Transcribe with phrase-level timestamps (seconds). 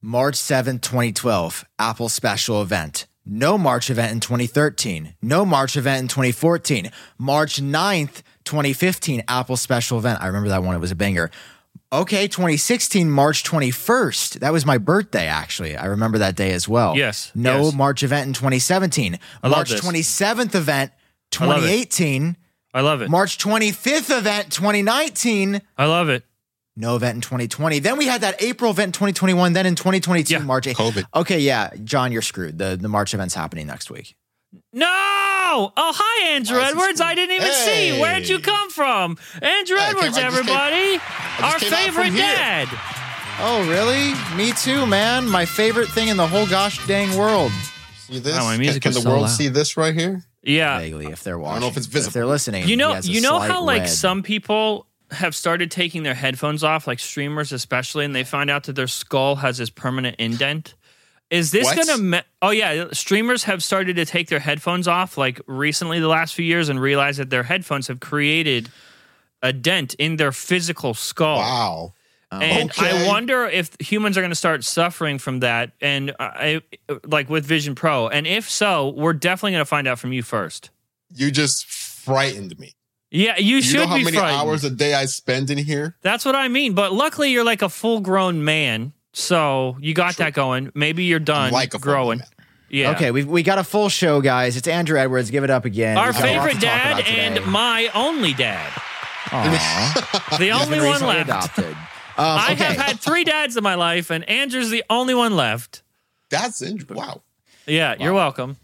[0.00, 3.06] March 7th, 2012, Apple special event.
[3.26, 5.14] No March event in 2013.
[5.20, 6.90] No March event in 2014.
[7.18, 10.22] March 9th, 2015, Apple special event.
[10.22, 10.76] I remember that one.
[10.76, 11.30] It was a banger.
[11.92, 14.38] Okay, 2016, March 21st.
[14.40, 15.76] That was my birthday, actually.
[15.76, 16.96] I remember that day as well.
[16.96, 17.74] Yes, No yes.
[17.74, 19.18] March event in 2017.
[19.42, 19.80] love March this.
[19.80, 20.92] 27th event,
[21.40, 21.56] I love.
[21.62, 22.36] 2018.
[22.72, 23.10] I love it.
[23.10, 25.60] March 25th event, 2019.
[25.76, 26.24] I love it.
[26.80, 27.80] No event in 2020.
[27.80, 29.52] Then we had that April event in 2021.
[29.52, 30.38] Then in 2022, Yeah.
[30.40, 30.76] March 8th.
[30.76, 31.04] COVID.
[31.14, 32.56] Okay, yeah, Jon, you're screwed.
[32.58, 34.14] The the March event's happening next week.
[34.72, 34.86] No!
[34.88, 37.00] Oh, hi, Andru Why is he Edwards.
[37.00, 37.70] I didn't even see.
[37.88, 38.00] Hey.
[38.00, 39.16] Where'd you come from?
[39.42, 41.00] Andru I Edwards, came- everybody.
[41.42, 42.68] Our came out favorite from dad.
[43.40, 44.14] Oh, really?
[44.36, 45.28] Me too, man.
[45.28, 47.50] My favorite thing in the whole gosh dang world.
[48.06, 48.36] See this?
[48.38, 49.28] Oh, my Can- music can, was the so world loud.
[49.30, 50.22] see this right here?
[50.42, 50.78] Yeah.
[50.78, 51.50] Vaguely, if they're watching.
[51.50, 52.08] I don't know if it's visible.
[52.08, 53.90] If they're listening, You know, he has a you know how like red.
[53.90, 58.64] some people have started taking their headphones off, like streamers especially, and they find out
[58.64, 60.74] that their skull has this permanent indent.
[61.30, 61.76] Is this What?
[61.76, 61.98] gonna?
[61.98, 66.34] Me- oh yeah, streamers have started to take their headphones off like recently, the last
[66.34, 68.70] few years, and realize that their headphones have created
[69.42, 71.38] a dent in their physical skull.
[71.38, 71.92] Wow.
[72.30, 76.60] And I wonder if humans are going to start suffering from that, and I,
[77.04, 78.08] like with Vision Pro.
[78.08, 80.68] And if so, we're definitely going to find out from you first.
[81.14, 82.74] You just frightened me.
[83.10, 84.40] Yeah, you, You should know how be many frightened.
[84.40, 85.96] hours a day I spend in here?
[86.02, 86.74] That's what I mean.
[86.74, 90.26] But luckily, you're like a full grown man, so you got True.
[90.26, 90.70] that going.
[90.74, 92.20] Maybe you're done I'm like growing.
[92.70, 92.90] Yeah.
[92.90, 94.56] Okay, we we got a full show, guys.
[94.58, 95.30] It's Andru Edwards.
[95.30, 95.96] Give it up again.
[95.96, 98.70] Our We've got a lot favorite dad and my only dad.
[99.32, 100.04] Aw.
[100.38, 101.28] The only one left.
[101.28, 101.64] adopted.
[101.66, 101.76] Um,
[102.18, 105.82] I have had three dads in my life, and Andru's the only one left.
[106.30, 106.96] That's interesting.
[106.96, 107.22] Wow.
[107.66, 108.56] Yeah, you're welcome.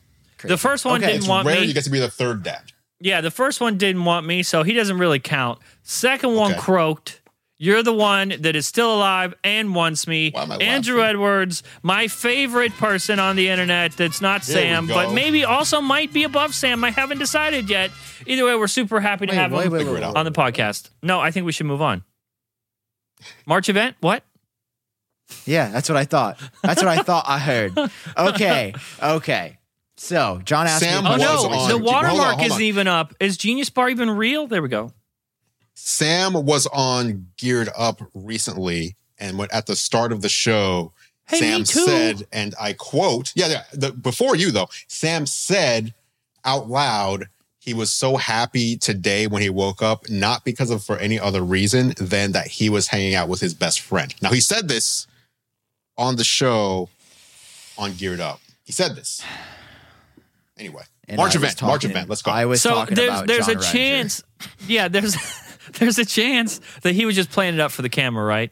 [0.42, 1.06] The first one Okay.
[1.12, 1.66] didn't It's want rare me.
[1.66, 2.72] you get to be the third dad.
[3.00, 5.58] Yeah, the first one didn't want me, so he doesn't really count.
[5.82, 6.60] Second one Okay.
[6.60, 7.20] croaked.
[7.56, 10.30] You're the one that is still alive and wants me.
[10.32, 11.00] Why am I Andru laughing?
[11.10, 16.12] Edwards, my favorite person on the internet that's not There Sam, but maybe also might
[16.12, 16.82] be above Sam.
[16.82, 17.90] I haven't decided yet.
[18.26, 20.02] Either way, we're super happy to Wait, have wait, him wait, wait, wait.
[20.02, 20.90] on the podcast.
[21.02, 22.02] No, I think we should move on.
[23.46, 23.96] March event?
[24.00, 24.24] What?
[25.46, 26.38] Yeah, that's what I thought.
[26.62, 27.72] That's what I thought I heard.
[28.16, 29.58] Okay, okay.
[30.04, 31.10] So Jon asked Sam me.
[31.10, 33.14] Oh no, on- the hold on, watermark hold isn't even up.
[33.20, 34.46] Is Genius Bar even real?
[34.46, 34.92] There we go.
[35.72, 40.92] Sam was on Geared Up recently, and when, at the start of the show,
[41.26, 45.94] Hey, Sam said, and I quote, yeah, yeah, the, before you though, Sam said
[46.44, 47.28] out loud
[47.58, 51.42] he was so happy today when he woke up, not because of for any other
[51.42, 54.14] reason than that he was hanging out with his best friend.
[54.20, 55.06] Now he said this
[55.96, 56.90] on the show
[57.78, 58.40] on Geared Up.
[58.64, 59.24] He said this.
[60.58, 62.08] Anyway, and March I was event, March event.
[62.08, 62.30] Let's go.
[62.30, 63.72] I was so talking there's about there's Jon a Renger.
[63.72, 64.22] chance
[64.68, 65.16] yeah there's
[65.72, 68.50] there's a chance that he was just playing it up for the camera right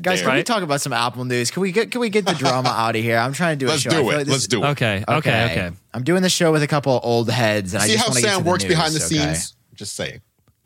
[0.00, 0.28] Guys, dare.
[0.28, 1.50] can we talk about some Apple news?
[1.50, 3.18] Can we get can we get the drama out of here?
[3.18, 3.90] I'm trying to do a Let's show.
[3.90, 4.16] I do it.
[4.18, 4.68] like Let's do it.
[4.68, 7.86] okay okay okay I'm doing the show with a couple of old heads, and I
[7.86, 9.06] See just how want to get Sam to the works news, behind the okay?
[9.34, 9.56] scenes?
[9.74, 10.20] Just saying.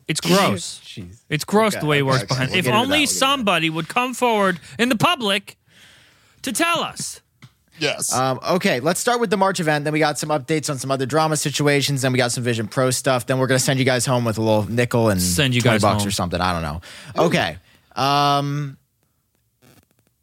[0.07, 1.23] it's gross Jeez.
[1.29, 2.27] it's gross Okay, the way he works okay.
[2.27, 3.19] behind We'll if get into that, only we'll get into that.
[3.19, 5.57] somebody would come forward in the public
[6.43, 7.21] to tell us
[7.79, 8.13] Yes.
[8.13, 9.83] Um, okay, let's start with the March event.
[9.83, 12.01] Then we got some updates on some other drama situations.
[12.01, 13.25] Then we got some Vision Pro stuff.
[13.25, 15.75] Then we're gonna send you guys home with a little nickel and Send you 20
[15.75, 16.07] guys bucks home.
[16.07, 16.41] or something.
[16.41, 16.81] I don't know.
[17.25, 17.57] Okay.
[17.95, 18.77] Um,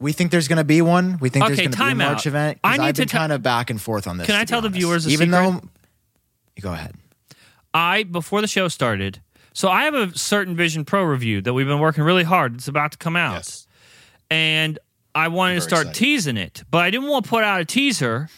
[0.00, 1.18] we think there's gonna be one.
[1.20, 2.26] We think Okay, there's gonna be a March out.
[2.26, 2.58] event.
[2.64, 4.26] I need I've to been tell- kind of back and forth on this.
[4.26, 4.78] Can I to be tell the honest.
[4.80, 5.42] viewers a even secret?
[5.62, 5.68] though?
[6.56, 6.94] You go ahead.
[7.72, 9.20] I before the show started
[9.52, 12.68] so I have a certain Vision Pro review that we've been working really hard it's
[12.68, 13.66] about to come out yes.
[14.30, 14.78] and
[15.14, 15.98] I wanted to start excited.
[15.98, 18.28] teasing it, but I didn't want to put out a teaser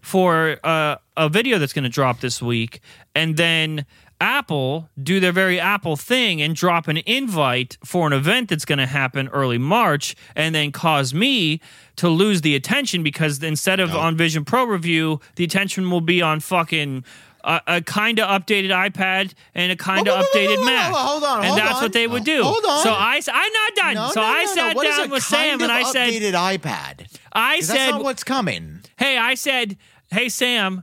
[0.00, 2.80] for uh, a video that's going to drop this week,
[3.14, 3.86] and then
[4.20, 8.78] Apple do their very Apple thing and drop an invite for an event that's going
[8.78, 11.60] to happen early March, and then cause me
[11.96, 16.20] to lose the attention because instead of on Vision Pro review, the attention will be
[16.22, 17.04] on fucking.
[17.46, 20.64] A kind of updated iPad and a kind of Whoa, whoa, whoa, updated whoa, whoa,
[20.64, 21.82] Mac, whoa, hold on, and hold that's on.
[21.82, 22.42] what they would do.
[22.42, 22.82] Hold on.
[22.82, 23.94] So I, I'm not done.
[23.94, 24.54] No, so no, I no, no.
[24.54, 27.18] sat What is down a with kind Sam and I said, updated iPad.
[27.32, 28.80] I 'Cause said, that's not what's coming.
[28.98, 29.76] hey, I said,
[30.10, 30.82] hey, Sam,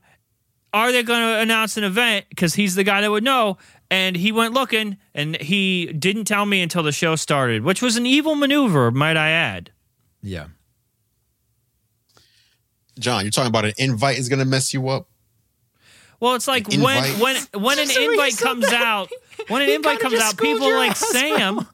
[0.73, 2.25] are they going to announce an event?
[2.29, 3.57] Because he's the guy that would know.
[3.89, 7.97] And he went looking and he didn't tell me until the show started, which was
[7.97, 9.71] an evil maneuver, might I add.
[10.21, 10.47] Yeah.
[12.99, 15.07] Jon, you're talking about an invite is going to mess you up.
[16.21, 18.73] Well, it's like when when when an Just the way you invite comes that.
[18.81, 19.09] out,
[19.49, 21.67] when an He invite comes out, people like ass Sam,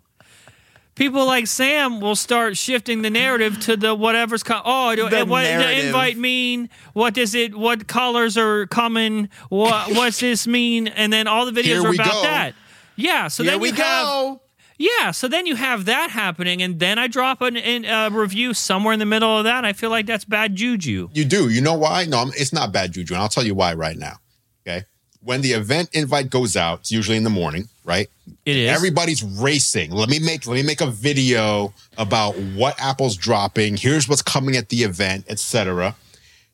[0.96, 5.26] people like Sam will start shifting the narrative to the whatever's co- oh, do, The
[5.26, 6.70] what does the invite mean?
[6.94, 7.56] What does it?
[7.56, 9.30] What colors are coming?
[9.50, 10.88] What what's this mean?
[10.88, 12.22] And then all the videos Here are about go.
[12.24, 12.54] that.
[12.96, 14.42] Yeah, so Here then we you have go.
[14.80, 18.54] Yeah, so then you have that happening, and then I drop an, an, a review
[18.54, 19.66] somewhere in the middle of that.
[19.66, 21.10] I feel like that's bad juju.
[21.14, 21.50] You do.
[21.50, 22.06] You know why?
[22.06, 24.18] No, I'm- it's not bad juju, and I'll tell you why right now.
[25.28, 25.34] Okay.
[25.36, 28.10] When the event invite goes out, it's usually in the morning, right?
[28.46, 28.70] It is.
[28.70, 29.92] Everybody's racing.
[29.92, 33.78] Let me make let me make a video about what Apple's dropping.
[33.78, 35.96] Here's what's coming at the event, etc.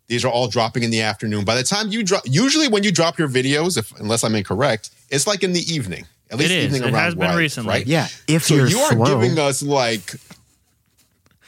[0.08, 1.46] These are all dropping in the afternoon.
[1.46, 4.90] By the time you drop, usually when you drop your videos, if unless I'm incorrect,
[5.10, 6.06] it's like in the evening.
[6.32, 6.66] At least It is.
[6.66, 7.70] evening It around has been where I live, recently.
[7.70, 7.86] right?
[7.88, 9.06] Yeah, if So you're you are slow.
[9.06, 10.14] giving us like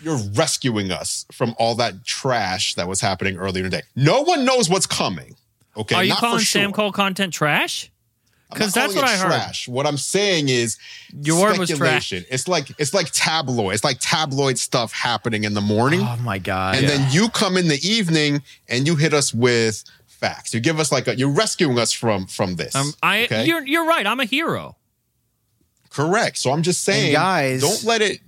[0.01, 3.81] you're rescuing us from all that trash that was happening earlier today.
[3.95, 5.35] No one knows what's coming.
[5.77, 6.61] Okay, Are you Not for calling sure.
[6.61, 7.91] Sam Kohl content trash?
[8.51, 9.51] I'm 'Cause not that's what I heard.
[9.67, 10.77] What I'm saying is
[11.21, 11.67] Your trash.
[11.67, 12.25] speculation.
[12.29, 13.73] It's like it's like tabloid.
[13.73, 16.75] It's like tabloid stuff happening in the morning, Oh my god!
[16.75, 20.53] and then you come in the evening and you hit us with facts.
[20.53, 22.75] You give us like a, you're rescuing us from from this.
[22.75, 23.45] Um, I okay?
[23.45, 24.05] you're you're right.
[24.05, 24.77] I'm a hero.
[25.89, 26.37] correct.
[26.37, 28.19] So I'm just saying, guys- don't let it.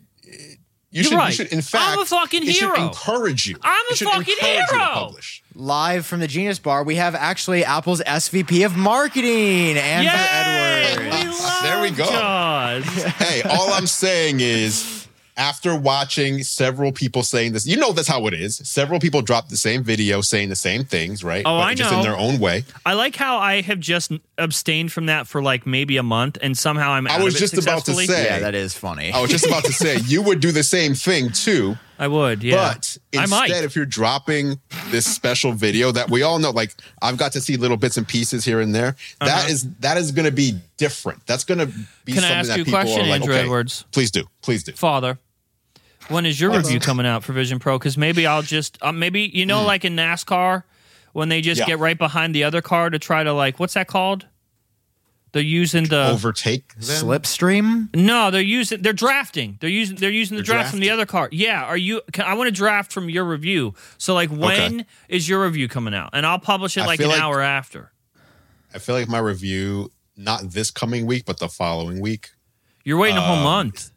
[0.97, 2.75] You You're should, you should, in fact, I'm a fucking it hero.
[2.87, 3.57] encourage you.
[3.61, 5.15] I'm a It fucking encourage you to hero.
[5.53, 10.85] live from the Genius Bar, we have actually Apple's SVP of Marketing, Andru Yay!
[10.89, 11.23] Edwards.
[11.23, 12.05] We love There we go.
[12.05, 12.85] Jaws.
[12.85, 14.96] hey, all I'm saying is
[15.37, 18.57] after watching several people saying this, you know that's how it is.
[18.57, 21.43] Several people drop the same video saying the same things, right?
[21.45, 21.97] Oh, But I just know.
[21.99, 22.65] in their own way.
[22.85, 26.57] I like how I have just abstained from that for like maybe a month, and
[26.57, 27.07] somehow I'm.
[27.07, 29.11] I was just about to say- Yeah, that is funny.
[29.11, 32.43] I was just about to say you would do the same thing too, I would.
[32.43, 34.59] Yeah, but instead, if you're dropping
[34.89, 38.07] this special video that we all know, like I've got to see little bits and
[38.07, 41.25] pieces here and there, that is that is going to be different.
[41.27, 41.85] That's going to be Uh-huh.
[42.05, 43.85] Can I something ask that you a people question, are like, Andru okay, Edwards?
[43.91, 44.71] Please do, please do.
[44.73, 45.19] Father,
[46.09, 47.77] when is your review coming out for Vision Pro?
[47.77, 50.63] Because maybe I'll just uh, maybe you know, like in NASCAR,
[51.13, 51.59] when they just.
[51.59, 51.65] Yeah.
[51.65, 54.27] get right behind the other car to try to like what's that called?
[55.33, 56.81] They're using the Overtake them?
[56.83, 57.93] Slipstream.
[57.95, 59.57] no, they're using they're drafting.
[59.59, 61.27] They're using they're using the They're draft from the other car.
[61.31, 62.01] Yeah, are you?
[62.13, 63.73] Can, I want to draft from your review.
[63.97, 66.11] So like, when is your review coming out?
[66.13, 67.91] And I'll publish it I like an like- hour after.
[68.73, 72.29] I feel like my review, not this coming week, but the following week.
[72.83, 73.91] You're waiting a whole Um, month.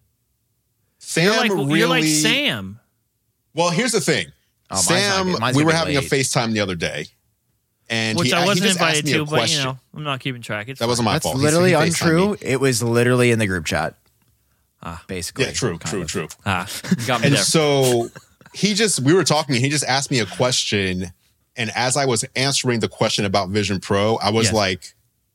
[1.11, 1.79] Sam You're like really.
[1.81, 2.79] you're like Sam.
[3.55, 4.27] Well, here's the thing.
[4.71, 6.01] Oh, Sam, we were be having a.
[6.03, 7.07] FaceTime the other day,
[7.89, 10.05] and Which he, I wasn't just asked invited me to, a but you know, I'm
[10.05, 10.69] not keeping track.
[10.69, 11.37] It's that wasn't my That's fault.
[11.39, 12.37] He- literally he FaceTimed untrue.
[12.41, 13.97] It was literally in the group chat.
[14.83, 15.47] Ah, basically.
[15.47, 16.09] Yeah, true, true, of.
[16.09, 16.29] true.
[16.47, 16.69] Ah,
[17.09, 17.43] got me And there.
[17.43, 18.09] so
[18.55, 21.07] he just, we were talking, and he just asked me a question.
[21.57, 24.55] And as I was answering the question about Vision Pro, I was Yes.
[24.55, 24.95] like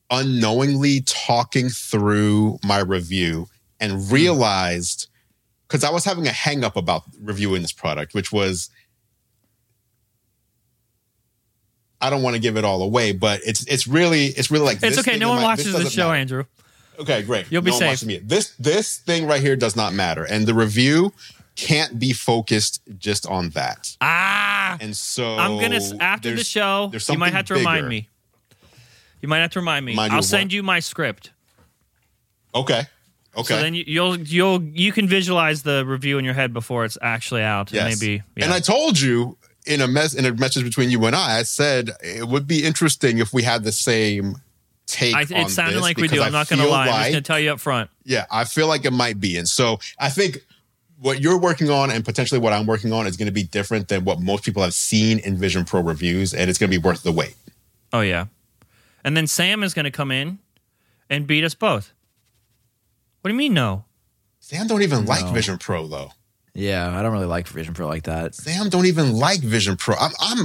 [0.09, 3.49] unknowingly talking through my review
[3.81, 3.91] Hmm.
[3.91, 5.07] and realized
[5.67, 8.69] because I was having a hang up about reviewing this product, which was
[12.01, 14.83] I don't want to give it all away, but it's it's really it's really like
[14.83, 15.17] it's okay.
[15.17, 16.43] No one watches the show, matter.
[16.43, 16.47] Andru.
[16.99, 17.47] Okay, great.
[17.51, 18.27] You'll be no safe.
[18.27, 21.13] This this thing right here does not matter, and the review
[21.55, 23.95] can't be focused just on that.
[24.01, 26.91] Ah, And so I'm gonna after the show.
[27.09, 28.09] You might have to remind me.
[29.21, 29.93] You might have to remind me.
[29.93, 30.53] You I'll send what?
[30.53, 31.31] you my script.
[32.53, 32.83] Okay.
[33.37, 33.53] Okay.
[33.55, 36.97] So then you, you'll you'll you can visualize the review in your head before it's
[37.01, 37.71] actually out.
[37.71, 37.99] yes.
[37.99, 38.23] Maybe.
[38.37, 41.43] And I told you in a mess in a message between you and I, I
[41.43, 44.37] said it would be interesting if we had the same
[44.85, 45.15] take.
[45.15, 46.21] I, it sounded like we do.
[46.21, 46.87] I'm not going to lie.
[46.87, 47.89] I'm just going to tell you up front.
[48.03, 49.37] Yeah, I feel like it might be.
[49.37, 50.45] And so I think
[50.99, 53.87] what you're working on and potentially what I'm working on is going to be different
[53.87, 56.81] than what most people have seen in Vision Pro reviews, and it's going to be
[56.81, 57.35] worth the wait.
[57.91, 58.25] Oh yeah,
[59.03, 60.39] and then Sam is going to come in
[61.09, 61.91] and beat us both.
[63.25, 63.85] What do you mean no?
[64.39, 66.11] Sam don't even like Vision Pro though.
[66.53, 68.35] Yeah, I don't really like Vision Pro like that.
[68.35, 69.95] Sam don't even like Vision Pro.
[69.95, 70.37] I'm, I'm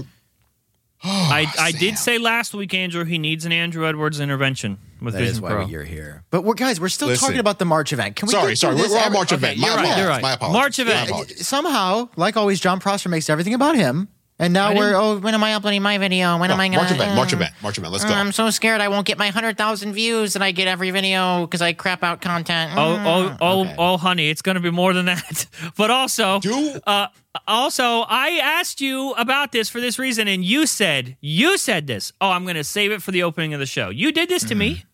[1.04, 5.12] I I ah, did say last week, Andru, he needs an Andru Edwards intervention with
[5.12, 5.66] That Vision is why Pro.
[5.66, 6.24] you're here.
[6.30, 7.26] But we're guys, we're still Listen.
[7.26, 8.16] talking about the March event.
[8.16, 8.76] Can we sorry, get sorry.
[8.76, 9.58] We're, this we're on March okay, event.
[9.58, 9.98] you're My right, apologies.
[9.98, 10.22] you're right.
[10.22, 10.54] My apologies.
[10.54, 10.96] March event.
[10.96, 11.46] My apologies.
[11.46, 14.08] Somehow, like always, Jon Prosser makes everything about him.
[14.40, 16.38] And now I we're oh, when am I uploading my video?
[16.38, 16.78] When No, am I gonna?
[16.78, 17.14] March event.
[17.14, 17.52] March uh, event.
[17.62, 17.92] March event.
[17.92, 18.14] Let's go.
[18.14, 21.42] I'm so scared I won't get my hundred thousand views that I get every video
[21.46, 22.72] because I crap out content.
[22.74, 23.74] Oh, oh, oh, Okay.
[23.76, 25.46] oh, honey, it's going to be more than that.
[25.76, 27.08] but also, Do uh,
[27.46, 32.10] also, I asked you about this for this reason, and you said you said this.
[32.18, 33.90] Oh, I'm going to save it for the opening of the show.
[33.90, 34.84] You did this to me.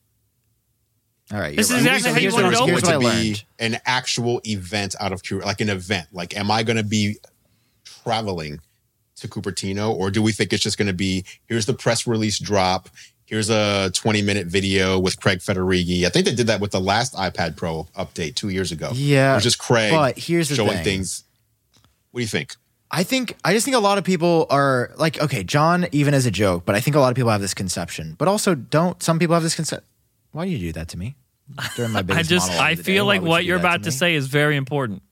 [1.33, 1.97] All right, This you're is right.
[1.97, 3.45] exactly how you here's wanted what- to open Here's what I to be learned.
[3.61, 6.09] an actual event out of Cupertino, like an event.
[6.12, 7.19] Like, am I going to be
[7.85, 8.61] traveling
[9.16, 12.38] to Cupertino, or do we think it's just going to be here's the press release
[12.38, 12.88] drop,
[13.25, 16.04] here's a 20 minute video with Craig Federighi?
[16.04, 18.90] I think they did that with the last iPad Pro update two years ago.
[18.94, 19.92] Yeah, it was just Craig.
[19.92, 20.85] but here's the showing thing.
[20.85, 21.25] things.
[22.11, 22.56] What do you think?
[22.90, 26.25] I think I just think a lot of people are like, okay, Jon, even as
[26.25, 28.14] a joke, but I think a lot of people have this conception.
[28.16, 29.87] But also, don't some people have this concept?
[30.30, 31.16] Why do you do that to me?
[31.75, 33.82] during my I biggest just I of the day, feel like what you you're about
[33.85, 33.92] to me?
[33.92, 35.02] say is very important.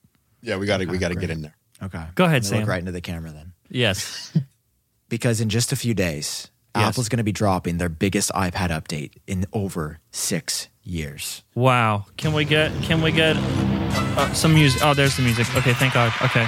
[0.40, 1.56] Yeah, we got to we got to get in there.
[1.82, 2.70] Okay, Go ahead, Let me Look Sam.
[2.70, 4.33] right into the camera then, Yes.
[5.09, 6.88] because in just a few days, Yes.
[6.88, 11.45] Apple's going to be dropping their biggest iPad update in over six years.
[11.54, 12.07] Wow.
[12.16, 14.81] Can we get can we get uh, some music?
[14.85, 15.47] Oh, there's the music.
[15.54, 16.12] Okay, thank God.
[16.21, 16.45] Okay.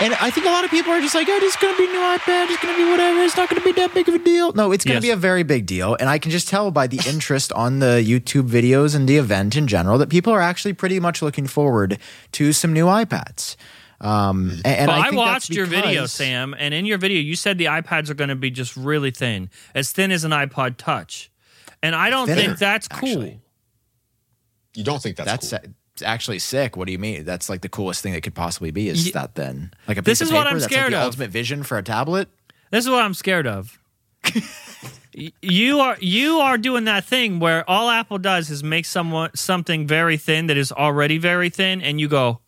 [0.00, 1.86] And I think a lot of people are just like, oh, it's going to be
[1.92, 2.48] new iPad.
[2.48, 3.20] It's going to be whatever.
[3.20, 4.54] It's not going to be that big of a deal.
[4.54, 5.10] No, it's going to Yes.
[5.12, 5.94] be a very big deal.
[6.00, 9.54] And I can just tell by the interest on the YouTube videos and the event
[9.54, 11.98] in general that people are actually pretty much looking forward
[12.32, 13.56] to some new iPads.
[14.00, 17.20] Um, and and Well, I, I, watched that's your video, Sam, and in your video,
[17.20, 20.30] you said the iPads are going to be just really thin, as thin as an
[20.30, 21.30] iPod Touch,
[21.82, 23.08] and I don't Thinner, think that's cool.
[23.10, 23.40] actually.
[24.74, 25.74] You don't think that's, That's cool?
[25.94, 26.76] it's actually sick.
[26.76, 27.24] What do you mean?
[27.24, 30.02] That's like the coolest thing that could possibly be is Ye- that then like a
[30.02, 30.46] This is of what?
[30.46, 31.04] I'm That's scared like the of.
[31.06, 32.28] ultimate vision for a tablet.
[32.70, 33.78] This is what I'm scared of.
[35.42, 39.84] You are you are doing that thing where all Apple does is make someone something
[39.86, 42.40] very thin that is already very thin, and you go,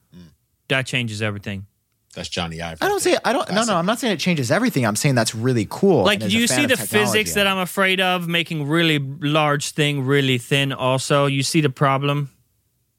[0.68, 1.66] that changes everything.
[2.14, 2.78] That's Jony Ive.
[2.82, 3.50] I don't say I don't.
[3.50, 3.76] No, no.
[3.76, 4.84] I'm not saying it changes everything.
[4.84, 6.04] I'm saying that's really cool.
[6.04, 9.70] Like and as a you see the physics that I'm afraid of, making really large
[9.70, 10.72] thing really thin.
[10.72, 12.30] Also, you see the problem.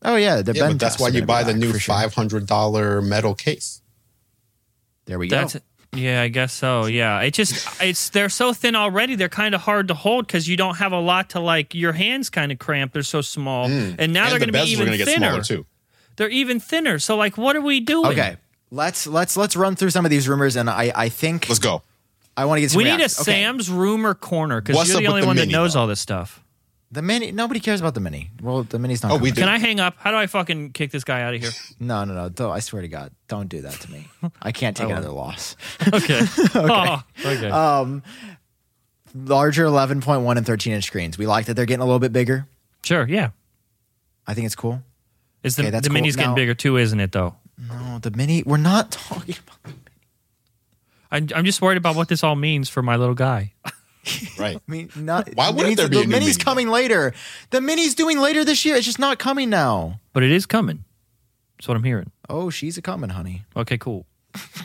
[0.01, 3.01] Oh yeah, the Yeah, Ben but that's why you buy the new five hundred dollar
[3.03, 3.81] metal case.
[5.05, 5.37] There we go.
[5.37, 5.57] That's
[5.95, 6.85] yeah, I guess so.
[6.85, 9.15] Yeah, it just it's they're so thin already.
[9.15, 11.75] They're kind of hard to hold because you don't have a lot to like.
[11.75, 12.93] Your hands kind of cramp.
[12.93, 13.91] They're so small, hmm.
[13.99, 15.27] and now they're the going to be even going to get thinner.
[15.27, 15.65] smaller too.
[16.15, 16.99] They're even thinner.
[16.99, 18.11] So like, what are we doing?
[18.11, 18.37] Okay,
[18.71, 21.81] let's let's let's run through some of these rumors, and I I think Let's go.
[22.35, 22.71] I want to get.
[22.71, 23.27] Some we need a reactions.
[23.27, 25.53] Okay, Sam's rumor corner because What's you're up the with only the one that mini,
[25.53, 25.81] knows though?
[25.81, 26.39] all this stuff.
[26.91, 27.31] The mini.
[27.31, 28.29] Nobody cares about the mini.
[28.41, 29.11] Well, the mini's not.
[29.11, 29.33] Oh, we coming.
[29.33, 29.41] do.
[29.41, 29.95] Can I hang up?
[29.97, 31.49] How do I fucking kick this guy out of here?
[31.79, 32.29] No, no, no.
[32.29, 34.07] Don't, I swear to God, don't do that to me.
[34.41, 35.55] I can't take another loss.
[35.93, 36.21] Okay.
[36.21, 36.49] okay.
[36.55, 37.49] Oh, okay.
[37.49, 38.03] Um,
[39.15, 41.17] larger 11.1 and 13 inch screens.
[41.17, 42.47] We like that they're getting a little bit bigger.
[42.83, 43.07] sure.
[43.07, 43.31] Yeah.
[44.27, 44.81] I think it's cool.
[45.43, 45.93] Is the Okay, that's the cool.
[45.95, 47.11] mini's getting Now- bigger too, isn't it?
[47.11, 47.35] Though.
[47.57, 48.43] No, the mini.
[48.45, 49.73] We're not talking about.
[51.11, 53.53] I'm, I'm just worried about what this all means for my little guy.
[54.37, 54.57] Right.
[54.57, 55.29] I mean, not.
[55.35, 56.43] Why wouldn't there be the a new mini's mini?
[56.43, 57.13] coming later?
[57.51, 58.75] The mini's doing later this year.
[58.75, 60.01] It's just not coming now.
[60.11, 60.83] But it is coming.
[61.57, 62.11] That's what I'm hearing.
[62.29, 63.45] Oh, she's a coming, honey.
[63.55, 63.77] Okay.
[63.77, 64.05] Cool.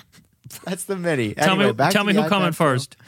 [0.65, 1.35] That's the mini.
[1.35, 1.73] Tell Anyway, me.
[1.73, 2.97] back Tell to me the who coming first.
[2.99, 3.07] Pro.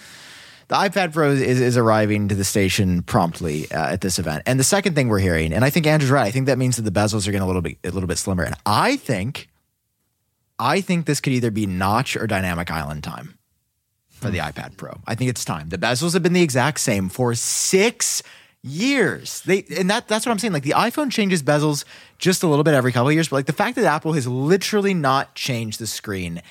[0.71, 4.45] The iPad Pro is, is arriving to the station promptly uh, at this event.
[4.47, 6.77] And the second thing we're hearing, and I think Andru's right, I think that means
[6.77, 8.45] that the bezels are getting a little bit a little bit slimmer.
[8.45, 9.49] And I think,
[10.61, 13.37] I think this could either be notch or dynamic island time
[14.11, 15.01] for the iPad Pro.
[15.09, 15.71] I think it's time.
[15.71, 18.23] The bezels have been the exact same for six
[18.63, 19.41] years.
[19.41, 20.53] They and that that's what I'm saying.
[20.53, 21.85] Like the iPhone changes bezels
[22.19, 24.29] just a little bit every couple of years, but like the fact that Apple has
[24.29, 26.43] literally not changed the screen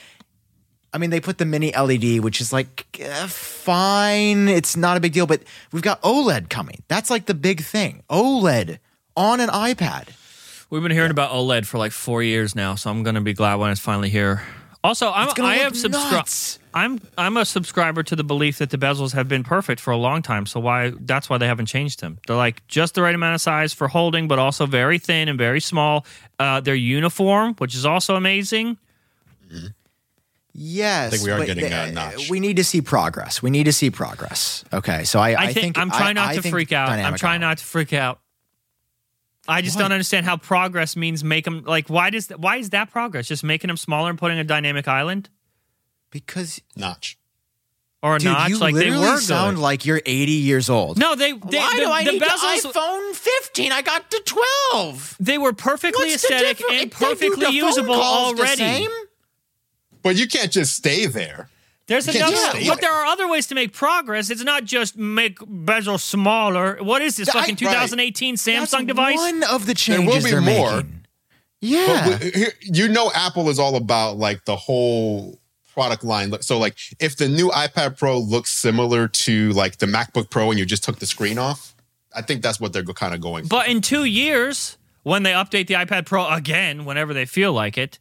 [0.93, 4.47] I mean, they put the mini LED, which is like eh, fine.
[4.47, 5.41] It's not a big deal, but
[5.71, 6.81] we've got OLED coming.
[6.87, 8.03] That's like the big thing.
[8.09, 8.79] OLED
[9.15, 10.09] on an iPad.
[10.69, 13.55] We've been hearing about OLED for like four years now, so I'm gonna be glad
[13.55, 14.43] when it's finally here.
[14.83, 16.59] Also, I'm, I have subscribed.
[16.73, 19.97] I'm I'm a subscriber to the belief that the bezels have been perfect for a
[19.97, 20.45] long time.
[20.45, 22.19] So why that's why they haven't changed them.
[22.27, 25.37] They're like just the right amount of size for holding, but also very thin and
[25.37, 26.05] very small.
[26.37, 28.77] Uh, they're uniform, which is also amazing.
[30.61, 32.29] Yes, I think we are getting the- a uh, notch.
[32.29, 33.41] We need to see progress.
[33.41, 34.65] We need to see progress.
[34.73, 36.89] Okay, so I, I, I think, I'm trying not I to think freak out.
[36.89, 37.41] I'm trying island.
[37.43, 38.19] not to freak out.
[39.47, 39.83] I just What?
[39.83, 43.27] don't understand how progress means make them like why does why is that progress?
[43.27, 45.29] Just making them smaller and putting a dynamic island
[46.11, 47.17] because Notch.
[48.03, 49.61] or a dude, notch you like they literally were sound good.
[49.61, 50.99] like you're 80 years old.
[50.99, 53.71] no, they, they Why the, do I the need bezels, the iPhone 15?
[53.71, 54.21] I got the
[54.73, 55.15] 12.
[55.19, 56.81] They were perfectly What's aesthetic difference?
[56.81, 58.87] and perfectly usable calls the already.
[60.03, 60.13] Same?
[60.13, 61.49] But you can't just stay there.
[61.87, 62.75] There's You another, just but there.
[62.81, 64.29] there are other ways to make progress.
[64.29, 66.77] It's not just make bezel smaller.
[66.81, 67.73] What is this I- fucking right.
[67.73, 69.17] 2018 Samsung That's device?
[69.17, 70.71] One of the will changes be they're more.
[70.77, 71.05] making.
[71.61, 72.09] Yeah.
[72.09, 75.39] But we- here- you know, Apple is all about like the whole
[75.73, 76.31] product line.
[76.41, 80.59] So, like, if the new iPad Pro looks similar to like the MacBook Pro, and
[80.59, 81.73] you just took the screen off,
[82.15, 83.45] I think that's what they're kind of going.
[83.45, 83.49] For.
[83.49, 87.77] But in two years, when they update the iPad Pro again, whenever they feel like
[87.79, 87.97] it,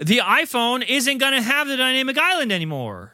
[0.00, 3.12] the iPhone isn't going to have the dynamic island anymore.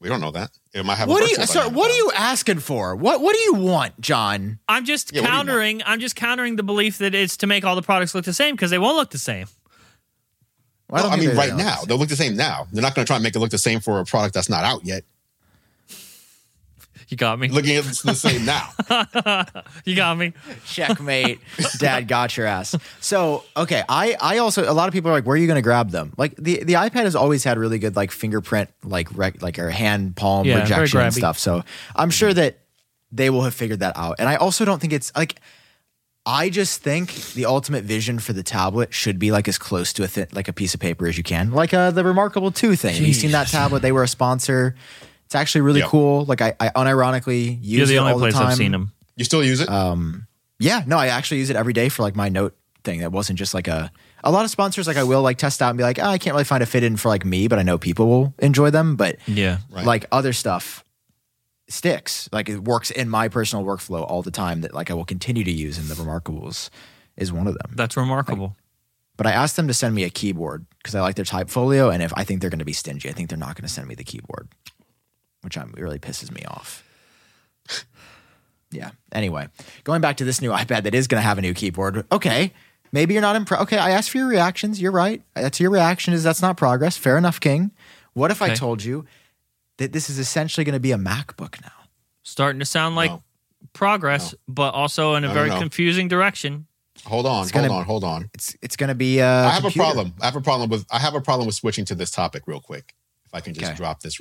[0.00, 0.50] We don't know that.
[0.72, 1.08] It might have.
[1.08, 1.46] what a are you?
[1.46, 2.94] Sorry, what are you asking for?
[2.94, 4.60] What What do you want, Jon?
[4.68, 5.48] I'm just Yeah, what do you want?
[5.48, 5.82] countering.
[5.86, 8.54] I'm just countering the belief that it's to make all the products look the same
[8.54, 9.48] because they won't look the same.
[10.88, 12.36] Well, Well, don't I mean, they're right gonna now they'll look the same.
[12.36, 14.34] Now they're not going to try and make it look the same for a product
[14.34, 15.02] that's not out yet.
[17.08, 17.48] You got me.
[17.48, 18.70] Looking at it the same now.
[19.84, 20.34] You got me.
[20.66, 21.40] Checkmate.
[21.78, 22.74] Dad got your ass.
[23.00, 25.56] So, okay, I I also a lot of people are like, where are you going
[25.56, 26.12] to grab them?
[26.18, 29.70] Like the the iPad has always had really good like fingerprint like rec, like our
[29.70, 31.38] hand palm Yeah, rejection and stuff.
[31.38, 31.62] So
[31.96, 32.58] I'm sure that
[33.10, 34.16] they will have figured that out.
[34.18, 35.36] And I also don't think it's like
[36.26, 40.02] I just think the ultimate vision for the tablet should be like as close to
[40.04, 42.76] a thi- like a piece of paper as you can, like uh, the Remarkable Two
[42.76, 42.96] thing.
[42.96, 43.80] Have you seen that tablet?
[43.80, 44.74] They were a sponsor.
[45.28, 45.90] It's actually really Yep.
[45.90, 46.24] cool.
[46.24, 48.48] Like I, I unironically use You're the it only all place the time.
[48.48, 48.92] I've seen them.
[49.14, 49.68] You still use it?
[49.68, 50.26] Um,
[50.58, 53.00] yeah, no, I actually use it every day for like my note thing.
[53.00, 53.92] That wasn't just like a.
[54.24, 56.16] A lot of sponsors like I will like test out and be like, oh, I
[56.18, 58.70] can't really find a fit in for like me, but I know people will enjoy
[58.70, 58.96] them.
[58.96, 59.58] But Yeah.
[59.70, 59.84] Right.
[59.84, 60.82] like other stuff
[61.68, 62.28] sticks.
[62.32, 64.62] Like it works in my personal workflow all the time.
[64.62, 66.70] That like I will continue to use, and the Remarkables
[67.16, 67.72] is one of them.
[67.74, 68.56] That's remarkable.
[69.16, 71.90] But I asked them to send me a keyboard because I like their type folio,
[71.90, 73.72] and if I think they're going to be stingy, I think they're not going to
[73.72, 74.48] send me the keyboard,
[75.42, 76.84] which I'm, really pisses me off.
[78.70, 78.90] yeah.
[79.12, 79.48] Anyway,
[79.84, 82.06] going back to this new iPad that is going to have a new keyboard.
[82.12, 82.52] Okay,
[82.92, 83.62] maybe you're not impressed.
[83.62, 84.80] Okay, I asked for your reactions.
[84.80, 85.22] You're right.
[85.34, 86.14] That's your reaction.
[86.14, 86.96] Is that's not progress?
[86.96, 87.72] Fair enough, King.
[88.14, 89.04] What if I told you
[89.76, 91.70] that this is essentially going to be a MacBook now?
[92.24, 93.22] Starting to sound like No.
[93.72, 96.66] progress, but also in a No, no, very confusing direction.
[97.06, 98.30] hold on, it's gonna- hold on, hold on.
[98.34, 99.20] It's it's going to be.
[99.22, 100.14] Uh, I have a problem.
[100.20, 102.60] I have a problem with I have a problem with switching to this topic real
[102.60, 102.94] quick.
[103.24, 103.76] If I can just Okay.
[103.76, 104.20] drop this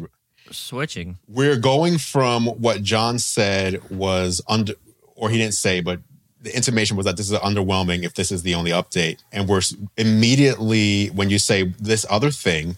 [0.52, 1.18] Switching.
[1.28, 4.74] we're going from what John said was under,
[5.16, 6.00] or he didn't say, but
[6.42, 9.20] the intimation was that this is underwhelming if this is the only update.
[9.32, 9.62] And we're
[9.98, 12.78] immediately, when you say this other thing,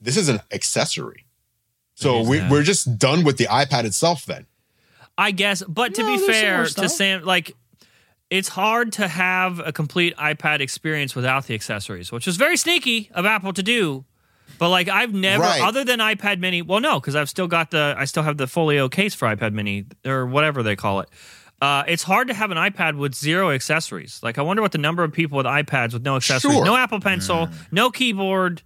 [0.00, 1.26] this is an accessory.
[1.94, 2.50] So we, that.
[2.50, 4.46] we're just done with the iPad itself then.
[5.18, 6.88] I guess, but to No, be fair to.
[6.88, 7.54] Sam, like
[8.30, 13.10] it's hard to have a complete iPad experience without the accessories, which is very sneaky
[13.12, 14.04] of Apple to do.
[14.60, 15.60] But like I've never, Right.
[15.62, 18.46] other than iPad Mini, well, no, because I've still got the, I still have the
[18.46, 21.08] Folio case for iPad Mini or whatever they call it.
[21.62, 24.20] Uh, it's hard to have an iPad with zero accessories.
[24.22, 26.64] Like I wonder what the number of people with iPads with no accessories, Sure.
[26.64, 28.62] no Apple Pencil, no keyboard,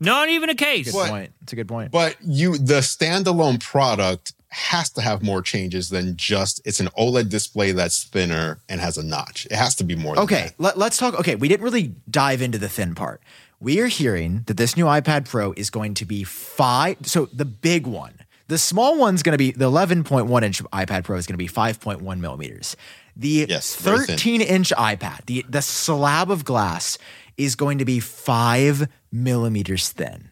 [0.00, 0.86] not even a case.
[0.86, 1.10] Good What?
[1.10, 1.32] point.
[1.42, 1.90] It's a good point.
[1.92, 7.28] But you, the standalone product has to have more changes than just it's an OLED
[7.28, 9.46] display that's thinner and has a notch.
[9.46, 10.14] It has to be more.
[10.14, 10.54] Than Okay, that.
[10.60, 11.18] let, let's talk.
[11.18, 13.20] Okay, we didn't really dive into the thin part.
[13.60, 16.98] We are hearing that this new iPad Pro is going to be five.
[17.02, 18.14] So the big one,
[18.48, 21.48] the small one's going to be the 11.1 inch iPad Pro is going to be
[21.48, 22.76] 5.1 millimeters.
[23.16, 26.98] The Yes, 13 inch iPad, the the slab of glass,
[27.36, 30.30] is going to be five millimeters thin.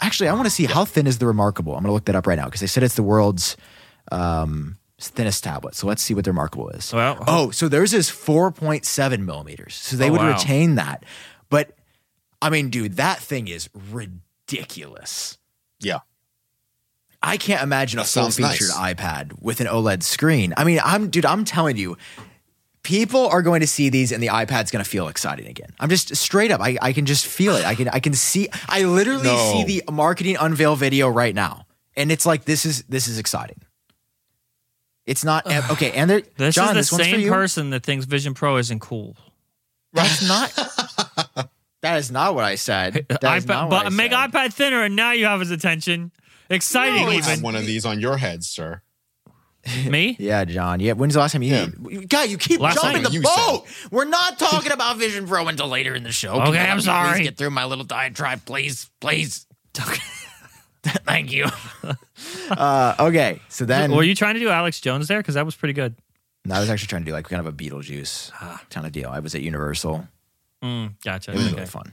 [0.00, 1.74] Actually, I want to see how thin is the Remarkable.
[1.74, 3.56] I'm going to look that up right now because they said it's the world's
[4.10, 5.74] um, thinnest tablet.
[5.76, 6.92] So let's see what the Remarkable is.
[6.92, 9.74] Well, oh, so theirs is 4.7 millimeters.
[9.74, 10.32] So they Oh, would wow.
[10.32, 11.04] retain that.
[11.50, 11.76] But
[12.42, 15.38] I mean, dude, that thing is ridiculous.
[15.80, 16.00] Yeah.
[17.22, 18.58] I can't imagine a That full sounds nice.
[18.58, 20.52] featured iPad with an OLED screen.
[20.56, 21.96] I mean, I'm dude, I'm telling you,
[22.82, 25.70] people are going to see these and the iPad's going to feel exciting again.
[25.78, 26.60] I'm just straight up.
[26.60, 27.64] I, I can just feel it.
[27.64, 29.52] I can I can see I literally No.
[29.52, 31.66] see the marketing unveil video right now.
[31.96, 33.62] And it's like this is this is exciting.
[35.06, 38.04] It's not okay, and there this Jon, is the one's for same person that thinks
[38.04, 39.16] Vision Pro isn't cool.
[39.92, 40.52] That's not
[41.82, 43.06] That is not what I said.
[43.08, 44.30] That is iPad, not what but I make said.
[44.30, 46.12] iPad thinner, and now you have his attention.
[46.48, 48.82] Exciting, You even have one of these on your head, sir.
[49.88, 50.16] me.
[50.20, 50.80] Yeah, Jon.
[50.80, 51.54] Yeah, when's the last time you?
[51.54, 52.00] Yeah.
[52.08, 53.64] God, you keep Last jumping time the you boat.
[53.90, 56.34] We're not talking about Vision Pro until later in the show.
[56.34, 57.18] Okay, Can I'm you sorry.
[57.18, 59.46] Please get through my little diatribe, please, please.
[60.84, 61.46] Thank you.
[62.50, 65.20] uh, okay, so then Were you trying to do Alex Jones there?
[65.20, 65.94] Because that was pretty good.
[66.44, 68.32] no, I was actually trying to do like kind of a Beetlejuice
[68.70, 69.10] kind of deal.
[69.10, 70.06] I was at Universal.
[70.62, 71.32] Mm, gotcha.
[71.32, 71.54] It was Okay.
[71.54, 71.92] really fun.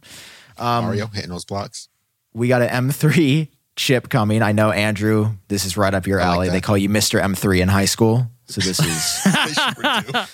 [0.58, 1.88] Mario hitting those blocks.
[2.34, 4.42] We got an M3 chip coming.
[4.42, 5.38] I know Andru.
[5.48, 6.48] This is right up your I alley.
[6.48, 6.54] that.
[6.54, 8.30] they call you Mister M3 in high school.
[8.46, 9.26] So this is.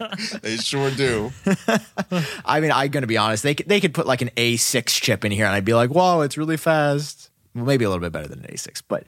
[0.00, 0.30] They sure do.
[0.42, 1.32] they sure do.
[2.44, 3.42] I mean, I'm gonna be honest.
[3.42, 5.90] They could, they could put like an A6 chip in here, and I'd be like,
[5.90, 9.02] "Whoa, it's really fast." Well, maybe a little bit better than an A6, but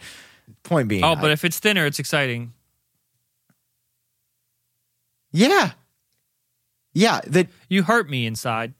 [0.65, 2.53] point being, Oh, I- but if it's thinner, it's exciting.
[5.33, 5.73] yeah,
[6.93, 7.21] yeah.
[7.27, 8.75] that You hurt me inside.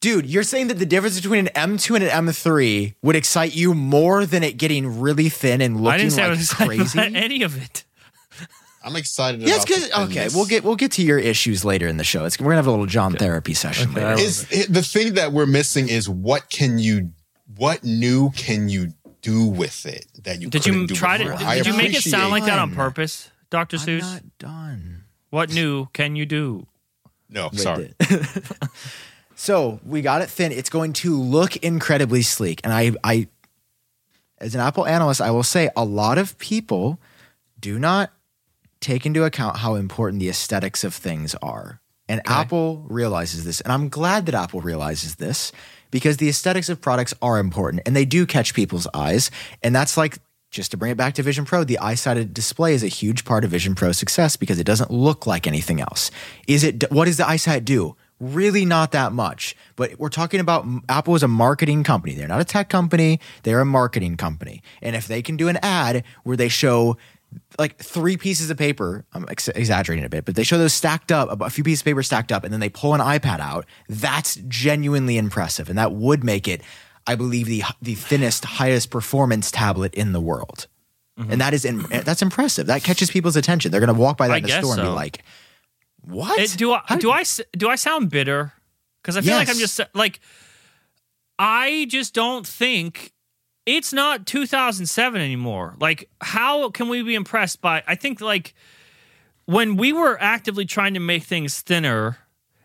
[0.00, 3.74] dude, you're saying that the difference between an M2 and an M3 would excite you
[3.74, 6.98] more than it getting really thin and looking I didn't say I like was crazy.
[6.98, 7.84] about any of it.
[8.84, 9.40] I'm excited.
[9.40, 12.04] Yes, about the because okay, we'll get we'll get to your issues later in the
[12.04, 12.24] show.
[12.24, 14.04] It's, we're gonna have a little Jon therapy session Okay.
[14.04, 14.20] later.
[14.22, 17.10] Is it, the thing that we're missing is what can you,
[17.56, 21.24] what new can you do with it that you Did you do try to?
[21.24, 21.38] before?
[21.48, 24.02] I Did you make it sound like that on purpose, Doctor I'm Seuss?
[24.02, 25.02] not done.
[25.30, 26.68] What new can you do?
[27.28, 27.94] No, sorry.
[29.34, 30.52] so we got it thin.
[30.52, 32.60] It's going to look incredibly sleek.
[32.64, 33.28] And I, I,
[34.38, 37.00] as an Apple analyst, I will say a lot of people
[37.58, 38.12] do not
[38.80, 41.80] take into account how important the aesthetics of things are.
[42.08, 43.60] And Apple realizes this.
[43.60, 45.50] And I'm glad that Apple realizes this
[45.90, 49.30] because the aesthetics of products are important and they do catch people's eyes.
[49.62, 50.18] And that's like
[50.56, 53.44] just to bring it back to Vision Pro, the EyeSight display is a huge part
[53.44, 56.10] of Vision Pro's success because it doesn't look like anything else.
[56.48, 56.90] Is it?
[56.90, 57.94] What does the eyesight do?
[58.18, 59.54] Really, not that much.
[59.76, 62.14] But we're talking about Apple is a marketing company.
[62.14, 63.20] They're not a tech company.
[63.42, 64.62] They're a marketing company.
[64.80, 66.96] And if they can do an ad where they show
[67.58, 69.04] like three pieces of paper.
[69.12, 71.84] I'm ex- exaggerating a bit, but they show those stacked up, a few pieces of
[71.84, 73.66] paper stacked up, and then they pull an iPad out.
[73.88, 76.62] That's genuinely impressive, and that would make it,
[77.06, 80.66] I believe, the the thinnest, highest performance tablet in the world.
[81.18, 81.32] Mm-hmm.
[81.32, 82.66] And that is in, that's impressive.
[82.66, 83.70] That catches people's attention.
[83.70, 85.24] They're going to walk by that I in the store and be like,
[86.02, 86.38] "What?
[86.38, 87.24] It- do I How- do I
[87.56, 88.52] do I sound bitter?
[89.02, 90.20] Because I feel like I'm just like
[91.38, 93.12] I just don't think
[93.66, 95.74] it's not 2007 anymore.
[95.80, 97.82] Like, how can we be impressed by?
[97.86, 98.54] I think like
[99.46, 102.18] when we were actively trying to make things thinner,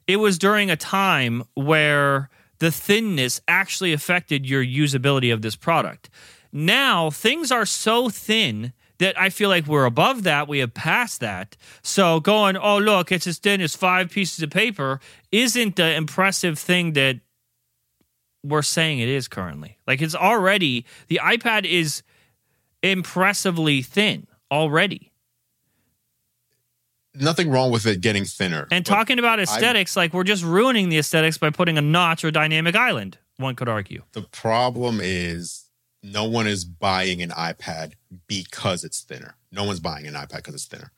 [0.08, 2.30] it was during a time where
[2.62, 6.12] the thinness actually affected your usability of this product.
[6.52, 10.48] Now things are so thin that I feel like we're above that.
[10.48, 11.58] We have passed that.
[11.82, 15.00] So going, oh look, it's as thin as five pieces of paper,
[15.32, 17.20] isn't the impressive thing that
[18.44, 19.80] we're saying it is currently.
[19.88, 22.04] Like it's already the iPad is
[22.84, 25.11] impressively thin already.
[27.14, 28.68] Nothing wrong with it getting thinner.
[28.72, 32.32] And talking about aesthetics, like we're just ruining the aesthetics by putting a notch or
[32.32, 33.18] dynamic island.
[33.38, 34.04] One could argue.
[34.14, 35.66] the problem is
[36.04, 37.94] no one is buying an iPad
[38.28, 39.36] because it's thinner.
[39.52, 40.92] No one's buying an iPad because it's thinner.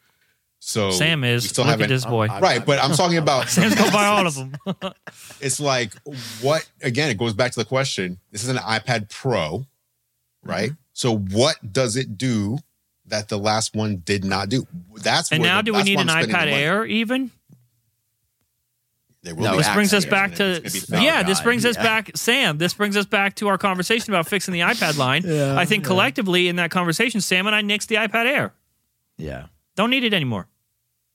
[0.60, 1.50] So Sam is.
[1.50, 2.28] still Look at this boy.
[2.28, 4.56] right, but I'm talking about Sam's gonna buy all of them.
[5.42, 5.94] it's like
[6.42, 9.66] what again it goes back to the question this is an ipad pro
[10.42, 10.78] right Mm-hmm.
[10.94, 12.60] so what does it do
[13.08, 16.00] that the last one did not do that's and where now, the- do we need
[16.00, 16.54] an I'm spending the iPad.
[16.54, 17.32] Air even?
[19.24, 20.66] There will No, be This brings us back to it?
[20.66, 21.18] It's gonna be yeah.
[21.20, 21.28] thin.
[21.28, 22.58] This God, brings us back, Sam.
[22.58, 25.24] This brings us back to our conversation about fixing the iPad line.
[25.26, 25.88] Yeah, I think yeah.
[25.88, 28.54] collectively in that conversation, Sam and I nixed the iPad Air.
[29.18, 30.48] yeah." Don't need it anymore.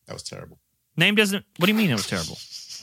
[0.06, 0.58] that was terrible
[0.96, 1.44] Name doesn't.
[1.58, 2.36] What do you mean it was terrible?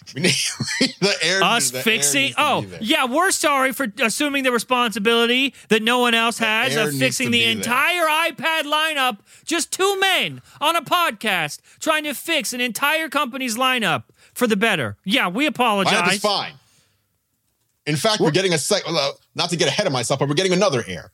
[0.15, 2.33] we need the air Us the fixing?
[2.33, 3.05] to Oh, yeah.
[3.05, 7.45] We're sorry for assuming the responsibility that no one else has of fixing the be
[7.45, 7.51] there.
[7.55, 9.19] entire iPad lineup.
[9.45, 14.57] Just two men on a podcast trying to fix an entire company's lineup for the
[14.57, 14.97] better.
[15.03, 16.19] Yeah, we lineup is apologize.
[16.19, 16.53] fine
[17.85, 18.81] in fact we're getting a sec
[19.35, 21.11] not to get ahead of myself but we're getting another air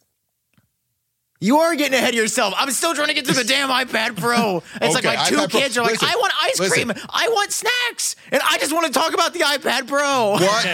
[1.43, 2.53] You are getting ahead of yourself.
[2.55, 4.61] I'm still trying to get to the damn iPad Pro.
[4.79, 5.59] It's like my two iPad Pro.
[5.59, 6.87] kids are like, Listen, I want ice listen.
[6.89, 10.31] cream, I want snacks, and I just want to talk about the iPad Pro.
[10.33, 10.65] what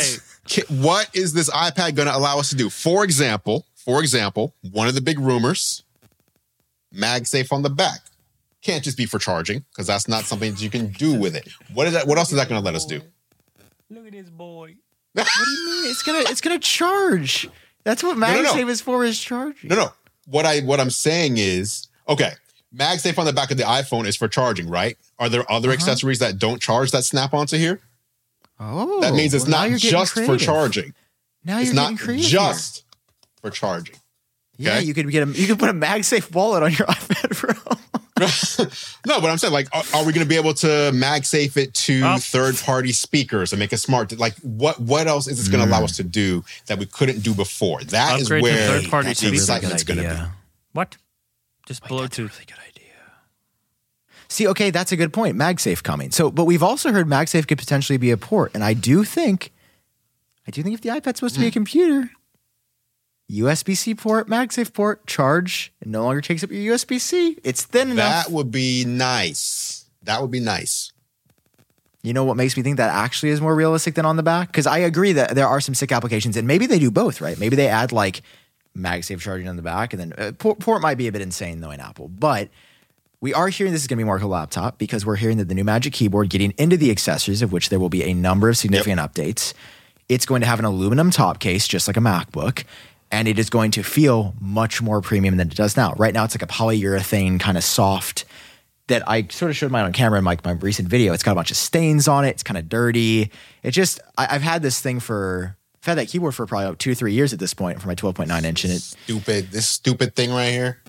[0.45, 0.61] Okay.
[0.69, 4.87] what is this ipad going to allow us to do for example for example one
[4.87, 5.83] of the big rumors
[6.95, 7.99] magsafe on the back
[8.61, 11.47] can't just be for charging because that's not something that you can do with it
[11.73, 13.01] what is that what else is that going to let us do
[13.89, 14.75] Look at this boy.
[15.13, 15.91] What do you mean?
[15.91, 17.49] It's gonna it's gonna charge.
[17.85, 18.53] That's what no, no.
[18.53, 19.69] MagSafe is for, is charging.
[19.69, 19.93] no no
[20.27, 22.33] what i what i'm saying is okay
[22.75, 25.73] magsafe on the back of the iphone is for charging right are there other uh-huh.
[25.73, 27.79] accessories that don't charge that snap onto here
[28.59, 30.93] Oh, that means oh, it's well, not just for charging
[31.45, 32.25] Now it's you're not creative.
[32.25, 32.85] just
[33.41, 33.95] for charging
[34.57, 34.73] here.
[34.73, 34.79] yeah.
[34.79, 37.53] You could get a you could put a MagSafe wallet on your iPad Pro.
[39.05, 41.73] No, but I'm saying, like, are, are we going to be able to MagSafe it
[41.73, 42.17] to Oh.
[42.17, 44.17] third-party speakers and make it smart?
[44.17, 47.21] Like, what what else is this going to allow us to do that we couldn't
[47.23, 47.81] do before?
[47.83, 49.39] That is Upgrade to where third-party the speakers.
[49.49, 50.21] excitement's going to be.
[50.73, 50.97] What?
[51.67, 52.17] Just That's a Bluetooth.
[52.17, 52.83] really good idea.
[54.29, 55.37] See, okay, that's a good point.
[55.37, 56.11] MagSafe coming.
[56.11, 59.51] So, but we've also heard MagSafe could potentially be a port, and I do think,
[60.47, 61.43] I do think if the iPad's supposed to Hmm.
[61.45, 62.09] be a computer,
[63.31, 67.39] USB-C port, MagSafe port, charge, it no longer takes up your USB-C.
[67.43, 68.25] It's thin enough.
[68.25, 69.85] That would be nice.
[70.03, 70.93] That would be nice.
[72.03, 74.47] You know what makes me think that actually is more realistic than on the back?
[74.47, 77.37] Because I agree that there are some sick applications, and maybe they do both, right?
[77.37, 78.21] Maybe they add like
[78.77, 81.59] MagSafe charging on the back, and then uh, port, port might be a bit insane
[81.59, 82.49] though in Apple, but
[83.19, 85.37] we are hearing this is going to be more like a laptop because we're hearing
[85.37, 88.13] that the new Magic Keyboard getting into the accessories, of which there will be a
[88.13, 89.53] number of significant updates.
[90.07, 92.63] It's going to have an aluminum top case, just like a MacBook,
[93.11, 95.93] and it is going to feel much more premium than it does now.
[95.93, 98.25] Right now, it's like a polyurethane kind of soft
[98.87, 101.13] that I sort of showed mine on camera in my, my recent video.
[101.13, 102.29] It's got a bunch of stains on it.
[102.29, 103.31] It's kind of dirty.
[103.63, 106.79] It just, I, I've had this thing for, I've had that keyboard for probably about
[106.79, 108.63] two, three years at this point for my 12.9 inch.
[108.63, 109.51] And it, Stupid.
[109.51, 110.79] This stupid thing right here.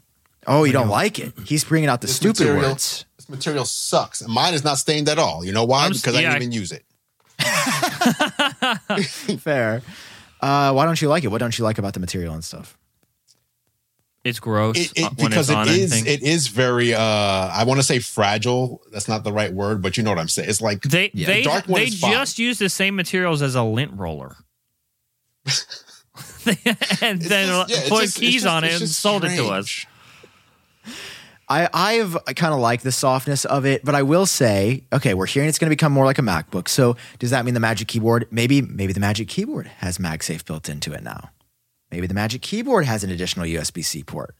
[0.46, 1.32] oh, you don't like it.
[1.44, 3.04] He's bringing out the This stupid material, words.
[3.16, 4.26] This material sucks.
[4.28, 5.44] Mine is not stained at all.
[5.44, 5.84] You know why?
[5.84, 6.84] I'm s- because I yeah, didn't even use it.
[9.40, 9.82] Fair.
[10.40, 11.28] Uh, why don't you like it?
[11.28, 12.76] What don't you like about the material and stuff?
[14.24, 16.12] It's gross It, it, uh, when because it's on it is anything.
[16.12, 18.82] it is very uh I want to say fragile.
[18.92, 20.48] That's not the right word, but you know what I'm saying.
[20.50, 21.26] It's like they Yeah.
[21.28, 22.12] they The dark one they is fine.
[22.12, 24.36] just use the same materials as a lint roller.
[25.46, 29.36] and It's then just- yeah, put just- keys just- on it and just sold it
[29.36, 29.86] to us.
[31.48, 35.26] I I've kind of like the softness of it, but I will say, okay, we're
[35.26, 36.68] hearing it's going to become more like a MacBook.
[36.68, 38.28] So does that mean the Magic Keyboard?
[38.30, 41.30] Maybe maybe the Magic Keyboard has MagSafe built into it now.
[41.90, 44.34] Maybe the Magic Keyboard has an additional USB C port.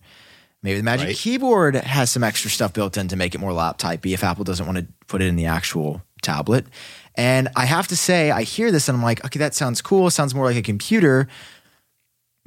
[0.62, 1.16] Maybe the Magic Right.
[1.16, 4.44] Keyboard has some extra stuff built in to make it more lap typey if Apple
[4.44, 6.66] doesn't want to put it in the actual tablet.
[7.14, 10.10] And I have to say, I hear this and I'm like, okay, that sounds cool.
[10.10, 11.28] Sounds more like a computer.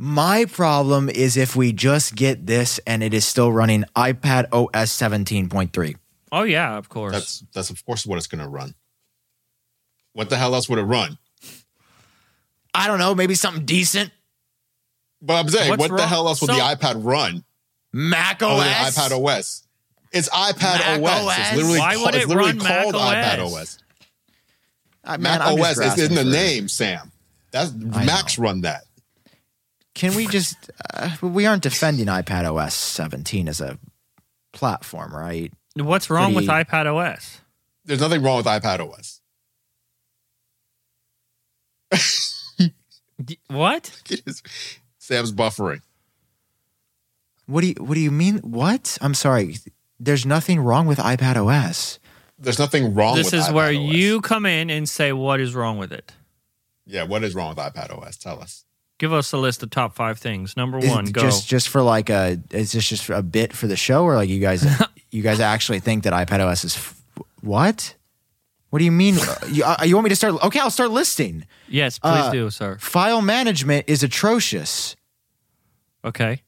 [0.04, 4.90] My problem is if we just get this and it is still running iPad OS
[4.98, 5.96] 17.3.
[6.32, 7.14] Oh yeah, of course.
[7.14, 8.74] That's that's of course what it's going to run.
[10.14, 11.20] What the hell else would it run?
[12.74, 14.10] I don't know, maybe something decent.
[15.22, 17.44] But I'm saying, What's what the hell else would so- the iPad run?
[17.94, 18.96] Mac Oh, OS.
[18.96, 19.68] the iPad OS.
[20.12, 21.10] It's iPad Mac OS.
[21.28, 21.38] OS?
[21.38, 23.54] It's literally, Why called, would it's it literally run Mac iPad OS?
[23.54, 23.78] OS.
[25.04, 27.12] Uh, man, Mac I'm OS is in the for- name, Sam.
[27.52, 28.44] That's I Macs know.
[28.46, 28.86] run that.
[29.94, 33.78] Can we just, uh, we aren't defending iPad OS 17 as a
[34.54, 35.52] platform, right?
[35.76, 37.42] What's wrong with iPad OS?
[37.86, 39.22] There's nothing wrong with iPad OS.
[43.48, 44.02] What?
[44.98, 45.82] Sam's buffering.
[47.46, 48.38] What do you, what do you mean?
[48.40, 48.98] What?
[49.02, 49.58] I'm sorry.
[50.00, 52.00] There's nothing wrong with iPad OS.
[52.40, 53.32] There's nothing wrong with iPads.
[53.32, 53.76] This is iPad where OS.
[53.76, 56.12] you come in and say what is wrong with it.
[56.86, 58.18] Yeah, what is wrong with iPad OS?
[58.18, 58.66] Tell us.
[59.02, 60.56] Give us a list of top five things.
[60.56, 61.22] Number one, it go.
[61.22, 64.30] Just, just for like a, is this just a bit for the show or like
[64.30, 64.64] you guys,
[65.12, 67.02] you guys actually think that iPad OS is f-
[67.42, 67.96] what?
[68.70, 69.16] What do you mean?
[69.50, 70.36] you, uh, you want me to start?
[70.44, 71.48] Okay, I'll start listing.
[71.68, 72.78] yes, please uh, do, sir.
[72.78, 74.96] File management is atrocious.
[76.06, 76.44] Okay.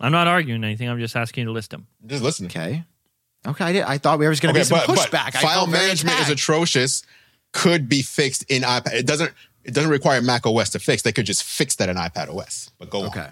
[0.00, 0.88] I'm not arguing anything.
[0.88, 1.86] I'm just asking you to list them.
[2.04, 2.46] Just listen.
[2.46, 2.82] Okay.
[3.46, 5.36] Okay, I, did, I thought there was going to Okay, be some but, but pushback.
[5.36, 7.04] I file felt very management is atrocious.
[7.52, 8.94] Could be fixed in iPad.
[8.94, 9.32] It doesn't.
[9.66, 11.02] It doesn't require Mac OS to fix.
[11.02, 12.70] They could just fix that in iPad OS.
[12.78, 13.20] But go Okay.
[13.20, 13.30] on.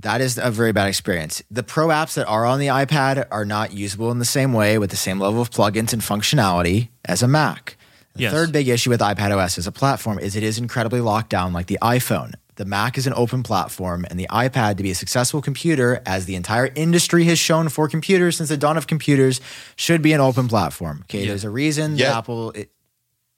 [0.00, 1.42] That is a very bad experience.
[1.50, 4.76] The pro apps that are on the iPad are not usable in the same way
[4.76, 7.76] with the same level of plugins and functionality as a Mac.
[8.16, 8.32] The Yes.
[8.32, 11.52] third big issue with iPad OS as a platform is it is incredibly locked down
[11.52, 12.32] like the iPhone.
[12.56, 16.26] The Mac is an open platform, and the iPad, to be a successful computer, as
[16.26, 19.40] the entire industry has shown for computers since the dawn of computers,
[19.76, 21.00] should be an open platform.
[21.04, 21.28] Okay, Yeah.
[21.28, 22.71] there's a reason Yet- that Apple it,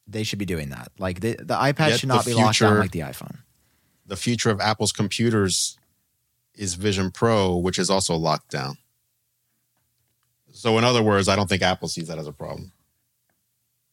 [0.07, 0.93] they should be doing that.
[0.99, 3.39] Like the, the iPad Yet should not be locked down like the iPhone.
[4.07, 5.79] The future of Apple's computers
[6.55, 8.77] is Vision Pro, which is also locked down.
[10.53, 12.73] So, in other words, I don't think Apple sees that as a problem.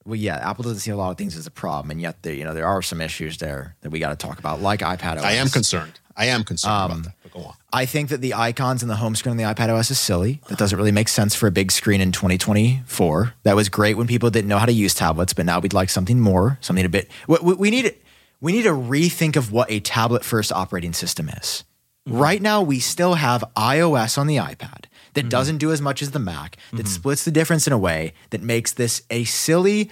[0.06, 2.34] Well, yeah, Apple doesn't see a lot of things as a problem, and yet there,
[2.34, 5.18] you know, there are some issues there that we got to talk about, like iPad
[5.18, 5.24] OS.
[5.24, 6.00] I am concerned.
[6.18, 7.14] I am concerned Um, about that.
[7.24, 7.54] But go on.
[7.72, 10.42] I think that the icons in the home screen on the iPad OS is silly.
[10.50, 13.34] That doesn't really make sense for a big screen in 2024.
[13.44, 15.90] That was great when people didn't know how to use tablets, but now we'd like
[15.90, 17.10] something more, something a bit.
[17.28, 17.96] We, we, we need
[18.40, 21.64] we need to rethink of what a tablet first operating system is.
[22.08, 25.30] Right now, we still have iOS on the iPad that mm-hmm.
[25.30, 26.88] doesn't do as much as the Mac, that mm-hmm.
[26.88, 29.90] splits the difference in a way that makes this a silly,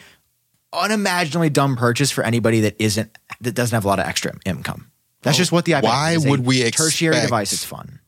[0.73, 4.91] unimaginably dumb purchase for anybody that isn't that doesn't have a lot of extra income.
[5.21, 5.83] That's just what the iPad.
[5.83, 6.17] Why is.
[6.17, 7.53] It's a would we tertiary expect- device?
[7.53, 7.99] It's fun.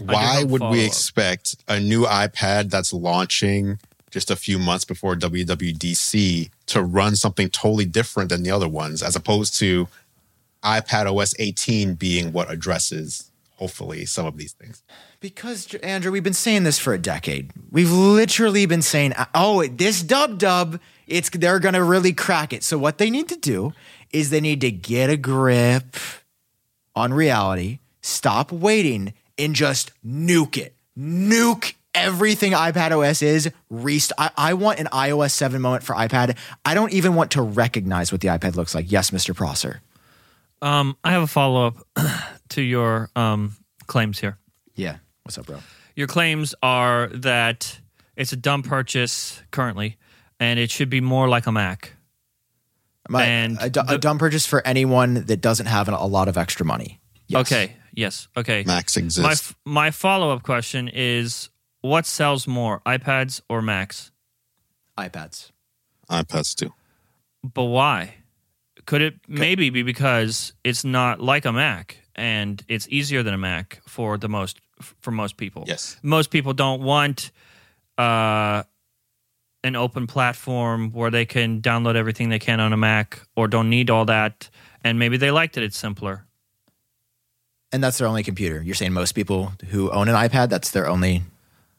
[0.00, 0.86] Why would we follow-up.
[0.86, 7.48] expect a new iPad that's launching just a few months before WWDC to run something
[7.48, 9.88] totally different than the other ones, as opposed to
[10.62, 14.82] iPad OS 18 being what addresses, hopefully, some of these things?
[15.20, 17.50] Because Andru, we've been saying this for a decade.
[17.70, 22.78] We've literally been saying, "Oh, this dub dub, it's they're gonna really crack it." So
[22.78, 23.72] what they need to do
[24.12, 25.96] is they need to get a grip
[26.94, 30.74] on reality, stop waiting, and just nuke it.
[30.96, 33.50] Nuke everything iPad OS is.
[33.70, 36.36] Rest- I, I want an iOS 7 moment for iPad.
[36.64, 38.90] I don't even want to recognize what the iPad looks like.
[38.90, 39.34] Yes, Mr.
[39.34, 39.80] Prosser.
[40.62, 41.76] Um, I have a follow up
[42.50, 44.38] to your um, claims here.
[44.74, 44.98] Yeah.
[45.28, 45.58] What's up, bro?
[45.94, 47.80] Your claims are that
[48.16, 49.98] it's a dumb purchase currently,
[50.40, 51.92] and it should be more like a Mac.
[53.10, 56.38] My, And a, du- a dumb purchase for anyone that doesn't have a lot of
[56.38, 56.98] extra money.
[57.26, 57.42] Yes.
[57.42, 57.76] Okay.
[57.92, 58.28] Yes.
[58.38, 58.64] Okay.
[58.66, 61.50] Macs My f- my follow up question is:
[61.82, 64.10] What sells more, iPads or Macs?
[64.96, 65.50] iPads.
[66.10, 66.72] iPads too.
[67.44, 68.14] But why?
[68.86, 73.38] Could it maybe be because it's not like a Mac and it's easier than a
[73.38, 74.58] Mac for the most
[75.00, 75.64] for most people?
[75.66, 75.98] Yes.
[76.02, 77.30] Most people don't want
[77.96, 78.62] uh,
[79.64, 83.68] an open platform where they can download everything they can on a Mac or don't
[83.70, 84.48] need all that,
[84.84, 86.24] and maybe they like that it's simpler.
[87.72, 88.62] And that's their only computer.
[88.62, 91.22] You're saying most people who own an iPad, that's their only.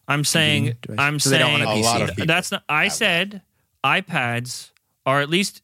[0.07, 0.99] I'm saying Convenient.
[1.01, 2.63] I'm So they don't saying want a lot of people that's not.
[2.69, 3.41] I said
[3.83, 4.71] iPads
[5.05, 5.61] are at least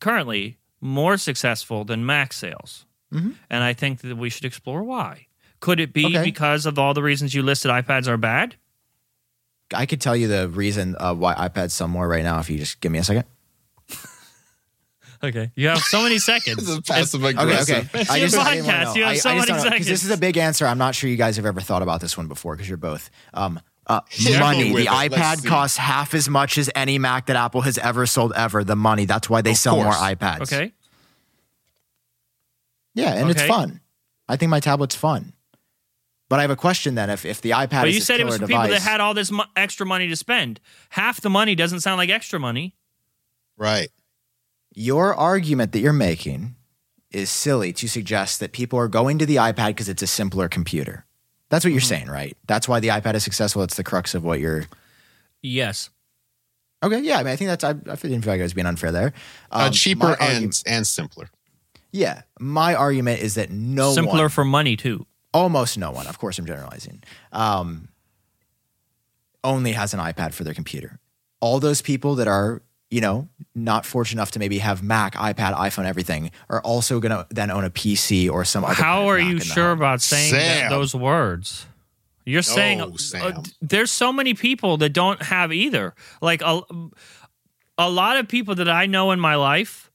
[0.00, 3.34] currently more successful than Mac sales, Mhm.
[3.50, 5.26] and I think that we should explore why.
[5.60, 6.22] Could it be Okay.
[6.24, 8.54] because of all the reasons you listed iPads are bad?
[9.74, 12.58] I could tell you the reason uh, why iPads sell more right now if you
[12.58, 13.24] just give me a second.
[15.20, 15.50] Okay.
[15.56, 16.68] You have so many This seconds.
[16.68, 17.88] is passive Okay, aggressive.
[17.92, 18.02] okay.
[18.02, 18.94] It's I your just, I didn't wanna know.
[18.94, 20.64] You have I- so I many don't This is a big answer.
[20.64, 23.10] I'm not sure you guys have ever thought about this one before because you're both.
[23.34, 24.02] Um, uh,
[24.38, 24.72] money.
[24.72, 24.86] The it.
[24.86, 28.62] iPad costs half as much as any Mac that Apple has ever sold ever.
[28.62, 29.06] The money.
[29.06, 30.42] That's why they Of sell more iPads.
[30.42, 30.72] Okay.
[32.94, 33.80] Yeah, and it's fun.
[34.28, 35.32] I think my tablet's fun.
[36.28, 37.08] But I have a question then.
[37.10, 38.52] If if the iPad is successful, But is you this said it was killer for
[38.52, 40.60] people that had all this mo- extra money to spend.
[40.90, 42.74] Half the money doesn't sound like extra money.
[43.56, 43.88] Right.
[44.74, 46.54] your argument that you're making
[47.10, 50.48] is silly to suggest that people are going to the iPad because it's a simpler
[50.48, 51.04] computer.
[51.48, 51.88] That's what you're Mm-hmm.
[51.88, 52.36] saying, right?
[52.46, 53.62] That's why the iPad is successful.
[53.62, 54.66] It's the crux of what you're.
[55.42, 55.88] Yes.
[56.82, 57.16] Okay, yeah.
[57.18, 57.64] I mean, I think that's.
[57.64, 59.12] I, I didn't feel like I was being unfair there.
[59.50, 61.30] Uh, Um, cheaper my and argument- and simpler.
[61.90, 62.22] yeah.
[62.38, 65.06] My argument is that no Simpler one, for money too.
[65.38, 66.06] Almost no one.
[66.06, 67.02] Of course, I'm generalizing.
[67.32, 67.88] Um,
[69.44, 70.98] only has an iPad for their computer.
[71.40, 75.54] All those people that are, you know, not fortunate enough to maybe have Mac, iPad,
[75.54, 78.74] iPhone, everything, are also going to then own a PC or some other.
[78.74, 79.78] How are you sure home.
[79.78, 81.66] about saying that, those words?
[82.24, 85.94] You're saying uh, there's so many people that don't have either.
[86.20, 86.60] Like a,
[87.78, 89.90] a lot of people that I know in my life,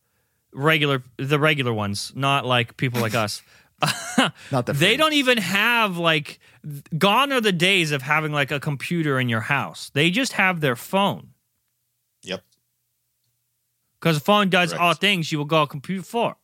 [0.52, 3.44] regular the regular ones, not like people like us.
[4.52, 6.40] Not the They don't even have like
[6.98, 9.90] gone are the days of having like a computer in your house.
[9.94, 11.30] They just have their phone.
[12.24, 12.44] Yep.
[14.00, 14.82] Because a phone does Correct.
[14.82, 16.36] all things you will go a computer for.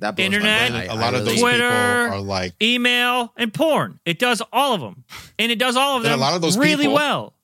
[0.00, 0.90] That blows my Internet, mind.
[0.90, 1.68] I- a I lot of those Twitter,
[2.04, 3.98] people are like, Email and porn.
[4.04, 5.04] It does all of them.
[5.38, 6.12] And it does all of them.
[6.12, 7.34] a lot of those really well.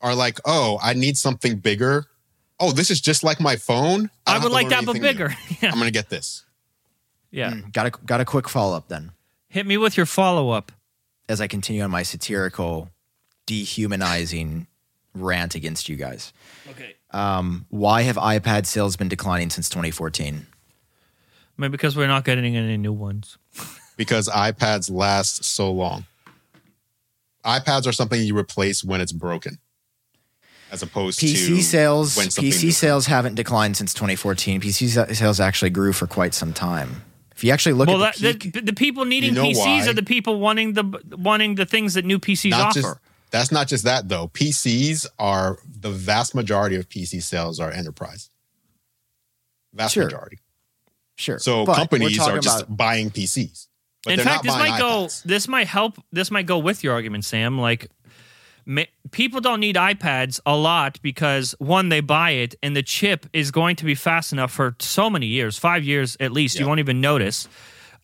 [0.00, 2.06] are like, oh, I need something bigger.
[2.58, 4.10] Oh, this is just like my phone.
[4.26, 5.34] I, don't would like that, but bigger.
[5.62, 5.70] yeah.
[5.70, 6.44] I'm gonna get this.
[7.30, 7.52] Yeah.
[7.52, 9.12] Mm, got a got a quick follow up then.
[9.48, 10.72] Hit me with your follow up.
[11.28, 12.90] As I continue on my satirical,
[13.46, 14.66] dehumanizing
[15.14, 16.32] rant against you guys.
[16.70, 16.94] Okay.
[17.12, 20.46] Um, why have iPad sales been declining since 2014?
[21.56, 23.38] Maybe because we're not getting any new ones.
[23.96, 26.06] because iPads last so long.
[27.44, 29.58] iPads are something you replace when it's broken,
[30.70, 34.60] as opposed to PC to sales when something PC sales haven't declined since 2014.
[34.60, 37.02] PC sales actually grew for quite some time.
[37.40, 39.48] If you actually look well, at that, the peak, the, the people needing You know
[39.48, 39.88] PCs why?
[39.88, 40.84] are the people wanting the
[41.16, 42.80] wanting the things that new PCs not offer.
[42.82, 42.98] just
[43.30, 44.28] that's not just that though.
[44.28, 48.28] PCs are the vast majority of PC sales are enterprise.
[49.72, 50.04] Vast Sure.
[50.04, 50.38] majority.
[51.16, 51.38] sure.
[51.38, 53.68] So But companies are just about- buying PCs.
[54.04, 55.08] But In fact, not this buying might go.
[55.24, 55.96] This might help.
[56.12, 57.58] This might go with your argument, Sam.
[57.58, 57.99] Like, ma-
[59.10, 63.50] people don't need iPads a lot because one, they buy it, and the chip is
[63.50, 66.56] going to be fast enough for so many years, five years at least.
[66.58, 66.68] You Yeah.
[66.68, 67.48] won't even notice.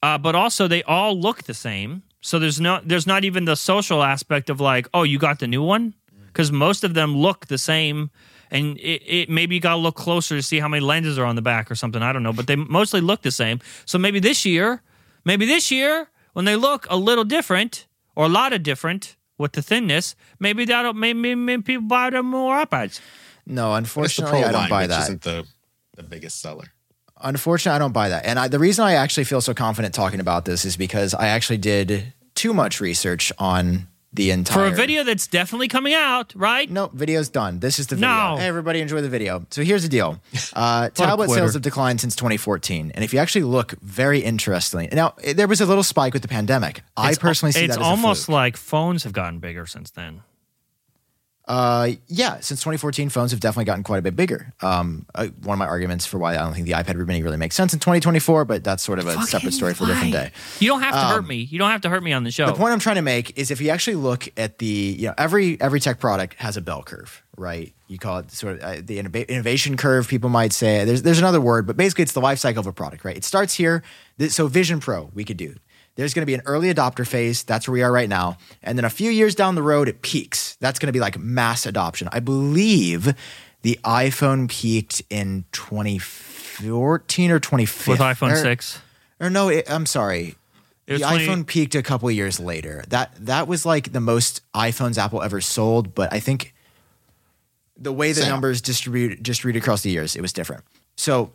[0.03, 2.03] Uh, but also, they all look the same.
[2.21, 5.47] So there's no, there's not even the social aspect of like, oh, you got the
[5.47, 5.95] new one,
[6.27, 8.11] because most of them look the same.
[8.51, 11.25] And it, it maybe you got to look closer to see how many lenses are
[11.25, 12.03] on the back or something.
[12.03, 13.61] I don't know, but they mostly look the same.
[13.87, 14.83] So maybe this year,
[15.25, 19.53] maybe this year when they look a little different or a lot of different with
[19.53, 23.01] the thinness, maybe that'll maybe, maybe people buy them more iPads.
[23.47, 25.03] no, But it's unfortunately, I don't line, buy which that.
[25.03, 25.47] isn't the
[25.97, 26.65] the biggest seller.
[27.23, 28.27] Unfortunately, I don't buy that.
[28.27, 31.29] And I, the reason I actually feel so confident talking about this is because I
[31.29, 36.33] actually did too much research on the entire For a video that's definitely coming out,
[36.35, 36.71] right?
[36.71, 37.61] No, video's done.
[37.61, 38.09] This is the video.
[38.09, 38.37] No.
[38.37, 39.47] Hey, everybody, enjoy the video.
[39.51, 40.21] So here's the deal.
[40.53, 45.13] Uh, tablet sales have declined since 2014, and if you actually look very interestingly, now
[45.35, 46.83] there was a little spike with the pandemic.
[46.97, 50.23] I personally see it's that as almost like phones have gotten bigger since then.
[51.47, 54.53] Uh, yeah, since 2014, phones have definitely gotten quite a bit bigger.
[54.63, 57.37] Um, uh, one of my arguments for why I don't think the iPad Mini really
[57.37, 60.33] makes sense in 2024, but that's sort of a separate story for a different day.
[60.59, 61.37] You don't have to hurt me.
[61.37, 62.47] You don't have to hurt me on the show.
[62.47, 65.15] The point I'm trying to make is if you actually look at the, you know,
[65.17, 67.73] every every tech product has a bell curve, right?
[67.87, 70.09] You call it sort of uh, the innova- innovation curve.
[70.09, 72.73] People might say there's there's another word, but basically it's the life cycle of a
[72.73, 73.17] product, right?
[73.17, 73.85] It starts here.
[74.19, 75.55] Th- So Vision Pro, we could do.
[75.97, 77.43] There's going to be an early adopter phase.
[77.43, 80.03] That's where we are right now, and then a few years down the road, it
[80.03, 80.57] peaks.
[80.61, 82.09] That's going to be like mass adoption.
[82.13, 83.15] I believe
[83.63, 88.81] the iPhone peaked in 2014 or 2015 with iPhone or- 6.
[89.19, 90.35] Or no, it, I'm sorry
[90.87, 92.85] It the 20 iPhone peaked a couple of years later.
[92.89, 96.55] That that was like the most iPhones Apple ever sold, but I think
[97.79, 98.31] the way the Sam.
[98.31, 100.65] numbers distribute distribute across the years, it was different.
[100.97, 101.33] So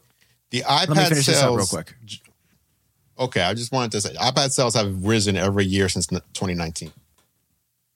[0.51, 1.95] The iPad let me finish sales, this up real quick.
[3.22, 6.91] Okay, I just wanted to say iPad sales have risen every year since 2019.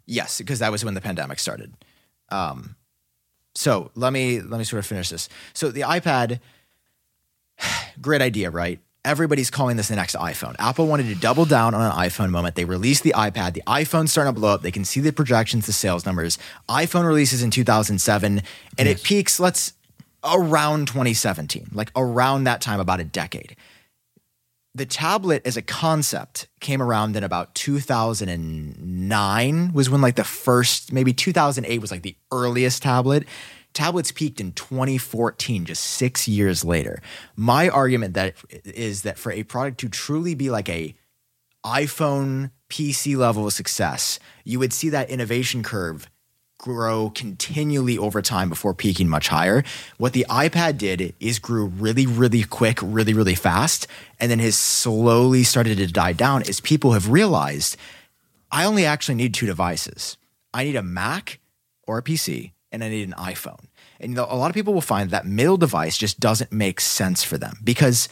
[0.06, 1.74] Yes, because that was when the pandemic started.
[2.30, 2.76] Um,
[3.56, 5.28] so let me let me sort of finish this.
[5.54, 6.40] So the iPad,
[8.02, 8.80] great idea, right?
[9.06, 10.56] everybody's calling this the next iPhone.
[10.58, 12.56] Apple wanted to double down on an iPhone moment.
[12.56, 13.54] They released the iPad.
[13.54, 14.64] The iPhone's starting to blow up.
[14.64, 16.40] They can see the projections, the sales numbers.
[16.68, 18.42] iPhone releases in 2007
[18.78, 19.74] and it peaks, let's
[20.24, 23.56] around 2017, like around that time, about a decade.
[24.76, 30.92] The tablet as a concept came around in about 2009 was when like the first,
[30.92, 33.26] maybe 2008 was like the earliest tablet.
[33.74, 37.02] Tablets peaked in 2014, just six years later.
[37.38, 40.94] My argument that is that for a product to truly be like a
[41.66, 46.10] iPhone PC level of success, you would see that innovation curve
[46.66, 49.64] grow continually over time before peaking much higher.
[50.00, 53.86] What the iPad did is grew really, really quick, really, really fast,
[54.20, 57.78] and then has slowly started to die down as people have realized
[58.52, 60.18] I only actually need two devices.
[60.56, 61.40] I need a Mac
[61.86, 63.66] or a PC, and I need an iPhone.
[64.00, 67.38] And a lot of people will find that middle device just doesn't make sense for
[67.38, 68.10] them because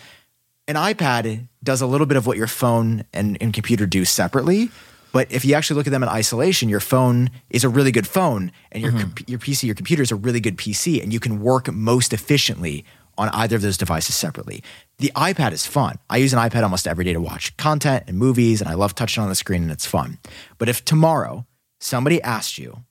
[0.67, 4.69] an iPad does a little bit of what your phone and, and computer do separately.
[5.13, 8.07] But if you actually look at them in isolation, your phone is a really good
[8.07, 9.11] phone, and your mm-hmm.
[9.11, 12.11] com- your PC, your computer is a really good PC, and you can work most
[12.11, 12.83] efficiently
[13.15, 14.63] on either of those devices separately.
[14.97, 15.99] The iPad is fun.
[16.09, 18.95] I use an iPad almost every day to watch content and movies, and I love
[18.95, 20.17] touching on the screen, and it's fun.
[20.57, 21.45] But if tomorrow
[21.79, 22.83] somebody asked you,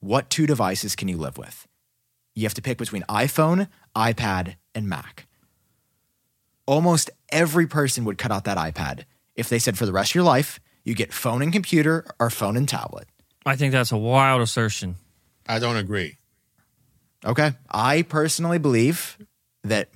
[0.00, 1.66] what two devices can you live with?
[2.34, 5.26] You have to pick between iPhone, iPad, and Mac.
[6.66, 9.04] Almost every person would cut out that iPad
[9.34, 12.30] if they said for the rest of your life, you get phone and computer or
[12.30, 13.08] phone and tablet.
[13.46, 14.96] I think that's a wild assertion.
[15.48, 16.18] I don't agree.
[17.24, 17.52] Okay.
[17.70, 19.18] I personally believe
[19.62, 19.88] that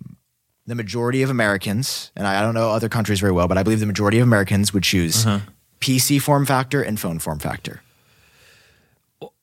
[0.66, 3.80] the majority of Americans, and I don't know other countries very well, but I believe
[3.80, 5.50] the majority of Americans would choose uh-huh.
[5.80, 7.82] PC form factor and phone form factor.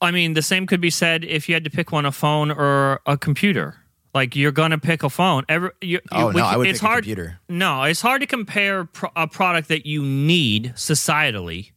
[0.02, 2.52] I mean, the same could be said if you had to pick one, a phone
[2.52, 3.78] or a computer.
[4.16, 5.43] Like you're gonna pick a phone.
[5.49, 7.39] Every, you, Oh, we no, I would it's pick a hard, computer.
[7.49, 11.72] No, it's hard to compare pro- a product that you need societally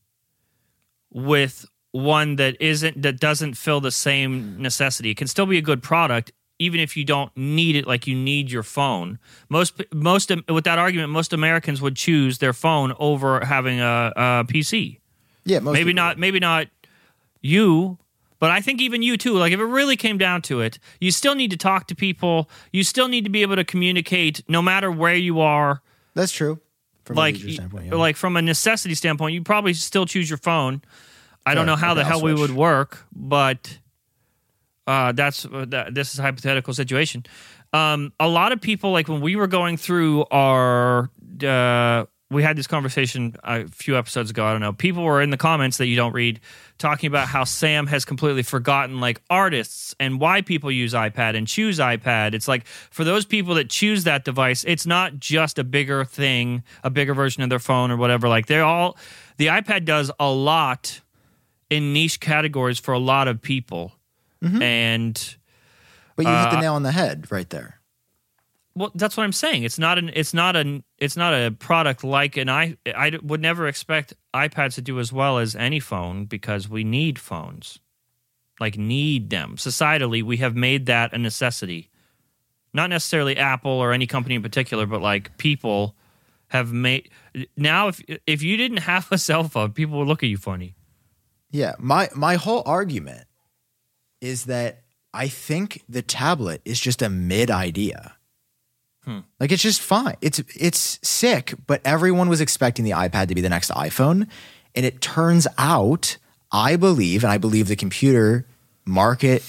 [1.12, 5.10] with one that isn't that doesn't fill the same necessity.
[5.10, 8.14] It can still be a good product even if you don't need it like you
[8.16, 9.18] need your phone.
[9.48, 14.12] Most most um, with that argument, most Americans would choose their phone over having a,
[14.16, 14.98] a PC
[15.44, 16.68] Yeah, most maybe people not maybe not
[17.40, 17.98] you
[18.38, 21.10] but i think even you too like if it really came down to it you
[21.10, 24.62] still need to talk to people you still need to be able to communicate no
[24.62, 25.82] matter where you are.
[26.14, 26.60] That's true.
[27.04, 27.94] From a like standpoint, yeah.
[27.94, 30.82] like from a necessity standpoint you probably still choose your phone
[31.46, 33.78] i don't know how the hell we would work but
[34.86, 37.24] uh, that's uh, that, this is a hypothetical situation
[37.72, 41.10] um, a lot of people like when we were going through our
[41.42, 45.30] uh, we had this conversation a few episodes ago i don't know people were in
[45.30, 46.40] the comments that you don't read
[46.78, 51.46] talking about how sam has completely forgotten like artists and why people use ipad and
[51.46, 52.34] choose ipad.
[52.34, 56.62] It's like for those people that choose that device it's not just a bigger thing
[56.84, 58.28] a bigger version of their phone or whatever.
[58.28, 58.96] Like they're all
[59.36, 61.00] the ipad does a lot
[61.70, 63.92] in niche categories for a lot of people.
[64.62, 65.36] And
[66.16, 67.80] but you hit uh, the nail on the head right there.
[68.74, 69.64] well that's what i'm saying.
[69.64, 73.40] It's not an it's not an it's not a product like an i i would
[73.40, 74.14] never expect
[74.48, 77.78] ipads to do as well as any phone because we need phones.
[78.60, 79.56] Like need them.
[79.56, 81.90] Societally we have made that a necessity.
[82.72, 85.94] Not necessarily apple or any company in particular but like people
[86.48, 87.10] have made
[87.56, 90.74] now if if you didn't have a cell phone people would look at you funny.
[91.50, 93.26] Yeah, my my whole argument
[94.20, 94.82] is that
[95.14, 98.16] I think the tablet is just a mid idea.
[99.40, 100.16] Like it's just fine.
[100.20, 104.28] It's it's sick, but everyone was expecting the iPad to be the next iPhone,
[104.74, 106.18] and it turns out
[106.50, 108.46] I believe, and I believe the computer
[108.86, 109.42] market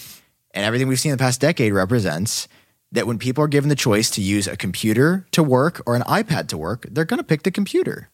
[0.53, 2.47] and everything we've seen in the past decade represents
[2.91, 6.01] that when people are given the choice to use a computer to work or an
[6.03, 8.09] iPad to work, they're going to pick the computer.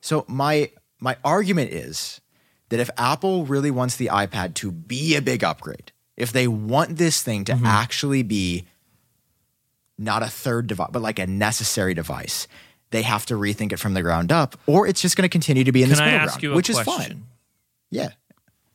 [0.00, 2.20] So my my argument is
[2.68, 6.96] that if Apple really wants the iPad to be a big upgrade, if they want
[6.98, 7.64] this thing Mm-hmm.
[7.64, 8.66] to actually be
[10.00, 12.48] not a third device, but like a necessary device,
[12.90, 15.62] they have to rethink it from the ground up, or it's just going to continue
[15.64, 17.24] to be in can this i middle ground, you a which is fine.
[17.90, 18.10] Yeah.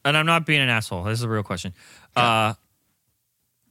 [0.06, 1.04] and I'm not being an asshole.
[1.04, 1.74] This is a real question.
[2.16, 2.54] Uh,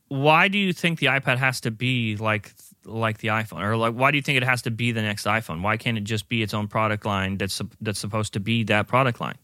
[0.08, 2.52] why do you think the iPad has to be like
[2.84, 5.24] like the iPhone, or like why do you think it has to be the next
[5.26, 5.62] iPhone?
[5.62, 8.86] Why can't it just be its own product line that's that's supposed to be that
[8.88, 9.36] product line?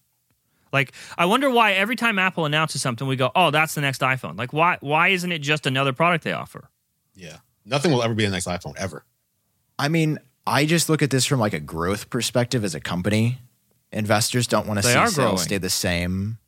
[0.72, 4.02] Like, I wonder why every time Apple announces something, we go, "Oh, that's the next
[4.02, 6.68] iPhone." Like, why why isn't it just another product they offer?
[7.14, 7.38] Yeah.
[7.64, 9.04] Nothing will ever be the next iPhone ever.
[9.78, 13.38] I mean, I just look at this from like a growth perspective as a company.
[13.92, 15.36] Investors don't want to see sales growing.
[15.38, 16.38] stay the same.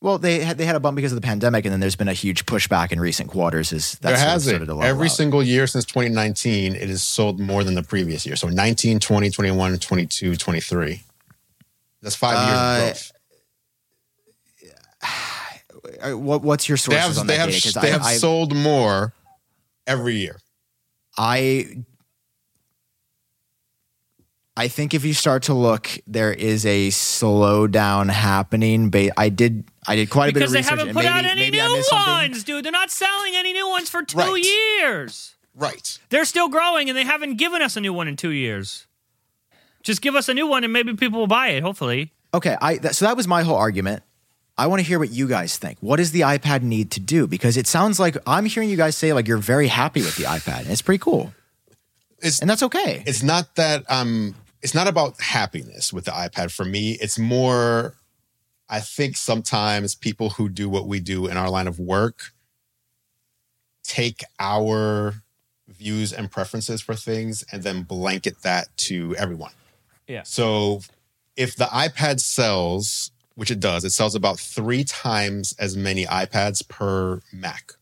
[0.00, 2.08] Well, they had they had a bump because of the pandemic, and then there's been
[2.08, 3.72] a huge pushback in recent quarters.
[3.72, 4.50] Is there that's sort of has it.
[4.50, 5.12] started to level Every out.
[5.12, 8.34] single year since 2019, it has sold more than the previous year.
[8.34, 11.02] So 19, 20, 21, 22, 23.
[12.02, 13.12] That's five years Uh, of growth.
[16.02, 17.62] Uh, What, what's your They have, on they that have, data?
[17.62, 19.12] 'Cause they I, have I, sold more
[19.86, 20.38] every year.
[21.18, 21.84] I
[24.56, 28.90] I think if you start to look, there is a slowdown happening.
[28.90, 30.64] But I did I did quite a bit of research.
[30.64, 32.12] because they haven't put maybe- out any new missed something.
[32.12, 32.64] ones, dude.
[32.64, 34.42] They're not selling any new ones for two Right.
[34.44, 35.34] years.
[35.54, 35.98] Right.
[36.10, 38.86] They're still growing, and they haven't given us a new one in two years.
[39.82, 41.62] Just give us a new one, and maybe people will buy it.
[41.62, 44.02] Hopefully, Okay, I that, so that was my whole argument.
[44.58, 45.78] I want to hear what you guys think.
[45.80, 47.26] What does the iPad need to do?
[47.26, 50.24] Because it sounds like I'm hearing you guys say like you're very happy with the
[50.24, 50.60] iPad.
[50.60, 51.32] And it's pretty cool,
[52.18, 53.02] It's and that's okay.
[53.06, 56.92] it's not that um it's not about happiness with the iPad for me.
[57.00, 57.94] It's more
[58.68, 62.32] I think sometimes people who do what we do in our line of work
[63.84, 65.14] take our
[65.68, 69.52] views and preferences for things and then blanket that to everyone.
[70.06, 70.22] Yeah.
[70.24, 70.80] So
[71.36, 76.66] if the iPad sells, which it does, it sells about 3 times as many iPads
[76.68, 77.72] per Mac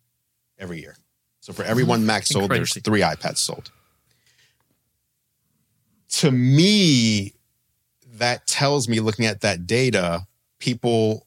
[0.58, 0.96] every year.
[1.40, 1.90] So for every mm-hmm.
[1.90, 3.70] one Mac sold, there's 3 iPads sold
[6.10, 7.34] to me,
[8.14, 10.26] that tells me looking at that data,
[10.58, 11.26] people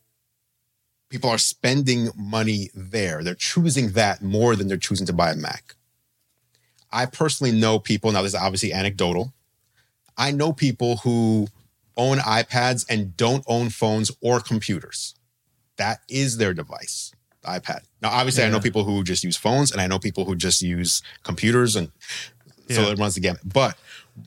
[1.10, 3.24] people are spending money there.
[3.24, 5.76] They're choosing that more than they're choosing to buy a Mac.
[6.92, 9.32] I personally know people, now this is obviously anecdotal.
[10.18, 11.48] I know people who
[11.98, 15.16] own iPads and don't own phones or computers.
[15.78, 17.82] That is their device, the iPad.
[18.02, 20.62] Now, obviously, I know people who just use phones and I know people who just
[20.62, 21.92] use computers and
[22.70, 22.92] so Yeah.
[22.92, 23.42] it runs the gamut.
[23.44, 23.78] But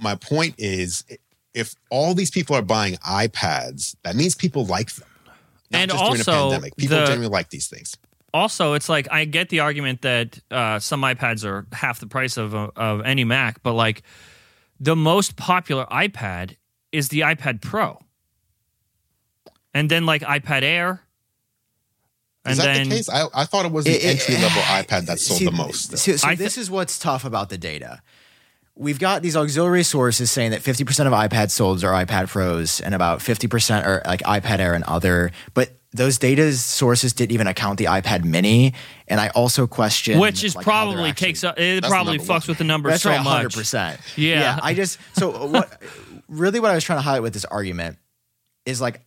[0.01, 1.05] my point is
[1.55, 5.09] if all these people are buying iPads, that means people like them.
[5.71, 6.77] Not And just during also, a pandemic.
[6.77, 7.97] People the- genuinely like these things.
[8.35, 12.37] also it's like I get the argument that uh, some iPads are half the price
[12.37, 14.03] of of any Mac, but like
[14.79, 16.57] the most popular iPad
[16.97, 17.99] is the iPad Pro,
[19.75, 21.03] and then like iPad Air,
[22.45, 23.09] and Is that then the case?
[23.09, 25.51] I, I thought it was the It- it- entry level iPad that sold See, the
[25.53, 25.97] most.
[25.99, 28.01] So, so I this is what's tough about the data.
[28.79, 32.95] We've got these auxiliary sources saying that 50% of iPad sold are iPad Pros and
[32.95, 35.31] about 50% are like iPad Air and other.
[35.55, 38.75] But those data sources didn't even account the iPad Mini.
[39.09, 41.59] And I also question which is like, probably actually- takes up.
[41.59, 42.43] It probably fucks one.
[42.49, 43.55] with the numbers That's so right, much.
[43.57, 43.99] 100%.
[44.19, 44.61] Yeah.
[44.63, 45.81] I just, so what,
[46.29, 47.99] really what I was trying to highlight with this argument
[48.65, 49.03] is like,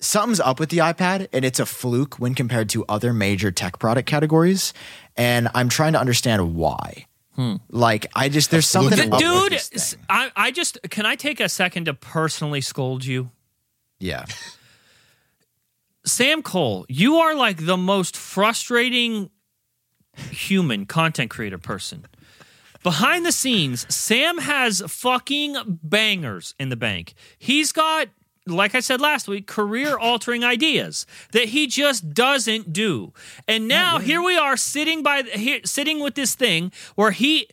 [0.00, 3.78] something's up with the iPad and it's a fluke when compared to other major tech
[3.78, 4.72] product categories.
[5.16, 7.06] And I'm trying to understand why.
[7.36, 7.56] Hmm.
[7.70, 9.24] Like, I just, there's something in up what?
[9.24, 10.04] with Dude, this thing.
[10.08, 13.30] I, I just can I take a second to personally scold you?
[14.00, 14.26] Yeah.
[16.04, 19.30] Sam Kohl, you are like the most frustrating
[20.30, 22.06] human content creator person.
[22.82, 27.14] Behind the scenes, Sam has fucking bangers in the bank.
[27.38, 28.08] He's got,
[28.46, 33.12] like I said last week, career altering ideas that he just doesn't do.
[33.46, 37.48] And now here we are sitting by here, sitting with this thing where he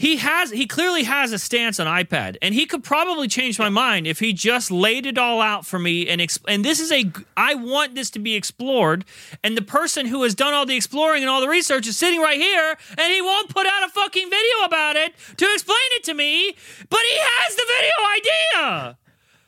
[0.00, 3.68] he has he clearly has a stance on iPad, and he could probably change my
[3.68, 6.90] mind if he just laid it all out for me and exp- and this is
[6.90, 9.04] a I want this to be explored,
[9.44, 12.18] and the person who has done all the exploring and all the research is sitting
[12.18, 16.04] right here, and he won't put out a fucking video about it to explain it
[16.04, 16.56] to me,
[16.88, 18.98] but he has the video idea.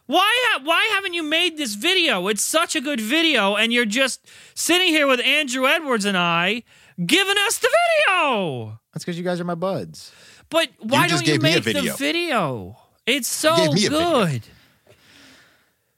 [0.05, 2.29] Why ha- why haven't you made this video?
[2.29, 4.21] It's such a good video, and you're just
[4.55, 6.63] sitting here with Andru Edwards and I
[7.07, 8.81] giving us the video.
[8.93, 10.13] That's because you guys are my buds.
[10.53, 11.97] But why just don't you gave me a make the video.
[11.97, 12.77] video?
[13.07, 14.27] It's so gave me a video.
[14.27, 14.43] good.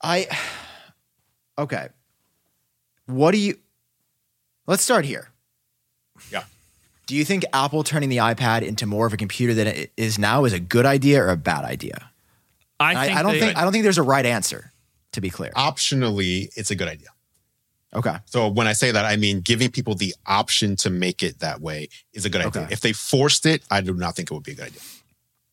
[0.02, 0.26] I,
[1.59, 1.88] okay.
[3.07, 3.59] What do you,
[4.66, 5.28] let's start here.
[6.30, 6.44] Yeah.
[7.07, 10.18] Do you think Apple turning the iPad into more of a computer than it is
[10.18, 12.11] now is a good idea or a bad idea?
[12.80, 14.70] I I, I don't they- think I don't think there's a right answer.
[15.12, 15.52] To be clear.
[15.52, 17.07] Optionally, it's a good idea.
[17.95, 18.16] Okay.
[18.26, 21.61] So when I say that, I mean giving people the option to make it that
[21.61, 22.62] way is a good idea.
[22.62, 22.72] Okay.
[22.72, 24.80] If they forced it, I do not think it would be a good idea.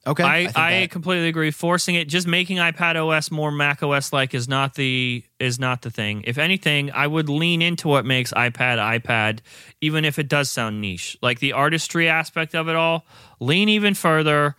[0.08, 0.24] Okay.
[0.24, 1.52] I, think I, completely agree.
[1.52, 5.84] Forcing it, just making iPad OS more Mac OS like is not the is not
[5.84, 6.24] the thing.
[6.26, 9.40] If anything, I would lean into what makes iPad iPad,
[9.80, 11.18] even if it does sound niche.
[11.22, 13.06] Like the artistry aspect of it all,
[13.40, 14.56] lean even further.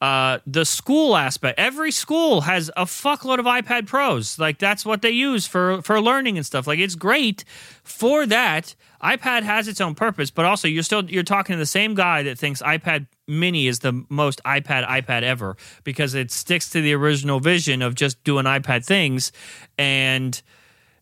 [0.00, 1.58] Uh, the school aspect.
[1.58, 4.38] Every school has a fuckload of iPad Pros.
[4.38, 6.68] Like that's what they use for for learning and stuff.
[6.68, 7.44] Like it's great
[7.82, 8.76] for that.
[9.02, 12.22] iPad has its own purpose, but also you're still you're talking to the same guy
[12.22, 16.92] that thinks iPad Mini is the most iPad iPad ever because it sticks to the
[16.94, 19.32] original vision of just doing iPad things
[19.78, 20.40] and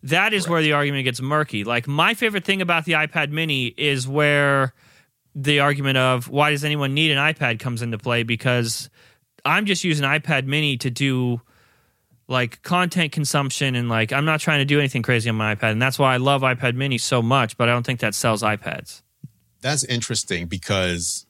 [0.02, 1.64] that is where the argument gets murky.
[1.64, 4.72] Like my favorite thing about the iPad Mini is where
[5.36, 8.88] the argument of why does anyone need an iPad comes into play because
[9.44, 11.42] I'm just using iPad Mini to do
[12.26, 15.72] like content consumption and like I'm not trying to do anything crazy on my iPad
[15.72, 18.42] and that's why I love iPad Mini so much, but I don't think that sells
[18.42, 19.02] iPads.
[19.60, 21.26] That's interesting because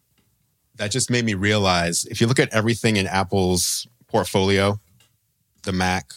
[0.77, 4.79] that just made me realize if you look at everything in Apple's portfolio,
[5.65, 6.13] the Mac,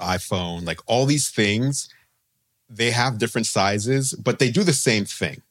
[0.00, 1.88] iPhone, like all these things,
[2.68, 5.42] they have different sizes, but they do the same thing,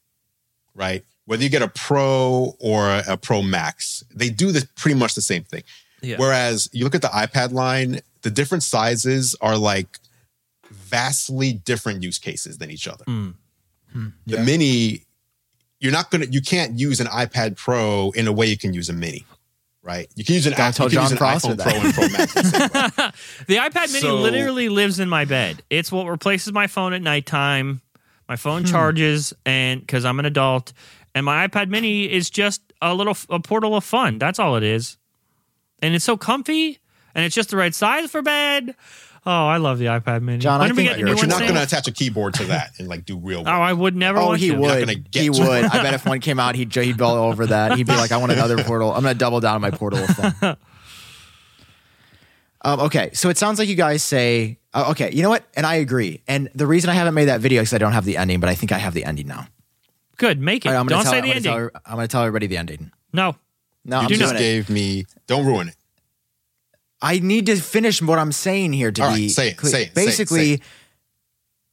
[0.73, 1.05] right?
[1.25, 5.21] Whether you get a Pro or a Pro Max, they do this pretty much the
[5.21, 5.63] same thing.
[6.01, 6.17] Yeah.
[6.17, 9.97] Whereas you look at the iPad line, the different sizes are like
[10.69, 13.05] vastly different use cases than each other.
[13.05, 13.33] Mm.
[14.27, 15.03] The mini,
[15.79, 18.89] you're not gonna, you can't use an iPad Pro in a way you can use
[18.89, 19.25] a mini,
[19.81, 20.07] right?
[20.15, 21.67] You can use an, Don't app, tell you can use Jon an iPhone that.
[21.67, 22.33] Pro and Pro Max.
[22.33, 23.13] the.
[23.47, 25.63] The iPad Mini So- literally lives in my bed.
[25.69, 27.81] It's what replaces my phone at nighttime.
[28.27, 30.73] My phone charges, and because I'm an adult,
[31.15, 34.19] and my iPad Mini is just a little a portal of fun.
[34.19, 34.97] That's all it is,
[35.81, 36.77] and it's so comfy,
[37.15, 38.75] and it's just the right size for bed.
[39.27, 40.37] Oh, I love the iPad Mini.
[40.37, 41.87] Jon, when I do we think get you're- new But you're not going to attach
[41.87, 43.47] a keyboard to that and like do real Work.
[43.47, 43.51] Oh.
[43.59, 44.19] I would never.
[44.19, 44.55] Oh, want he to.
[44.57, 44.79] would.
[44.81, 45.63] gonna get He to would.
[45.65, 47.75] I bet if one came out, he'd he'd be all over that.
[47.75, 48.93] He'd be like, "I want another portal.
[48.93, 50.31] I'm going to double down on my portal thing."
[52.61, 55.65] um, okay, so it sounds like you guys say, uh, "Okay, you know what?" And
[55.65, 56.21] I agree.
[56.27, 58.49] And the reason I haven't made that video is I don't have the ending, but
[58.49, 59.47] I think I have the ending now.
[60.17, 60.69] Good, make it.
[60.69, 61.71] All right, I'm gonna Don't tell, say I'm the gonna ending.
[61.73, 62.91] Tell, I'm going to tell everybody the ending.
[63.13, 63.35] no,
[63.83, 64.39] No, You I'm just doing it.
[64.39, 65.75] gave me, don't ruin it.
[67.01, 69.71] I need to finish what I'm saying here to All be right, say it, clear.
[69.71, 70.61] say it, say it, Basically, say it.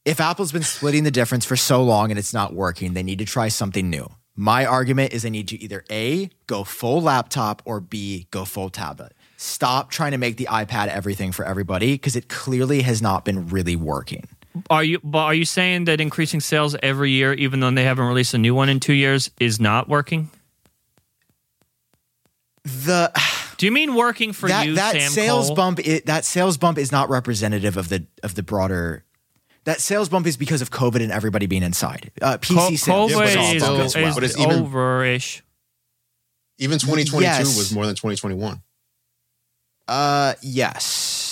[0.05, 3.19] if Apple's been splitting the difference for so long and it's not working, they need
[3.19, 4.07] to try something new.
[4.35, 8.69] My argument is they need to either A, go full laptop or B, go full
[8.69, 9.13] tablet.
[9.37, 13.47] Stop trying to make the iPad everything for everybody because it clearly has not been
[13.47, 14.27] really working.
[14.69, 14.99] Are you?
[15.03, 18.37] But are you saying that increasing sales every year, even though they haven't released a
[18.37, 20.29] new one in two years, is not working?
[22.63, 23.11] The
[23.57, 25.55] Do you mean working for that you, that Sam sales Kohl?
[25.55, 29.03] bump i that sales bump is not representative of the of the broader
[29.65, 32.11] that sales bump is because of COVID and everybody being inside.
[32.21, 35.41] Uh, PC Co- sales Yeah, but COVID it's is, still- is but it's even- over-ish.
[36.59, 37.57] Even 2022 Yes.
[37.57, 38.61] was more than 2021.
[39.87, 41.22] Uh, yes.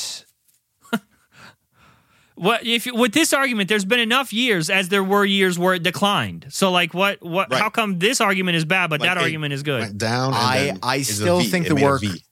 [2.41, 3.69] What if with this argument?
[3.69, 6.47] There's been enough years as there were years where it declined.
[6.49, 7.21] So like, what?
[7.21, 7.51] What?
[7.51, 7.61] Right.
[7.61, 9.81] How come this argument is bad, but Like, that argument is good?
[9.81, 10.33] Went down.
[10.33, 12.23] And I- then I still think the work- V.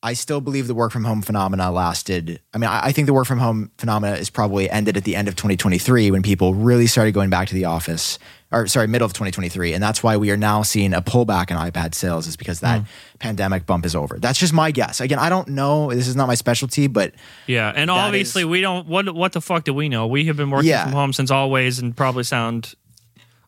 [0.00, 2.40] I still believe the work from home phenomena lasted.
[2.54, 5.16] I mean, I, I think the work from home phenomena is probably ended at the
[5.16, 8.16] end of 2023 when people really started going back to the office,
[8.52, 11.56] or sorry, middle of 2023, and that's why we are now seeing a pullback in
[11.56, 12.86] iPad sales is because that mm.
[13.18, 14.20] pandemic bump is over.
[14.20, 15.00] That's just my guess.
[15.00, 15.90] Again, I don't know.
[15.92, 17.12] This is not my specialty, but
[17.48, 18.86] Yeah, and obviously is- we don't.
[18.86, 19.12] What?
[19.12, 20.06] What the fuck do we know?
[20.06, 20.84] We have been working Yeah.
[20.84, 22.74] from home since always, and probably sound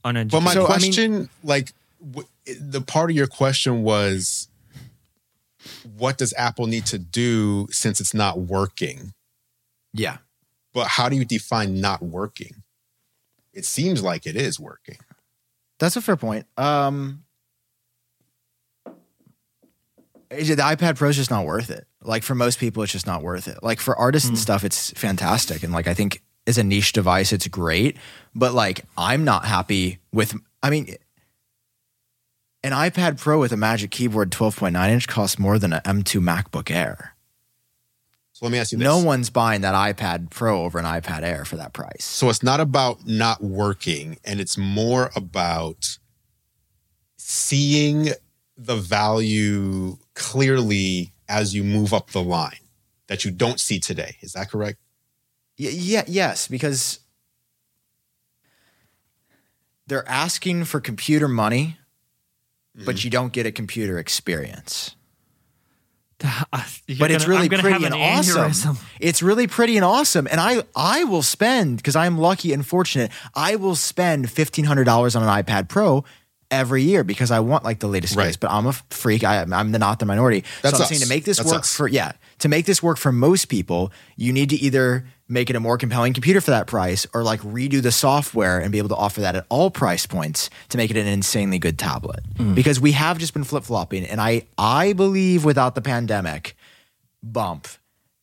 [0.04, 0.32] uneducated.
[0.32, 1.72] But my So, I mean- question, like,
[2.04, 2.26] w-
[2.58, 4.48] the part of your question was,
[5.96, 9.12] what does Apple need to do since it's not working?
[9.92, 10.18] yeah,
[10.72, 12.62] But how do you define not working?
[13.52, 14.98] It seems like it is working.
[15.80, 16.46] that's a fair point.
[16.56, 17.24] Um,
[20.30, 21.86] is it- the iPad Pro is just not worth it.
[22.02, 23.62] Like for most people, it's just not worth it.
[23.62, 27.32] Like for artists and stuff, it's fantastic, and like I think as a niche device,
[27.32, 27.96] it's great.
[28.34, 30.34] But like I'm not happy with.
[30.62, 30.94] I mean,
[32.62, 36.70] an iPad Pro with a Magic Keyboard 12.9 inch costs more than an M2 MacBook
[36.70, 37.16] Air.
[38.32, 38.84] So let me ask you this.
[38.84, 42.04] No one's buying that iPad Pro over an iPad Air for that price.
[42.04, 45.98] So it's not about not working, and it's more about
[47.18, 48.10] seeing
[48.56, 52.58] the value clearly as you move up the line
[53.06, 54.16] that you don't see today.
[54.20, 54.78] Is that correct?
[55.58, 57.00] Y- yeah, yes, because
[59.86, 61.76] they're asking for computer money,
[62.74, 63.04] but mm-hmm.
[63.04, 64.94] you don't get a computer experience.
[66.86, 68.76] You're but it's gonna- really pretty have and an awesome.
[69.00, 73.10] It's really pretty and awesome, and I I will spend because I'm lucky and fortunate.
[73.34, 76.04] I will spend fifteen hundred dollars on an iPad Pro
[76.50, 78.24] every year because I want like the latest Right.
[78.24, 78.36] space.
[78.36, 79.24] But I'm a freak.
[79.24, 80.44] I, I'm the not the minority.
[80.62, 80.88] That's so I'm us.
[80.90, 81.74] saying to make this That's work us.
[81.74, 85.56] for yeah to make this work for most people, you need to either make it
[85.56, 88.88] a more compelling computer for that price or like redo the software and be able
[88.88, 92.20] to offer that at all price points to make it an insanely good tablet.
[92.34, 92.54] Mm.
[92.54, 96.56] Because we have just been flip flopping, and I I believe without the pandemic
[97.22, 97.68] bump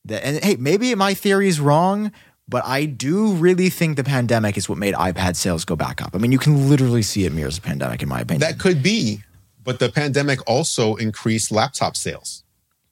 [0.05, 2.11] that and hey maybe my theory is wrong
[2.49, 6.15] but i do really think the pandemic is what made ipad sales go back up
[6.15, 8.81] i mean you can literally see it mirrors the pandemic in my opinion That could
[8.81, 9.21] be,
[9.63, 12.43] but the pandemic also increased laptop sales.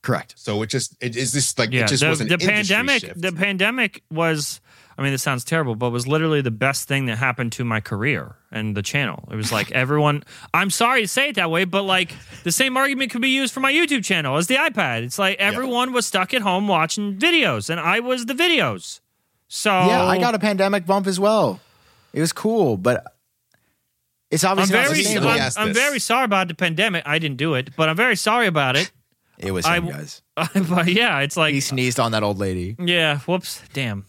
[0.06, 0.36] Correct.
[0.38, 3.01] So it just it is this like Yeah, it just the, was an the pandemic.
[3.01, 3.20] shift.
[3.20, 4.62] The pandemic was.
[4.97, 7.82] I mean, this sounds terrible, but was literally the best thing that happened to my
[7.82, 9.28] career and the channel.
[9.30, 10.24] It was like everyone.
[10.53, 13.51] I'm sorry to say it that way, but like the same argument could be used
[13.53, 15.01] for my YouTube channel as the iPad.
[15.03, 19.01] It's like everyone was stuck at home watching videos, and I was the videos.
[19.47, 21.60] So Yeah, I got a pandemic bump as well.
[22.14, 23.03] It was cool, but
[24.32, 25.28] it's I'm obviously not very, sustainable.
[25.28, 27.03] Let me I'm, ask I'm very sorry about the pandemic.
[27.06, 28.91] I didn't do it, but I'm very sorry about it.
[29.38, 30.22] It was I him, w- guys.
[30.70, 32.76] but yeah, it's like He sneezed on that old lady.
[32.80, 33.20] yeah.
[33.20, 33.62] Whoops.
[33.74, 34.06] Damn.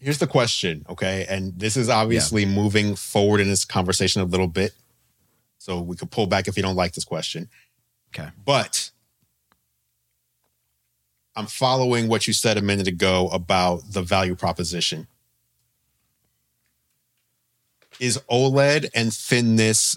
[0.00, 1.24] Here's the question, okay?
[1.28, 4.74] And this is obviously moving forward in this conversation a little bit.
[5.58, 7.48] So we could pull back if you don't like this question.
[8.14, 8.28] Okay.
[8.44, 8.90] But
[11.34, 15.06] I'm following what you said a minute ago about the value proposition.
[18.00, 19.96] Is OLED and thinness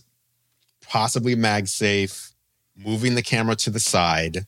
[0.88, 2.32] possibly MagSafe,
[2.78, 4.46] moving the camera to the side,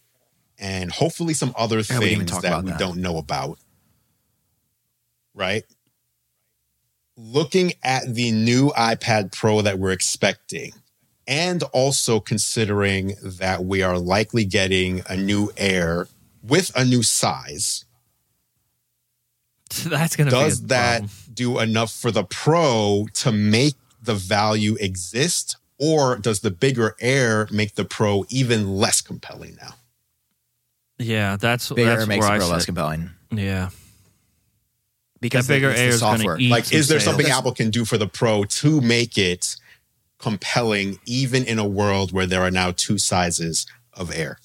[0.59, 2.79] and hopefully some other Yeah, we things talk that we that.
[2.79, 3.57] don't know about?
[5.33, 5.63] Right?
[7.17, 10.71] Looking at the new iPad Pro that we're expecting,
[11.27, 16.07] and also considering that we are likely getting a new Air
[16.41, 17.85] with a new size,
[19.85, 21.11] That's gonna does be that problem.
[21.33, 25.57] do enough for the Pro to make the value exist?
[25.77, 29.75] Or does the bigger Air make the Pro even less compelling now?
[30.99, 33.09] Yeah, that's Bigger that's makes where it I grow less compelling.
[33.31, 33.69] Yeah.
[35.21, 36.39] Because That bigger it's air is gonna software.
[36.39, 37.31] Like, is there some something.
[37.31, 39.55] Apple can do for the Pro to make it
[40.17, 44.39] compelling, even in a world where there are now two sizes of Air?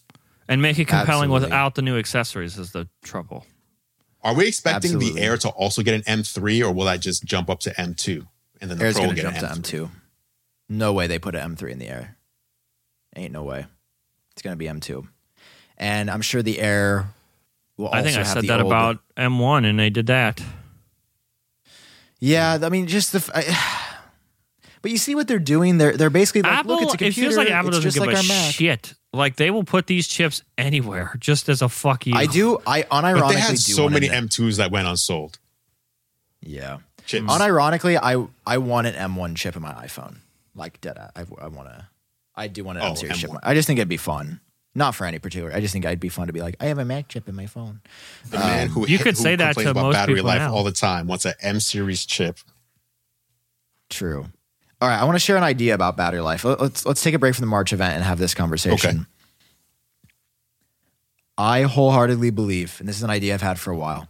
[0.49, 1.47] And make it compelling Absolutely.
[1.47, 3.47] without the new accessories is the trouble.
[4.23, 5.21] Are we expecting Absolutely.
[5.21, 8.27] the Air to also get an M3, or will that just jump up to M2
[8.61, 9.81] and then the Air's Pro will get jump an to M3?
[9.87, 9.91] M2.
[10.71, 12.17] No way they put an M3 in the air.
[13.17, 13.67] Ain't no way.
[14.33, 15.07] It's going to be M2.
[15.77, 17.07] And I'm sure the Air
[17.77, 20.41] will also I think I have said that old- about M1 and they did that.
[22.21, 23.19] Yeah, I mean, just the.
[23.19, 23.99] f- I,
[24.83, 25.79] but you see what they're doing?
[25.79, 27.21] They're they're basically like, Apple, look, it's a computer.
[27.21, 28.55] it feels like Apple it's doesn't just give like a Mac.
[28.55, 28.95] shit.
[29.13, 32.15] Like they will put these chips anywhere just as a fuck you.
[32.15, 32.59] I do.
[32.67, 35.39] I unironically But they had do so want many M2s that went unsold.
[36.41, 36.79] Yeah.
[37.07, 37.25] Chips.
[37.27, 40.17] Unironically, I I want an M1 chip in my iPhone.
[40.55, 40.97] Like dead.
[40.99, 41.11] I
[41.41, 41.87] I want to.
[42.35, 43.31] I do want an Oh, M series chip.
[43.31, 43.41] M1.
[43.43, 44.41] I just think it'd be fun.
[44.75, 45.55] Not for any particular.
[45.55, 47.35] I just think it'd be fun to be like, I have a Mac chip in
[47.37, 47.81] my phone.
[48.31, 50.41] The man who um, You could who say that to about most battery people life
[50.41, 50.53] now.
[50.53, 52.39] all the time wants an M series chip.
[53.89, 54.27] True.
[54.81, 56.45] All right, I want to share an idea about battery life.
[56.45, 58.91] Let- Let's let's take a break from the March event and have this conversation.
[58.91, 59.09] Okay.
[61.39, 64.09] I wholeheartedly believe, and this is an idea I've had for a while.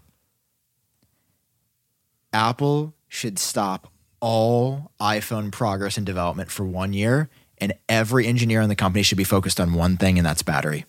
[2.33, 7.29] Apple should stop all iPhone progress and development for one year,
[7.65, 10.85] and every engineer in the company should be focused on one thing, and that's battery.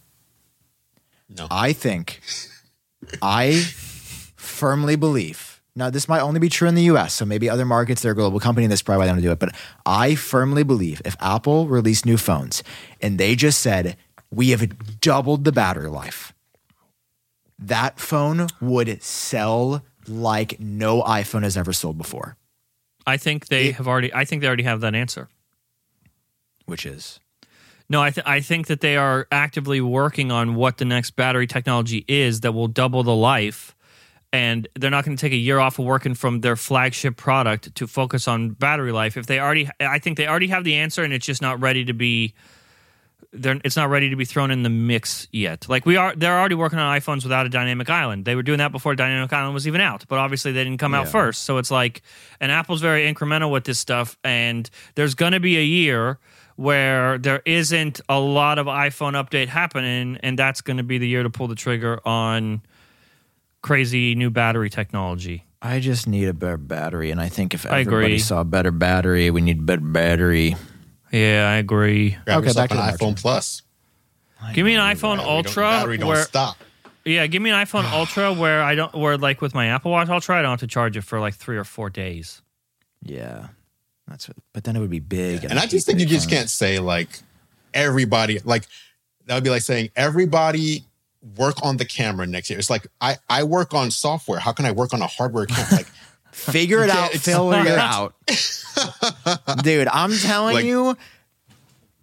[1.29, 1.47] No.
[1.49, 2.19] I think,
[3.21, 3.53] I
[4.35, 5.61] firmly believe.
[5.73, 8.15] Now, this might only be true in the US, so maybe other markets, they're a
[8.15, 9.39] global company, and that's probably why they don't do it.
[9.39, 9.55] But
[9.85, 12.61] I firmly believe if Apple released new phones
[13.01, 13.95] and they just said,
[14.29, 16.33] we have doubled the battery life,
[17.57, 22.35] that phone would sell like no iPhone has ever sold before,
[23.07, 24.13] I think they have already.
[24.13, 25.29] I think they already have that answer.
[26.65, 27.19] Which is
[27.89, 31.47] No, I, th- I think that they are actively working on what the next battery
[31.47, 33.75] technology is that will double the life.
[34.33, 37.73] And they're not going to take a year off of working from their flagship product
[37.75, 39.15] to focus on battery life.
[39.15, 41.85] If they already, I think they already have the answer, and it's just not ready
[41.85, 42.33] to be.
[43.31, 45.69] They're, it's not ready to be thrown in the mix yet.
[45.69, 48.25] Like we are, they're already working on iPhones without a dynamic island.
[48.25, 50.93] They were doing that before dynamic island was even out, but obviously they didn't come
[50.93, 51.43] out first.
[51.43, 52.01] So it's like,
[52.39, 56.19] and Apple's very incremental with this stuff, and there's going to be a year
[56.55, 61.07] where there isn't a lot of iPhone update happening, and that's going to be the
[61.07, 62.61] year to pull the trigger on
[63.61, 65.43] crazy new battery technology.
[65.61, 67.09] I just need a better battery.
[67.11, 68.19] And I think if I everybody agree.
[68.19, 70.55] saw a better battery, we need better battery.
[71.11, 72.11] Yeah, I agree.
[72.25, 73.15] Grab Okay, yourself back to an the iPhone one.
[73.15, 73.61] Plus.
[74.53, 76.57] Give me an iPhone Battery don't- Ultra battery don't where stop.
[77.03, 80.09] yeah, give me an iPhone Ultra where I don't where like with my Apple Watch
[80.09, 82.41] Ultra I don't have to charge it for like three or four days.
[83.01, 83.47] Yeah.
[84.07, 85.43] That's what, but then it would be big.
[85.45, 87.09] And I just think you just can't say like
[87.73, 88.65] everybody like
[89.25, 90.83] that would be like saying everybody
[91.37, 92.59] work on the camera next year.
[92.59, 94.39] It's like I I work on software.
[94.39, 95.77] How can I work on a hardware camera?
[95.77, 95.87] Like
[96.31, 98.13] figure it out, figure it out.
[99.63, 100.95] Dude, I'm telling Like- you,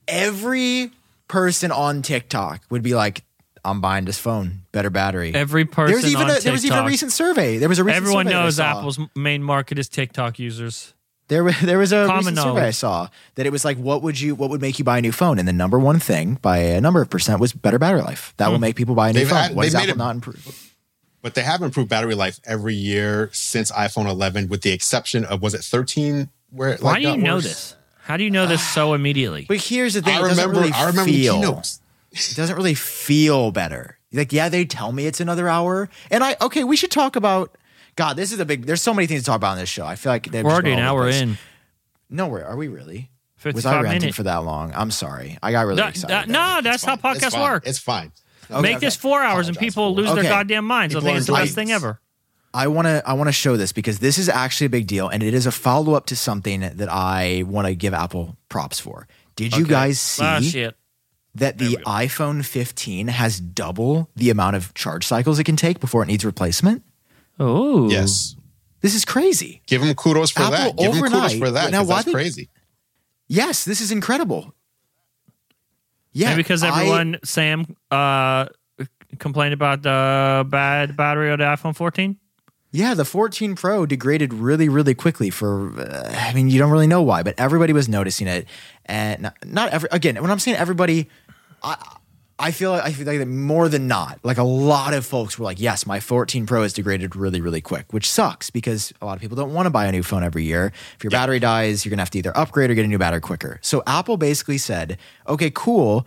[0.09, 0.91] every
[1.29, 3.23] person on TikTok would be like,
[3.65, 5.35] I'm buying this phone, better battery.
[5.35, 7.59] Every person There's even on a, there was even a recent survey.
[7.59, 8.61] There was a recent Everyone survey that knows.
[8.61, 10.95] Apple's main market is TikTok users.
[11.33, 14.03] There, wa- there was a Common recent survey I saw that it was like, what
[14.03, 15.39] would you, what would make you buy a new phone?
[15.39, 18.35] And the number one thing by a number of percent was better battery life.
[18.37, 18.63] That will hmm.
[18.63, 19.39] make people buy a new They've phone.
[19.39, 20.75] had- what they've does made Apple it- not improve?
[21.23, 25.41] But they have improved battery life every year since iPhone 11, with the exception of
[25.41, 26.29] was it 13?
[26.51, 27.45] Where it, Why like, do you know worse?
[27.45, 27.77] this?
[28.03, 29.47] How do you know this so immediately?
[29.49, 30.61] But here's the thing: I it remember.
[30.61, 31.35] really I remember the feel.
[31.37, 31.81] keynotes.
[32.11, 33.99] It doesn't really feel better.
[34.13, 37.57] Like, yeah, they tell me it's another hour, and I okay, we should talk about.
[37.97, 38.65] God, this is a big.
[38.67, 39.85] There's so many things to talk about on this show.
[39.87, 41.39] I feel like We're already an hour the in.
[42.09, 43.11] No, where are we really?
[43.45, 44.17] Was I ranting minutes.
[44.17, 44.73] for that long?
[44.75, 45.37] I'm sorry.
[45.43, 46.11] I got really That- excited.
[46.15, 47.17] that- no, that's how Fine.
[47.17, 47.43] It's podcasts fine.
[47.43, 47.67] work.
[47.67, 48.13] It's fine.
[48.51, 48.87] Make Okay.
[48.87, 50.93] this four hours and people lose their goddamn minds.
[50.95, 52.01] They'll think it's the best thing ever.
[52.55, 55.09] I want to I want to show this because this is actually a big deal
[55.09, 58.79] and it is a follow up to something that I want to give Apple props
[58.79, 59.09] for.
[59.37, 60.23] Did you guys see
[60.67, 60.71] Ah,
[61.35, 66.03] that the iPhone 15 has double the amount of charge cycles it can take before
[66.03, 66.83] it needs replacement?
[67.43, 67.91] Oh.
[67.91, 68.37] Yes.
[68.81, 69.63] This is crazy.
[69.67, 70.77] Give them kudos for Apple that.
[70.79, 71.71] Give them kudos for that.
[71.71, 72.49] Now, why that's they- crazy.
[73.29, 74.55] Yes, this is incredible.
[76.13, 78.47] Yeah, Maybe because I- everyone, Sam, uh,
[79.19, 82.19] complained about the bad battery of the iPhone 14.
[82.75, 85.29] Yeah, the 14 Pro degraded really, really quickly.
[85.31, 88.47] For uh, I mean, you don't really know why, but everybody was noticing it,
[88.87, 89.89] and not, not every.
[89.93, 91.09] Again, when I'm saying everybody,
[91.63, 91.77] I
[92.43, 95.45] I feel I feel like that more than not, like a lot of folks were
[95.45, 99.15] like, "Yes, my 14 Pro is degraded really, really quick," which sucks because a lot
[99.15, 100.73] of people don't want to buy a new phone every year.
[100.97, 103.21] If your battery dies, you're gonna have to either upgrade or get a new battery
[103.21, 103.61] quicker.
[103.63, 106.07] So Apple basically said, "Okay, cool."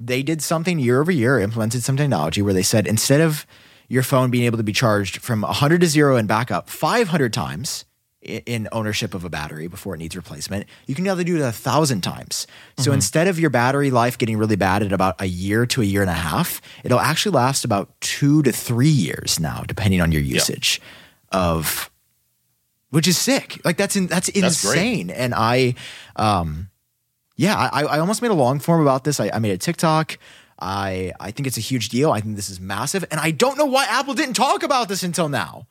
[0.00, 3.46] they did something year over year, implemented some technology where they said instead of
[3.86, 7.32] your phone being able to be charged from 100 to 0 and back up 500
[7.32, 7.84] times
[8.22, 11.52] in ownership of a battery before it needs replacement, you can now do it a
[11.52, 12.46] thousand times.
[12.76, 15.84] So instead of your battery life getting really bad at about a year to a
[15.84, 20.12] year and a half, it'll actually last about two to three years now, depending on
[20.12, 20.80] your usage
[21.32, 21.90] of
[22.90, 23.58] which is sick.
[23.64, 24.76] Like that's in, that's That's great.
[24.78, 25.10] insane.
[25.10, 25.76] And I,
[26.16, 26.68] um,
[27.36, 29.20] yeah, I, I almost made a long form about this.
[29.20, 30.18] I, I made a TikTok.
[30.58, 32.12] I I think it's a huge deal.
[32.12, 35.02] I think this is massive, and I don't know why Apple didn't talk about this
[35.02, 35.66] until now.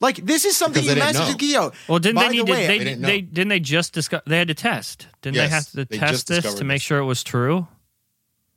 [0.00, 1.70] Like this is something Because you they didn't messaged know.
[1.70, 1.74] Gio.
[1.88, 2.52] Well, didn't By they need the to?
[2.52, 4.22] way, They, They didn't they, didn't they just discuss?
[4.26, 5.06] They had to test.
[5.22, 6.82] Didn't they have to they test this to make this.
[6.82, 7.68] sure it was true?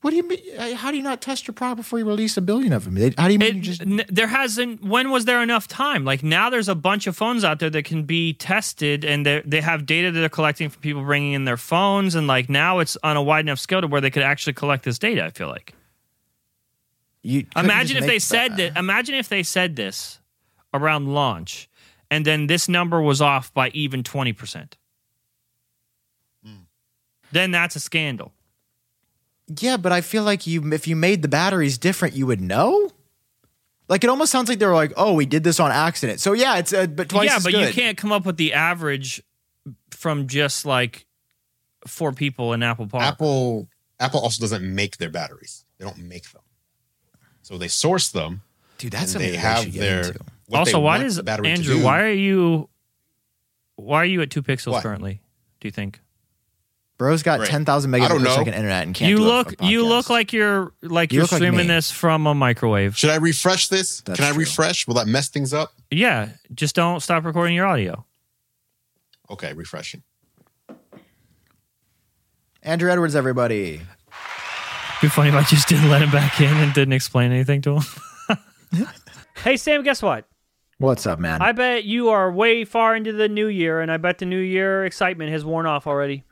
[0.02, 0.40] what do you mean?
[0.58, 2.96] uh, How do you not test your product before you release a billion of them?
[2.96, 3.82] They- How do you mean It, you just?
[3.82, 4.84] n- there hasn't.
[4.84, 6.04] When was there enough time?
[6.04, 9.42] Like now, there's a bunch of phones out there that can be tested, and they
[9.46, 12.80] they have data that they're collecting from people bringing in their phones, and like now
[12.80, 15.24] it's on a wide enough scale to where they could actually collect this data.
[15.24, 15.74] I feel like.
[17.22, 18.74] You Imagine if they said that.
[18.74, 18.78] that.
[18.80, 20.20] Imagine if they said this
[20.74, 21.70] around launch,
[22.10, 24.78] and then this number was off by even twenty percent.
[27.34, 28.32] Then that's a scandal.
[29.60, 32.92] Yeah, but I feel like you if you made the batteries different, you would know.
[33.90, 36.34] Like it almost sounds like they were like, "Oh, we did this on accident." So
[36.34, 39.22] yeah, it's uh, but twice yeah, as but you can't come up with the average
[39.90, 41.06] from just like
[41.88, 43.04] four people in Apple Park.
[43.04, 43.68] Apple
[44.00, 45.66] Apple also doesn't make their batteries.
[45.80, 46.44] They don't make them.
[47.42, 48.42] So they source them
[48.78, 50.20] Dude, that's and something they they have get their into.
[50.54, 51.66] What also, they why want does the battery to Andru?
[51.80, 51.84] do.
[51.84, 52.70] Why are you?
[53.76, 54.84] Why are you at two pixels What?
[54.84, 55.22] currently?
[55.60, 56.00] Do you think
[56.98, 57.50] Bro's got Right.
[57.50, 59.62] ten thousand I per second internet and can't you do look?
[59.62, 62.96] a you look like you're like You you're look like streaming this from a microwave.
[62.98, 64.02] Should I refresh this?
[64.02, 64.40] That's Can I true.
[64.42, 64.86] refresh?
[64.88, 65.74] Will that mess things up?
[65.90, 68.06] Yeah, just don't stop recording your audio.
[69.30, 70.04] Okay, refreshing.
[72.66, 73.82] Andru Edwards, everybody.
[75.02, 77.80] Be funny if I just didn't let him back in and didn't explain anything to
[77.80, 77.84] him.
[79.44, 80.26] hey Sam, guess what?
[80.84, 81.42] What's up, man?
[81.42, 84.38] I bet you are way far into the new year, and I bet the new
[84.38, 86.26] year excitement has worn off already.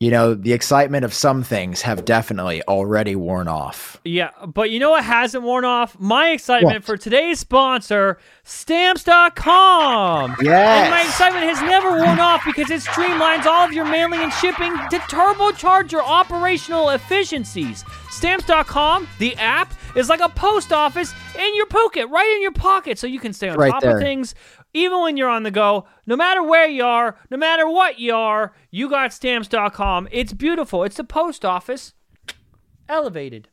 [0.00, 4.00] You know, the excitement of some things have definitely already worn off.
[4.02, 5.98] Yeah, but you know what hasn't worn off?
[6.00, 6.84] My excitement What?
[6.84, 10.36] for today's sponsor, Stamps.com.
[10.40, 10.84] Yes.
[10.84, 14.32] And my excitement has never worn off because it streamlines all of your mailing and
[14.32, 17.84] shipping to turbocharge your operational efficiencies.
[18.10, 22.98] Stamps.com, the app, is like a post office in your pocket, right in your pocket,
[22.98, 23.96] so you can stay on Right top there.
[23.96, 24.34] of things
[24.72, 25.86] even when you're on the go.
[26.06, 30.08] No matter where you are, no matter what you are, you got Stamps.com.
[30.10, 30.84] It's beautiful.
[30.84, 31.94] It's the post office
[32.88, 33.48] elevated.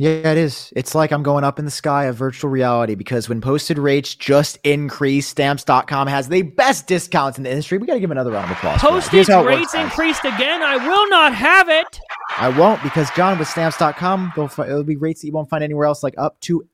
[0.00, 0.72] Yeah, it is.
[0.74, 4.14] It's like I'm going up in the sky of virtual reality because when posted rates
[4.14, 7.76] just increase, stamps.com has the best discounts in the industry.
[7.76, 8.80] We got to give another round of applause.
[8.80, 10.62] Postage rates increased again.
[10.62, 12.00] I will not have it.
[12.38, 16.02] I won't because Jon with stamps.com, it'll be rates that you won't find anywhere else,
[16.02, 16.64] like up to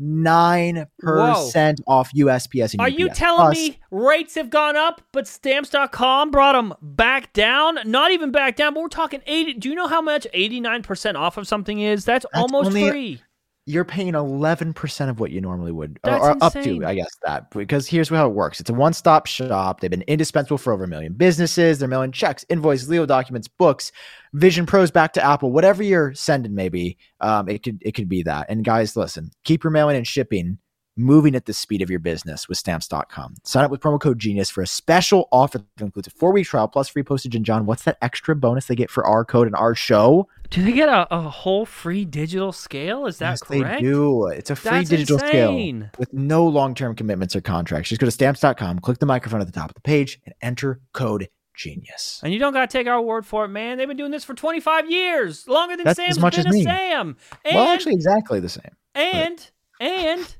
[0.00, 2.98] 89% off USPS and Are UPS.
[2.98, 7.78] you telling Plus, me rates have gone up, but stamps.com brought them back down?
[7.84, 9.54] Not even back down, but we're talking 80.
[9.54, 12.04] Do you know how much 89% off of something is?
[12.04, 13.20] That's, almost only- free.
[13.66, 16.80] You're paying 11% of what you normally would or- That's or, up insane.
[16.82, 18.60] to i guess that because here's how it works.
[18.60, 19.80] It's a one-stop shop.
[19.80, 21.78] They've been indispensable for over a million businesses.
[21.78, 23.90] They're mailing checks invoices legal documents books
[24.34, 28.22] vision pros back to apple whatever you're sending maybe um, it could it could be
[28.24, 28.46] that.
[28.48, 30.58] And guys listen keep your mailing and shipping
[30.96, 34.48] moving at the speed of your business with stamps.com sign up with promo code genius
[34.50, 37.82] for a special offer that includes a four-week trial plus free postage and jon what's
[37.82, 41.06] that extra bonus they get for our code and our show Do they get a,
[41.12, 43.06] a whole free digital scale?
[43.06, 43.80] Is that Yes, correct?
[43.82, 44.26] They do.
[44.28, 45.80] It's a free That's digital insane.
[45.90, 47.88] scale with no long term commitments or contracts.
[47.88, 50.80] Just go to stamps.com, click the microphone at the top of the page, and enter
[50.92, 52.20] code genius.
[52.22, 53.78] And you don't got to take our word for it, man.
[53.78, 56.54] They've been doing this for 25 years, longer than That's Sam's as much been as
[56.54, 56.62] a me.
[56.64, 57.16] Sam.
[57.44, 58.76] And, well, actually, exactly the same.
[58.94, 60.36] and, and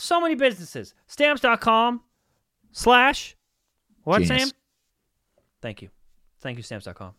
[0.00, 0.94] so many businesses.
[1.06, 2.00] Stamps.com
[2.72, 3.36] slash,
[4.04, 4.48] what, Genius.
[4.48, 4.50] Sam?
[5.60, 5.90] Thank you.
[6.40, 7.12] Thank you, Stamps.com.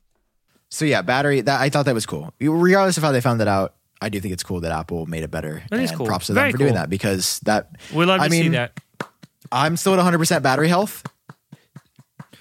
[0.70, 1.42] So yeah, battery.
[1.42, 2.34] That I thought that was cool.
[2.40, 5.24] Regardless of how they found it out, I do think it's cool that Apple made
[5.24, 5.64] it better.
[5.70, 6.08] That is and cool.
[6.08, 8.80] Props to Very them for doing that because that We'd love to I see that.
[9.52, 11.04] I'm still at 100 percent battery health,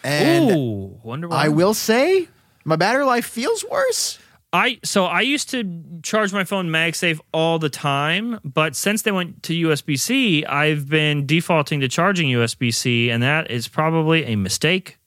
[0.05, 1.01] and Ooh.
[1.31, 2.29] I will say
[2.65, 4.19] my battery life feels worse.
[4.53, 9.13] I so I used to charge my phone MagSafe all the time, but since they
[9.13, 14.25] went to USB C, I've been defaulting to charging USB C, and that is probably
[14.25, 14.99] a mistake.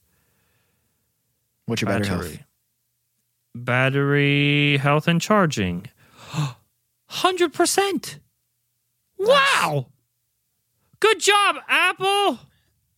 [1.66, 2.38] What's your battery, health?
[3.56, 5.88] Battery health and charging.
[7.12, 8.20] 100%.
[9.20, 9.88] Wow.
[11.00, 12.39] Good job, Apple.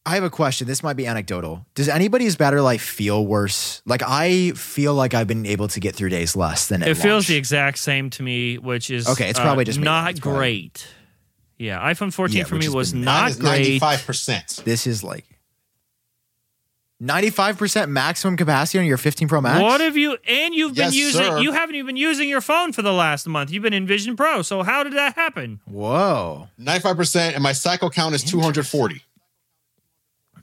[0.07, 0.67] I have a question.
[0.67, 1.65] This might be anecdotal.
[1.73, 3.81] Does anybody's battery life feel worse?
[3.85, 6.95] Like I feel like I've been able to get through days less than at It
[6.95, 7.27] feels launch.
[7.27, 9.85] the exact same to me, which is Okay, it's uh, probably just me.
[9.85, 10.87] not It's probably- great.
[11.57, 13.81] Yeah, iPhone 14 Yeah, for me was been- not great.
[13.81, 14.63] 95%.
[14.65, 15.25] This is like
[17.01, 19.61] 95% maximum capacity on your 15 Pro Max.
[19.61, 21.39] What have you and you've been using sir.
[21.39, 23.51] you haven't even been using your phone for the last month.
[23.51, 24.41] You've been in Vision Pro.
[24.43, 25.59] So how did that happen?
[25.65, 26.47] Whoa.
[26.59, 29.01] 95%, and my cycle count is 240.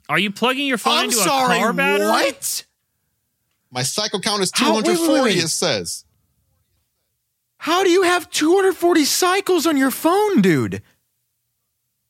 [0.09, 1.57] Are you plugging your phone I'm into sorry.
[1.57, 2.05] a car battery?
[2.07, 2.65] What?
[3.71, 5.43] My cycle count is How- wait, wait, 240, wait.
[5.43, 6.05] it says.
[7.57, 10.81] How do you have 240 cycles on your phone, dude?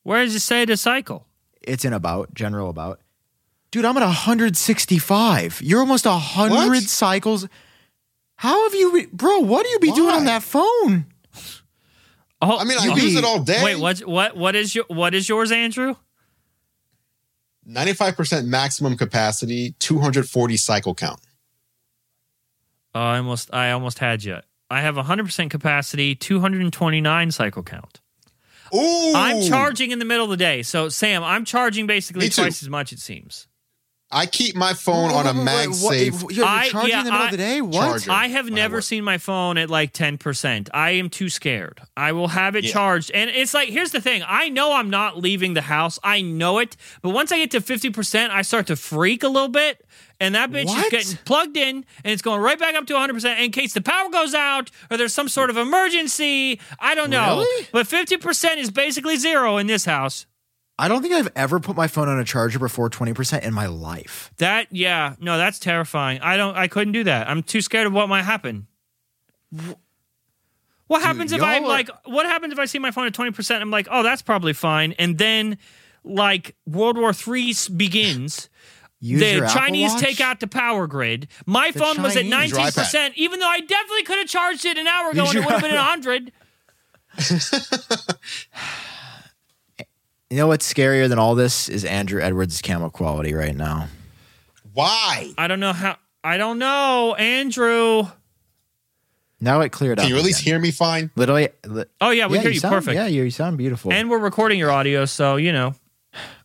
[0.02, 1.28] Where does it say to cycle?
[1.62, 3.00] It's in about, general about.
[3.72, 5.62] Dude, I'm at 165.
[5.64, 6.84] You're almost 100 What?
[6.84, 7.48] cycles.
[8.38, 9.40] How have you, bro?
[9.40, 10.18] What do you be doing Why?
[10.18, 11.06] on that phone?
[12.42, 13.64] Oh, I mean, I You use be- it all day.
[13.64, 14.00] wait, what?
[14.02, 14.36] What?
[14.36, 14.84] What is your?
[14.90, 15.96] What is yours, Andru?
[17.68, 21.20] 95% maximum capacity, 240 cycle count.
[22.96, 24.38] Oh, I almost, I almost had you.
[24.70, 28.02] I have 100% capacity, 229 cycle count.
[28.74, 29.14] Ooh.
[29.16, 30.64] I'm charging in the middle of the day.
[30.64, 33.48] So, Sam, I'm charging basically twice as much, it seems.
[34.14, 36.36] I keep my phone on a Wait, wait, wait, what- MagSafe.
[36.36, 37.62] You're I- charging yeah, in the middle I- of the day?
[37.62, 37.74] What?
[37.74, 38.12] Charger.
[38.12, 40.70] I have when I never seen my phone at like 10%.
[40.74, 41.82] I am too scared.
[41.98, 42.72] I will have it Yeah.
[42.74, 43.12] charged.
[43.12, 45.98] And it's like, here's the thing I know I'm not leaving the house.
[46.04, 46.78] I know it.
[47.02, 49.84] But once I get to 50%, I start to freak a little bit.
[50.20, 53.40] And that bitch is getting plugged in and it's going right back up to 100%
[53.44, 56.62] in case the power goes out or there's some sort of emergency.
[56.80, 57.40] I don't know.
[57.40, 57.68] Really?
[57.74, 60.26] But 50% is basically zero in this house.
[60.80, 63.68] I don't think I've ever put my phone on a charger before 20% in my
[63.68, 64.32] life.
[64.38, 66.20] That, yeah, no, that's terrifying.
[66.22, 67.30] I don't, I couldn't do that.
[67.30, 68.68] I'm too scared of what might happen.
[70.88, 73.62] What happens if I'm are- like, what happens if I see my phone at 20%?
[73.62, 74.94] I'm like, oh, that's probably fine.
[74.94, 75.60] And then,
[76.04, 78.50] like, World War III begins.
[79.00, 80.02] Use the Chinese Watch?
[80.02, 81.28] take out the power grid.
[81.46, 82.58] My The phone was at Chinese.
[82.58, 85.36] Use your 19%, even though I definitely could have charged it an hour ago Use
[85.36, 86.32] and it would have been 100.
[90.34, 93.88] You know what's scarier than all this is Andru Edwards' camera quality right now.
[94.74, 95.32] Why?
[95.38, 98.12] I don't know how, I don't know, Andru.
[99.40, 100.06] Now it cleared up.
[100.06, 100.54] Can you at least again.
[100.54, 101.12] hear me fine?
[101.16, 101.50] Literally.
[101.68, 102.96] li- Oh, yeah, we hear you sound, perfect.
[102.96, 103.94] Yeah, you sound beautiful.
[103.94, 105.76] And we're recording your audio, so, you know.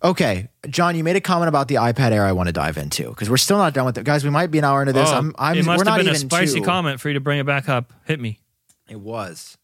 [0.04, 2.26] okay, Jon, you made a comment about the iPad Air.
[2.26, 4.22] I want to dive into because we're still not done with it, guys.
[4.22, 5.08] We might be an hour into this.
[5.08, 5.34] Oh, I'm.
[5.38, 5.56] I'm.
[5.56, 7.46] it must we're have not been a spicy to- comment for you to bring it
[7.46, 7.90] back up.
[8.04, 8.38] Hit me.
[8.86, 9.56] It was.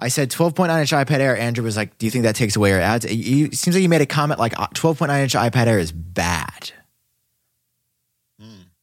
[0.00, 1.36] I said 12.9 inch iPad Air.
[1.36, 3.76] Andru was like, "Do you think that takes away your ads?" It, you, it seems
[3.76, 6.72] like you made a comment like uh, 12.9 inch iPad Air is bad.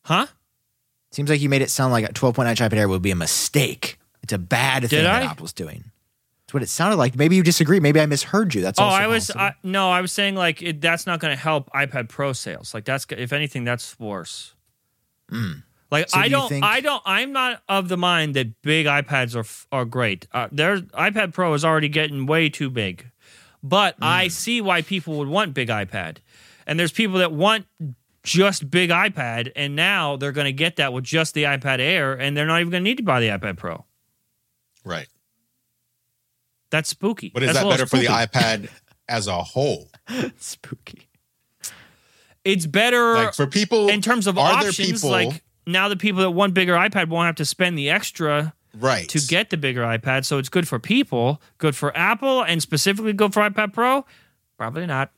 [0.03, 0.28] Huh?
[1.11, 3.15] Seems like you made it sound like a 12.9 inch iPad Air would be a
[3.15, 3.99] mistake.
[4.24, 5.26] It's a bad thing that I?
[5.26, 5.91] Apple's doing.
[6.45, 7.15] That's what it sounded like.
[7.18, 7.82] Maybe you disagree.
[7.82, 8.61] Maybe I misheard you.
[8.61, 9.32] That's Oh, I was.
[9.32, 12.74] I, no, I was saying like it, that's not going to help iPad Pro sales.
[12.74, 14.53] Like that's if anything, that's worse.
[15.89, 18.85] Like So I do don't, think- I don't, I'm not of the mind that big
[18.88, 20.27] iPads are are great.
[20.33, 23.09] Uh, their iPad Pro is already getting way too big,
[23.63, 26.17] but I see why people would want big iPad,
[26.65, 27.67] and there's people that want
[28.23, 32.13] just big iPad, and now they're going to get that with just the iPad Air,
[32.13, 33.85] and they're not even going to need to buy the iPad Pro.
[34.83, 35.07] Right.
[36.69, 37.29] That's spooky.
[37.33, 38.69] But is That's that better for the iPad
[39.07, 39.89] as a whole?
[40.38, 41.07] Spooky.
[42.43, 44.91] It's better Like for people in terms of are there options.
[45.01, 48.53] people- like now, the people that want bigger iPad won't have to spend the extra
[48.74, 50.26] right to get the bigger iPad.
[50.26, 54.05] So it's good for people, good for Apple, and specifically good for iPad Pro.
[54.57, 55.11] Probably not.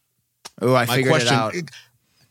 [0.62, 1.56] Oh, I my figured question it out.
[1.56, 1.70] it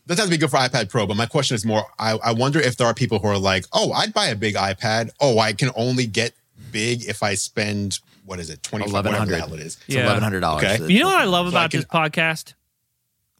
[0.07, 2.31] doesn't have to be good for iPad Pro, but my question is more I, I
[2.33, 5.09] wonder if there are people who are like, oh, I'd buy a big iPad.
[5.19, 6.33] Oh, I can only get
[6.71, 9.39] big if I spend what is it, twenty whatever the 1100.
[9.39, 9.77] hell it is.
[9.87, 10.03] It's Yeah.
[10.05, 10.63] eleven hundred dollars.
[10.63, 10.93] Okay.
[10.93, 12.53] You know what I love So I about can- this podcast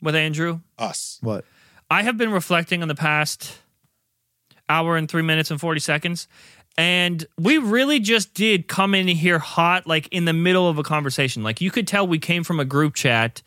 [0.02, 0.62] with Andru?
[0.80, 1.20] Us.
[1.22, 1.46] what?
[1.92, 3.58] I have been reflecting on the past
[4.70, 6.28] hour and three minutes and 40 seconds.
[6.78, 10.84] And we really just did come in here hot, like in the middle of a
[10.84, 11.44] conversation.
[11.44, 13.42] Like you could tell we came from a group chat.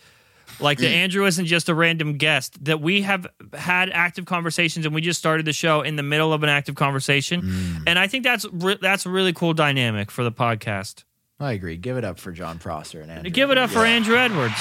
[0.61, 1.09] Like the mm.
[1.09, 5.19] Andru isn't just a random guest, that we have had active conversations and we just
[5.19, 7.41] started the show in the middle of an active conversation.
[7.41, 7.83] Mm.
[7.87, 11.05] And I think that's re- that's a really cool dynamic for the podcast.
[11.41, 11.77] I agree.
[11.77, 13.33] Give it up for Jon Prosser and Andru.
[13.33, 14.55] Give it up for Andru Edwards.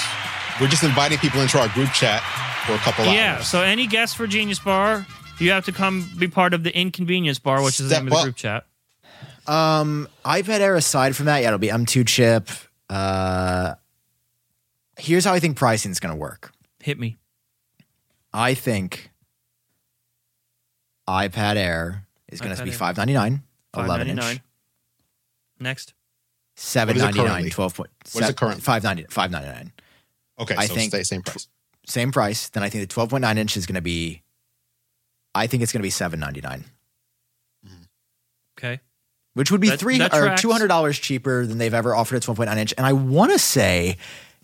[0.60, 2.22] We're just inviting people into our group chat
[2.66, 3.10] for a couple Yeah.
[3.10, 3.16] hours.
[3.16, 3.42] Yeah.
[3.42, 5.06] So any guests for Genius Bar,
[5.42, 8.06] you have to come be part of the Inconvenience Bar, which is the Step name
[8.08, 8.24] of the up.
[8.24, 8.66] group chat.
[9.46, 12.48] Um, iPad Air aside from that, yeah, it'll be M2 chip.
[12.88, 13.74] Uh,
[14.98, 16.52] here's how I think pricing is going to work.
[16.80, 17.16] Hit me.
[18.32, 19.10] I think
[21.08, 22.76] iPad Air is going iPad to be Air.
[22.76, 23.42] five ninety nine,
[23.76, 24.40] eleven inch, 599.
[25.60, 25.94] Next.
[26.56, 27.50] seven What is it currently?
[27.50, 27.90] twelve point.
[28.12, 28.60] What is it currently?
[28.62, 29.72] Five ninety five ninety nine.
[30.38, 31.48] Okay, I so think- stay same price.
[31.86, 32.48] Same price.
[32.48, 34.21] Then I think the twelve point nine inch is going to be.
[35.34, 36.64] I think it's going to be seven ninety nine,
[38.58, 38.80] Okay.
[39.34, 42.16] which would be That- three that or two hundred dollars cheaper than they've ever offered
[42.16, 42.74] a twelve point nine inch.
[42.76, 43.96] And I want to say,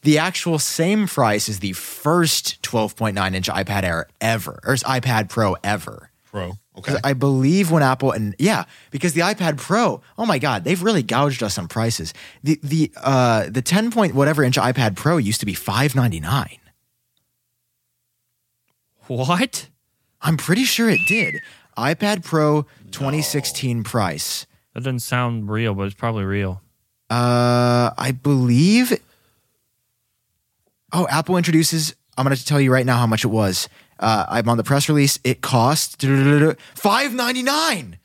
[0.03, 4.75] the actual same price as the first twelve point nine inch iPad Air ever, or
[4.77, 6.11] iPad Pro ever.
[6.25, 6.53] Pro.
[6.77, 6.93] Okay.
[6.93, 10.81] 'Cause I believe when Apple and yeah, because the iPad Pro, oh my God, they've
[10.83, 12.15] really gouged us on prices.
[12.45, 16.21] The the uh the ten point whatever inch iPad Pro used to be five ninety
[16.21, 16.59] nine.
[19.09, 19.69] What?
[20.21, 21.41] I'm pretty sure it did.
[21.77, 24.47] iPad Pro 2016 price.
[24.75, 26.63] That doesn't sound real, but it's probably real.
[27.11, 29.01] Uh, I believe.
[30.93, 31.95] Oh, Apple introduces.
[32.17, 33.69] I'm going to tell you right now how much it was.
[34.01, 35.19] Uh, I'm on the press release.
[35.25, 36.03] It cost
[36.75, 37.99] five ninety nine.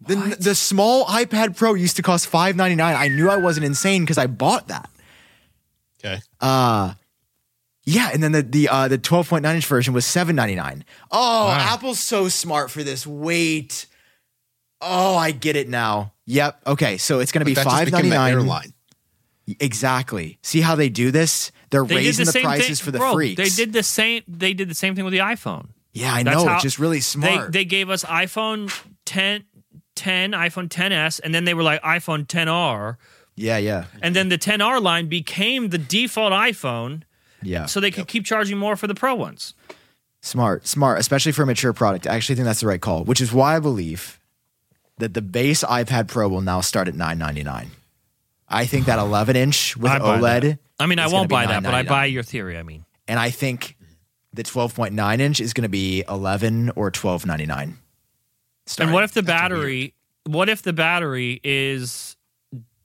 [0.00, 2.94] The the small iPad Pro used to cost five ninety nine.
[2.96, 4.88] I knew I wasn't insane because I bought that.
[6.00, 6.20] okay.
[6.40, 6.94] Uh
[7.90, 10.82] yeah, and then the the uh, the 12.9 inch version was 7.99.
[11.10, 11.58] Oh, Wow.
[11.58, 13.06] Apple's so smart for this.
[13.06, 13.86] Wait.
[14.80, 16.12] Oh, I get it now.
[16.26, 16.60] Yep.
[16.66, 18.30] Okay, so it's going to be That just became the 5.99.
[18.30, 18.72] airline.
[19.60, 20.38] Exactly.
[20.42, 21.50] See how they do this?
[21.70, 23.36] They're They raising the, the, prices thing, for the bro, freaks.
[23.42, 24.22] They did the same.
[24.28, 25.68] They did the same thing with the iPhone.
[25.94, 26.52] Yeah, I That's know.
[26.54, 27.52] it's just really They smart.
[27.52, 28.70] they gave us iPhone
[29.06, 29.44] 10,
[29.96, 32.96] 10, iPhone 10s, and then they were like iPhone 10R,
[33.36, 37.02] yeah, yeah, and then the 10R line became the default iPhone,
[37.42, 37.66] yeah.
[37.66, 39.54] so they could keep charging more for the Pro ones.
[40.20, 42.06] Smart, smart, especially for a mature product.
[42.06, 44.18] I actually think that's the right call, which is why I believe
[44.98, 47.68] that the base iPad Pro will now start at 9.99.
[48.48, 50.58] I think that 11 inch with I OLED.
[50.80, 52.58] I mean, I won't buy that, but I buy your theory.
[52.58, 53.76] I mean, and I think
[54.32, 57.74] the 12.9 inch is going to be 11 or 12.99.
[58.78, 59.94] and what if the battery?
[60.24, 62.16] What if the battery is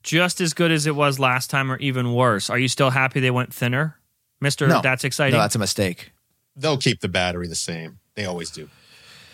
[0.02, 2.48] just as good as it was last time, or even worse?
[2.50, 3.98] Are you still happy they went thinner,
[4.44, 4.68] Mister?
[4.68, 4.80] No.
[4.80, 5.34] That's exciting.
[5.36, 6.12] No, that's a mistake.
[6.54, 7.98] They'll keep the battery the same.
[8.14, 8.68] They always do.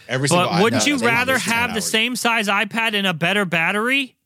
[0.09, 3.45] Every single But wouldn't iPad you rather have the same size iPad and a better
[3.45, 4.17] battery?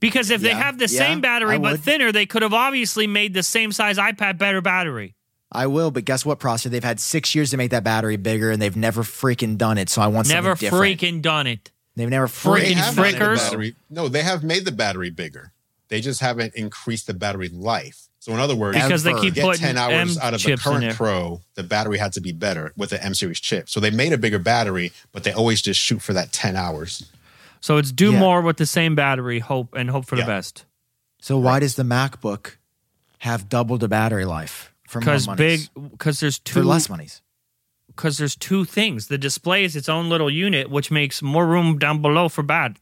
[0.00, 1.80] Because if they have the yeah, same battery I but would.
[1.80, 5.14] thinner, they could have obviously made the same size iPad better battery.
[5.52, 6.70] I will, but guess what, Prosser?
[6.70, 9.90] They've had six years to make that battery bigger, and they've never freaking done it.
[9.90, 10.98] So I want something Never different.
[10.98, 11.70] freaking done it.
[11.94, 15.52] They've never freaking They freaking the battery- No, they have made the battery bigger.
[15.88, 18.08] They just haven't increased the battery life.
[18.22, 19.20] So in other words, Because they Ever.
[19.20, 20.94] keep get putting 10 hours M out of the in current.
[20.94, 23.68] Pro, the battery had to be better with the M series chip.
[23.68, 27.10] So they made a bigger battery, but they always just shoot for that 10 hours.
[27.60, 28.20] So it's do Yeah.
[28.20, 30.64] more with the same battery, hope and hope for the best.
[31.20, 32.58] So why does the MacBook
[33.18, 35.60] have double the battery life for more Because big,
[35.90, 37.22] because there's for two, less monies?
[37.88, 39.08] because there's two things.
[39.08, 42.78] The display is its own little unit, which makes more room down below for bad.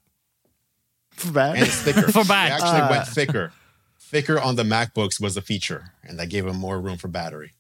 [1.13, 1.59] For And bad.
[1.63, 2.13] it's thicker.
[2.13, 2.51] For bad.
[2.51, 3.53] They actually Uh, went thicker.
[4.11, 7.53] Thicker on the MacBooks was a feature, and that gave them more room for battery.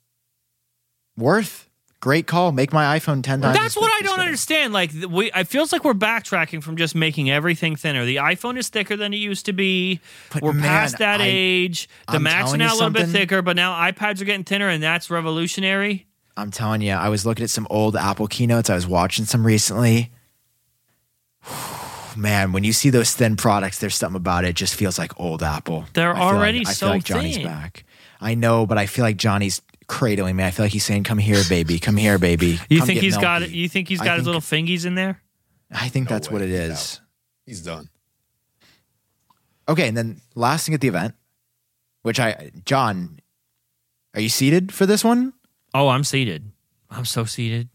[1.16, 1.68] Worth.
[2.00, 2.50] Great call.
[2.50, 3.56] Make my iPhone ten times.
[3.56, 4.72] That's what I don't understand.
[4.72, 8.04] Like we, it feels like we're backtracking from just making everything thinner.
[8.04, 10.00] The iPhone is thicker than it used to be.
[10.32, 11.88] But we're man, past that I- age.
[12.08, 14.68] The I'm Macs are now a little bit thicker, but now iPads are getting thinner,
[14.68, 16.06] and that's revolutionary.
[16.36, 18.70] I'm telling you, I was looking at some old Apple keynotes.
[18.70, 20.10] I was watching some recently.
[22.16, 24.48] Man, when you see those thin products, there's something about it.
[24.48, 25.84] it just feels like old Apple.
[25.92, 27.46] They're I feel like- already I feel like Jony's thin.
[27.46, 27.84] back.
[28.20, 30.44] I know, but I feel like Jony's cradling me.
[30.44, 31.78] I feel like he's saying, "Come here, baby.
[31.78, 33.50] Come here, baby." You Come think get he's got.
[33.50, 35.20] You think he's got his think- little fingies in there?
[35.72, 36.50] I think No that's what way.
[36.50, 36.76] it No.
[37.46, 37.88] He's done.
[39.68, 41.14] Okay, and then last thing at the event,
[42.02, 43.20] which I, Jon,
[44.14, 45.32] are you seated for this one?
[45.72, 46.50] Oh, I'm seated.
[46.90, 47.68] I'm so seated.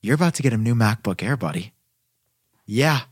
[0.00, 1.74] You're about to get a new MacBook Air, buddy.
[2.64, 3.02] Yeah,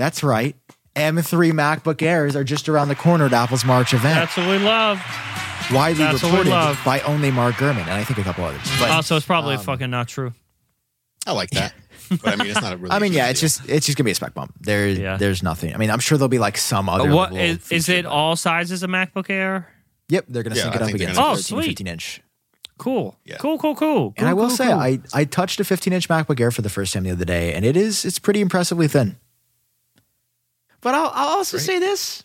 [0.00, 0.56] that's right.
[0.96, 4.16] M3 MacBook Airs are just around the corner at Apple's March event.
[4.18, 5.00] That's what we love.
[5.72, 6.80] widely that's what we reported love.
[6.84, 8.60] by only Mark Gurman and I think a couple others.
[8.80, 10.32] But Also, it's probably um, fucking not true.
[11.26, 11.74] I like that.
[12.10, 12.90] but I mean, it's not a really.
[12.90, 13.48] I mean, big yeah, it's deal.
[13.48, 14.52] just it's just gonna be a spec bump.
[14.60, 15.16] There, Yeah.
[15.16, 15.72] there's nothing.
[15.74, 17.08] I mean, I'm sure there'll be like some other.
[17.14, 18.04] What little is, is it?
[18.04, 19.68] but- All sizes of MacBook Air?
[20.08, 21.66] Yep, they're gonna Yeah, sync I it up think they're against Oh, 13, sweet.
[21.66, 22.20] 15 inch.
[22.78, 23.16] Cool.
[23.24, 23.36] Yeah.
[23.36, 23.58] Cool.
[23.58, 23.76] Cool.
[23.76, 24.14] Cool.
[24.16, 24.80] And I will cool, say, cool.
[24.80, 27.54] I I touched a 15 inch MacBook Air for the first time the other day,
[27.54, 29.16] and it is it's pretty impressively thin.
[30.80, 31.66] But I'll, I'll also Great.
[31.66, 32.24] say this: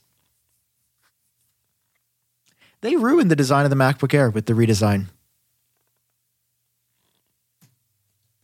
[2.82, 5.08] they ruined the design of the MacBook Air with the redesign.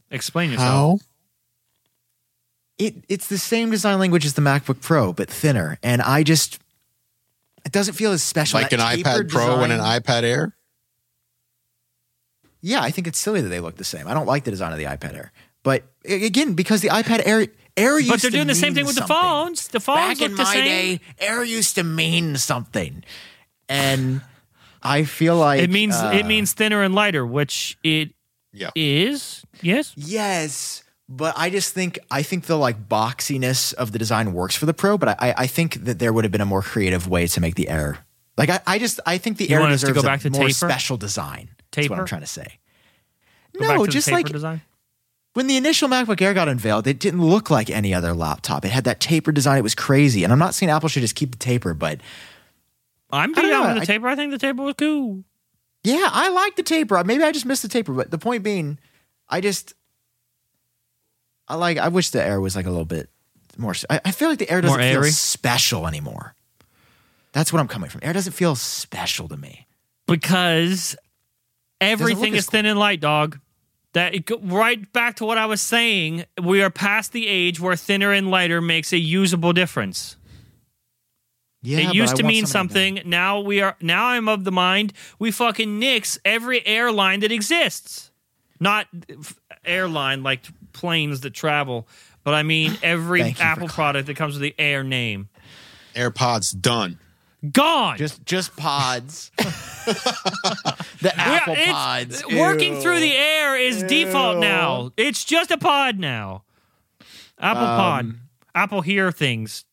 [0.09, 0.99] explain yourself.
[1.01, 1.05] how
[2.77, 6.59] It it's the same design language as the MacBook Pro, but thinner, and I just
[7.65, 8.59] it doesn't feel as special.
[8.59, 10.55] like an iPad tapered Pro and an iPad Air.
[12.59, 14.07] Yeah, I think it's silly that they look the same.
[14.07, 15.31] I don't like the design of the iPad Air.
[15.63, 17.47] But again, because the iPad Air
[17.77, 19.15] Air used But they're to doing the same thing with something.
[19.15, 19.67] the phones.
[19.69, 20.65] The phones Back look in the my same.
[20.65, 23.03] day, Air used to mean something.
[23.69, 24.21] And
[24.83, 28.11] I feel like it means uh, it means thinner and lighter, which it
[28.51, 28.71] Yeah.
[28.75, 29.43] is.
[29.61, 29.93] Yes.
[29.95, 30.83] Yes.
[31.07, 34.73] But I just think I think the like boxiness of the design works for the
[34.73, 37.41] Pro, but I, I think that there would have been a more creative way to
[37.41, 37.99] make the Air.
[38.37, 40.23] Like I, I just I think the You Air want us to go back a
[40.23, 40.53] to more taper?
[40.53, 41.49] special design.
[41.71, 42.59] That's what I'm trying to say.
[43.53, 44.61] Go back no, to the just taper like design.
[45.33, 48.65] When the initial MacBook Air got unveiled, it didn't look like any other laptop.
[48.65, 49.57] It had that taper design.
[49.57, 50.23] It was crazy.
[50.23, 51.99] And I'm not saying Apple should just keep the taper, but
[53.11, 54.07] I'm I being don't out know, with the I- taper.
[54.07, 55.23] I think the taper was cool.
[55.83, 57.01] yeah, I like the taper.
[57.03, 58.77] Maybe I just missed the taper, but the point being,
[59.29, 59.73] I just
[61.47, 61.77] I like.
[61.77, 63.09] I wish the Air was like a little bit
[63.57, 63.73] more.
[63.89, 65.11] I, I feel like the Air doesn't More feel airy?
[65.11, 66.35] special anymore.
[67.33, 68.01] That's what I'm coming from.
[68.03, 69.67] Air doesn't feel special to me.
[70.07, 70.95] because
[71.81, 73.39] everything is as thin and light, dog.
[73.93, 76.25] That it go, right back to what I was saying.
[76.41, 80.15] We are past the age where thinner and lighter makes a usable difference.
[81.63, 83.09] Yeah, it used to mean something something.
[83.09, 83.75] Now we are.
[83.81, 88.11] Now I'm of the mind we fucking nix every airline that exists.
[88.59, 90.41] Not f- airline like
[90.73, 91.87] planes that travel,
[92.23, 95.29] but I mean every Thank you for Apple product that comes with the Air name.
[95.93, 96.97] AirPods done.
[97.51, 97.97] Gone.
[97.97, 99.31] Just just pods.
[99.37, 102.23] the Apple it's- pods.
[102.35, 102.81] Working Ew.
[102.81, 104.91] through the air is default now.
[104.97, 106.43] It's just a pod now.
[107.39, 108.13] Apple Pod.
[108.53, 109.65] Apple Hear things.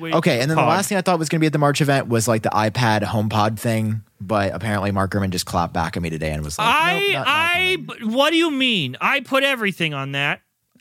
[0.00, 1.52] Wait, Um, Okay, and then the last thing I thought was going to be at
[1.52, 5.72] the March event was like the iPad HomePod thing, but apparently Mark Gurman just clapped
[5.74, 8.12] back at me today and was like, I nope, not- not I coming.
[8.16, 8.96] what do you mean?
[9.00, 10.40] I put everything on that.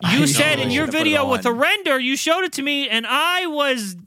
[0.09, 1.57] You I said in your Should've put it video with the on.
[1.57, 3.97] render, you showed it to me, and I was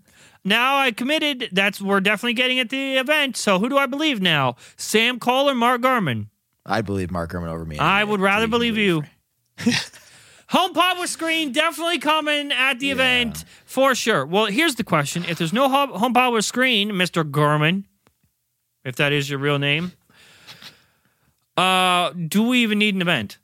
[0.44, 1.48] now I committed.
[1.52, 3.36] That's we're definitely getting at the event.
[3.36, 4.56] So who do I believe now?
[4.76, 6.26] Sam Kohl or Mark Gurman?
[6.64, 7.78] I believe Mark Gurman over me.
[7.78, 9.02] I would rather believe you.
[9.58, 14.26] HomePod with screen definitely coming at the event for sure.
[14.26, 17.84] Well, here's the question: If there's no Home- HomePod with screen, Mister Gurman,
[18.84, 19.92] if that is your real name,
[21.56, 23.38] uh, do we even need an event?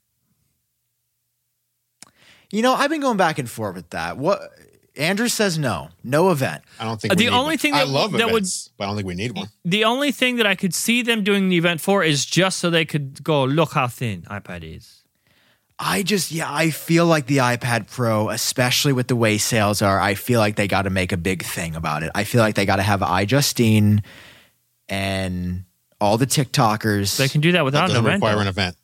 [2.50, 4.16] You know, I've been going back and forth with that.
[4.16, 4.40] What
[4.98, 6.62] Andru says no, no event.
[6.80, 7.58] I don't think Uh, we the need only one.
[7.58, 9.48] thing I that- love that would- events, but I don't think we need one.
[9.64, 12.68] The only thing that I could see them doing the event for is just so
[12.68, 15.04] they could go, look how thin iPad is.
[15.78, 20.00] I just, yeah, I feel like the iPad Pro, especially with the way sales are,
[20.00, 22.10] I feel like they got to make a big thing about it.
[22.16, 24.02] I feel like they got to have iJustine
[24.88, 25.64] and
[26.00, 27.16] all the TikTokers.
[27.16, 28.14] They can do that That without an doesn't event.
[28.22, 28.40] require though.
[28.40, 28.76] an event.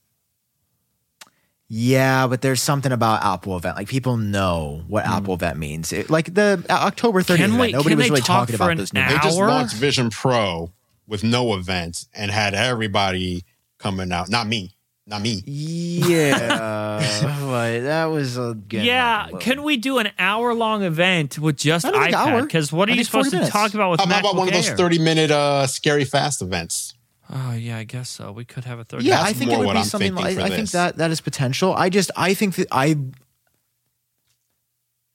[1.68, 3.76] Yeah, but there's something about Apple event.
[3.76, 5.92] Like people know what Apple event means.
[5.92, 7.36] It, like the uh, October 30th Hmm.
[7.36, 9.00] Can event, we- nobody was really talk talking about an those new.
[9.00, 9.08] hour?
[9.10, 10.72] They just launched Vision Pro
[11.06, 13.44] with no event and had everybody
[13.78, 14.28] coming out.
[14.28, 14.76] Not me.
[15.06, 15.42] Not me.
[15.46, 16.38] Yeah,
[17.40, 21.56] but that was a getting Yeah, like can we do an hour long event with
[21.58, 22.42] just I don't iPad?
[22.44, 23.52] Because what are I you supposed to minutes.
[23.52, 26.94] talk about with How about MacBook one of those 30 minute uh, scary fast events?
[27.30, 28.32] Oh yeah, I guess so.
[28.32, 29.02] We could have a third.
[29.02, 30.14] Yeah, That's I think it would be I'm something.
[30.14, 31.74] Like, for I think that that is potential.
[31.74, 32.96] I just I think that I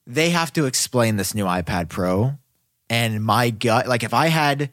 [0.07, 2.37] they have to explain this new iPad Pro,
[2.89, 4.71] and my gut, like if I had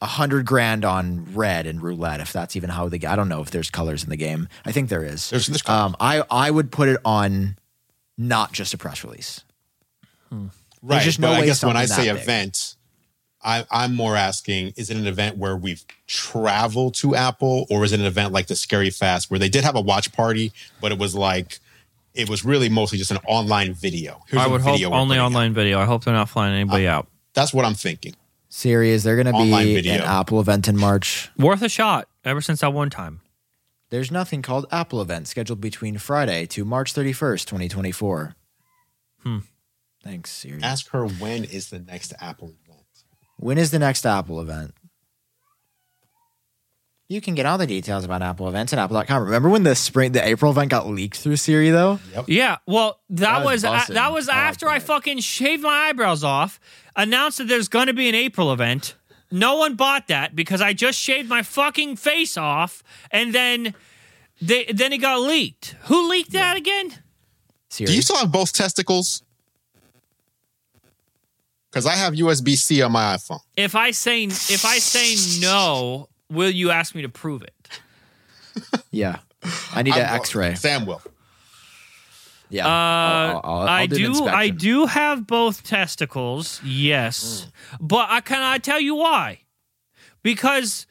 [0.00, 3.40] a hundred grand on red and roulette, if that's even how the I don't know
[3.40, 4.48] if there's colors in the game.
[4.64, 5.30] I think there is.
[5.30, 5.68] There's this.
[5.68, 7.58] Um, I I would put it on
[8.16, 9.42] not just a press release.
[10.82, 11.02] Right.
[11.02, 12.22] just no but I guess when I say that big.
[12.22, 12.76] event,
[13.44, 17.92] I, I'm more asking: Is it an event where we've traveled to Apple, or is
[17.92, 20.90] it an event like the Scary Fast, where they did have a watch party, but
[20.92, 21.58] it was like
[22.14, 24.22] it was really mostly just an online video?
[24.28, 25.26] Here's I a would hope video we're only putting out.
[25.26, 25.78] online video.
[25.80, 27.06] I hope they're not flying anybody out.
[27.34, 28.14] That's what I'm thinking.
[28.48, 29.94] Siri, is there going to Online be video.
[29.94, 31.28] an Apple event in March?
[31.36, 32.08] Worth a shot.
[32.24, 33.20] Ever since that one time.
[33.90, 38.36] There's nothing called Apple event scheduled between Friday to March 31st, 2024.
[39.24, 39.38] Hmm.
[40.04, 40.62] Thanks, Siri.
[40.62, 42.63] Ask her when is the next Apple event.
[43.44, 44.72] When is the next Apple event?
[47.08, 49.22] You can get all the details about Apple events at apple.com.
[49.24, 52.00] Remember when the spring, the April event got leaked through Siri though?
[52.14, 52.24] Yep.
[52.28, 53.94] Yeah, well, that, That was was, a- bussin'.
[53.96, 54.86] that was I like after I that.
[54.86, 56.58] fucking shaved my eyebrows off,
[56.96, 58.94] announced that there's going to be an April event.
[59.30, 63.74] No one bought that because I just shaved my fucking face off, and then
[64.40, 65.76] they, then it got leaked.
[65.82, 66.94] Who leaked that again?
[67.68, 67.88] Siri.
[67.88, 69.22] Do you still have both testicles?
[71.74, 73.40] Because I have USB C on my iPhone.
[73.56, 77.80] If I say if I say no, will you ask me to prove it?
[78.92, 79.18] yeah.
[79.72, 80.54] I need an I'm- X-ray.
[80.54, 81.02] Sam will.
[82.48, 82.64] Yeah.
[82.64, 84.26] Uh, I'll- I'll- I'll I do do.
[84.26, 86.60] I do have both testicles.
[86.64, 87.48] Yes,
[87.80, 89.40] but I can I tell you why?
[90.22, 90.86] Because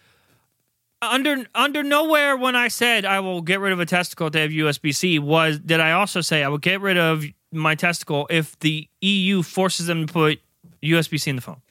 [1.02, 4.52] under under nowhere when I said I will get rid of a testicle to have
[4.52, 7.24] USB C was did I also say I will get rid of
[7.54, 10.40] my testicle if the EU forces them to put
[10.84, 11.62] USB C in the phone.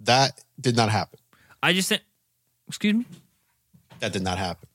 [0.00, 1.18] That did not happen.
[1.62, 2.00] I just said,
[2.68, 3.04] excuse me,
[4.00, 4.68] That did not happen.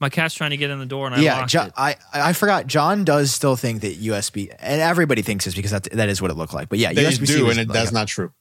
[0.00, 1.72] my cat's trying to get in the door and I yeah, locked Jo- it.
[1.76, 2.66] I I forgot.
[2.66, 6.30] Jon does still think that USB, and everybody thinks this because that that is what
[6.30, 6.68] it looked like.
[6.70, 8.32] But yeah, They USB do, and it, like that's a- not true.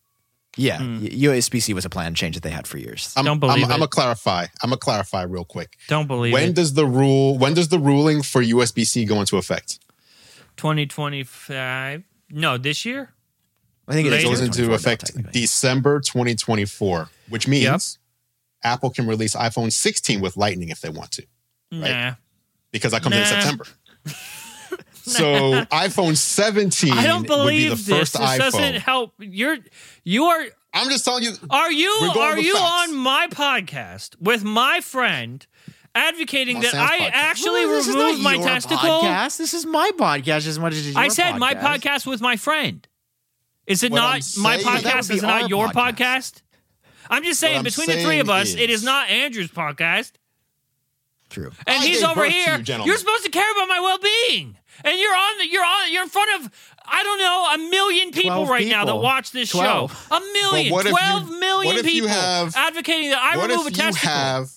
[0.56, 1.04] Yeah, Hmm.
[1.06, 3.12] USB C was a plan change that they had for years.
[3.18, 3.74] I'm, Don't believe I'm, I'm it.
[3.74, 4.44] gonna clarify.
[4.62, 5.78] I'm gonna clarify real quick.
[5.88, 6.56] Don't believe When it.
[6.56, 7.38] does the rule?
[7.40, 9.80] When does the ruling for USB C go into effect?
[10.58, 12.04] 2025.
[12.30, 13.10] No, this year.
[13.88, 14.30] I think it It Later.
[14.30, 15.12] goes into effect.
[15.34, 17.64] December 2024, which means
[18.64, 18.74] Yep.
[18.76, 21.26] Apple can release iPhone 16 with Lightning if they want to,
[21.72, 22.14] Nah.
[22.72, 23.66] because that comes in September.
[24.94, 27.88] so iPhone 17 I don't would be believe the this.
[27.90, 28.38] first This iPhone.
[28.38, 29.14] doesn't help.
[29.20, 29.58] You're
[30.06, 31.34] you are I'm just telling you.
[31.50, 32.90] are you We're going are with you facts.
[32.90, 35.46] on my podcast with my friend
[35.94, 37.12] advocating On that Sam's I podcast.
[37.14, 38.78] actually Well, this is removed my testicle?
[39.04, 39.38] Podcast.
[39.38, 42.38] This is my podcast as much as it's your I said my podcast with my
[42.38, 42.88] friend.
[43.68, 45.12] Is it What not I'm my saying- podcast?
[45.12, 45.96] Is it not your podcast.
[45.96, 46.42] podcast?
[47.10, 50.12] I'm just saying I'm between the three of us, it is is- not Andru's podcast.
[51.30, 51.52] True.
[51.66, 52.60] And I he's over here.
[52.60, 55.38] You, you're supposed to care about my well-being, and you're on.
[55.40, 55.92] The, you're on.
[55.92, 56.52] You're in front of.
[56.86, 59.92] I don't know a million people 12 right now that watch this 12.
[60.10, 60.16] show.
[60.16, 63.66] A million, what if you- twelve million what people have- advocating that I what remove
[63.68, 64.10] if a you testicle.
[64.12, 64.50] have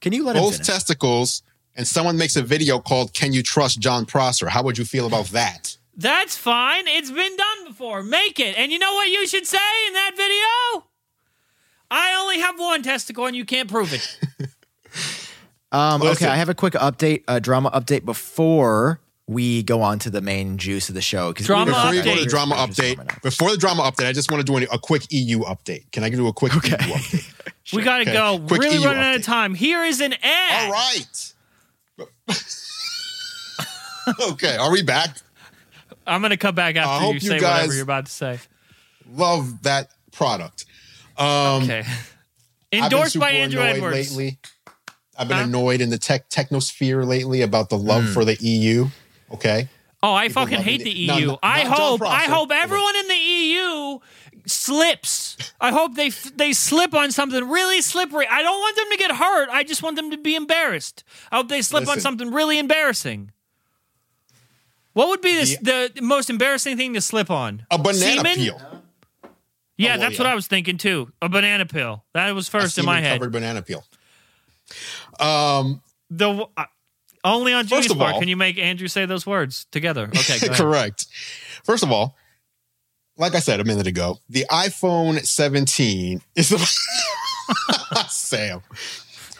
[0.00, 1.42] Can you let him both testicles
[1.74, 4.48] and someone makes a video called "Can you trust Jon Prosser"?
[4.48, 5.76] How would you feel about that?
[5.94, 6.88] That's fine.
[6.88, 8.02] It's been done before.
[8.02, 8.56] Make it.
[8.58, 9.58] And you know what you should say
[9.88, 10.86] in that video?
[11.90, 14.18] I only have one testicle, and you can't prove it.
[15.74, 16.26] Um, Listen.
[16.26, 20.20] okay, I have a quick update, a drama update before we go on to the
[20.20, 21.32] main juice of the show.
[21.32, 24.30] Drama we- Before you go to the drama update, before the drama update, I just
[24.30, 25.90] want to do a quick EU update.
[25.90, 27.32] Can I do a quick EU update?
[27.72, 28.12] We got to Okay.
[28.12, 28.38] go.
[28.48, 29.54] Quick really EU running out of time.
[29.54, 30.66] Here is an ad.
[30.66, 31.32] All right.
[34.32, 35.16] okay, are we back?
[36.06, 38.38] I'm going to come back after you you say whatever you're about to say.
[39.10, 40.64] Love that product.
[41.16, 41.84] Um, Okay.
[42.72, 44.16] Endorsed by Andru Edwards.
[44.16, 44.38] Lately.
[45.18, 45.42] I've been Huh?
[45.44, 48.12] annoyed in the tech technosphere lately about the love Hmm.
[48.12, 48.88] for the EU.
[49.32, 49.68] Okay.
[50.02, 51.06] Oh, I People fucking hate the it.
[51.06, 51.26] No, EU.
[51.28, 52.02] no, I hope.
[52.02, 53.98] I hope everyone in the EU
[54.46, 55.36] slips.
[55.60, 58.26] I hope they they slip on something really slippery.
[58.28, 59.48] I don't want them to get hurt.
[59.50, 61.04] I just want them to be embarrassed.
[61.30, 63.30] I hope they slip on something really embarrassing.
[64.94, 67.64] What would be this, the most embarrassing thing to slip on?
[67.70, 68.34] A banana Semen?
[68.36, 68.60] peel.
[69.78, 70.26] Yeah, Oh, well, that's what.
[70.26, 71.10] I was thinking too.
[71.22, 72.04] A banana peel.
[72.14, 73.18] That was A first in my head.
[73.18, 73.84] covered banana peel.
[75.18, 76.64] Um, The uh,
[77.24, 80.04] only on First Genius of Bar all- can you make Andru say those words together.
[80.08, 80.56] Okay, go ahead.
[80.58, 81.06] correct.
[81.64, 82.16] First of all,
[83.16, 86.58] like I said a minute ago, the iPhone 17 is the
[88.08, 88.60] Sam.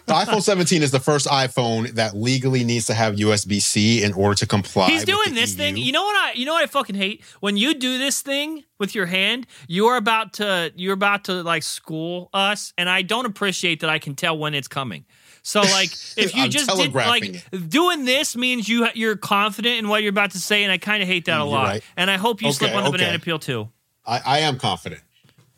[0.07, 4.13] The iPhone 17 is the first iPhone that legally needs to have USB C in
[4.13, 4.89] order to comply.
[4.89, 5.57] He's with doing the this EU.
[5.59, 5.77] thing.
[5.77, 6.33] You know what I?
[6.33, 9.47] You know what I fucking hate when you do this thing with your hand.
[9.69, 10.73] You're about to.
[10.75, 13.91] You're about to like school us, and I don't appreciate that.
[13.91, 15.05] I can tell when it's coming.
[15.43, 20.03] So like, if you just did like doing this means you you're confident in what
[20.03, 21.67] you're about to say, and I kind of hate that a You're lot.
[21.67, 21.85] right.
[21.97, 22.99] And I hope you slip on the okay.
[22.99, 23.69] banana peel too.
[24.05, 25.03] I, I am confident.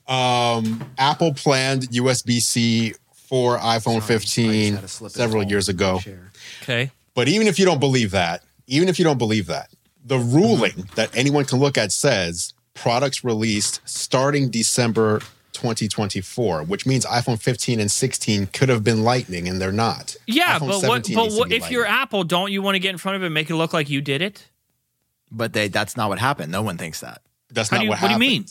[0.07, 2.95] Um, Apple planned USB C
[3.35, 5.99] for iPhone 15 several years ago.
[6.63, 6.93] Okay.
[7.15, 9.71] But even if you don't believe that, even if you don't believe that,
[10.05, 10.37] the mm-hmm.
[10.37, 15.19] ruling that anyone can look at says products released starting December
[15.51, 20.15] 2024, which means iPhone 15 and 16 could have been Lightning, and they're not.
[20.29, 21.11] Yeah, iPhone but what?
[21.13, 23.27] But what, be if you're Apple, don't you want to get in front of it
[23.27, 24.49] and make it look like you did it?
[25.33, 26.53] But they that's not what happened.
[26.53, 27.21] No one thinks that.
[27.51, 28.47] that's How not do you, what what do you mean?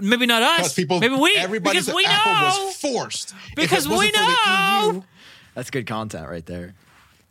[0.00, 0.74] Maybe not us.
[0.74, 1.34] people, Maybe we.
[1.36, 2.66] everybody because we Apple know.
[2.66, 4.90] was forced Because we wasn't for the know.
[4.94, 5.02] EU
[5.54, 6.74] That's good content right there.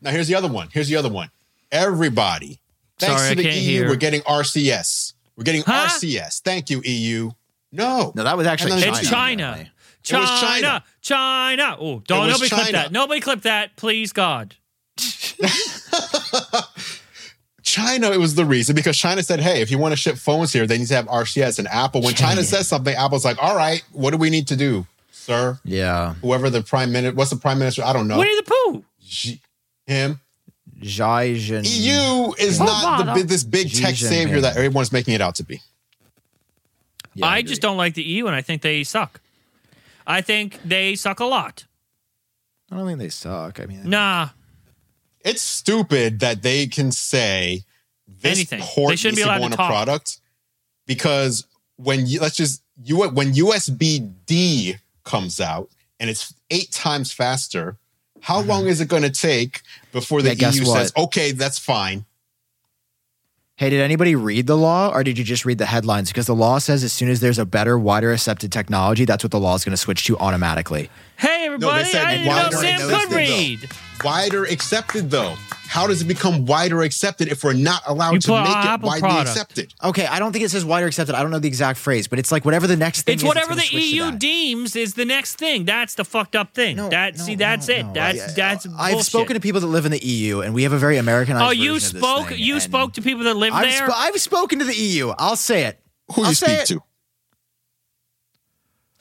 [0.02, 0.68] Now here's the other one.
[0.72, 1.30] Here's the other one.
[1.72, 2.60] Everybody,
[3.00, 3.88] thanks Sorry, to the EU, hear.
[3.90, 5.14] we're getting RCS.
[5.36, 5.88] We're getting Huh?
[5.90, 6.42] RCS.
[6.42, 7.32] Thank you, EU.
[7.72, 8.98] No, No, that was actually China.
[8.98, 9.44] it's China.
[9.44, 9.72] apparently.
[10.04, 10.22] China.
[10.22, 10.84] was China.
[11.02, 11.78] China.
[11.80, 12.92] Oh, don't was nobody clip that.
[12.92, 14.56] Nobody clip that, please God.
[17.68, 18.12] China.
[18.12, 20.66] It was the reason because China said, "Hey, if you want to ship phones here,
[20.66, 23.84] they need to have RCS." And Apple, when China says something, Apple's like, "All right,
[23.92, 25.60] what do we need to do, sir?
[25.66, 26.14] Yeah.
[26.22, 27.84] Whoever the prime minister, what's the prime minister?
[27.84, 28.18] I don't know.
[28.20, 28.84] Winnie the Pooh.
[29.06, 29.42] Xi-
[29.86, 30.22] him.
[30.82, 31.64] Zhai Jin.
[31.66, 34.08] EU is not the, this big Xi tech Jinping.
[34.10, 35.62] savior that everyone's making it out to be.
[37.16, 37.50] Yeah, I agree.
[37.50, 39.20] just don't like the EU, and I think they suck.
[40.06, 41.66] I think they suck a lot.
[42.72, 43.60] I don't think they suck.
[43.60, 44.30] I mean, Nah.
[45.28, 47.64] It's stupid that they can say
[48.08, 48.62] this Anything.
[48.62, 49.70] port They shouldn't be allowed go to on a talk.
[49.70, 50.20] product
[50.86, 51.46] because
[51.76, 57.78] when you let's just you when USB D comes out and it's eight times faster,
[58.22, 60.42] how long is it going to take before the Mm-hmm.
[60.42, 62.06] Yeah, EU says okay, that's fine?
[63.58, 66.10] Hey, did anybody read the law or did you just read the headlines?
[66.10, 69.32] Because the law says as soon as there's a better, wider accepted technology, that's what
[69.32, 70.92] the law is going to switch to automatically.
[71.16, 71.84] Hey, everybody.
[71.86, 73.16] said I didn't know Sam accepted, could though.
[73.16, 73.70] read.
[74.04, 75.36] Wider accepted though.
[75.68, 78.88] How does it become wider accepted if we're not allowed You to make it Apple
[78.88, 79.30] widely product.
[79.30, 79.74] accepted?
[79.84, 81.14] Okay, I don't think it says wider accepted.
[81.16, 83.28] I don't know the exact phrase, but it's like whatever the next thing It's is,
[83.28, 85.66] whatever gonna the EU deems is the next thing.
[85.66, 86.78] That's the fucked up thing.
[86.78, 87.84] No, that no, see, that's no, it.
[87.86, 87.94] no.
[87.94, 88.66] That's I- that's.
[88.78, 89.06] I've bullshit.
[89.06, 91.46] spoken to people that live in the EU, and we have a very Americanized.
[91.46, 92.28] Oh, you version of this spoke.
[92.30, 93.88] thing, You spoke to people that live I've, there.
[93.92, 95.10] sp- I've spoken to the EU.
[95.18, 95.80] I'll say it.
[96.14, 96.66] Who I'll you say speak it.
[96.68, 96.84] to?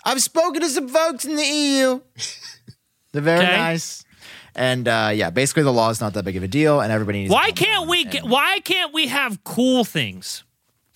[0.05, 2.01] I've spoken to some folks in the EU.
[3.12, 3.56] They're very Okay.
[3.56, 4.05] nice.
[4.56, 7.20] And uh, yeah, basically the law is not that big of a deal, and everybody
[7.20, 7.30] needs.
[7.32, 8.02] why to can't we?
[8.02, 10.42] and- Get, why can't we have cool things?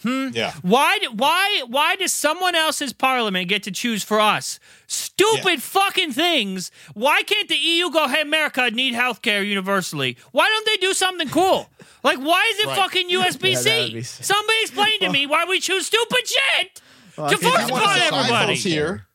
[0.02, 0.54] Yeah.
[0.62, 0.98] Why?
[1.14, 1.62] Why?
[1.68, 4.58] Why does someone else's parliament get to choose for us?
[4.86, 5.56] Stupid Yeah.
[5.58, 6.70] fucking things.
[6.94, 8.08] Why can't the EU go?
[8.08, 10.16] Hey, America need health care universally.
[10.32, 11.68] Why don't they do something cool?
[12.02, 12.76] Like, why is it Right.
[12.78, 13.92] fucking USB-C?
[13.92, 14.02] be.
[14.02, 16.80] Somebody explain to me why we choose stupid shit
[17.16, 18.54] to I force you upon to sell everybody.
[18.54, 19.06] iPhones here,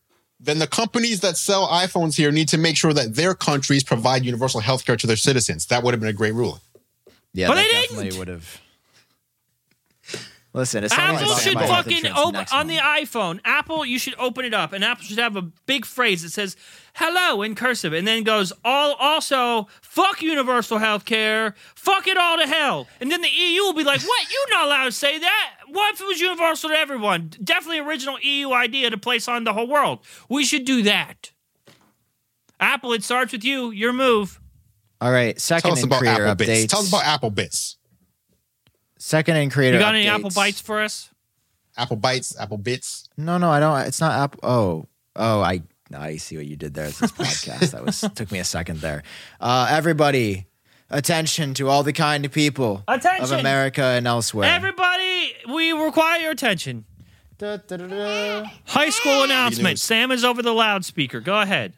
[0.46, 4.24] then the companies that sell iPhones here need to make sure that their countries provide
[4.24, 5.66] universal health care to their citizens.
[5.68, 6.62] That would have been a great ruling.
[7.34, 8.62] Yeah, But that they definitely would have.
[10.56, 13.42] Listen, it's Apple like should fucking open next on the iPhone.
[13.44, 16.56] Apple, you should open it up, and Apple should have a big phrase that says
[16.94, 22.38] "hello" in cursive, and then goes all also fuck universal health care, fuck it all
[22.38, 24.28] to hell, and then the EU will be like, "What?
[24.32, 25.56] You're not allowed to say that.
[25.76, 27.32] What if it was universal to everyone?
[27.44, 30.00] Definitely original EU idea to place on the whole world.
[30.30, 31.32] We should do that."
[32.62, 33.72] Apple, it starts with you.
[33.72, 34.40] Your move.
[35.02, 36.48] All right, Tell second us in about creator Apple updates.
[36.48, 36.72] Bits.
[36.72, 37.76] Tell us about Apple Bits.
[38.98, 39.76] second in creator.
[39.78, 40.08] You got any.
[40.08, 41.10] Apple bites for us?
[41.78, 43.10] Apple Bites, Apple Bits.
[43.18, 43.78] No, no, I don't.
[43.82, 44.40] It's not Apple.
[44.44, 44.86] Oh,
[45.18, 45.62] oh, I
[45.94, 46.86] I see what you did there.
[46.86, 47.12] It's this
[47.46, 47.72] podcast.
[47.72, 49.04] that was took me a second there.
[49.42, 50.46] Uh, everybody,
[50.90, 54.50] attention to all the kind of people of America and elsewhere.
[54.52, 56.86] Everybody, we require your attention.
[57.38, 58.50] Da, da, da, da.
[58.66, 59.80] High school announcement.
[59.80, 61.20] Sam is over the loudspeaker.
[61.20, 61.74] Go ahead.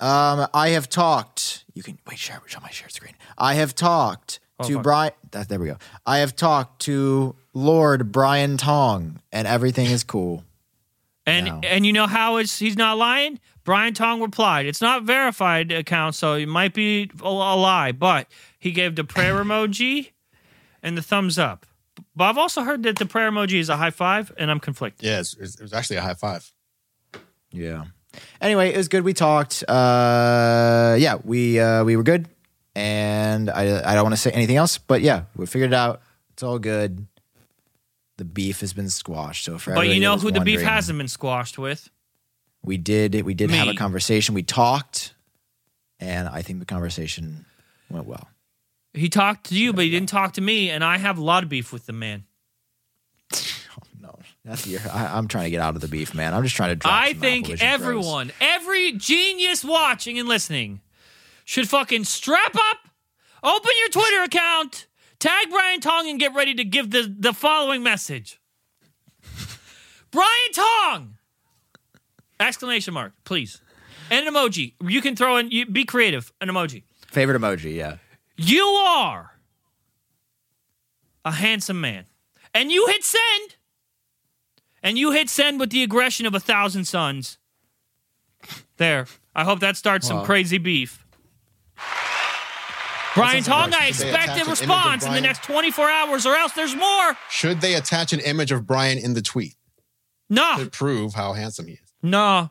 [0.00, 1.64] Um, I have talked.
[1.74, 2.18] You can wait.
[2.18, 3.14] Share, show my share screen.
[3.36, 4.82] I have talked to fuck.
[4.82, 5.12] Brian.
[5.32, 5.76] That, there we go.
[6.06, 10.44] I have talked to Lord Brian Tong, and everything is cool.
[11.26, 11.60] And No.
[11.64, 13.38] and you know how it's he's not lying?
[13.68, 14.64] Brian Tong replied.
[14.64, 18.26] It's not verified account, so it might be a, a lie, but
[18.58, 20.12] he gave the prayer emoji
[20.82, 21.66] and the thumbs up.
[22.16, 25.04] But I've also heard that the prayer emoji is a high five, and I'm conflicted.
[25.04, 26.50] Yeah, it's- it's- it was actually a high five.
[27.52, 27.84] Yeah.
[28.40, 29.04] Anyway, it was good.
[29.04, 29.62] We talked.
[29.68, 32.26] Uh, yeah, we uh, we were good,
[32.74, 36.00] and I I don't want to say anything else, but yeah, we figured it out.
[36.32, 37.06] It's all good.
[38.16, 39.44] The beef has been squashed.
[39.44, 41.90] So for But you know who the beef hasn't been squashed with?
[42.68, 43.14] We did.
[43.24, 44.34] We did have a conversation.
[44.34, 45.14] We talked,
[45.98, 47.46] and I think the conversation
[47.88, 48.28] went well.
[48.92, 51.42] He talked to you, but he didn't talk to me, and I have a lot
[51.42, 52.24] of beef with the man.
[54.00, 54.80] No, that's your.
[54.92, 56.32] I, I'm trying to get out of the beef, man.
[56.32, 56.76] I'm just trying to.
[56.76, 57.80] Drop I think Apple Vision Pros.
[57.80, 60.80] everyone, every genius watching and listening
[61.44, 62.78] should fucking strap up,
[63.42, 64.86] open your Twitter account,
[65.18, 68.40] tag Brian Tong, and get ready to give the, the following message.
[70.12, 71.17] Brian Tong!
[72.40, 73.60] Exclamation mark, please.
[74.10, 74.74] And an emoji.
[74.80, 76.84] You can throw in, you, be creative, an emoji.
[77.08, 77.74] favorite emoji.
[77.74, 77.96] Yeah.
[78.36, 79.32] You are
[81.24, 82.04] a handsome man.
[82.54, 83.56] And you hit send.
[84.82, 87.38] And you hit send with the aggression of a thousand suns.
[88.76, 89.06] There.
[89.34, 91.04] I hope that starts some crazy beef.
[93.14, 93.94] Brian That's Tong, I right.
[93.94, 96.52] Should they expect a an image of response in the next 24 hours or else
[96.52, 97.16] there's more.
[97.30, 99.56] Should they attach an image of Brian in the tweet
[100.30, 101.87] No, to prove how handsome he is?
[102.02, 102.50] No,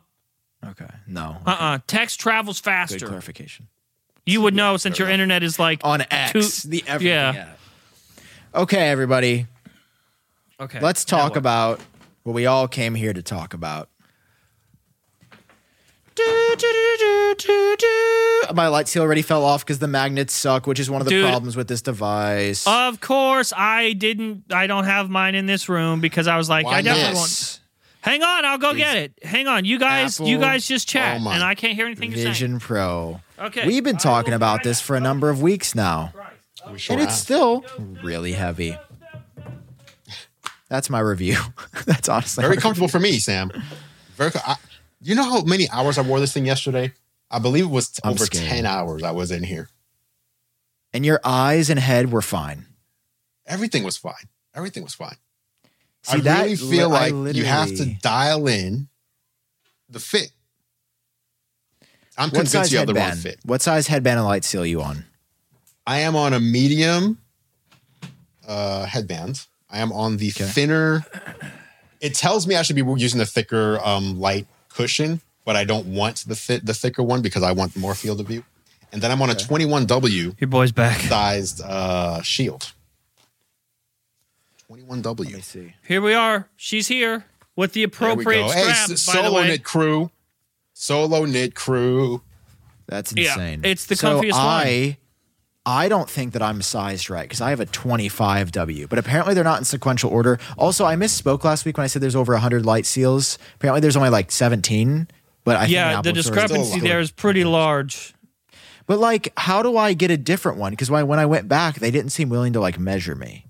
[0.70, 0.86] Okay.
[1.06, 1.36] No.
[1.46, 3.06] uh uh Text travels Good faster.
[3.06, 3.68] clarification.
[4.26, 7.46] You would know since your internet is like On X, Two- the everything yeah.
[7.52, 7.58] app.
[8.54, 9.46] Okay, everybody.
[10.60, 10.80] Okay.
[10.80, 11.38] Let's now talk what?
[11.38, 11.80] about
[12.24, 13.88] what we all came here to talk about.
[16.14, 18.54] Do, do, do, do, do, do.
[18.54, 21.12] My light seal already fell off because the magnets suck, which is one of the
[21.12, 21.24] Dude.
[21.28, 22.66] problems with this device.
[22.66, 24.44] Of course, I didn't.
[24.52, 27.60] I don't have mine in this room because I was like, I definitely want.
[28.08, 29.12] Hang on, I'll go get it.
[29.22, 30.18] Hang on, you guys.
[30.18, 32.28] you guys just chat, Oh and I can't hear anything you're saying.
[32.28, 33.20] Vision Pro.
[33.38, 33.66] Okay.
[33.66, 36.14] We've been talking about this for a number of weeks now,
[36.72, 37.66] We sure and it's still
[38.02, 38.78] really heavy.
[40.70, 41.36] That's my review.
[41.84, 43.50] That's honestly very my comfortable for me, Sam.
[44.16, 44.30] Very.
[44.30, 44.56] co- I,
[45.02, 46.94] you know how many hours I wore this thing yesterday?
[47.30, 48.46] I believe it was I'm over scared.
[48.46, 49.02] ten hours.
[49.02, 49.68] I was in here.
[50.94, 52.64] And your eyes and head were fine.
[53.46, 54.14] Everything was fine.
[54.54, 55.16] Everything was fine.
[56.08, 58.88] See, I that really feel li- I like you have to dial in
[59.88, 60.30] the fit.
[62.16, 63.20] I'm What convinced you have the wrong headband?
[63.22, 63.38] fit.
[63.44, 65.04] What size headband and light seal you on?
[65.86, 67.18] I am on a medium
[68.46, 69.46] uh, headband.
[69.70, 70.44] I am on the Okay.
[70.46, 71.04] thinner.
[72.00, 75.86] It tells me I should be using the thicker um, light cushion, but I don't
[75.86, 78.44] want the thi- the thicker one because I want more field of view.
[78.92, 80.98] And then I'm on a 21W Your boy's back.
[81.00, 82.72] sized uh, shield.
[84.88, 85.18] 21W.
[85.24, 85.74] Let me see.
[85.86, 86.48] Here we are.
[86.56, 87.24] She's here
[87.56, 88.50] with the appropriate go.
[88.50, 89.48] Hey, s- by the solo way.
[89.48, 90.10] knit crew.
[90.72, 92.22] Solo knit crew.
[92.86, 93.60] That's Yeah, insane.
[93.64, 94.40] it's the so comfiest one.
[94.40, 94.96] I,
[95.66, 99.44] I don't think that I'm sized right because I have a 25W, but apparently they're
[99.44, 100.38] not in sequential order.
[100.56, 103.36] Also, I misspoke last week when I said there's over 100 light seals.
[103.56, 105.08] Apparently, there's only like 17.
[105.44, 108.14] But I think Yeah, the Apple Store is discrepancy there is pretty large.
[108.86, 110.72] But like, how do I get a different one?
[110.72, 113.44] Because when I went back, they didn't seem willing to like measure me.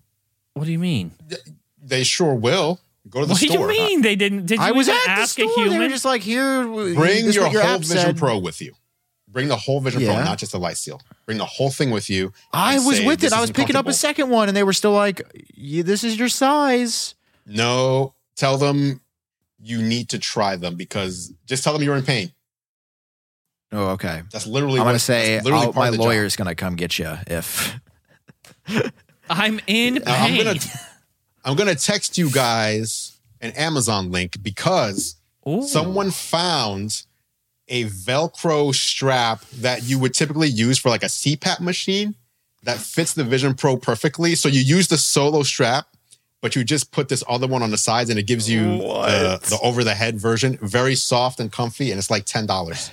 [0.58, 1.12] What do you mean?
[1.82, 2.80] They sure will.
[3.08, 3.60] Go to the store.
[3.60, 3.86] What do you store.
[3.88, 4.46] mean they didn't?
[4.46, 5.66] Did you I was even at the store.
[5.66, 8.18] a They were just like, here, Bring your, your whole Vision said.
[8.18, 8.74] Pro with you.
[9.30, 11.00] Bring the whole Vision Pro, not just the light seal.
[11.26, 12.32] Bring the whole thing with you.
[12.52, 13.32] I was say, with it.
[13.32, 15.20] I was picking up a second one, and they were still like,
[15.54, 17.14] "Yeah, "This is your size."
[17.46, 19.00] No, tell them
[19.60, 22.32] you need to try them because just tell them you're in pain.
[23.70, 24.22] Oh, okay.
[24.32, 24.80] That's literally.
[24.80, 26.06] I'm gonna say literally my of the job.
[26.06, 27.78] lawyer's gonna come get you if.
[29.30, 30.44] I'm in Now, I'm pain.
[30.44, 30.58] gonna
[31.44, 35.16] I'm gonna text you guys an Amazon link because
[35.48, 35.62] Ooh.
[35.62, 37.04] someone found
[37.68, 42.14] a Velcro strap that you would typically use for like a CPAP machine
[42.64, 44.34] that fits the Vision Pro perfectly.
[44.34, 45.86] So you use the solo strap,
[46.40, 49.38] but you just put this other one on the sides and it gives you the,
[49.50, 50.58] the over the head version.
[50.62, 52.90] Very soft and comfy, and it's like ten dollars.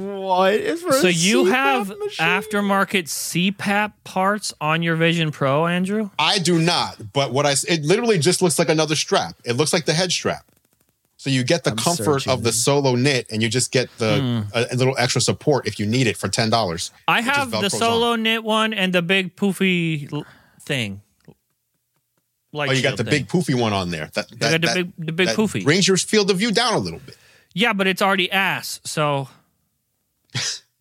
[0.00, 2.26] What is for So a you CPAP have machine?
[2.26, 6.10] aftermarket CPAP parts on your Vision Pro, Andru?
[6.18, 9.36] I do not, but what I s- it literally just looks like another strap.
[9.44, 10.46] It looks like the head strap.
[11.18, 14.20] So you get the I'm comfort of the solo knit, and you just get the
[14.50, 14.56] hmm.
[14.56, 16.92] a, a little extra support if you need it for ten dollars.
[17.06, 20.24] I have the Velcro's solo knit one and the big poofy l-
[20.62, 21.02] thing.
[22.52, 23.10] Light Oh, you got the thing.
[23.10, 24.08] big poofy one on there.
[24.14, 25.62] That, I that, got the that- big the big that poofy.
[25.62, 27.18] brings your field of view down a little bit.
[27.52, 28.80] yeah, but it's already ass.
[28.84, 29.30] So It's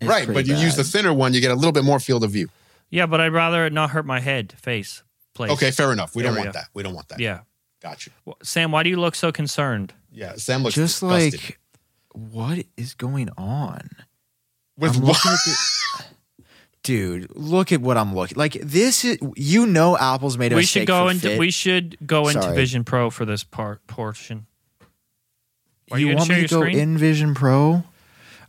[0.02, 2.24] right, pretty but you use the thinner one, you get a little bit more field
[2.24, 2.50] of view.
[2.90, 5.04] yeah, but I'd rather it not hurt my head, face,
[5.34, 5.52] place.
[5.52, 6.16] Okay, fair enough.
[6.16, 6.68] We don't want that.
[6.74, 7.20] We don't want that.
[7.20, 7.42] Yeah.
[7.82, 8.14] got you.
[8.44, 9.94] Sam, why do you look so concerned?
[10.12, 11.42] Yeah, Sam looks just disgusted.
[11.42, 11.60] like
[12.14, 13.90] what is going on?
[14.78, 15.22] with I'm what?
[15.24, 16.06] the-
[16.82, 18.54] Dude, look at what I'm looking like.
[18.54, 21.40] This is you know Apple's made a we should go for into fit.
[21.40, 24.48] we should go into Vision Pro for this part portion.
[25.92, 26.80] Are you, you gonna want me to go screen?
[26.80, 27.84] in Vision Pro?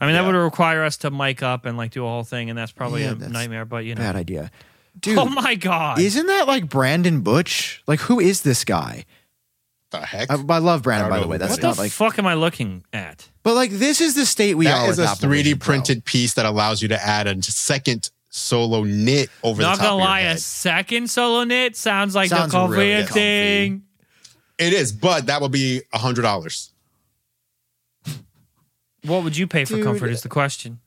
[0.01, 2.49] I mean, that would require us to mic up and like do a whole thing,
[2.49, 3.65] and that's probably Yeah, a that's nightmare.
[3.65, 4.51] But you know, Bad idea.
[4.53, 7.83] Oh Dude, oh my god, isn't that like Brandon Butch?
[7.87, 9.05] Like who is this guy?
[9.91, 10.31] the heck?
[10.31, 11.37] I, I love Brandon, I by the way.
[11.37, 11.93] That's what not the like.
[11.93, 13.29] fuck am I looking at?
[13.43, 14.91] but like this is the state we that are.
[14.91, 19.29] is with a 3D printed piece that allows you to add a second solo knit
[19.43, 22.53] over Not the top gonna of lie, your a second solo knit sounds like Sounds
[22.53, 23.83] the coffee really thing.
[24.59, 26.73] It is, but that would be a hundred dollars.
[29.05, 29.85] What would you pay for Dude.
[29.85, 30.11] comfort?
[30.11, 30.81] Is the question.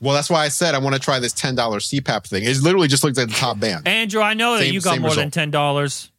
[0.00, 2.42] Well, that's why I said I want to try this ten dollars CPAP thing.
[2.44, 5.02] It literally just looks like the top band, Andru, I know that you got same
[5.02, 6.10] more than ten dollars.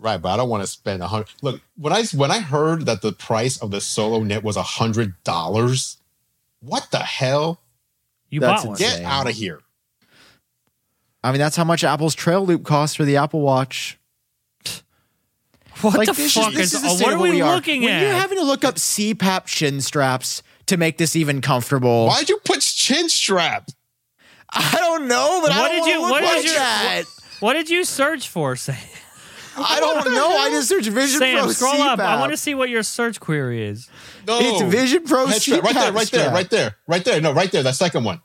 [0.00, 0.16] right?
[0.22, 1.28] But I don't want to spend a hundred.
[1.42, 4.62] Look, when I when I heard that the price of the solo knit was a
[4.62, 5.96] hundred dollars,
[6.60, 7.60] what the hell?
[8.28, 8.78] You That's bought one.
[8.78, 9.60] Get out of here!
[11.24, 13.98] I mean, that's how much Apple's Trail Loop costs for the Apple Watch.
[15.82, 16.84] What like the this fuck is, this is?
[16.84, 17.54] is the what are we we are.
[17.54, 18.02] looking when at?
[18.02, 22.06] you're having to look up CPAP shin straps to make this even comfortable.
[22.06, 23.68] Why'd you put chin strap?
[24.52, 27.02] I don't know, but What I did don't you- wanna what look did you- that.
[27.40, 28.76] what did you search for, Sam?
[29.56, 30.28] I don't know.
[30.38, 31.98] I just searched Vision Sam, Pro scroll up.
[31.98, 33.88] I want to see what your search query is.
[34.26, 34.38] No.
[34.40, 35.62] It's Vision Pro Head strap.
[35.62, 37.20] Right there, CPAP right there, right there, right there.
[37.20, 37.62] No, right there.
[37.62, 38.20] That second one.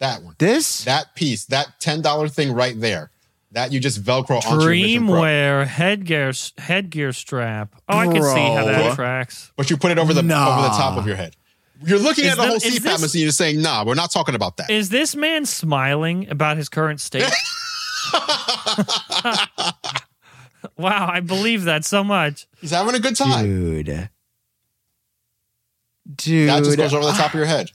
[0.00, 0.36] That one.
[0.38, 3.10] This That piece, that $10 thing right there.
[3.52, 4.60] That you just Velcro onto your
[5.00, 7.74] Dreamwear headgear headgear strap.
[7.88, 8.94] Oh, I can see how that Bro.
[8.94, 9.52] tracks.
[9.56, 10.52] But you put it over the Nah.
[10.58, 11.34] over the top of your head.
[11.82, 13.22] You're looking Is at the, the- whole is CPAP this- machine.
[13.22, 14.68] You're saying, nah, we're not talking about that.
[14.68, 17.22] Is this man smiling about his current state?
[20.76, 22.46] wow, I believe that so much.
[22.60, 23.44] He's having a good time.
[23.44, 24.10] dude,
[26.16, 27.70] dude, That just goes over the top of your head.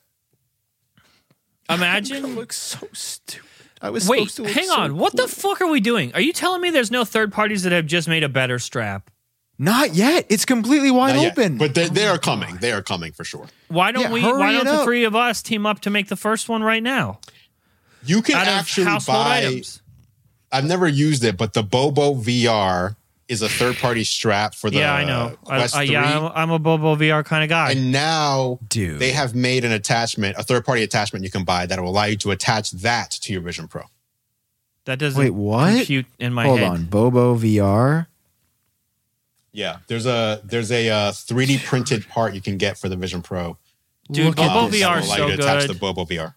[1.69, 2.35] Imagine.
[2.35, 3.47] looks so stupid.
[3.83, 4.97] I was Wait, supposed to hang so on.
[4.97, 6.13] What the fuck are we doing?
[6.13, 9.11] Are you telling me there's no third parties that have just made a better strap?
[9.59, 10.25] Not yet.
[10.29, 11.31] It's completely wide Not yet.
[11.37, 11.57] open.
[11.57, 12.55] But they, they are coming.
[12.57, 13.47] They are coming for sure.
[13.67, 14.21] Why don't Yeah, we?
[14.23, 14.85] Why don't the up.
[14.85, 17.19] three of us team up to make the first one right now
[18.05, 19.37] You can out of actually household buy.
[19.39, 19.81] items?
[20.51, 22.95] I've never used it, but the Bobo VR
[23.33, 25.37] is a third party strap for the yeah, I know.
[25.45, 25.93] I, Quest I, 3.
[25.93, 27.71] yeah, I'm, I'm a Bobo VR kind of guy.
[27.71, 28.99] and now Dude.
[28.99, 32.05] they have made an attachment, a third party attachment you can buy that will allow
[32.05, 33.83] you to attach that to your Vision Pro.
[34.85, 35.75] that doesn't Wait, what?
[35.75, 36.69] compute in my Hold head.
[36.69, 38.07] on, Bobo VR.
[39.51, 43.21] Yeah, there's a there's a uh, 3D printed part you can get for the Vision
[43.21, 43.57] Pro.
[44.11, 45.75] Dude, Look Bobo VR will is so you to attach the.
[45.75, 46.33] Bobo VR.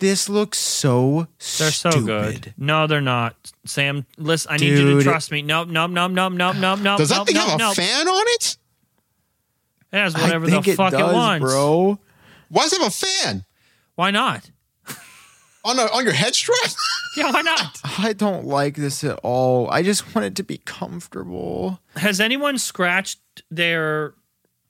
[0.00, 1.28] This looks so
[1.58, 2.06] They're so stupid.
[2.06, 2.54] good.
[2.58, 3.36] No, they're not.
[3.64, 5.02] Sam, listen, I need you to Dude.
[5.04, 5.42] trust me.
[5.42, 6.98] Nope, nope, nope, nope, nope, nope, nope.
[6.98, 7.76] Does that nope, thing nope, have a nope.
[7.76, 8.56] fan on it?
[9.92, 11.44] It has whatever I think the it fuck does, it wants.
[11.44, 11.98] bro.
[12.48, 13.44] Why does it have a fan
[13.94, 14.50] Why not?
[15.64, 16.58] on a, on your head strap?
[17.16, 17.76] Yeah, why not?
[17.98, 19.68] I don't like this at all.
[19.68, 21.80] I just want it to be comfortable.
[21.96, 23.18] Has anyone scratched
[23.50, 24.14] their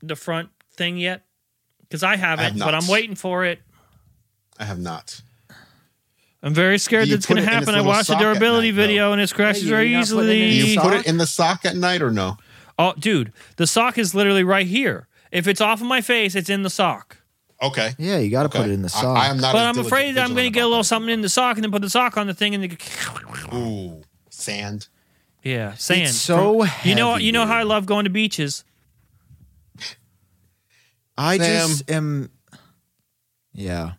[0.00, 1.22] the front thing yet?
[1.82, 2.74] Because I haven't, have but.
[2.74, 3.60] I'm waiting for it.
[4.60, 5.20] I have not.
[6.42, 7.74] I'm very scared You that's going to it in its happen.
[7.74, 8.82] I watched a durability night, though.
[8.82, 10.72] video and it scratches Yeah, very you're not putting it in Do your easily.
[10.72, 12.36] you put it in the sock at night or no?
[12.78, 15.08] Oh, dude, the sock is literally right here.
[15.32, 17.18] If it's off of my face, it's in the sock.
[17.62, 17.90] Okay.
[17.98, 18.58] Yeah, you got to okay.
[18.60, 19.18] put it in the sock.
[19.18, 19.52] I, am not.
[19.52, 21.64] But I'm diligent- afraid I'm going to get a little something in the sock and
[21.64, 23.54] then put the sock on the thing and then that.
[23.54, 24.88] Ooh, sand.
[25.42, 26.08] yeah, sand.
[26.10, 28.64] so From- you know, you know how I love going to beaches.
[31.18, 31.68] I Sam.
[31.68, 32.30] just am.
[33.52, 33.92] Yeah.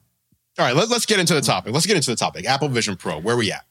[0.59, 1.73] All right, let, let's get into the topic.
[1.73, 2.45] Let's get into the topic.
[2.45, 3.19] Apple Vision Pro.
[3.19, 3.65] Where we at?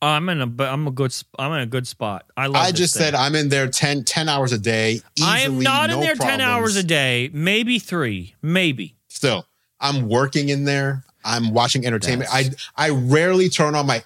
[0.00, 2.24] I'm in a, I'm a good, I'm in a good spot.
[2.36, 2.56] I love.
[2.64, 5.00] I just said I'm in there 10, 10 hours a day.
[5.22, 8.96] I am easily, not in no there ten hours a day, maybe three, maybe.
[9.08, 9.46] Still,
[9.80, 11.04] I'm working in there.
[11.24, 12.30] I'm watching entertainment.
[12.32, 14.02] That's- I I rarely turn on my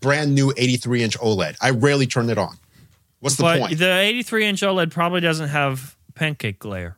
[0.00, 1.54] brand new 83 inch OLED.
[1.60, 2.56] I rarely turn it on.
[3.20, 3.78] What's the but point?
[3.78, 6.96] the 83 inch OLED probably doesn't have pancake glare.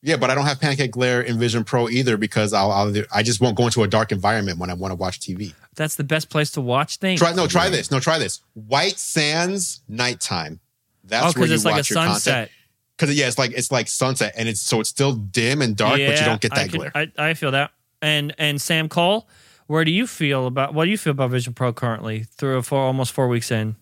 [0.00, 3.22] Yeah, but I don't have pancake glare in Vision Pro either because I'll, I'll I
[3.22, 5.54] just won't go into a dark environment when I want to watch TV.
[5.74, 7.20] That's the best place to watch things.
[7.20, 7.90] Try no, try this.
[7.90, 8.40] No, try this.
[8.54, 10.60] White Sands nighttime.
[11.02, 12.22] That's oh, where you it's like a watch your content.
[12.22, 12.50] sunset.
[12.96, 15.98] Because yeah, it's like it's like sunset, and it's so it's still dim and dark,
[15.98, 16.92] but you don't get I that can- glare.
[16.94, 17.72] I, I feel that.
[18.00, 19.28] And and Sam Kohl,
[19.66, 22.80] where do you feel about what do you feel about Vision Pro currently through four
[22.80, 23.76] almost four weeks in?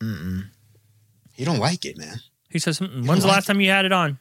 [0.00, 0.46] Mm.
[1.36, 2.16] you don't like it, man.
[2.50, 3.06] He says, "Mm-mm.
[3.06, 4.18] "When's the last time you had it on?"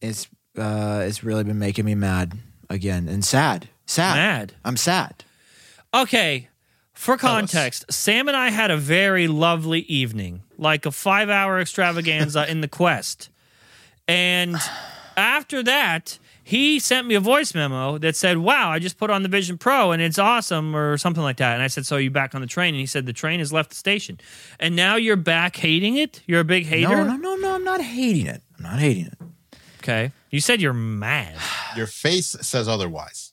[0.00, 0.26] It's
[0.56, 2.34] uh, it's really been making me mad
[2.68, 3.68] again and sad.
[3.86, 4.16] Sad.
[4.16, 4.54] Mad.
[4.64, 5.24] I'm sad.
[5.94, 6.48] Okay.
[6.94, 12.46] For context, Sam and I had a very lovely evening, like a five hour extravaganza
[12.50, 13.28] in the Quest.
[14.06, 14.56] And
[15.16, 19.22] after that, he sent me a voice memo that said, Wow, I just put on
[19.22, 21.54] the Vision Pro and it's awesome, or something like that.
[21.54, 22.74] And I said, So you back on the train?
[22.74, 24.20] And he said, The train has left the station.
[24.60, 26.22] And now you're back hating it?
[26.26, 26.88] You're a big hater?
[26.88, 27.54] No, no, no, no.
[27.54, 28.42] I'm not hating it.
[28.58, 29.18] I'm not hating it.
[29.82, 30.12] Okay.
[30.30, 31.34] You said you're mad.
[31.76, 33.32] Your face says otherwise.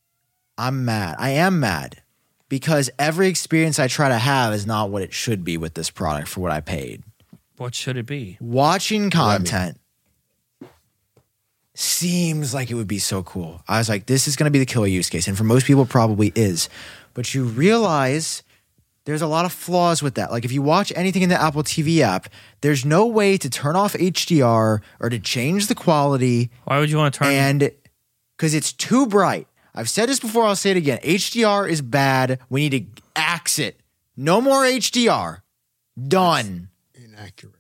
[0.58, 1.16] I'm mad.
[1.20, 2.02] I am mad
[2.50, 5.90] because every experience I try to have is not what it should be with this
[5.92, 7.04] product for what I paid.
[7.58, 8.38] What should it be?
[8.42, 9.80] Watching content
[11.76, 13.62] seems like it would be so cool.
[13.68, 15.28] I was like, this is going to be the killer use case.
[15.28, 16.68] And for most people, probably is.
[17.14, 18.44] But you realize
[19.10, 20.32] there's a lot of flaws with that.
[20.32, 22.30] Like if you watch anything in the Apple TV app,
[22.62, 26.98] there's no way to turn off HDR or to change the quality Why would you
[26.98, 27.72] want to turn and
[28.38, 29.48] because it's too bright.
[29.74, 31.00] I've said this before, I'll say it again.
[31.00, 32.40] HDR is bad.
[32.50, 33.80] We need to axe it.
[34.16, 35.42] No more HDR.
[36.08, 36.70] Done.
[36.94, 37.56] Inaccurate.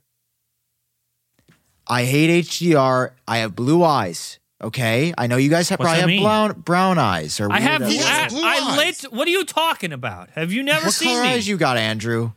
[1.87, 3.11] I hate HDR.
[3.27, 4.38] I have blue eyes.
[4.61, 6.23] Okay, I know you guys have What's probably have mean?
[6.23, 7.39] brown brown eyes.
[7.39, 7.81] Or I have.
[7.81, 8.53] He weird- has I, blue I
[8.87, 9.03] eyes.
[9.03, 9.13] lit.
[9.13, 10.29] What are you talking about?
[10.31, 11.29] Have you never What seen color me?
[11.29, 12.33] eyes you got, Andru?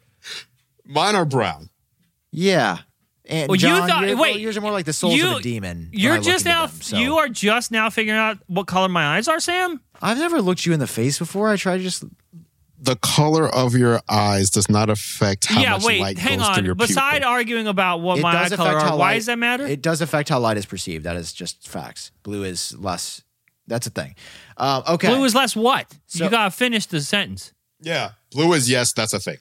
[0.86, 1.68] Mine are brown.
[2.30, 2.78] Yeah.
[3.26, 5.36] And Well, you Jon, thought- you're- wait, yours are more like the souls you- of
[5.38, 5.88] a demon.
[5.92, 6.66] when I You're look just into now.
[6.66, 6.96] them, so.
[6.98, 9.80] You are just now figuring out what color my eyes are, Sam.
[10.00, 11.48] I've never looked you in the face before.
[11.50, 12.04] I try to just.
[12.84, 15.70] The color of your eyes does not affect how yeah.
[15.74, 16.00] much Wait.
[16.00, 16.64] light Hang goes through on.
[16.64, 17.28] your Beside pupil.
[17.28, 19.38] arguing about what it my eye does color affect are, how why light, does that
[19.38, 19.66] matter?
[19.66, 21.04] It does affect how light is perceived.
[21.04, 22.10] That is just facts.
[22.24, 23.22] Blue is less.
[23.68, 24.16] That's a thing.
[24.56, 25.08] Um, okay.
[25.14, 25.94] Blue is less what?
[26.06, 27.52] So- you gotta finish the sentence.
[27.80, 29.36] yeah, blue is yes, that's a thing.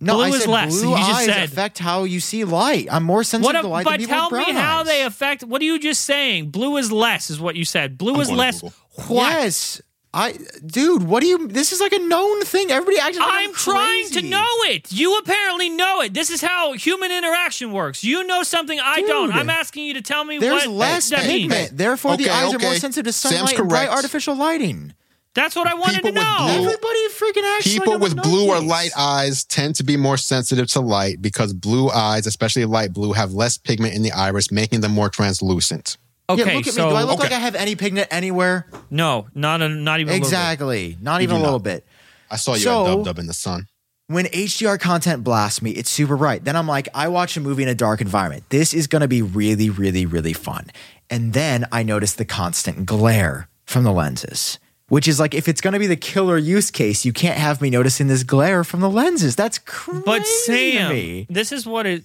[0.00, 0.80] no, blue I is said less.
[0.80, 2.86] Blue You just eyes said- affect how you see light.
[2.88, 3.62] I'm more sensitive What?
[3.62, 4.86] to light but than people tell with me brown how eyes.
[4.86, 5.42] they affect.
[5.42, 6.50] What are you just saying?
[6.50, 7.98] Blue is less, is what you said.
[7.98, 8.60] Blue I'm is going to less.
[8.60, 8.76] Google.
[9.08, 9.32] What?
[9.32, 9.82] Yes.
[10.18, 10.36] I,
[10.66, 11.46] dude, what do you?
[11.46, 12.70] This is like a known thing.
[12.72, 13.18] Everybody acts.
[13.18, 14.90] Like I'm trying to know it.
[14.90, 16.12] You apparently know it.
[16.12, 18.02] This is how human interaction works.
[18.02, 19.32] You know something I don't.
[19.32, 21.70] I'm asking you to tell me There's what less that pigment, means.
[21.70, 24.92] therefore the Okay, eyes are more sensitive to Sam's sunlight and bright artificial lighting.
[25.34, 26.36] That's what I wanted People to know.
[26.40, 29.96] blue- Everybody freaking acts People like with I'm blue or light eyes tend to be
[29.96, 34.10] more sensitive to light because blue eyes, especially light blue, have less pigment in the
[34.10, 35.96] iris, making them more translucent.
[36.28, 36.90] Okay, yeah, look at so me.
[36.90, 37.32] Do I look like.
[37.32, 38.66] I have any pigment anywhere?
[38.90, 40.26] no, not a, not even a little bit.
[40.26, 40.96] Exactly.
[41.00, 41.64] Not You even a little not.
[41.64, 41.86] bit.
[42.30, 43.66] I saw you So- at Dub Dub in the sun.
[44.10, 46.42] When HDR content blasts me, it's super bright.
[46.44, 48.44] Then I'm like, I watch a movie in a dark environment.
[48.48, 50.68] This is going to be really, really, really fun.
[51.10, 55.60] And then I notice the constant glare from the lenses, which is like, if it's
[55.60, 58.80] going to be the killer use case, you can't have me noticing this glare from
[58.80, 59.36] the lenses.
[59.36, 60.02] That's crazy.
[60.06, 61.26] But to Sam, me.
[61.28, 62.04] this is what it.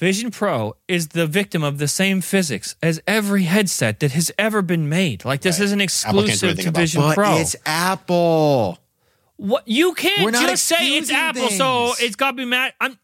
[0.00, 4.62] Vision Pro is the victim of the same physics as every headset that has ever
[4.62, 5.26] been made.
[5.26, 5.64] Like this Right.
[5.66, 7.36] isn't Apple can't do exclusive to about Vision but Pro.
[7.36, 8.78] it's Apple.
[9.36, 12.72] What you can't just say it's Apple, so it's got to be mad.
[12.80, 12.98] I'm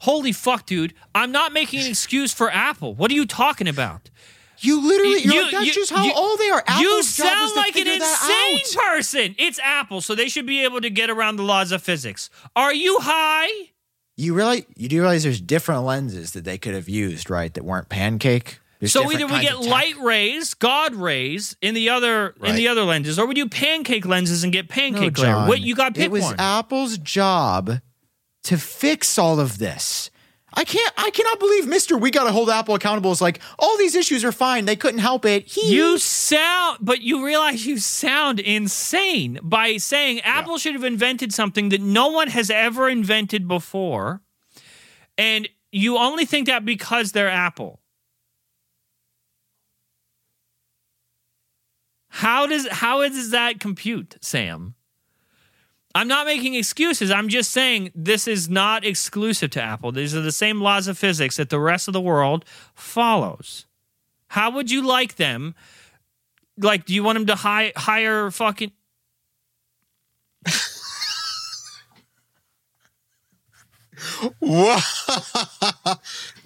[0.00, 0.92] holy fuck, dude.
[1.14, 2.94] I'm not making an excuse for Apple.
[2.94, 4.10] What are you talking about?
[4.58, 6.62] You literally, you're You- like, that's you- just how you- old they are.
[6.66, 9.34] Apple's you sound like an insane person.
[9.38, 12.28] It's Apple, so they should be able to get around the laws of physics.
[12.54, 13.70] Are you high?
[14.20, 17.52] You really, you do realize there's different lenses that they could have used, right?
[17.54, 18.60] That weren't pancake.
[18.78, 22.84] There's so either we get light rays, God rays in the other in the other
[22.84, 25.46] lenses, or we do pancake lenses and get No, pancake glare.
[25.46, 25.94] What you got?
[25.94, 26.36] Pick It was one.
[26.38, 27.80] Apple's job
[28.44, 30.10] to fix all of this.
[30.52, 30.92] I can't.
[30.96, 31.96] I cannot believe Mister.
[31.96, 33.12] We got to hold Apple accountable.
[33.12, 34.64] Is like all these issues are fine.
[34.64, 35.46] They couldn't help it.
[35.46, 41.32] He, You sound, but you realize you sound insane by saying Apple should have invented
[41.32, 44.22] something that no one has ever invented before,
[45.16, 47.80] and you only think that because they're Apple.
[52.08, 54.74] How does how does that compute, Sam?
[55.94, 57.10] I'm not making excuses.
[57.10, 59.90] I'm just saying this is not exclusive to Apple.
[59.92, 62.44] These are the same laws of physics that the rest of the world
[62.74, 63.66] follows.
[64.28, 65.54] How would you like them?
[66.56, 68.70] Like, do you want them to hi- hire fucking?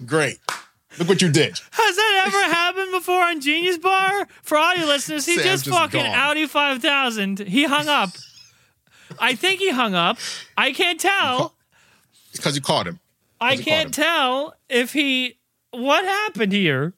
[0.05, 0.39] Great.
[0.97, 1.59] Look what you did.
[1.71, 4.27] Has that ever happened before on Genius Bar?
[4.41, 6.15] For all you listeners, he Sam's just, just fucking gone.
[6.15, 7.39] Audi 5000.
[7.39, 8.09] He hung up.
[9.19, 10.17] I think he hung up.
[10.57, 11.55] I can't tell.
[12.31, 12.99] Because you caught him.
[13.39, 15.37] I can't tell if he.
[15.71, 16.93] What happened here?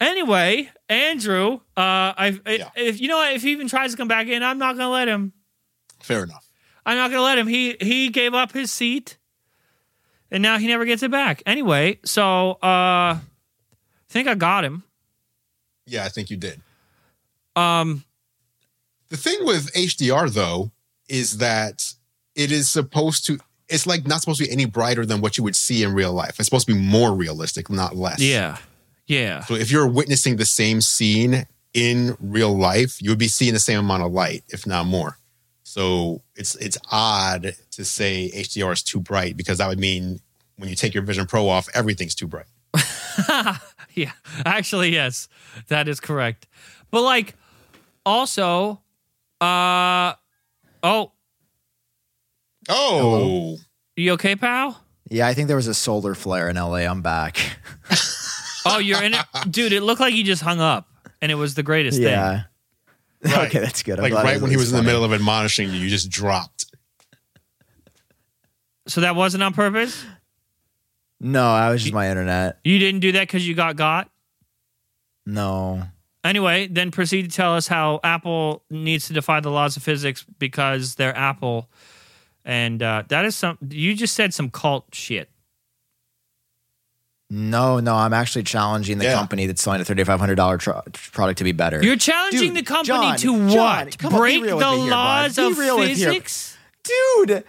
[0.00, 2.70] Anyway, Andru, uh, I, Yeah.
[2.74, 4.90] if you know what, if he even tries to come back in, I'm not gonna
[4.90, 5.32] let him.
[6.02, 6.48] Fair enough.
[6.86, 7.46] I'm not gonna let him.
[7.46, 9.16] He he gave up his seat,
[10.30, 11.42] and now he never gets it back.
[11.46, 13.20] Anyway, so uh, I
[14.08, 14.84] think I got him.
[15.86, 16.60] Yeah, I think you did.
[17.56, 18.04] Um,
[19.10, 20.72] The thing with HDR though
[21.14, 21.94] is that
[22.34, 23.38] it is supposed to
[23.68, 26.12] it's like not supposed to be any brighter than what you would see in real
[26.12, 26.38] life.
[26.38, 28.20] It's supposed to be more realistic, not less.
[28.20, 28.58] yeah,
[29.06, 29.40] yeah.
[29.44, 33.58] So if you're witnessing the same scene in real life, you would be seeing the
[33.60, 35.18] same amount of light, if not more.
[35.62, 40.20] So it's it's odd to say HDR is too bright because that would mean
[40.56, 42.46] when you take your Vision Pro off, everything's too bright.
[43.94, 44.10] Yeah,
[44.44, 45.28] actually, yes,
[45.68, 46.48] that is correct.
[46.90, 47.34] But like,
[48.04, 48.80] also,
[49.40, 50.14] uh,
[50.84, 51.10] oh,
[52.68, 53.58] Oh,
[53.96, 54.80] you okay, pal?
[55.10, 56.76] Yeah, I think there was a solar flare in LA.
[56.86, 57.38] I'm back.
[58.66, 59.20] Oh, you're in it,
[59.50, 59.74] dude.
[59.74, 60.88] It looked like you just hung up,
[61.20, 62.06] and it was the greatest thing.
[62.08, 62.44] yeah.
[63.22, 63.46] Right.
[63.48, 63.98] okay, that's good.
[63.98, 66.08] I'm like glad right when he was in the middle of admonishing you, you just
[66.10, 66.64] dropped.
[68.86, 70.02] So that wasn't on purpose.
[71.20, 72.58] No, I was just my internet.
[72.64, 74.10] You didn't do that because you got got.
[75.26, 75.82] No.
[76.24, 80.24] Anyway, then proceed to tell us how Apple needs to defy the laws of physics
[80.38, 81.68] because they're Apple,
[82.46, 83.58] and uh, that is some.
[83.68, 85.28] You just said some cult shit.
[87.30, 89.14] No, no, I'm actually challenging the Yeah.
[89.14, 90.70] company that's selling a $3,500 tr-
[91.12, 91.82] product to be better.
[91.82, 93.98] You're challenging Dude, the company Jon, to what?
[93.98, 96.08] come on, be Break real the with here, laws of real with here.
[96.10, 96.56] physics?
[96.84, 97.44] Dude,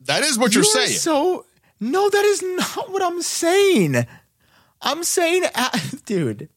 [0.00, 0.98] That is what you're You are saying.
[0.98, 1.44] So
[1.80, 4.06] no, that is not what I'm saying.
[4.82, 5.44] I'm saying,
[6.06, 6.48] dude.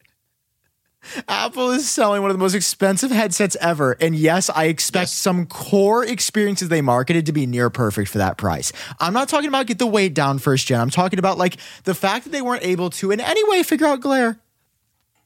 [1.28, 3.94] Apple is selling one of the most expensive headsets ever.
[4.00, 5.14] And yes, I expect Yes.
[5.14, 8.72] some core experiences they marketed to be near perfect for that price.
[9.00, 10.80] I'm not talking about get the weight down first gen.
[10.80, 13.88] I'm talking about like the fact that they weren't able to in any way figure
[13.88, 14.38] out glare.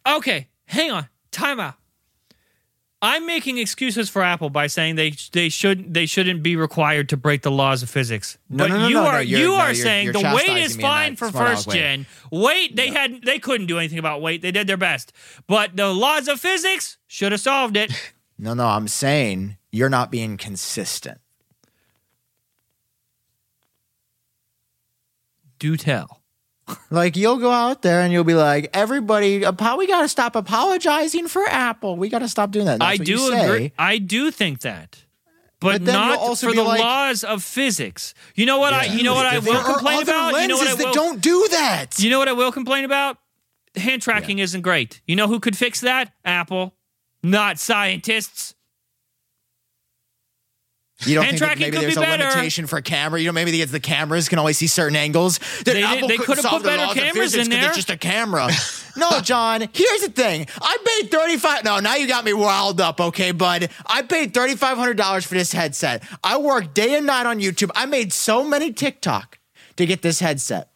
[0.08, 1.10] Okay, hang on.
[1.32, 1.76] Time out.
[3.02, 7.18] I'm making excuses for Apple by saying they they should they shouldn't be required to
[7.18, 8.38] break the laws of physics.
[8.50, 10.34] No, but no, no, you no, no, are you're- no, are you're- saying you're the
[10.36, 12.08] weight is fine for first gen.
[12.32, 14.42] Weight they had they couldn't do anything about weight.
[14.42, 15.14] They did their best.
[15.46, 17.92] But the laws of physics should have solved it.
[18.38, 21.20] No, no, I'm saying you're not being consistent.
[25.58, 26.22] Do tell.
[26.90, 30.08] Like you'll go out there and you'll be like, everybody, uh, apo- we got to
[30.08, 31.96] stop apologizing for Apple.
[31.96, 32.82] We got to stop doing that.
[32.82, 33.72] I do agree.
[33.78, 35.04] I do think that.
[35.60, 38.14] But, But not also for the like- laws of physics.
[38.36, 40.42] You know what I you know what I will complain about?
[40.42, 42.00] You know what I will don't do that.
[42.00, 43.18] You know what I will complain about?
[43.76, 45.02] Hand tracking isn't great.
[45.06, 46.14] You know who could fix that?
[46.24, 46.74] Apple,
[47.22, 48.55] not scientists.
[51.00, 52.24] You don't Hand think maybe could there's be a better.
[52.24, 53.20] limitation for a camera?
[53.20, 55.40] You know, maybe it's the cameras can only see certain angles.
[55.66, 57.68] That They- Apple they couldn't could've put better cameras in there.
[57.68, 58.50] It's just a camera.
[58.98, 59.68] no, Jon.
[59.74, 60.48] Here's the thing.
[60.62, 61.66] I paid thirty five.
[61.66, 63.02] No, now you got me riled up.
[63.02, 63.70] Okay, bud.
[63.86, 66.02] I paid thirty five hundred dollars for this headset.
[66.24, 67.72] I worked day and night on YouTube.
[67.76, 69.38] I made so many TikTok
[69.76, 70.70] to get this headset.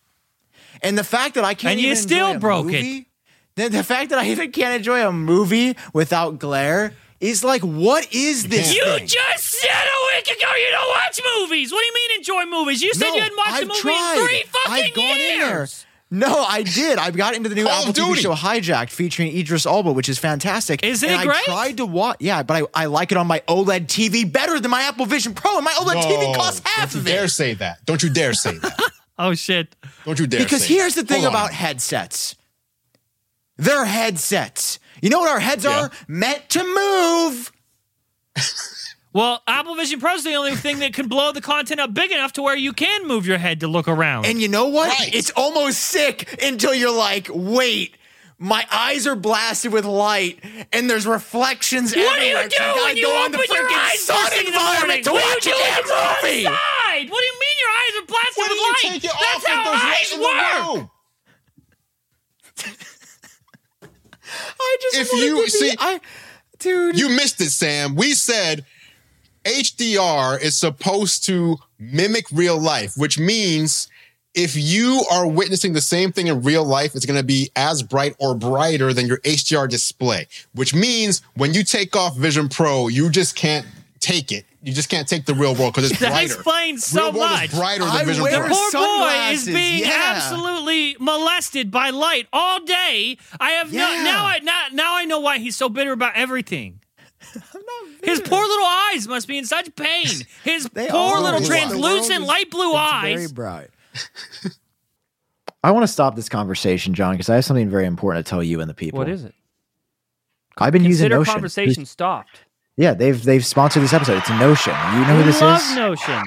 [0.82, 3.06] And the fact that I can't And you still broke it.
[3.56, 8.08] The, the fact that I even can't enjoy a movie without glare is like, what
[8.14, 8.74] is this?
[8.74, 9.08] You thing?
[9.08, 11.72] just said a week ago you don't watch movies.
[11.72, 12.82] What do you mean enjoy movies?
[12.82, 14.18] You said No, you hadn't watched I've a movie tried.
[14.20, 15.34] in three fucking I've gone years.
[15.34, 15.68] in there.
[16.12, 16.98] No, I did.
[16.98, 20.18] I got into the new Call Apple TV show Hijacked featuring Idris Elba, which is
[20.18, 20.84] fantastic.
[20.84, 21.28] And it great?
[21.38, 22.18] I tried to watch.
[22.20, 25.36] Yeah, but I, I like it on my OLED TV better than my Apple Vision
[25.36, 27.86] Pro, and my OLED TV costs half don't of you dare say that.
[27.86, 28.80] Don't you dare say that.
[29.22, 29.76] Oh shit.
[30.06, 30.40] Don't you dare.
[30.40, 31.42] Because here's the thing Hold on.
[31.42, 32.38] about headsets.
[33.58, 34.80] They're headsets.
[35.02, 35.84] You know what our heads Yeah.
[35.84, 35.92] are?
[36.08, 37.52] Meant to move.
[39.12, 42.12] Well, Apple Vision Pro is the only thing that can blow the content up big
[42.12, 44.26] enough to where you can move your head to look around.
[44.28, 44.90] And you know what?
[44.90, 45.14] Right.
[45.14, 47.96] It's almost sick until you're like, wait,
[48.38, 50.40] my eyes are blasted with light
[50.72, 53.68] and there's reflections what do you do you gotta when you go open the your
[53.70, 56.48] eyes sun in the environment to What watch do you a do damn when movie?
[56.48, 57.10] outside?
[57.10, 58.82] What do you mean your eyes are blasted Why do with you light?
[58.94, 60.90] take it That's off how eyes work.
[64.60, 66.00] I just If you- to be- see- I,
[66.60, 67.96] dude, You missed it, Sam.
[67.96, 68.66] We said
[69.46, 73.88] HDR is supposed to mimic real life, which means
[74.36, 77.82] if you are witnessing the same thing in real life, it's going to be as
[77.82, 82.88] bright or brighter than your HDR display, which means when you take off Vision Pro,
[82.90, 83.66] you just can't
[84.00, 84.46] take it.
[84.62, 86.34] You just can't take the real world because it's That brighter.
[86.34, 87.46] explains so real world much.
[87.54, 88.50] is brighter than I Vision wear Pro.
[88.50, 90.14] Poor boy is being yeah.
[90.16, 93.18] absolutely molested by light all day.
[93.40, 94.26] I have no now.
[94.26, 96.82] I now, now I know why he's so bitter about everything.
[98.04, 100.08] His poor little eyes must be in such pain.
[100.44, 103.32] His poor little translucent is- light blue very eyes.
[103.32, 103.70] bright.
[105.64, 108.42] I want to stop this conversation, Jon, because I have something very important to tell
[108.44, 109.00] you and the people.
[109.00, 109.36] What is it?
[110.58, 111.34] I've been using Consider Notion.
[111.34, 112.42] conversation stopped.
[112.80, 114.20] Yeah, they've they've sponsored this episode.
[114.20, 114.74] It's Notion.
[114.94, 115.76] You know who this Love is?
[115.76, 116.24] Notion.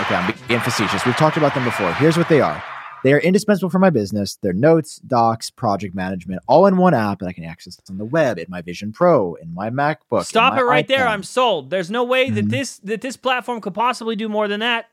[0.00, 1.06] Okay, I'm being facetious.
[1.06, 1.92] We've talked about them before.
[1.94, 2.60] Here's what they are.
[3.04, 4.36] They are indispensable for my business.
[4.42, 8.04] They're notes, docs, project management, all in one app that I can access on the
[8.04, 10.24] web, in my Vision Pro, in my MacBook.
[10.24, 11.06] Stop my it right there.
[11.06, 11.70] I'm sold.
[11.70, 12.50] There's no way that Mhm.
[12.50, 14.86] this that this platform could possibly do more than that.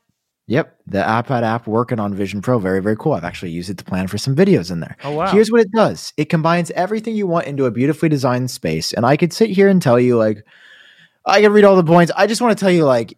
[0.46, 2.60] Yep, the iPad app working on Vision Pro.
[2.60, 3.14] Very, very cool.
[3.14, 4.96] I've actually used it to plan for some videos in there.
[5.02, 5.26] Oh wow.
[5.26, 8.92] Here's what it does it combines everything you want into a beautifully designed space.
[8.92, 10.44] And I could sit here and tell you, like,
[11.26, 12.12] I can read all the points.
[12.16, 13.16] I just want to tell you, like,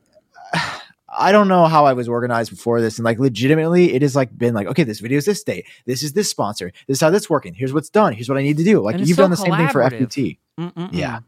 [1.18, 2.98] I don't know how I was organized before this.
[2.98, 5.66] And like, legitimately, it has like been like, okay, this video is this date.
[5.86, 6.72] This is this sponsor.
[6.86, 7.54] This is how that's working.
[7.54, 8.12] Here's what's done.
[8.12, 8.82] Here's what I need to do.
[8.82, 9.80] Like, you've so done the same thing for.
[9.82, 10.38] FPT.
[10.58, 10.88] Mm-mm-mm.
[10.92, 11.20] Yeah.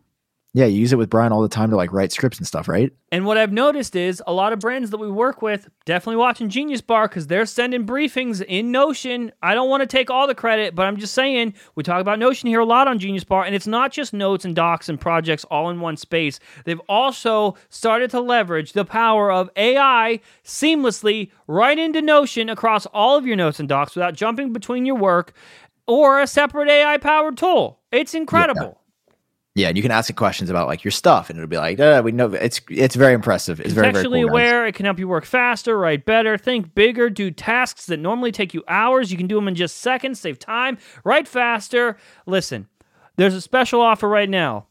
[0.58, 0.66] Yeah.
[0.66, 2.92] You use it with Brian all the time to like write scripts and stuff, right?
[3.12, 6.48] And what I've noticed is a lot of brands that we work with definitely watching
[6.48, 9.30] Genius Bar because they're sending briefings in Notion.
[9.40, 12.18] I don't want to take all the credit, but I'm just saying we talk about
[12.18, 15.00] Notion here a lot on Genius Bar, and it's not just notes and docs and
[15.00, 16.40] projects all in one space.
[16.64, 23.16] They've also started to leverage the power of AI seamlessly right into Notion across all
[23.16, 25.34] of your notes and docs without jumping between your work
[25.86, 27.78] or a separate AI powered tool.
[27.92, 28.62] It's incredible.
[28.62, 28.77] Yeah.
[29.66, 32.00] And you can ask it questions about like your stuff and it'll be like, "Uh,
[32.04, 33.60] we know it's, it's very impressive.
[33.60, 34.12] It's very, very cool.
[34.12, 34.30] guys.
[34.30, 34.66] aware.
[34.66, 38.54] It can help you work faster, write better, think bigger, do tasks that normally take
[38.54, 39.10] you hours.
[39.10, 41.96] You can do them in just seconds, save time, write faster.
[42.26, 42.68] Listen,
[43.16, 44.66] there's a special offer right now.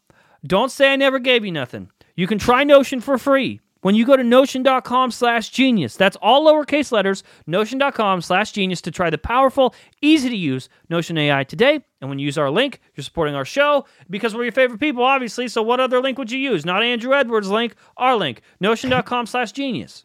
[0.45, 1.89] Don't say I never gave you nothing.
[2.15, 3.59] You can try Notion for free.
[3.87, 5.95] When you go to notion.com slash genius.
[5.95, 11.17] That's all lowercase letters, notion.com slash genius to try the powerful, easy to use Notion
[11.17, 11.79] AI today.
[12.01, 15.05] And when you use our link, you're supporting our show because we're your favorite people,
[15.05, 15.47] obviously.
[15.47, 16.65] So what other link would you use?
[16.65, 20.03] Not Andru Edwards' link, our link, notion.com slash genius.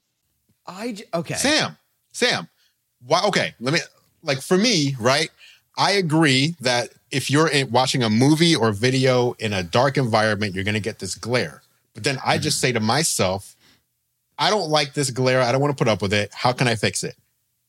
[0.64, 1.34] I j- okay.
[1.34, 1.76] Sam,
[2.12, 2.48] Sam,
[3.04, 3.24] why?
[3.24, 3.80] Okay, let me
[4.22, 5.28] like for me, right?
[5.76, 10.62] I agree that if you're watching a movie or video in a dark environment, you're
[10.62, 11.62] going to get this glare.
[11.94, 12.66] But then I just mm-hmm.
[12.68, 13.51] say to myself,
[14.38, 15.40] I don't like this glare.
[15.40, 16.30] I don't want to put up with it.
[16.32, 17.16] How can I fix it?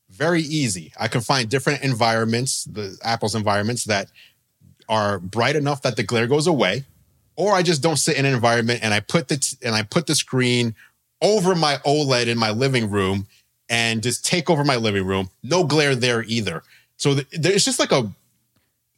[0.10, 0.94] Very easy.
[1.00, 4.10] I can find different environments, the Apple's environments that
[4.90, 6.84] are bright enough that the glare goes away,
[7.36, 9.84] or I just don't sit in an environment and I put the t- and I
[9.84, 10.76] put the screen
[11.22, 13.28] over my OLED in my living room
[13.70, 15.30] and just take over my living room.
[15.42, 16.64] No glare there either.
[16.98, 18.12] So th- there's just like a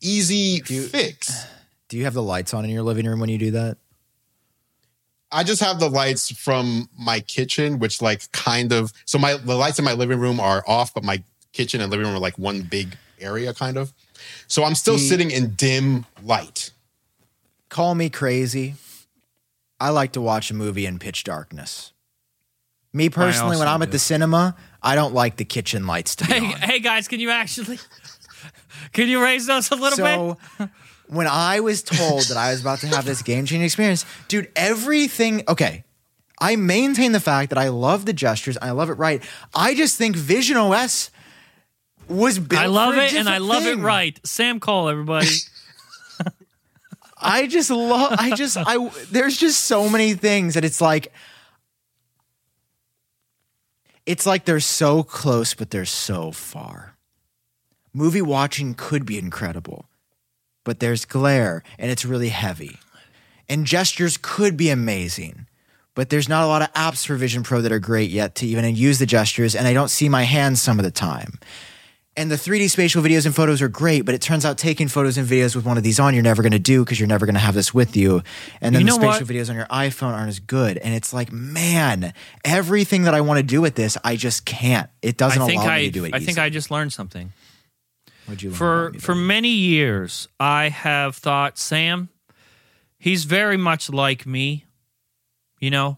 [0.01, 1.45] easy you- fix.
[1.87, 3.77] Do you have the lights on in your living room when you do that?
[5.35, 9.55] I just have the lights from my kitchen, which like kind of so my the
[9.55, 11.21] lights in my living room are off, but my
[11.51, 13.93] kitchen and living room are like one big area, kind of.
[14.47, 16.71] So I'm still See- sitting in dim light.
[17.69, 18.75] Call me crazy.
[19.79, 21.91] I like to watch a movie in pitch darkness.
[22.93, 26.31] Me personally, when I'm at the cinema, I don't like the kitchen lights to be
[26.33, 26.51] Hey, on.
[26.61, 27.77] hey guys, can you actually
[28.93, 30.69] can you raise those a little bit?
[31.07, 34.51] when I was told that I was about to have this game changing experience, dude,
[34.55, 35.83] everything okay.
[36.39, 39.23] I maintain the fact that I love the gestures, I love it right.
[39.53, 41.09] I just think Vision OS
[42.09, 42.61] was built.
[42.61, 43.79] I love it and I love thing.
[43.79, 44.19] it right.
[44.25, 45.27] Sam Kohl, everybody.
[47.17, 51.11] I just love I just I there's just so many things that it's like
[54.05, 56.95] it's like they're so close but they're so far.
[57.93, 59.85] Movie watching could be incredible,
[60.65, 62.79] but there's glare and it's really heavy.
[63.47, 65.47] And gestures could be amazing,
[65.93, 68.45] but there's not a lot of apps for Vision Pro that are great yet to
[68.45, 71.39] even use the gestures and I don't see my hands some of the time.
[72.17, 75.17] And the 3D spatial videos and photos are great, but it turns out taking photos
[75.17, 77.25] and videos with one of these on, you're never going to do because you're never
[77.25, 78.23] going to have this with you.
[78.61, 79.27] And then You the spatial what?
[79.27, 80.77] videos on your iPhone aren't as good.
[80.77, 82.13] And it's like, man,
[82.45, 84.89] everything that I want to do with this, I just can't.
[85.01, 86.13] It doesn't I allow me I to do it.
[86.13, 86.39] I think.
[86.39, 87.33] I just learned something.
[88.25, 89.25] What'd you For for buddy?
[89.25, 92.09] many years, I have thought Sam,
[92.97, 94.65] he's very much like me.
[95.59, 95.97] You know,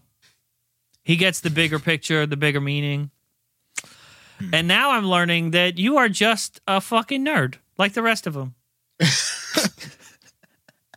[1.02, 3.10] he gets the bigger picture, the bigger meaning.
[4.38, 4.50] Hmm.
[4.54, 8.34] And now I'm learning that you are just a fucking nerd, like the rest of
[8.34, 8.54] them.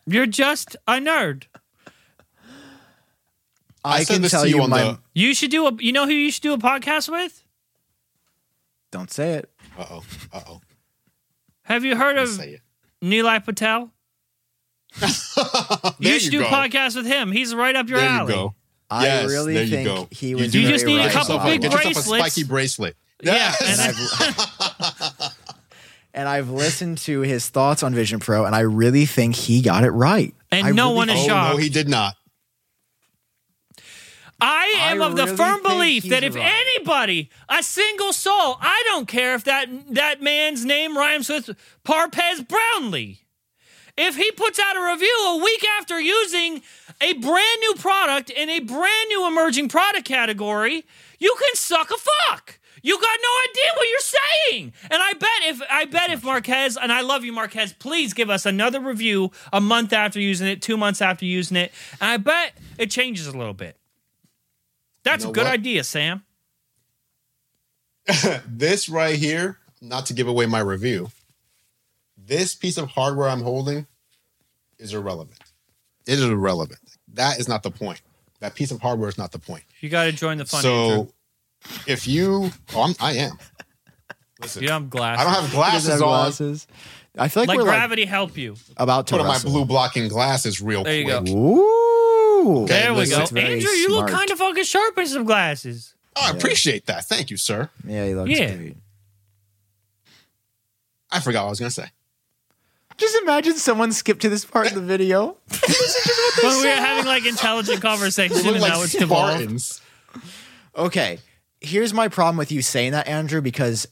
[0.05, 1.43] You're just a nerd.
[3.83, 4.83] I, said can tell you you on my.
[4.83, 5.73] the- You should do a.
[5.79, 7.43] You know who you should do a podcast with?
[8.91, 9.49] Don't say it.
[9.77, 10.03] Uh oh.
[10.33, 10.61] Uh oh.
[11.63, 12.61] Have you heard of Say it.
[13.03, 13.91] Nilay Patel?
[15.99, 16.45] There you should do go.
[16.47, 17.31] a podcast with him.
[17.31, 18.33] He's right up your There alley.
[18.33, 18.55] you go.
[18.89, 20.07] I Yes, really there you think go.
[20.11, 20.51] he was.
[20.51, 21.71] do You just need a couple about big it.
[21.71, 22.95] Get yourself a spiky bracelet.
[23.23, 25.31] Yeah, and I've,
[26.13, 29.83] and I've listened to his thoughts on Vision Pro, and I really think he got
[29.83, 30.33] it right.
[30.51, 31.53] And I no really one is oh shocked.
[31.53, 32.15] no, he did not.
[34.41, 38.81] I am I of the really firm belief that if anybody, a single soul, I
[38.87, 41.51] don't care if that that man's name rhymes with
[41.83, 43.19] Parpez Brownlee.
[43.97, 46.61] If he puts out a review a week after using
[47.01, 50.85] a brand new product in a brand new emerging product category,
[51.19, 52.57] you can suck a fuck.
[52.81, 54.73] You got no idea what you're saying.
[54.89, 58.31] And I bet if I bet if Marques and I love you Marques, please give
[58.31, 61.71] us another review a month after using it, 2 months after using it.
[61.99, 63.77] And I bet it changes a little bit.
[65.03, 65.53] That's You know a good what?
[65.53, 66.23] idea, Sam.
[68.47, 71.09] This right here, not to give away my review,
[72.17, 73.87] this piece of hardware I'm holding
[74.77, 75.39] is irrelevant.
[76.07, 76.79] It is irrelevant.
[77.13, 78.01] That is not the point.
[78.39, 79.63] That piece of hardware is not the point.
[79.81, 80.61] You got to join the fun.
[80.61, 81.11] so Andru.
[81.87, 83.37] if you, oh, I'm, I am.
[84.41, 85.21] Listen, you don't have glasses.
[85.21, 86.71] I don't have glasses doesn't have
[87.17, 87.23] on.
[87.23, 88.55] I feel like Let we're gravity help you.
[88.77, 91.25] about to Put on my blue blocking glasses real There you quick.
[91.25, 91.31] go.
[92.41, 92.65] Ooh.
[92.67, 93.19] There we go.
[93.19, 95.93] Andru, you look kind of fucking sharp in some glasses.
[96.15, 97.05] Oh, I appreciate that.
[97.05, 97.69] Thank you, sir.
[97.85, 98.55] Yeah, he looks Yeah.
[98.55, 98.77] great.
[101.11, 101.91] I forgot what I was going to say.
[102.97, 105.37] Just imagine someone skipped to this part of the video.
[106.43, 109.81] When we were having like intelligent conversation, and like now it's devolved.
[110.75, 111.19] Okay,
[111.59, 113.87] here's my problem with you saying that, Andru, because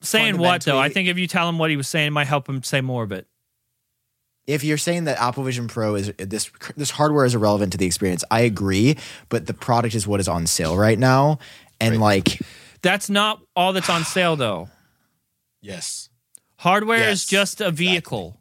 [0.00, 0.78] Saying what though?
[0.78, 2.80] I think if you tell him what he was saying, it might help him say
[2.80, 3.26] more of it.
[4.46, 7.86] If you're saying that Apple Vision Pro is this this hardware is irrelevant to the
[7.86, 8.96] experience, I agree,
[9.28, 11.38] but the product is what is on sale right now,
[11.80, 12.40] and like
[12.82, 14.68] That's not all that's on sale though.
[15.62, 16.08] Yes.
[16.56, 18.40] Hardware Yes, is just a vehicle.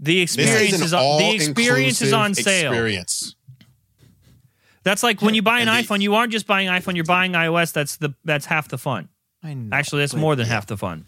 [0.00, 2.72] The experience is is the experience is on sale.
[2.72, 3.36] Experience.
[4.82, 7.04] That's like when you buy an And the- iPhone, you aren't just buying iPhone, you're
[7.04, 7.72] buying iOS.
[7.72, 9.08] That's the that's half the fun.
[9.42, 11.06] I know, Actually, that's more than half the fun.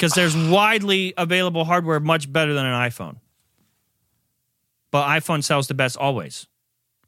[0.00, 3.16] Because there's widely available hardware much better than an iPhone.
[4.90, 6.46] But iPhone sells the best always.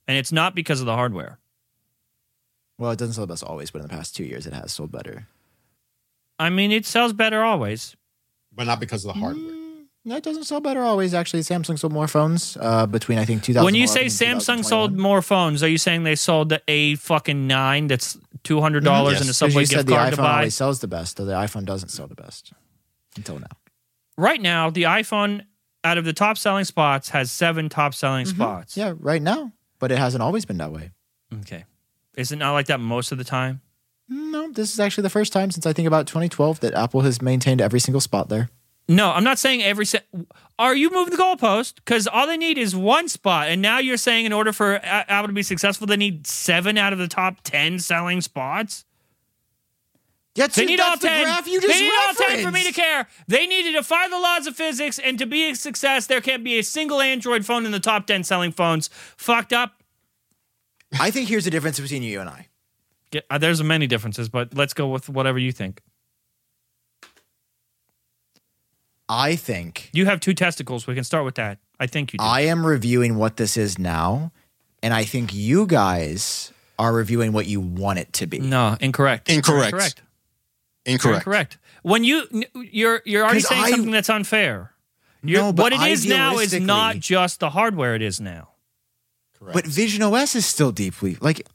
[0.06, 1.38] And it's not because of the hardware.
[2.78, 4.72] Well, it doesn't sell the best always, but in the past two years, it has
[4.72, 5.26] sold better.
[6.38, 7.96] I mean, it sells better always.
[8.52, 9.54] but not because of the hardware.
[10.04, 11.14] No, it doesn't sell better always.
[11.14, 13.64] Actually, Samsung sold more phones uh, between I think 2000.
[13.64, 17.46] When you say Samsung sold more phones, are you saying they sold the A fucking
[17.46, 19.20] nine that's two hundred dollars Yes.
[19.20, 20.36] and a because Subway you gift said the card iPhone to buy?
[20.38, 22.52] always sells the best, though the iPhone doesn't sell the best
[23.16, 23.46] until now.
[24.16, 25.46] Right now, the iPhone
[25.84, 28.36] out of the top selling spots has seven top selling mm-hmm.
[28.36, 28.76] spots.
[28.76, 30.90] Yeah, right now, but it hasn't always been that way.
[31.40, 31.64] Okay.
[32.16, 33.62] Is it not like that most of the time?
[34.08, 37.22] No, this is actually the first time since I think about 2012 that Apple has
[37.22, 38.50] maintained every single spot there.
[38.88, 39.86] No, I'm not saying every.
[39.86, 40.02] Se-
[40.58, 41.76] Are you moving the goalpost?
[41.76, 45.28] Because all they need is one spot, and now you're saying in order for Apple
[45.28, 48.84] to be successful, they need seven out of the top ten selling spots.
[50.34, 51.26] Yeah, They need all ten.
[51.46, 53.06] you they need all ten for me to care.
[53.28, 56.42] They need to defy the laws of physics, and to be a success, there can't
[56.42, 58.88] be a single Android phone in the top ten selling phones.
[59.18, 59.82] Fucked up.
[60.98, 62.48] I think here's the difference between you and I.
[63.10, 65.82] Get- uh, there's many differences, but let's go with whatever you think.
[69.08, 70.86] I think You have two testicles.
[70.86, 71.58] We can start with that.
[71.78, 72.24] I think you do.
[72.24, 74.32] I am reviewing what this is now,
[74.82, 78.38] and I think you guys are reviewing what you want it to be.
[78.38, 79.28] no, incorrect.
[79.28, 79.72] Incorrect.
[79.74, 80.02] Incorrect.
[80.84, 81.26] You're Incorrect.
[81.26, 81.58] Incorrect.
[81.82, 84.72] When you you're you're already saying I- something that's unfair.
[85.24, 87.94] You're, No, but what it is now is not just the hardware.
[87.94, 88.48] It is now.
[89.38, 89.54] Correct.
[89.54, 91.46] But Vision OS is still deeply like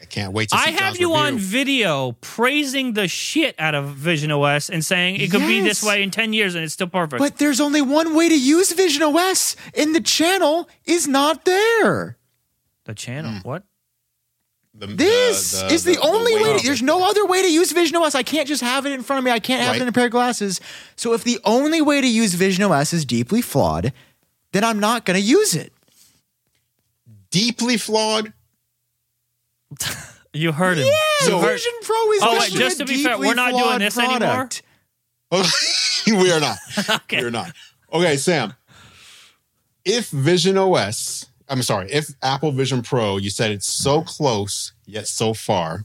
[0.00, 3.74] I can't wait to see I have Jon's you on video praising the shit out
[3.74, 6.74] of Vision OS and saying it could be this way in ten years and it's
[6.74, 7.18] still perfect.
[7.18, 12.18] But there's only one way to use Vision OS, and the channel is not there.
[12.84, 13.48] the channel, hmm.
[13.48, 13.64] what?
[14.86, 16.42] The- This the- the- is the, only way.
[16.42, 18.14] way To, there's no other way to use Vision OS.
[18.16, 19.30] I can't just have it in front of me.
[19.30, 20.60] I can't have it in a pair of glasses.
[20.96, 23.92] So if the only way to use Vision OS is deeply flawed,
[24.52, 25.72] then I'm not going to use it.
[27.30, 28.32] deeply flawed.
[30.34, 30.88] You heard him.
[31.20, 33.98] So- Vision Pro is Oh, wait, just to be fair, we're not doing flawed this
[33.98, 34.18] anymore?
[34.18, 34.62] product.
[35.30, 35.50] Oh,
[36.06, 36.58] we are not.
[37.04, 37.20] Okay.
[37.20, 37.52] We are not.
[37.92, 38.54] Okay, Sam.
[39.84, 45.06] If Vision OS, I'm sorry, if Apple Vision Pro, you said it's so close yet
[45.06, 45.84] so far,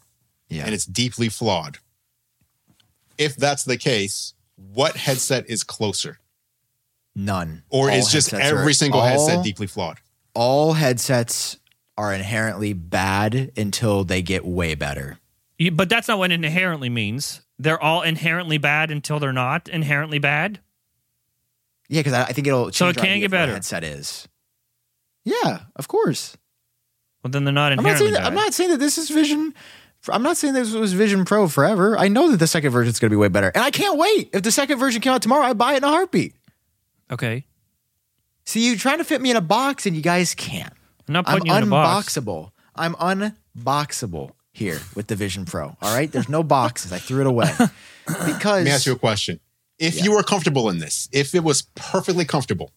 [0.49, 0.63] Yeah.
[0.65, 1.79] and it's deeply flawed.
[3.17, 6.19] If that's the case, what headset is closer?
[7.15, 7.63] None.
[7.69, 9.97] Or All is just headsets are- every single all- headset deeply flawed?
[10.33, 11.57] All headsets
[11.97, 15.19] are inherently bad until they get way better.
[15.57, 17.41] You- but that's not what inherently means.
[17.59, 20.59] They're all inherently bad until they're not inherently bad.
[21.89, 23.53] Yeah, because I, I think it'll change So it can get of what a better.
[23.53, 24.27] headset is.
[25.29, 26.37] Yeah, of course.
[27.23, 28.19] Well, then they're not I'm not saying that.
[28.19, 28.27] bad.
[28.27, 29.53] I'm not saying that this is Vision.
[30.09, 31.97] I'm not saying this was Vision Pro forever.
[31.97, 33.97] I know that the second version is going to be way better, and I can't
[33.97, 34.29] wait.
[34.33, 36.33] If the second version came out tomorrow, I'd buy it in a heartbeat.
[37.11, 37.45] okay.
[38.45, 40.71] See, you're trying to fit me in a box, and you guys can't.
[41.07, 42.17] I'm not I'm you in a box.
[42.17, 42.51] unboxable.
[42.75, 45.75] I'm unboxable here with the Vision Pro.
[45.81, 46.93] All right, there's no boxes.
[46.93, 47.51] I threw it away
[48.05, 48.45] because.
[48.45, 49.39] Let me ask you a question.
[49.79, 50.03] If Yeah.
[50.05, 52.71] you were comfortable in this, if it was perfectly comfortable,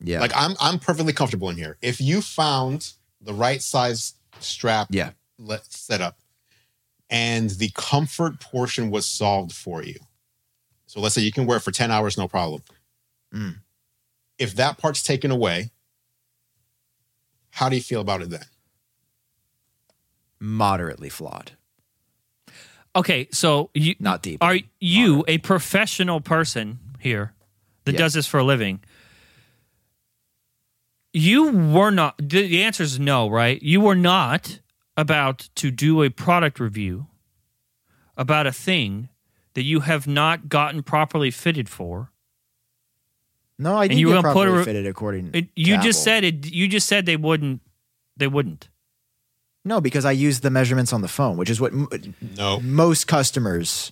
[0.00, 1.76] yeah, like I'm I'm perfectly comfortable in here.
[1.82, 6.18] If you found the right size strap yeah, let set up
[7.10, 9.98] and the comfort portion was solved for you.
[10.86, 12.62] So let's say you can wear it for 10 hours, no problem.
[13.34, 13.56] Mm.
[14.38, 15.70] If that part's taken away,
[17.50, 18.44] how do you feel about it then?
[20.38, 21.52] moderately flawed,
[22.94, 24.42] Okay, so you not deep.
[24.42, 27.32] are you a professional person here
[27.84, 27.98] that Yeah.
[27.98, 28.80] does this for a living?
[31.18, 32.18] You were not.
[32.18, 33.62] The the answer is no, right?
[33.62, 34.60] You were not
[34.98, 37.06] about to do a product review
[38.18, 39.08] about a thing
[39.54, 42.10] that you have not gotten properly fitted for.
[43.58, 45.30] No, I didn't you were get gonna put a properly re- fitted according.
[45.32, 46.04] It, to you just Apple.
[46.04, 46.52] said it.
[46.52, 47.62] You just said they wouldn't.
[48.18, 48.68] They wouldn't.
[49.64, 51.88] no because I used the measurements on the phone, which is what m-
[52.36, 52.60] No.
[52.60, 53.90] most customers.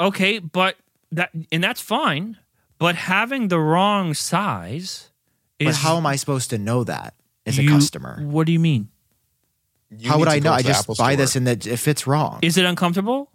[0.00, 0.76] Okay, but
[1.12, 2.38] that and that's fine.
[2.78, 5.09] But having the wrong size is
[5.64, 7.14] But how am I supposed to know that
[7.46, 8.20] as a customer?
[8.22, 8.88] What do you mean?
[9.90, 10.52] You How would I know?
[10.52, 11.16] I just Apple buy Store.
[11.16, 12.38] this and that if it's wrong.
[12.42, 13.30] Is it uncomfortable?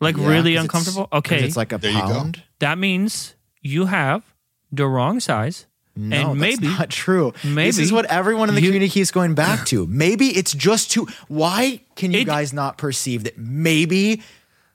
[0.00, 1.42] Like Yeah, really 'cause it's- Okay.
[1.42, 2.06] it's like a There you go.
[2.12, 2.42] pound.
[2.58, 4.22] that means you have
[4.70, 5.66] the wrong size.
[5.98, 7.32] No, And that's maybe- not true.
[7.42, 9.86] Maybe this is what everyone in the you- community keeps going back to.
[9.86, 11.08] Maybe it's just too.
[11.28, 14.20] Why can you It- guys not perceive that maybe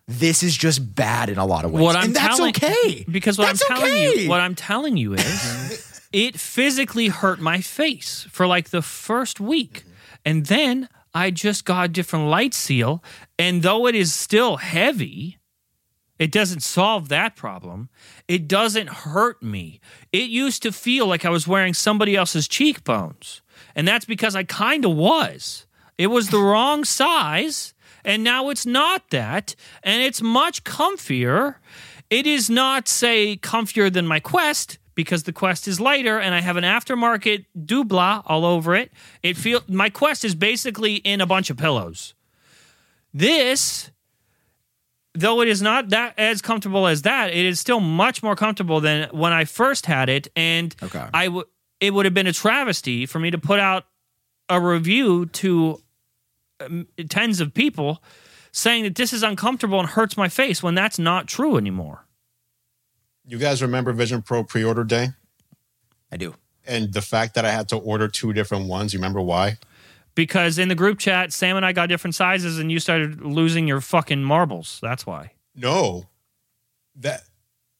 [0.07, 1.83] this is just bad in a lot of ways?
[1.83, 3.05] What I'm and that's telling okay.
[3.09, 4.23] because what That's I'm telling okay.
[4.23, 5.21] you what I'm telling you is
[6.11, 9.81] it physically hurt my face for like the first week.
[9.81, 9.91] Mm-hmm.
[10.25, 13.03] And then I just got a different light seal.
[13.37, 15.39] And though it is still heavy,
[16.19, 17.89] it doesn't solve that problem.
[18.27, 19.79] It doesn't hurt me.
[20.11, 23.41] It used to feel like I was wearing somebody else's cheekbones.
[23.75, 25.65] And that's because I kind of was.
[25.97, 27.73] It was the wrong size.
[28.05, 29.55] And now it's not that.
[29.83, 31.55] And it's much comfier.
[32.09, 36.41] It is not, say, comfier than my Quest because the Quest is lighter and I
[36.41, 38.91] have an aftermarket Dubla all over it.
[39.23, 42.13] It feel my Quest is basically in a bunch of pillows.
[43.13, 43.91] This,
[45.13, 48.79] though it is not that as comfortable as that, it is still much more comfortable
[48.79, 50.27] than when I first had it.
[50.35, 51.05] And Okay.
[51.13, 51.45] I would
[51.79, 53.85] it would have been a travesty for me to put out
[54.49, 55.81] a review to
[56.59, 58.03] um, tens of people
[58.51, 62.05] saying that this is uncomfortable and hurts my face when that's not true anymore.
[63.31, 65.11] You guys remember Vision Pro pre-order day?
[66.11, 66.35] I do.
[66.67, 69.57] And the fact that I had to order two different ones, you remember why?
[70.15, 73.69] Because in the group chat, Sam and I got different sizes and you started losing
[73.69, 74.79] your fucking marbles.
[74.81, 75.31] That's why.
[75.55, 76.09] No.
[76.97, 77.21] That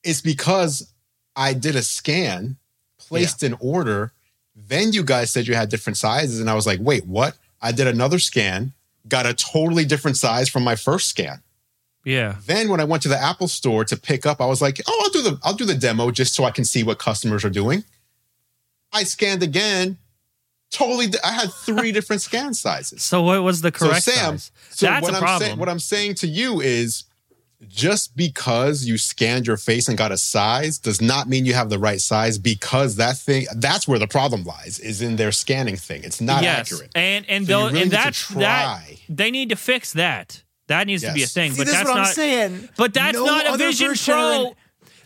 [0.06, 0.94] it's because
[1.36, 2.56] I did a scan,
[2.98, 4.14] placed an order,
[4.56, 7.74] then you guys said you had different sizes and I was like, "Wait, what?" I
[7.74, 8.72] did another scan,
[9.06, 11.42] got a totally different size from my first scan.
[12.04, 12.36] Yeah.
[12.46, 15.02] Then when I went to the Apple store to pick up, I was like, "Oh,
[15.04, 17.50] I'll do the I'll do the demo just so I can see what customers are
[17.50, 17.84] doing."
[18.92, 19.98] I scanned again.
[20.72, 23.04] Totally, I had three different scan sizes.
[23.04, 24.52] So what was the correct so Sam, size?
[24.70, 25.48] so That's what a I'm problem.
[25.48, 27.04] saying, what I'm saying to you is,
[27.68, 31.70] just because you scanned your face and got a size does not mean you have
[31.70, 32.38] the right size.
[32.40, 36.04] Because that thing, that's where the problem lies, is in their scanning thing.
[36.04, 36.72] It's not yes.
[36.72, 36.92] accurate.
[36.96, 40.42] And and So though really and that's that they need to fix that.
[40.72, 41.52] That needs to be a thing.
[41.52, 42.70] See, but this that's is what not I'm saying.
[42.78, 44.56] But that's No not a Vision version Pro.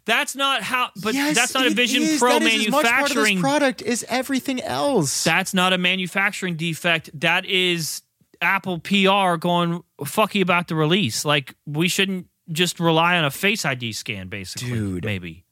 [0.06, 0.92] That's not how.
[1.02, 2.20] But Yes, that's not a Vision is.
[2.20, 3.40] Pro That is as much part of this manufacturing.
[3.40, 5.24] product is everything else.
[5.24, 7.10] That's not a manufacturing defect.
[7.20, 8.04] That is
[8.42, 11.26] Apple PR going fucky about the release.
[11.26, 14.70] Like we shouldn't just rely on a Face ID scan, basically.
[14.70, 15.06] Dude.
[15.06, 15.46] maybe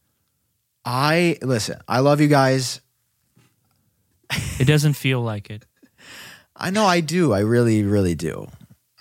[0.86, 1.80] I listen.
[1.88, 2.82] I love you guys.
[4.60, 5.66] it doesn't feel like it.
[6.56, 7.34] I know I do.
[7.34, 8.48] I really, really do.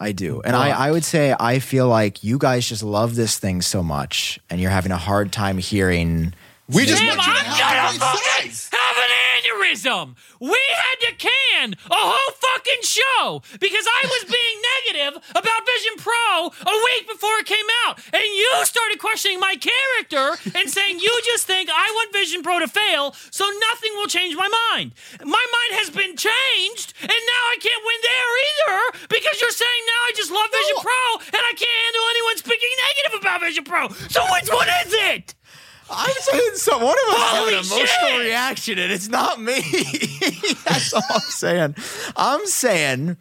[0.02, 0.42] I do.
[0.42, 3.84] And I, I would say I feel like you guys just love this thing so
[3.84, 6.34] much and you're having a hard time hearing.
[6.68, 10.16] We just Damn, want you to I'm have gonna fucking have an aneurysm.
[10.40, 15.94] We had to can a whole fucking show because I was being negative about Vision
[15.98, 17.98] Pro a week before it came out.
[18.12, 22.58] And you started questioning my character and saying you just think I want Vision Pro
[22.58, 24.92] to fail, so nothing will change my mind.
[25.20, 28.78] My mind has been changed, and now I can't win there either
[29.08, 31.02] because you're saying now I just love Vision Pro
[31.38, 33.88] and I can't handle anyone speaking negative about Vision Pro.
[34.08, 35.34] So which one is it?
[35.90, 38.26] I'm saying so one of us Holy has an emotional shit!
[38.26, 39.60] reaction and it's not me.
[40.64, 41.74] That's all I'm saying.
[42.16, 43.16] I'm saying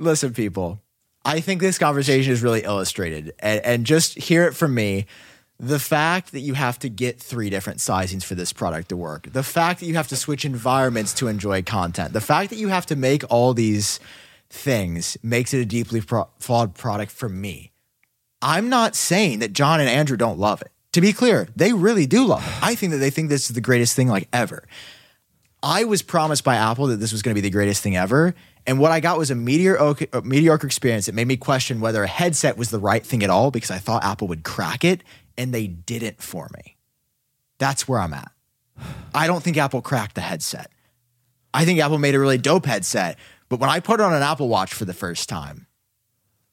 [0.00, 0.80] Listen, people.
[1.26, 3.34] I think this conversation is really illustrated.
[3.38, 5.06] And, and just hear it from me.
[5.58, 9.30] The fact that you have to get three different sizings for this product to work,
[9.30, 12.68] the fact that you have to switch environments to enjoy content, the fact that you
[12.68, 14.00] have to make all these
[14.48, 17.72] things makes it a deeply pro- flawed product for me.
[18.40, 20.72] I'm not saying that Jon and Andru don't love it.
[20.92, 22.64] To be clear, they really do love it.
[22.64, 24.66] I think that they think this is the greatest thing like ever.
[25.62, 28.34] I was promised by Apple that this was going to be the greatest thing ever.
[28.66, 32.02] And what I got was a mediocre, a mediocre experience that made me question whether
[32.02, 35.02] a headset was the right thing at all because I thought Apple would crack it
[35.36, 36.76] and they didn't for me.
[37.58, 38.30] That's where I'm at.
[39.14, 40.70] I don't think Apple cracked the headset.
[41.52, 43.18] I think Apple made a really dope headset.
[43.48, 45.66] But when I put it on an Apple Watch for the first time,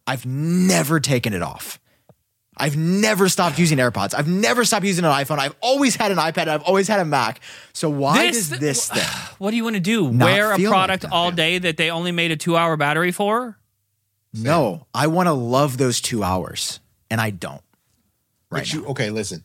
[0.07, 1.79] I've never taken it off.
[2.59, 4.13] I've never stopped using AirPods.
[4.15, 5.37] I've never stopped using an iPhone.
[5.39, 6.47] I've always had an iPad.
[6.47, 7.39] I've always had a Mac.
[7.73, 9.03] So why This- does this thing?
[9.37, 10.03] What do you want to do?
[10.05, 11.35] Wear a product like that, all man.
[11.35, 13.57] day that they only made a two hour battery for?
[14.33, 16.79] No, I want to love those two hours,
[17.11, 17.61] and I don't.
[18.49, 18.79] Right But now.
[18.81, 19.43] you, okay, listen.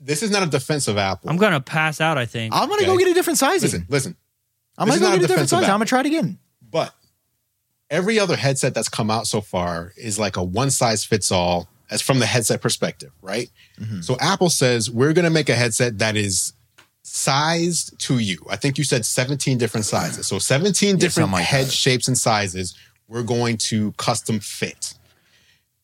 [0.00, 1.30] This is not a defense of Apple.
[1.30, 2.52] I'm going to pass out, I think.
[2.54, 3.62] I'm gonna go get a different size.
[3.62, 4.16] listen, listen.
[4.76, 5.70] I'm gonna go get a a different defense of sizing.
[5.70, 6.38] I'm gonna try it again.
[6.70, 6.94] But
[7.90, 11.68] every other headset that's come out so far is like a one size fits all
[11.92, 13.50] as from the headset perspective, right?
[13.78, 14.00] Mm-hmm.
[14.00, 16.54] So Apple says we're going to make a headset that is
[17.02, 18.38] sized to you.
[18.48, 20.26] I think you said 17 different sizes.
[20.26, 21.72] So 17 different like head that.
[21.72, 22.74] shapes and sizes
[23.08, 24.94] we're going to custom fit.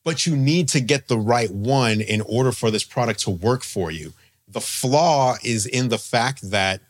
[0.03, 3.63] But you need to get the right one in order for this product to work
[3.63, 4.13] for you.
[4.47, 6.81] The flaw is in the fact that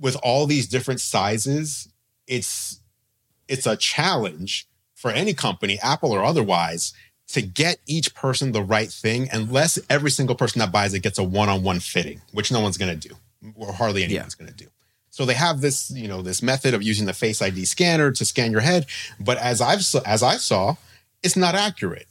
[0.00, 1.88] with all these different sizes,
[2.26, 2.80] it's
[3.46, 4.66] it's a challenge
[5.00, 6.92] for any company, Apple or otherwise,
[7.32, 11.18] to get each person the right thing, unless every single person that buys it gets
[11.18, 13.14] a one-on-one fitting, which no one's going to do,
[13.54, 14.66] or hardly anyone's going to do.
[15.10, 18.24] So they have this, you know, this method of using the Face ID scanner to
[18.24, 18.86] scan your head,
[19.18, 20.76] but as I've as I saw,
[21.22, 22.06] it's not accurate.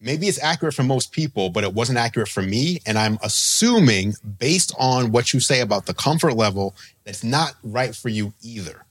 [0.00, 2.80] Maybe it's accurate for most people, but it wasn't accurate for me.
[2.86, 6.74] And I'm assuming, based on what you say about the comfort level,
[7.04, 8.84] that's not right for you either.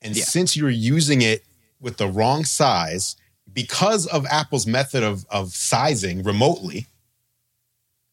[0.00, 0.24] And Yeah.
[0.24, 1.44] since you're using it
[1.80, 3.16] with the wrong size,
[3.54, 6.86] because of Apple's method of, of sizing remotely,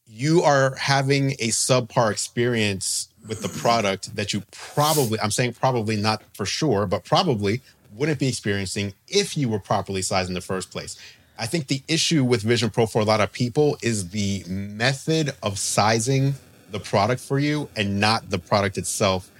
[0.05, 5.95] you are having a subpar experience with the product that you probably, I'm saying probably
[5.95, 7.61] not for sure, but probably
[7.93, 10.97] wouldn't be experiencing if you were properly sized in the first place.
[11.38, 15.34] I think the issue with Vision Pro for a lot of people is the method
[15.41, 16.35] of sizing
[16.72, 19.31] the product for you and not the product itself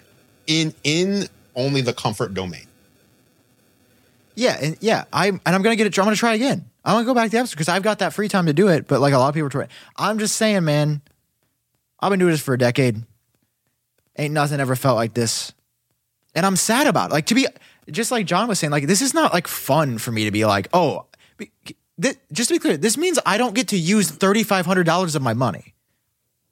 [0.47, 2.65] in in only the comfort domain.
[4.41, 5.99] Yeah, and yeah, I'm and I'm gonna get it.
[5.99, 6.65] I'm gonna try again.
[6.84, 8.88] I'm gonna go back to Store because I've got that free time to do it.
[8.88, 9.68] But like a lot of people trying.
[9.97, 11.03] I'm just saying, man.
[11.99, 13.03] I've been doing this for a decade.
[14.18, 15.53] Ain't nothing ever felt like this,
[16.34, 17.13] and I'm sad about it.
[17.13, 17.45] Like to be,
[17.91, 20.43] just like Jon was saying, like this is not like fun for me to be
[20.43, 21.05] like, oh,
[21.38, 21.51] be-
[22.01, 24.85] thi- just to be clear, this means I don't get to use thirty five hundred
[24.85, 25.76] dollars of my money.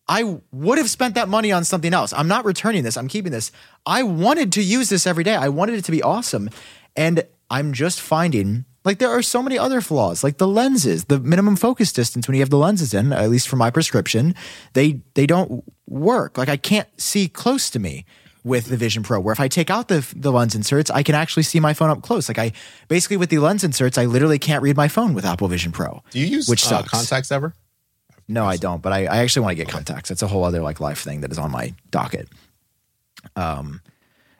[0.07, 2.13] I would have spent that money on something else.
[2.13, 2.97] I'm not returning this.
[2.97, 3.51] I'm keeping this.
[3.87, 5.35] I wanted to use this every day.
[5.35, 6.51] I wanted it to be awesome.
[6.95, 11.19] And I'm just finding like there are so many other flaws, like the lenses, the
[11.19, 14.35] minimum focus distance when you have the lenses in, at least for my prescription,
[14.73, 16.37] they they don't work.
[16.37, 18.05] Like I can't see close to me
[18.43, 19.19] with the Vision Pro.
[19.19, 21.89] Where if I take out the the lens inserts, I can actually see my phone
[21.89, 22.29] up close.
[22.29, 22.51] Like I
[22.87, 26.01] basically with the lens inserts, I literally can't read my phone with Apple Vision Pro.
[26.11, 26.89] Do you use Which uh, sucks.
[26.89, 27.53] contacts ever?
[28.27, 28.81] No, I don't.
[28.81, 30.09] But I, I actually want to get contacts.
[30.09, 32.29] That's a whole other like life thing that is on my docket.
[33.35, 33.81] Um,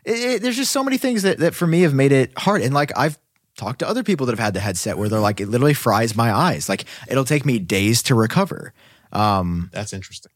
[0.10, 2.62] it, it- there's just so many things that that for me have made it hard.
[2.62, 3.18] And like I've
[3.58, 6.16] talked to other people that have had the headset where they're like, it literally fries
[6.16, 6.70] my eyes.
[6.70, 8.74] Like it'll take me days to recover.
[9.12, 10.32] Um, That's interesting.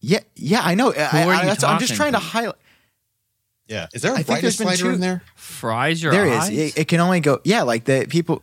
[0.00, 0.92] yeah, yeah, I know.
[0.92, 2.24] I, I, that's, I'm just trying to to?
[2.24, 2.56] highlight.
[3.66, 3.86] Yeah.
[3.94, 5.22] Is there a I think brightness there's been slider two- in there?
[5.34, 6.38] Fries your There is.
[6.44, 6.50] eyes.
[6.50, 7.40] It, it can only go.
[7.44, 8.42] Yeah, like the people.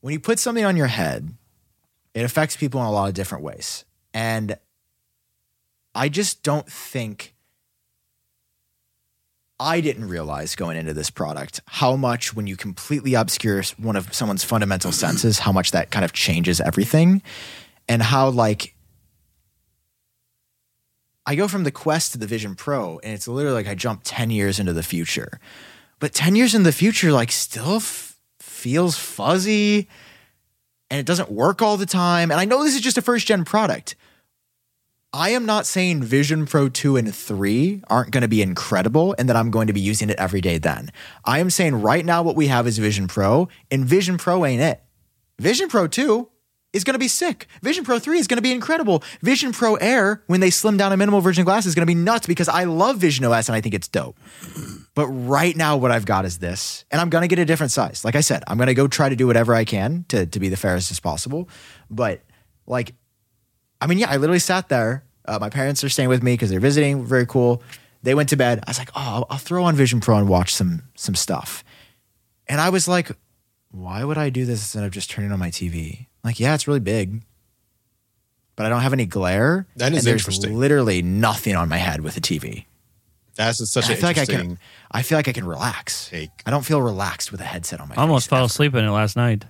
[0.00, 1.34] When you put something on your head,
[2.14, 3.84] it affects people in a lot of different ways,
[4.14, 4.56] and
[5.94, 7.34] I just don't think.
[9.58, 14.12] I didn't realize going into this product how much when you completely obscure one of
[14.14, 17.22] someone's fundamental senses, how much that kind of changes everything,
[17.88, 18.74] and how like
[21.26, 24.02] I go from the Quest to the Vision Pro, and it's literally like I jump
[24.04, 25.40] 10 years into the future.
[25.98, 29.88] But 10 years in the future, like, still f- feels fuzzy
[30.88, 32.30] and it doesn't work all the time.
[32.30, 33.96] And I know this is just a first gen product.
[35.18, 39.30] I am not saying Vision Pro 2 and 3 aren't going to be incredible and
[39.30, 40.92] that I'm going to be using it every day then.
[41.24, 44.60] I am saying right now what we have is Vision Pro, and Vision Pro ain't
[44.60, 44.82] it.
[45.38, 46.28] Vision Pro 2
[46.74, 47.46] is going to be sick.
[47.62, 49.02] Vision Pro 3 is going to be incredible.
[49.22, 51.94] Vision Pro Air, when they slim down a minimal version glass, is going to be
[51.94, 54.18] nuts because I love Vision OS and I think it's dope.
[54.94, 57.72] But right now, what I've got is this, and I'm going to get a different
[57.72, 58.04] size.
[58.04, 60.38] Like I said, I'm going to go try to do whatever I can to, to
[60.38, 61.48] be the fairest as possible.
[61.88, 62.20] But
[62.66, 62.92] like,
[63.80, 65.04] I mean, yeah, I literally sat there.
[65.26, 67.04] Uh, my parents are staying with me because they're visiting.
[67.04, 67.62] Very cool.
[68.02, 68.60] They went to bed.
[68.66, 71.64] I was like, oh, I'll, I'll throw on Vision Pro and watch some some stuff.
[72.48, 73.10] And I was like,
[73.70, 76.06] why would I do this instead of just turning on my TV?
[76.22, 77.22] Like, yeah, it's really big,
[78.54, 79.66] but I don't have any glare.
[79.76, 80.56] That is and there's interesting.
[80.56, 82.66] Literally nothing on my head with a TV.
[83.34, 84.58] That's such And an I feel like I can.
[84.90, 86.08] I feel like I can relax.
[86.08, 86.30] take.
[86.46, 87.96] I don't feel relaxed with a headset on my.
[87.96, 88.46] I almost face fell ever.
[88.46, 89.44] asleep in it last night.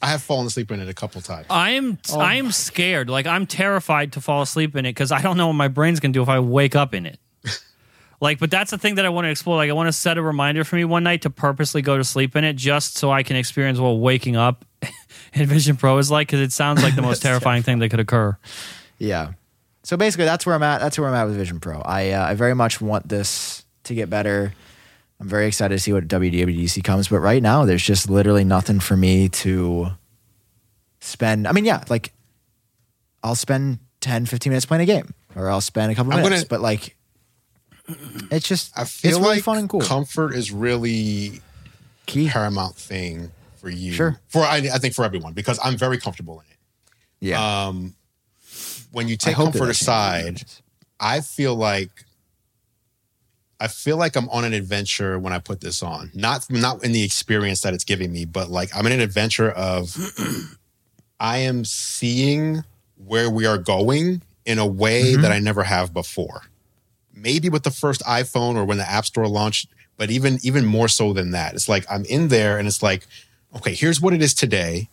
[0.00, 1.46] I have fallen asleep in it a couple times.
[1.50, 2.20] I'm Oh.
[2.20, 3.10] I'm scared.
[3.10, 6.00] Like I'm terrified to fall asleep in it because I don't know what my brain's
[6.00, 7.18] gonna do if I wake up in it.
[8.20, 9.56] like, but that's the thing that I want to explore.
[9.56, 12.04] Like, I want to set a reminder for me one night to purposely go to
[12.04, 14.64] sleep in it, just so I can experience what waking up
[15.32, 16.28] in Vision Pro is like.
[16.28, 18.36] Because it sounds like the most terrifying thing that could occur.
[18.98, 19.32] Yeah.
[19.82, 20.80] So basically, that's where I'm at.
[20.80, 21.80] That's where I'm at with Vision Pro.
[21.80, 24.52] I uh, I very much want this to get better.
[25.20, 28.78] I'm very excited to see what WWDC comes, but right now there's just literally nothing
[28.80, 29.88] for me to
[31.00, 31.48] spend.
[31.48, 32.12] I mean, yeah, like
[33.24, 36.44] I'll spend 10, 15 minutes playing a game, or I'll spend a couple I'm minutes,
[36.44, 36.94] gonna- but like
[38.30, 39.80] it's just I feel it's really like fun and cool.
[39.80, 41.40] comfort is really
[42.06, 42.28] Key.
[42.28, 43.92] paramount thing for you.
[43.92, 44.20] Sure.
[44.28, 46.56] For I, I think for everyone because I'm very comfortable in it.
[47.30, 47.66] Yeah.
[47.66, 47.96] Um,
[48.92, 50.42] when you take comfort aside,
[51.00, 52.04] I feel like
[53.60, 56.10] I feel like I'm on an adventure when I put this on.
[56.14, 59.50] Not not in the experience that it's giving me, but like I'm in an adventure
[59.50, 59.96] of
[61.20, 62.62] I am seeing
[63.04, 65.22] where we are going in a way Mm-hmm.
[65.22, 66.42] that I never have before.
[67.14, 70.88] Maybe with the first iPhone or when the App Store launched, but even even more
[70.88, 71.54] so than that.
[71.54, 73.06] It's like I'm in there and it's like,
[73.56, 74.88] okay, here's what it is today,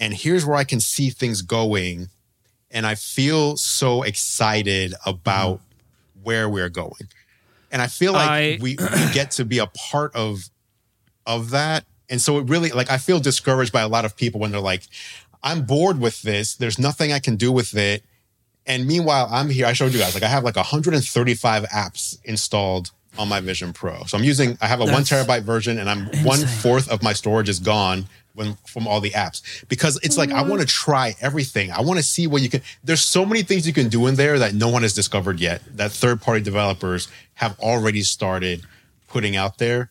[0.00, 2.08] and here's where I can see things going.
[2.72, 5.60] And I feel so excited about
[6.22, 7.08] where we're going.
[7.70, 8.76] And I feel like I- we, we
[9.12, 10.48] get to be a part of
[11.26, 11.84] of that.
[12.08, 14.60] And so it really like I feel discouraged by a lot of people when they're
[14.60, 14.82] like,
[15.42, 16.54] I'm bored with this.
[16.54, 18.04] There's nothing I can do with it.
[18.66, 19.66] And meanwhile, I'm here.
[19.66, 24.04] I showed you guys like I have like 135 apps installed on my Vision Pro.
[24.04, 27.12] So I'm using I have a one terabyte version, and I'm one fourth of my
[27.12, 28.06] storage is gone
[28.36, 30.50] when from all the apps because it's like I mm-hmm.
[30.50, 31.72] want to try everything.
[31.72, 32.62] I want to see what you can.
[32.84, 35.62] There's so many things you can do in there that no one has discovered yet.
[35.76, 38.62] That third party developers have already started
[39.08, 39.90] putting out there.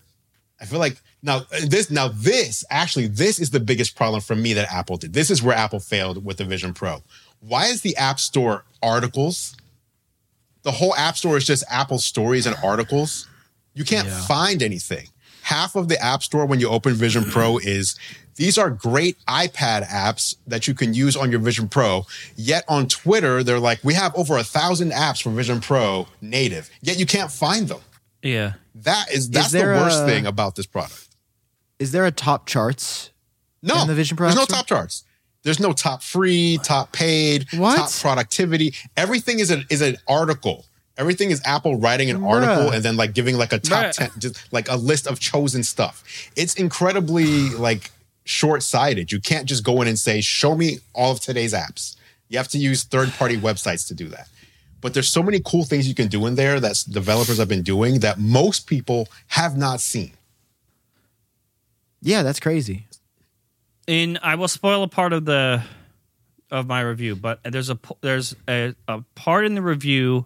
[0.61, 4.53] I feel like now this now this actually this is the biggest problem for me
[4.53, 5.13] that Apple did.
[5.13, 7.03] This is where Apple failed with the Vision Pro.
[7.39, 9.55] Why is the App Store articles?
[10.61, 13.27] The whole App Store is just Apple stories and articles.
[13.73, 14.21] You can't Yeah.
[14.21, 15.09] find anything.
[15.41, 17.95] Half of the App Store when you open Vision Pro is
[18.35, 22.05] these are great iPad apps that you can use on your Vision Pro.
[22.35, 26.69] Yet on Twitter, they're like, we have over a thousand apps for Vision Pro native.
[26.81, 27.79] Yet you can't find them.
[28.21, 28.53] Yeah.
[28.75, 31.07] That is that's the worst a- thing about this product.
[31.79, 33.11] Is there a top charts?
[33.61, 35.03] No, in the Vision Pro there's no top charts.
[35.43, 37.77] There's no top free, top paid, What?
[37.77, 38.73] top productivity.
[38.97, 40.65] Everything is an is an article.
[40.97, 42.73] Everything is Apple writing an article Bruh.
[42.75, 43.91] and then like giving like a top Bruh.
[43.91, 46.03] ten, just like a list of chosen stuff.
[46.35, 47.91] It's incredibly like
[48.25, 49.11] short sighted.
[49.11, 51.95] You can't just go in and say, "Show me all of today's apps."
[52.27, 54.27] You have to use third party websites to do that.
[54.81, 57.63] But there's so many cool things you can do in there that developers have been
[57.63, 60.11] doing that most people have not seen.
[62.01, 62.87] Yeah, that's crazy.
[63.87, 65.63] And I will spoil a part of the
[66.51, 70.25] of my review, but there's a there's a, a part in the review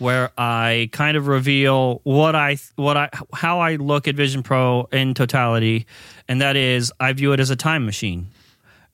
[0.00, 4.88] where I kind of reveal what I what I how I look at Vision Pro
[4.92, 5.86] in totality,
[6.26, 8.28] and that is I view it as a time machine,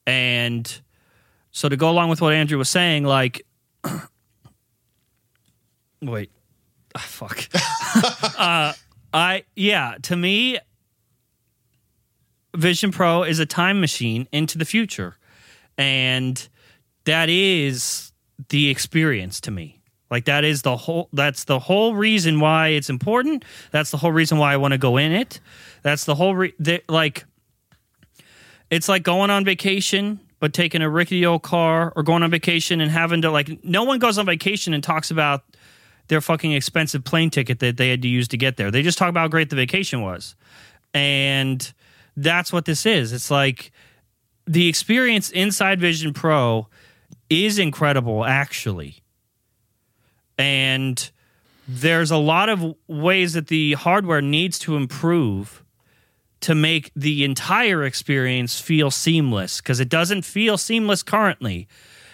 [0.06, 0.80] and
[1.50, 3.46] so to go along with what Andru was saying, like,
[6.02, 6.30] wait,
[6.94, 7.46] Ah, fuck,
[8.38, 8.72] uh,
[9.12, 10.58] I yeah, to me,
[12.56, 15.16] Vision Pro is a time machine into the future.
[15.78, 16.48] And
[17.04, 18.12] that is
[18.48, 19.80] the experience to me.
[20.10, 23.44] Like that is the whole that's the whole reason why it's important.
[23.72, 25.40] That's the whole reason why I want to go in it.
[25.82, 27.24] That's the whole re- the, like
[28.70, 32.80] it's like going on vacation but taking a rickety old car or going on vacation
[32.80, 35.44] and having to like no one goes on vacation and talks about
[36.08, 38.70] their fucking expensive plane ticket that they had to use to get there.
[38.70, 40.36] They just talk about how great the vacation was.
[40.94, 41.72] And
[42.16, 43.12] that's what this is.
[43.12, 43.72] It's like
[44.46, 46.68] the experience inside Vision Pro
[47.28, 49.02] is incredible, actually.
[50.38, 51.10] And
[51.68, 55.64] there's a lot of ways that the hardware needs to improve
[56.40, 61.66] to make the entire experience feel seamless because it doesn't feel seamless currently.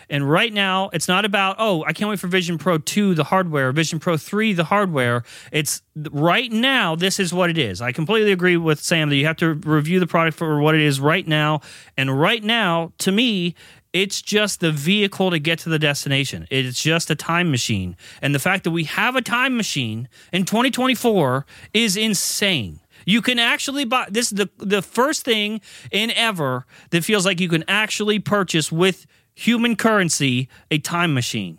[0.08, 3.24] And right now, it's not about, oh, I can't wait for Vision Pro 2, the
[3.24, 5.24] hardware, Vision Pro 3, the hardware.
[5.50, 7.80] It's right now, this is what it is.
[7.80, 10.82] I completely agree with Sam that you have to review the product for what it
[10.82, 11.62] is right now.
[11.96, 13.54] And right now, to me,
[13.92, 16.46] it's just the vehicle to get to the destination.
[16.50, 17.96] It's just a time machine.
[18.22, 21.44] And the fact that we have a time machine in 2024
[21.74, 22.80] is insane.
[23.04, 25.60] You can actually buy this is the the first thing
[25.90, 31.58] in ever that feels like you can actually purchase with human currency a time machine.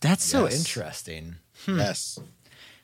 [0.00, 0.58] That's so Yes.
[0.58, 1.36] interesting.
[1.66, 1.78] Hmm.
[1.78, 2.18] Yes.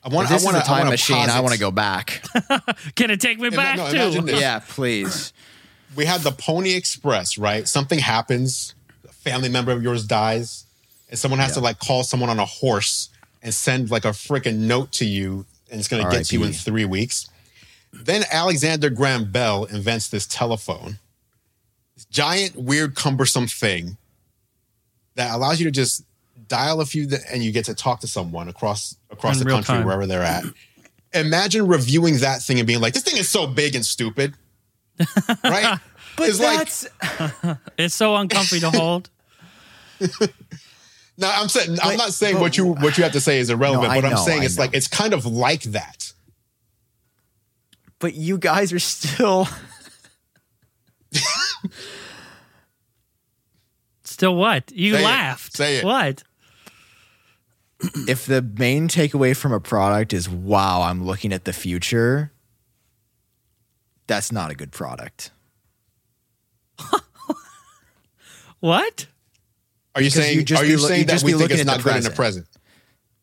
[0.03, 0.29] I want.
[0.29, 1.29] this I want is a time I machine.
[1.29, 2.23] I want to go back.
[2.95, 4.21] Can it take me back no, too?
[4.21, 4.39] this.
[4.39, 5.33] yeah, please.
[5.97, 7.67] We had the Pony Express, right?
[7.67, 10.65] Something happens, a family member of yours dies,
[11.09, 13.09] and someone has to like call someone on a horse
[13.41, 16.45] and send like a freaking note to you, and it's going to get to you
[16.45, 17.29] in three weeks.
[17.91, 20.99] Then Alexander Graham Bell invents this telephone,
[21.95, 23.97] this giant, weird, cumbersome thing
[25.15, 26.03] that allows you to just
[26.47, 29.51] dial a few th- and you get to talk to someone across across In the
[29.51, 29.85] country time.
[29.85, 30.43] wherever they're at.
[31.13, 34.35] Imagine reviewing that thing and being like, "This thing is so big and stupid."
[35.43, 35.79] Right?
[36.17, 36.87] But It's like- that's
[37.77, 39.09] It's so uncomfy to hold.
[41.19, 43.49] No, I'm saying I'm not saying but- what you what you have to say is
[43.49, 43.87] irrelevant.
[43.87, 46.13] No, I but I'm know, saying I it's like it's kind of like that.
[47.99, 49.47] but you guys are still
[54.03, 54.71] Still what?
[54.71, 55.03] You Say it.
[55.03, 55.57] laughed.
[55.57, 55.83] Say it.
[55.83, 56.23] What?
[58.07, 62.31] if the main takeaway from a product is wow, I'm looking at the future,
[64.07, 65.31] that's not a good product.
[68.59, 69.05] What?
[69.95, 71.41] Are you Because saying you'd just are you loo- saying you'd that we be think
[71.41, 72.47] looking it's at not the good in the present?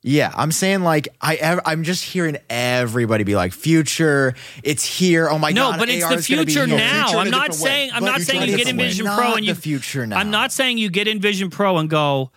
[0.03, 5.29] Yeah, I'm saying like I ev- I'm just hearing everybody be like future, it's here.
[5.29, 7.07] Oh my No, god, No, but it's the is gonna be future now.
[7.09, 7.69] Future I'm not different way.
[7.71, 8.85] saying I'm But not saying you get different way.
[8.85, 10.19] Envision Not Pro and you the future now.
[10.19, 12.31] I'm not saying you get Envision Pro and go,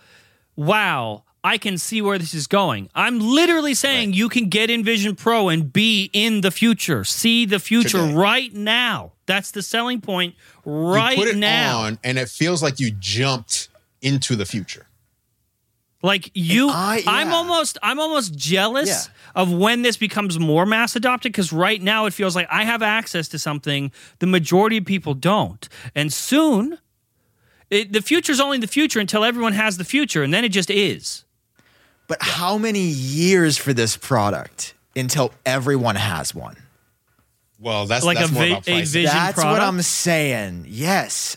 [0.56, 4.16] "Wow, I can see where this is going." I'm literally saying Right.
[4.18, 8.14] you can get Envision Pro and be in the future, see the future Today.
[8.14, 9.12] right now.
[9.26, 10.34] That's the selling point
[10.64, 11.80] right you put it now.
[11.80, 13.68] on, and it feels like you jumped
[14.00, 14.86] into the future.
[16.00, 17.34] Like you, I- I'm yeah.
[17.34, 19.40] almost, I'm almost jealous Yeah.
[19.42, 22.82] of when this becomes more mass adopted because right now it feels like I have
[22.82, 23.90] access to something
[24.20, 26.78] the majority of people don't, and soon,
[27.68, 30.70] it, the future's only the future until everyone has the future, and then it just
[30.70, 31.24] is.
[32.08, 36.56] But how many years for this product until everyone has one?
[37.60, 39.60] Well, that's Like that's a more vi- about a vision That's what?
[39.60, 40.64] I'm saying.
[40.68, 41.36] Yes.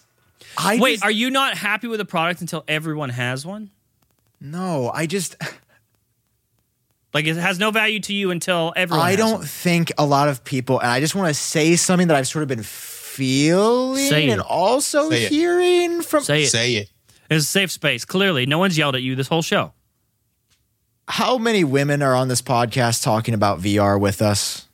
[0.58, 3.70] I Wait, just, are you not happy with the product until everyone has one?
[4.40, 5.36] no, I just
[7.14, 9.06] Like it has no value to you until everyone.
[9.06, 9.44] I has don't one.
[9.46, 12.44] think a lot of people, and I just want to say something that I've sort
[12.44, 15.30] of been feeling Say and also Say it.
[15.32, 16.48] hearing from say it.
[16.50, 16.90] Say it.
[17.30, 18.06] It's a safe space.
[18.06, 19.74] Clearly, no one's yelled at you this whole show.
[21.12, 24.70] How many women are on this podcast talking about VR with us?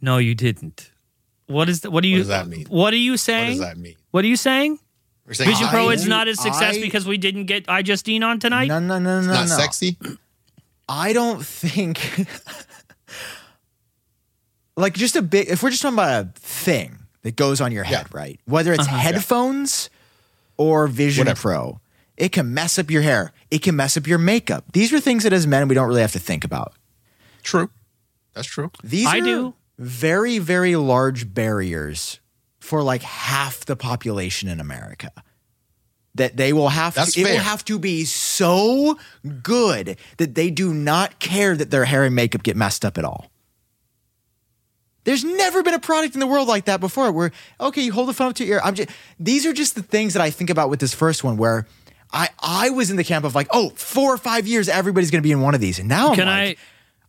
[0.00, 0.90] No, you didn't.
[1.46, 2.18] What is the, what do you?
[2.18, 2.64] does that mean?
[2.70, 3.58] What are you saying?
[3.58, 3.96] What does that mean?
[4.10, 4.78] What are you saying?
[5.26, 7.82] We're saying Vision I- Pro is not a success I- because we didn't get I
[7.82, 8.68] Justine on tonight.
[8.68, 9.56] No, no, no, no, not no.
[9.56, 9.98] sexy.
[10.88, 12.26] I don't think
[14.76, 17.84] like just a big if we're just talking about a thing that goes on your
[17.84, 18.18] head, Yeah.
[18.18, 18.40] right?
[18.46, 18.96] Whether it's uh-huh.
[18.96, 19.90] headphones
[20.56, 21.40] or Vision Whatever.
[21.40, 21.80] Pro,
[22.16, 23.32] it can mess up your hair.
[23.50, 24.64] It can mess up your makeup.
[24.72, 26.74] These are things that as men we don't really have to think about.
[27.42, 27.70] True.
[28.34, 28.70] That's true.
[28.82, 29.54] These I are do.
[29.78, 32.20] very, very large barriers
[32.60, 35.10] for like half the population in America.
[36.14, 38.98] That they will have That's to, it will have to be so
[39.42, 43.04] good that they do not care that their hair and makeup get messed up at
[43.04, 43.30] all.
[45.04, 48.08] There's never been a product in the world like that before where, okay, you hold
[48.08, 48.62] the phone up to your ear.
[48.62, 51.36] I'm just, these are just the things that I think about with this first one
[51.36, 51.66] where
[52.12, 55.22] I, I was in the camp of like, oh, four or five years, everybody's going
[55.22, 55.78] to be in one of these.
[55.78, 56.58] And now I'm Can like,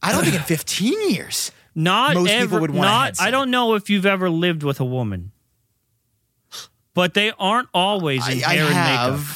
[0.01, 1.51] I, don't think in 15 years.
[1.75, 2.45] Not Most ever.
[2.45, 3.21] people would want a not.
[3.21, 5.31] I don't know if you've ever lived with a woman,
[6.93, 9.27] but they aren't always in I, I hair and makeup.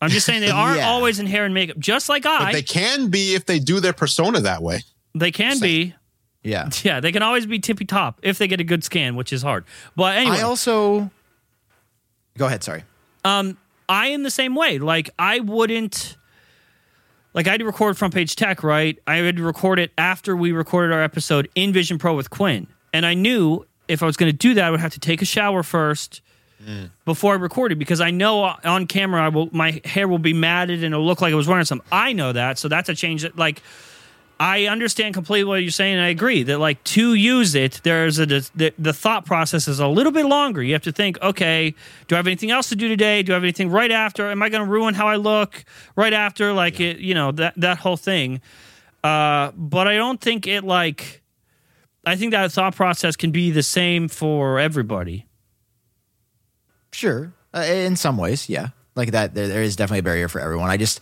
[0.00, 0.88] I'm just saying they aren't Yeah.
[0.88, 1.78] always in hair and makeup.
[1.78, 4.80] Just like I, But they can be if they do their persona that way.
[5.14, 5.94] they can be.
[6.42, 6.68] Yeah.
[6.82, 9.40] Yeah, they can always be tippy top if they get a good scan, which is
[9.40, 9.64] hard.
[9.96, 11.10] But anyway, I also.
[12.36, 12.62] Go ahead.
[12.62, 12.84] Sorry.
[13.24, 13.56] um,
[13.88, 14.78] I am the same way.
[14.78, 16.16] Like I wouldn't.
[17.32, 18.98] Like I had to record front page tech, right?
[19.06, 22.68] I had to record it after we recorded our episode in Vision Pro with Quinn,
[22.92, 25.20] and I knew if I was going to do that, I would have to take
[25.20, 26.22] a shower first
[26.64, 26.90] mm.
[27.04, 30.84] before I recorded because I know on camera I will my hair will be matted
[30.84, 31.82] and it'll look like I was wearing some.
[31.90, 33.62] I know that, so that's a change that like.
[34.40, 38.18] I understand completely what you're saying, and I agree that like to use it, there's
[38.18, 40.62] a the, the thought process is a little bit longer.
[40.62, 41.74] You have to think, okay,
[42.08, 43.22] do I have anything else to do today?
[43.22, 44.30] Do I have anything right after?
[44.30, 45.64] Am I going to ruin how I look
[45.96, 46.52] right after?
[46.52, 48.40] Like it, you know that that whole thing.
[49.02, 51.22] Uh, but I don't think it like.
[52.06, 55.26] I think that thought process can be the same for everybody.
[56.92, 57.32] Sure.
[57.54, 58.68] Uh, in some ways, yeah.
[58.94, 60.68] Like that, there, there is definitely a barrier for everyone.
[60.68, 61.00] I just,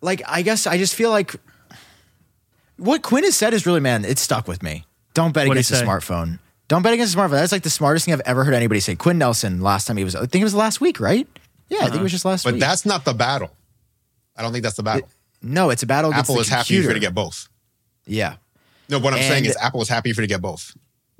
[0.00, 1.36] like, I guess I just feel like
[2.76, 4.84] what Quinn has said is really, man, it stuck with me.
[5.14, 5.84] Don't bet What'd against a say?
[5.84, 6.38] smartphone.
[6.68, 7.30] Don't bet against a smartphone.
[7.32, 8.96] That's like the smartest thing I've ever heard anybody say.
[8.96, 11.26] Quinn Nelson, last time he was, I think it was last week, right?
[11.68, 12.08] Yeah, I think it was uh-huh.
[12.08, 12.52] just last week.
[12.52, 12.60] But week.
[12.60, 13.50] that's not the battle.
[14.36, 15.08] I don't think that's the battle.
[15.42, 16.82] no, it's a battle against Apple the is happy computer.
[16.84, 17.48] for you to get both.
[18.06, 18.36] Yeah.
[18.88, 20.76] No, what I'm saying And- is Apple is happy for you to get both.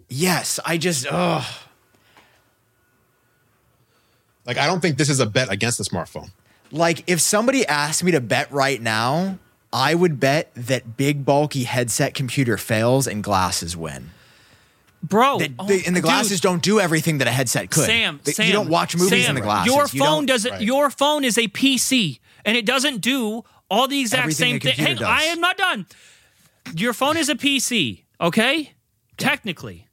[0.08, 1.44] Yes, I just, oh,
[4.44, 6.30] Like I don't think this is a bet against the smartphone.
[6.70, 9.38] like if somebody asked me to bet right now,
[9.76, 14.10] I would bet that big bulky headset computer fails and glasses win.
[15.02, 17.84] Bro, That- oh, they- and the dude, glasses don't do everything that a headset could.
[17.84, 19.72] Sam, The- Sam, you don't watch movies Sam, in the glasses.
[19.72, 20.50] Your You phone doesn't.
[20.52, 20.62] Right.
[20.62, 24.84] Your phone is a PC, and it doesn't do all the exact Everything same thing.
[24.98, 25.86] Hang- I am not done.
[26.74, 28.72] Your phone is a PC, okay?
[29.18, 29.86] Technically,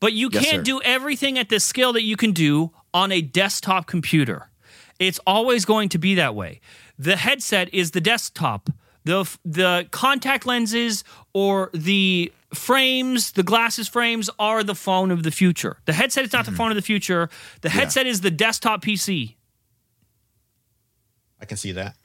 [0.00, 0.62] but you Yes, can't sir.
[0.62, 4.50] do everything at the scale that you can do on a desktop computer.
[4.98, 6.60] It's always going to be that way.
[6.98, 8.68] The headset is the desktop.
[9.04, 15.30] The the contact lenses or the frames, the glasses frames are the phone of the
[15.30, 15.78] future.
[15.86, 16.52] The headset is not Mm-hmm.
[16.52, 17.30] the phone of the future.
[17.62, 19.36] The headset is the desktop PC.
[21.40, 21.96] I can see that.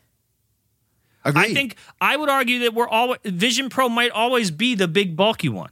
[1.25, 1.41] Agreed.
[1.51, 5.15] I think I would argue that we're all Vision Pro might always be the big
[5.15, 5.71] bulky one.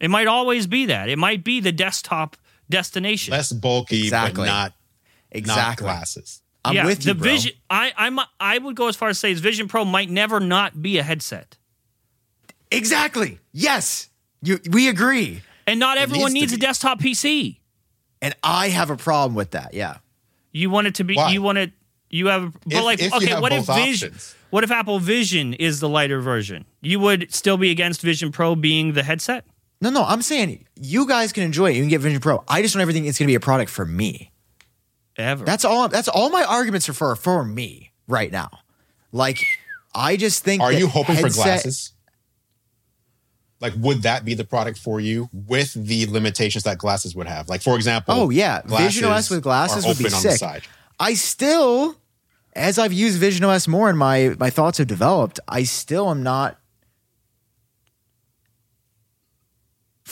[0.00, 1.08] It might always be that.
[1.10, 2.36] It might be the desktop
[2.70, 3.32] destination.
[3.32, 4.42] Less bulky, Exactly.
[4.42, 4.72] but not
[5.30, 5.86] exactly.
[5.86, 6.39] not glasses.
[6.64, 7.30] I'm yeah, with you, the bro.
[7.30, 7.52] Vision.
[7.70, 10.82] I I'm I would go as far as say is Vision Pro might never not
[10.82, 11.56] be a headset,
[12.70, 13.38] Exactly.
[13.52, 14.08] Yes.
[14.42, 15.42] You, we agree.
[15.66, 17.58] and not everyone needs needs a desktop PC.
[18.22, 19.74] And I have a problem with that.
[19.74, 19.96] Yeah.
[20.52, 21.14] You want it to be.
[21.14, 21.30] Why?
[21.30, 21.72] You want it.
[22.10, 22.44] You have.
[22.44, 24.08] A but If- like, if okay, what if Vision?
[24.10, 24.34] options.
[24.50, 26.64] What if Apple Vision is the lighter version?
[26.80, 29.44] You would still be against Vision Pro being the headset.
[29.80, 31.76] No, no, I'm saying you guys can enjoy it.
[31.76, 32.42] You can get Vision Pro.
[32.48, 33.06] I just want everything.
[33.06, 34.32] It's going to be a product for me.
[35.20, 35.44] Ever.
[35.44, 35.88] That's all.
[35.88, 38.50] That's all my arguments are for for me right now.
[39.12, 39.44] Like,
[39.94, 40.62] I just think.
[40.62, 41.92] Are you hoping for glasses?
[43.60, 47.48] Like, would that be the product for you with the limitations that glasses would have?
[47.48, 50.38] Like, for example, Oh yeah, Vision OS with glasses would be open on the sick.
[50.38, 50.62] side.
[50.98, 51.96] I still,
[52.54, 56.22] as I've used Vision OS more and my my thoughts have developed, I still am
[56.22, 56.58] not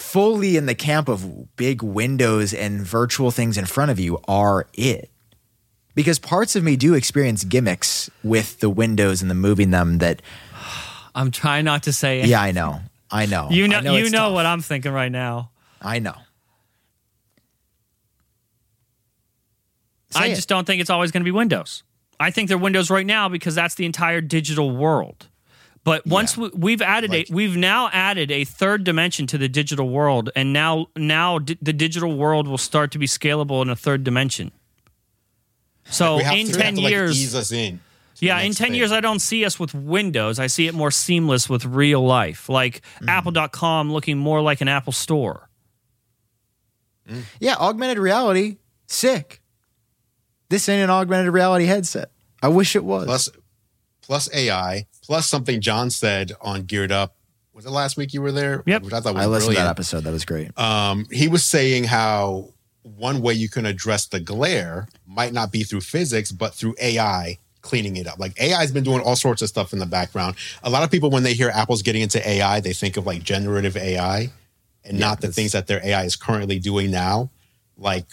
[0.09, 4.67] fully in the camp of big windows and virtual things in front of you are
[4.73, 5.11] it.
[5.95, 10.23] Because parts of me do experience gimmicks with the windows and the moving them that
[11.15, 12.25] I'm trying not to say.
[12.25, 12.81] yeah, I know.
[13.11, 13.49] I know.
[13.51, 13.97] You I know.
[13.97, 14.33] you know tough.
[14.35, 15.51] what I'm thinking right now.
[15.83, 16.15] I know.
[20.15, 20.37] I Say it.
[20.37, 21.83] just don't think it's always going to be Windows.
[22.19, 25.29] I think they're Windows right now because that's the entire digital world.
[25.89, 29.49] But once we, we've added Like- a, we've now added a third dimension to the
[29.49, 33.71] digital world, and now now di- the digital world will start to be scalable in
[33.71, 34.53] a third dimension.
[35.91, 37.81] So We have in to, we have ten to, like, years, ease us in.
[38.21, 38.75] yeah, in 10 thing.
[38.75, 40.39] years, I don't see us with Windows.
[40.39, 43.09] I see it more seamless with real life, like Mm-hmm.
[43.09, 45.49] Apple.com looking more like an Apple store.
[47.41, 49.41] Yeah, augmented reality, sick.
[50.51, 52.11] This ain't an augmented reality headset.
[52.43, 53.07] I wish it was.
[53.07, 53.31] plus
[54.03, 57.17] plus AI, plus something Jon said on Geared Up.
[57.55, 58.63] Was it last week you were there?
[58.67, 58.83] Yep.
[58.83, 60.05] Which I thought was I listened to that episode.
[60.05, 60.57] That was great.
[60.57, 62.53] Um, he was saying how
[62.83, 67.39] one way you can address the glare might not be through physics, but through AI
[67.63, 68.19] cleaning it up.
[68.19, 70.37] Like AI has been doing all sorts of stuff in the background.
[70.63, 73.23] A lot of people, when they hear Apple's getting into AI, they think of like
[73.23, 74.31] generative AI
[74.85, 77.31] and not the things that their AI is currently doing now.
[77.79, 78.07] Like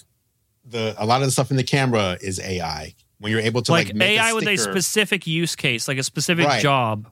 [0.63, 2.95] the a lot of the stuff in the camera is AI.
[3.26, 5.97] When you're able to like, like make AI a with a specific use case, like
[5.97, 6.61] a specific Right.
[6.61, 7.10] job.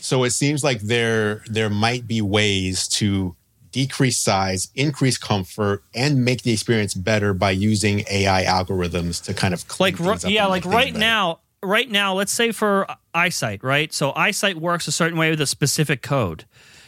[0.00, 3.34] So it seems like there there might be ways to
[3.72, 9.54] decrease size, increase comfort, and make the experience better by using AI algorithms to kind
[9.54, 10.98] of like up yeah like right better.
[10.98, 15.40] now right now let's say for EyeSight right so EyeSight works a certain way with
[15.40, 16.44] a specific code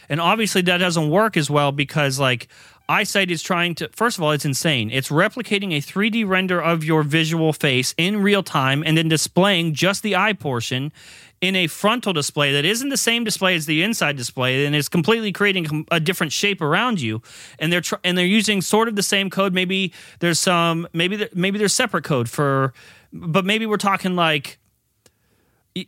[0.09, 2.47] and obviously that doesn't work as well because like
[2.89, 4.89] EyeSight is trying to first of all it's insane.
[4.89, 9.73] It's replicating a 3d render of your visual face in real time and then displaying
[9.73, 10.93] just the eye portion
[11.41, 14.87] in a frontal display that isn't the same display as the inside display and is
[14.89, 17.21] completely creating a different shape around you.
[17.59, 19.53] And they're tr- and they're using sort of the same code.
[19.53, 22.73] Maybe there's some maybe maybe there's separate code for
[23.11, 24.59] but maybe we're talking like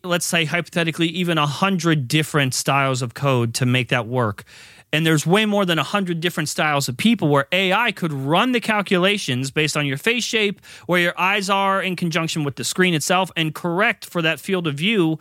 [0.04, 4.44] let's say hypothetically even a hundred different styles of code to make that work
[4.92, 8.52] and there's way more than a hundred different styles of people where ai could run
[8.52, 12.64] the calculations based on your face shape where your eyes are in conjunction with the
[12.64, 15.18] screen itself and correct for that field of view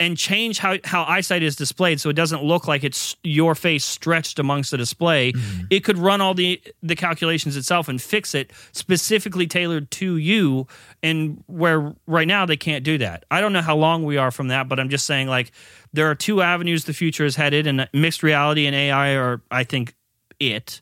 [0.00, 3.84] and change how, how EyeSight is displayed so it doesn't look like it's your face
[3.84, 5.32] stretched amongst the display.
[5.32, 5.64] Mm-hmm.
[5.70, 10.66] It could run all the the calculations itself and fix it specifically tailored to you
[11.02, 13.24] and where right now they can't do that.
[13.30, 15.52] I don't know how long we are from that but i'm just saying like
[15.92, 19.64] there are two avenues the future is headed and mixed reality and ai are i
[19.64, 19.94] think
[20.40, 20.80] it.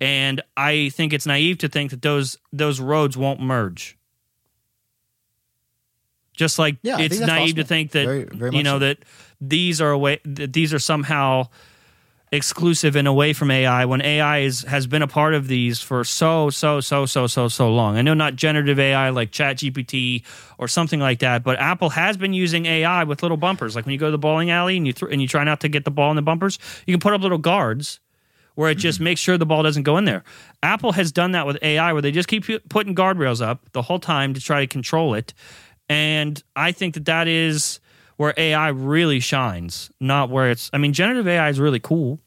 [0.00, 3.97] And i think it's naive to think that those those roads won't merge
[6.38, 8.86] just like Yeah, it's naive to think that Very- very you know so.
[8.86, 8.98] that
[9.40, 11.48] these are away that these are somehow
[12.30, 16.04] exclusive and away from AI when AI is has been a part of these for
[16.04, 17.96] so so so so so so long.
[17.96, 20.22] I know not generative AI like ChatGPT
[20.58, 23.74] or something like that, but Apple has been using AI with little bumpers.
[23.74, 25.60] Like when you go to the bowling alley and you th- and you try not
[25.60, 27.98] to get the ball in the bumpers, you can put up little guards
[28.56, 30.24] where it just makes sure the ball doesn't go in there.
[30.64, 34.00] Apple has done that with AI where they just keep putting guardrails up the whole
[34.00, 35.32] time to try to control it.
[35.88, 37.80] And I think that that is
[38.16, 40.70] where AI really shines, not where it's.
[40.72, 42.20] I mean, generative AI is really cool,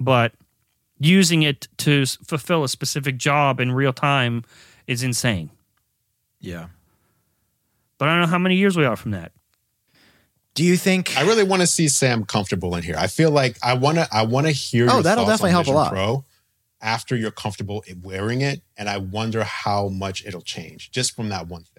[0.00, 0.32] but
[0.98, 4.44] using it to fulfill a specific job in real time
[4.86, 5.50] is insane.
[6.40, 6.68] Yeah.
[7.98, 9.32] But I don't know how many years we are from that.
[10.54, 11.16] Do you think?
[11.16, 12.94] I really want to see Sam comfortable in here.
[12.96, 14.08] I feel like I want to.
[14.12, 14.86] I want to hear.
[14.88, 15.90] Oh, your that'll thoughts definitely help a lot.
[15.90, 16.24] Pro
[16.84, 21.30] after you're comfortable in wearing it, and I wonder how much it'll change just from
[21.30, 21.73] that one thing.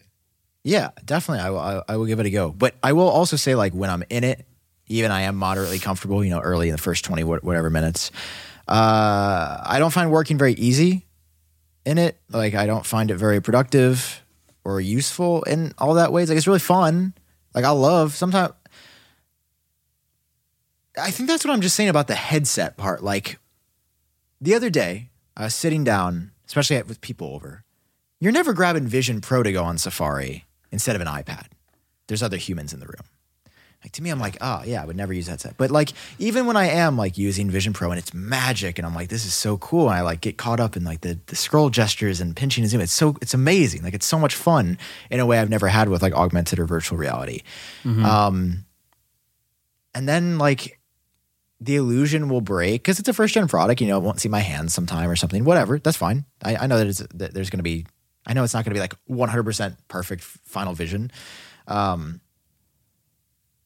[0.66, 1.44] Yeah, definitely.
[1.46, 1.60] I will.
[1.60, 2.50] I, I will give it a go.
[2.50, 4.48] But I will also say, like when I'm in it,
[4.88, 6.24] even I am moderately comfortable.
[6.24, 8.12] You know, early in the first twenty whatever minutes,
[8.68, 11.06] uh, I don't find working very easy
[11.86, 12.18] in it.
[12.32, 14.24] Like I don't find it very productive.
[14.66, 16.30] or useful in all that ways.
[16.30, 17.14] Like it's really fun.
[17.54, 18.54] Like I love sometimes.
[20.98, 23.04] I think that's what I'm just saying about the headset part.
[23.04, 23.38] Like
[24.42, 27.64] the other day, I was sitting down, especially with people over.
[28.20, 30.45] You're never grabbing Vision Pro to go on Safari
[30.76, 31.46] instead of an iPad.
[32.08, 33.08] There's other humans in the room.
[33.82, 35.58] Like to me, I'm like, oh yeah, I would never use that headset.
[35.58, 38.96] But like even when I am like using Vision Pro and it's magic, and I'm
[38.96, 41.36] like, this is so cool, and I like get caught up in like the the
[41.36, 42.82] scroll gestures and pinching and zoom.
[42.82, 43.84] It's so it's amazing.
[43.84, 44.78] Like it's so much fun
[45.12, 47.42] in a way I've never had with like augmented or virtual reality.
[47.86, 48.66] Um,
[49.94, 50.80] and then like
[51.62, 53.82] the illusion will break because it's a first gen product.
[53.82, 55.46] You know, I won't see my hands sometime or something.
[55.46, 56.26] Whatever, that's fine.
[56.44, 57.86] I, I know that, it's, that there's going to be.
[58.26, 61.12] I know it's not going to be like 100 percent perfect final vision.
[61.68, 62.22] Um,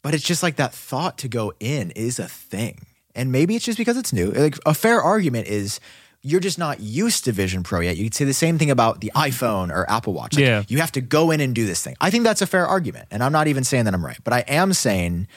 [0.01, 3.65] but it's just like that thought to go in is a thing, and maybe it's
[3.65, 4.31] just because it's new.
[4.31, 5.79] Like a fair argument is.
[6.21, 7.95] You're just not used to Vision Pro yet.
[7.95, 10.35] You could say the same thing about the iPhone or Apple Watch.
[10.35, 10.63] Like, Yeah.
[10.67, 11.95] You have to go in and do this thing.
[12.01, 13.07] I think that's a fair argument.
[13.09, 15.29] And I'm not even saying that I'm right, but I am saying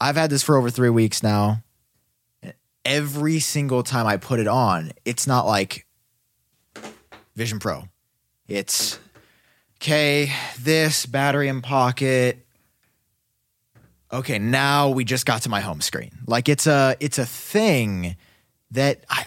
[0.00, 1.64] I've had this for over three weeks now.
[2.84, 5.86] Every single time I put it on, it's not like
[7.34, 7.84] Vision Pro.
[8.48, 8.98] It's
[9.80, 10.30] okay,
[10.60, 12.44] this battery in pocket.
[14.12, 16.10] Okay, now we just got to my home screen.
[16.26, 18.16] Like it's a it's a thing
[18.72, 19.26] that I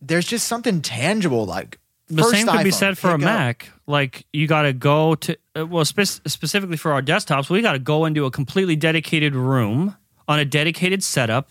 [0.00, 3.70] there's just something tangible like The first same could be said for a up- Mac.
[3.86, 7.72] Like you got to go to uh, well, spe- specifically for our desktops, we got
[7.72, 9.94] to go into a completely dedicated room
[10.26, 11.50] on a dedicated setup,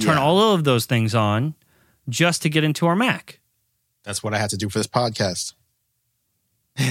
[0.00, 1.54] turn all of those things on,
[2.08, 3.40] just to get into our Mac.
[4.06, 5.52] That's what I had to do for this podcast.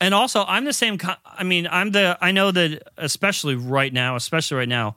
[0.00, 0.96] And also, I'm the same.
[1.26, 2.16] I mean, I'm the.
[2.20, 4.94] I know that especially right now, especially right now,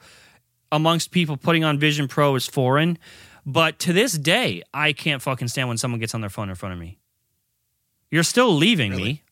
[0.72, 3.00] amongst people putting on Vision Pro is foreign.
[3.44, 6.56] But to this day, I can't fucking stand when someone gets on their phone in
[6.56, 7.00] front of me.
[8.12, 9.24] You're still leaving me.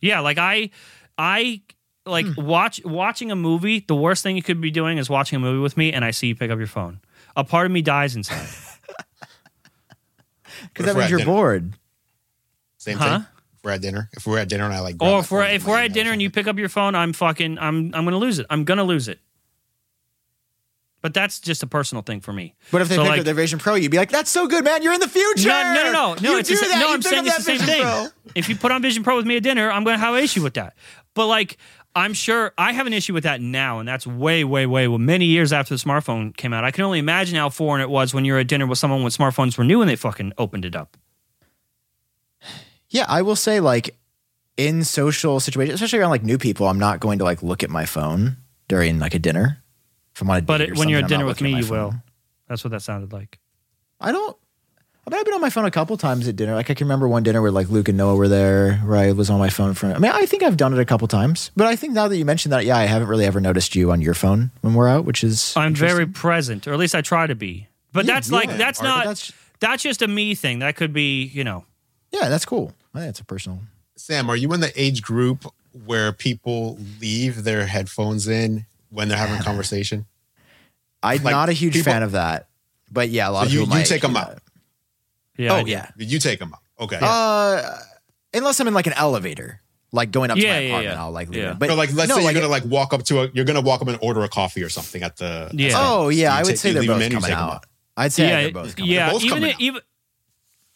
[0.00, 0.70] Yeah, like I,
[1.16, 1.62] I
[2.04, 2.44] like Hmm.
[2.44, 3.78] watch watching a movie.
[3.86, 6.10] The worst thing you could be doing is watching a movie with me, and I
[6.10, 6.98] see you pick up your phone.
[7.36, 8.48] A part of me dies inside.
[10.68, 11.30] because that means you're dinner?
[11.32, 11.72] bored.
[12.78, 13.18] Same Huh?
[13.18, 13.26] thing.
[13.58, 15.30] If we're at dinner, if we're at dinner and I like, oh, grab or if
[15.30, 18.04] we're if we're at dinner and you pick up your phone, I'm fucking I'm I'm
[18.04, 18.46] gonna lose it.
[18.50, 19.20] I'm gonna lose it.
[21.00, 22.54] But that's just a personal thing for me.
[22.70, 24.46] But if they So, picked like- up their Vision Pro, you'd be like, "That's so
[24.46, 24.82] good, man!
[24.82, 26.30] You're in the future." No, no, no, no, no.
[26.32, 26.78] You It's do the, that.
[26.78, 26.88] no.
[26.88, 28.08] You I'm saying it's the same Vision thing.
[28.36, 30.22] If you put on Vision Pro with me at dinner, I'm going to have an
[30.22, 30.74] issue with that.
[31.14, 31.58] But like,
[31.94, 34.98] I'm sure I have an issue with that now, and that's way, way, way, well,
[34.98, 36.64] many years after the smartphone came out.
[36.64, 39.10] I can only imagine how foreign it was when you're at dinner with someone when
[39.10, 40.96] smartphones were new and they fucking opened it up.
[42.88, 43.96] Yeah, I will say like
[44.56, 47.70] in social situations, especially around like new people, I'm not going to like look at
[47.70, 48.36] my phone
[48.68, 49.62] during like a dinner.
[50.14, 51.70] If I'm on a But it, when you're at I'm dinner with me, at you
[51.70, 51.94] my will.
[52.48, 53.38] That's what that sounded like.
[54.00, 54.36] I don't.
[55.04, 56.54] I mean, I've been on my phone a couple times at dinner.
[56.54, 59.10] Like I can remember one dinner where like Luke and Noah were there, where I
[59.12, 59.86] was on my phone for.
[59.86, 62.16] I mean, I think I've done it a couple times, but I think now that
[62.16, 64.88] you mentioned that, yeah, I haven't really ever noticed you on your phone when we're
[64.88, 67.66] out, which is I'm very present, or at least I try to be.
[67.92, 70.60] But Yeah, that's yeah, like that's Art, but not that's- that's just a me thing.
[70.60, 71.64] That could be, you know.
[72.12, 72.72] yeah, that's cool.
[72.94, 73.60] That's a personal.
[73.96, 75.46] Sam, are you in the age group
[75.84, 80.06] where people leave their headphones in when they're having a conversation?
[81.02, 82.46] I'm Like, not a huge people- fan of that,
[82.90, 83.74] but yeah, a lot So of you- people.
[83.74, 84.28] you might take 'em do out.
[84.34, 84.42] that.
[85.36, 85.52] Yeah.
[85.54, 85.90] Oh yeah.
[85.96, 86.60] You take them out.
[86.84, 86.98] Okay.
[87.00, 87.78] Uh,
[88.34, 89.60] unless I'm in like an elevator,
[89.92, 91.02] like going up to my yeah, apartment, yeah.
[91.02, 91.50] I'll like leave Yeah.
[91.52, 91.58] it.
[91.58, 93.44] But no, like let's no, say like, you're gonna like walk up to a you're
[93.44, 95.68] gonna walk up and order a coffee or something at the at Yeah.
[95.70, 97.16] the- Oh yeah, you I would take- say you they're leave 'em both in, you
[97.18, 97.66] coming take 'em out.
[97.96, 99.06] I'd say yeah, they're both coming yeah.
[99.06, 99.12] out.
[99.12, 99.60] both even coming it- out.
[99.60, 99.80] even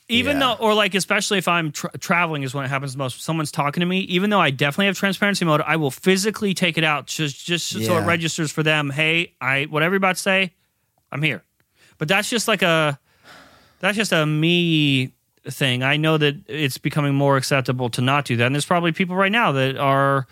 [0.09, 0.55] even Yeah.
[0.57, 3.23] though, or like especially if I'm tra- traveling is when it happens the most.
[3.23, 6.79] Someone's talking to me, even though I definitely have transparency mode, I will physically take
[6.79, 8.07] it out just just so it Yeah.
[8.07, 8.91] registers for them.
[8.91, 10.53] Hey, I whatever you're about to say,
[11.11, 11.43] I'm here.
[11.99, 13.01] But that's just like a
[13.81, 15.13] that's just a me
[15.51, 15.83] thing.
[15.83, 19.17] I know that it's becoming more acceptable to not do that, and there's probably people
[19.17, 20.27] right now that are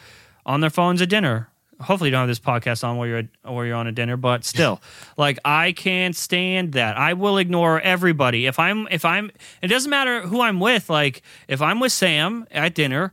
[0.47, 1.49] on their phones at dinner.
[1.81, 4.17] Hopefully, you don't have this podcast on while you're at, while you're on a dinner,
[4.17, 4.81] but still,
[5.17, 6.97] like I can't stand that.
[6.97, 9.31] I will ignore everybody if I'm if I'm.
[9.63, 10.89] It doesn't matter who I'm with.
[10.89, 13.13] Like if I'm with Sam at dinner,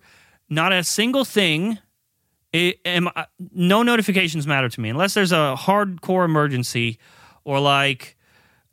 [0.50, 1.80] not a single thing.
[2.53, 3.08] It, am,
[3.53, 7.00] no notifications matter to me unless there's a hardcore emergency
[7.45, 8.18] or like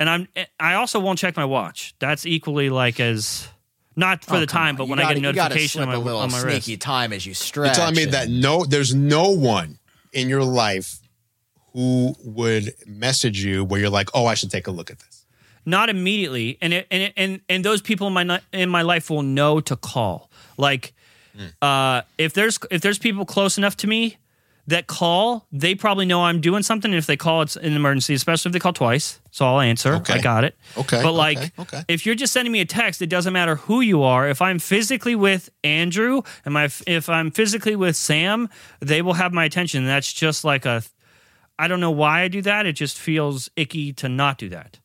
[0.00, 0.28] and i'm
[0.60, 3.48] i also won't check my watch that's equally like as
[3.96, 4.76] not for Oh, the time on.
[4.76, 6.20] but You when i gotta- get a you gotta notification on slip my, a little
[6.20, 7.76] on my sneaky wrist time as you You're stretch.
[7.76, 9.78] telling me that no, there's no one
[10.12, 10.98] in your life
[11.72, 15.26] who would message you where you're like, oh, I should take a look at this.
[15.66, 19.10] not immediately and it, and it, and and those people in my in my life
[19.10, 20.92] will know to call like
[21.62, 24.16] uh if there's if there's people close enough to me
[24.68, 26.90] that call, they probably know I'm doing something.
[26.90, 29.18] And if they call, it's an emergency, especially if they call twice.
[29.30, 29.94] So I'll answer.
[29.94, 30.14] Okay.
[30.14, 30.56] I got it.
[30.76, 31.82] Okay, But like, okay, okay.
[31.88, 34.28] if you're just sending me a text, it doesn't matter who you are.
[34.28, 39.32] If I'm physically with Andru, and my if I'm physically with Sam, they will have
[39.32, 39.86] my attention.
[39.86, 40.82] That's just like a.
[41.58, 42.66] I don't know why I do that.
[42.66, 44.78] It just feels icky to not do that.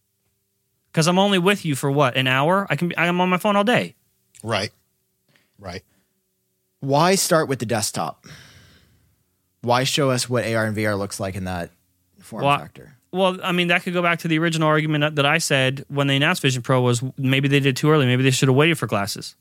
[0.92, 2.68] Because I'm only with you for what an hour.
[2.70, 2.88] I can.
[2.88, 3.95] Be, I'm on my phone all day.
[4.44, 4.72] Right.
[5.60, 5.84] Right.
[6.80, 8.26] Why start with the desktop?
[9.64, 11.72] Why show us what AR and VR looks like in that
[12.19, 12.98] form Well, factor?
[13.11, 16.08] Well, I mean, that could go back to the original argument that I said when
[16.08, 18.06] they announced Vision Pro was maybe they did too early.
[18.06, 19.35] Maybe they should have waited for glasses.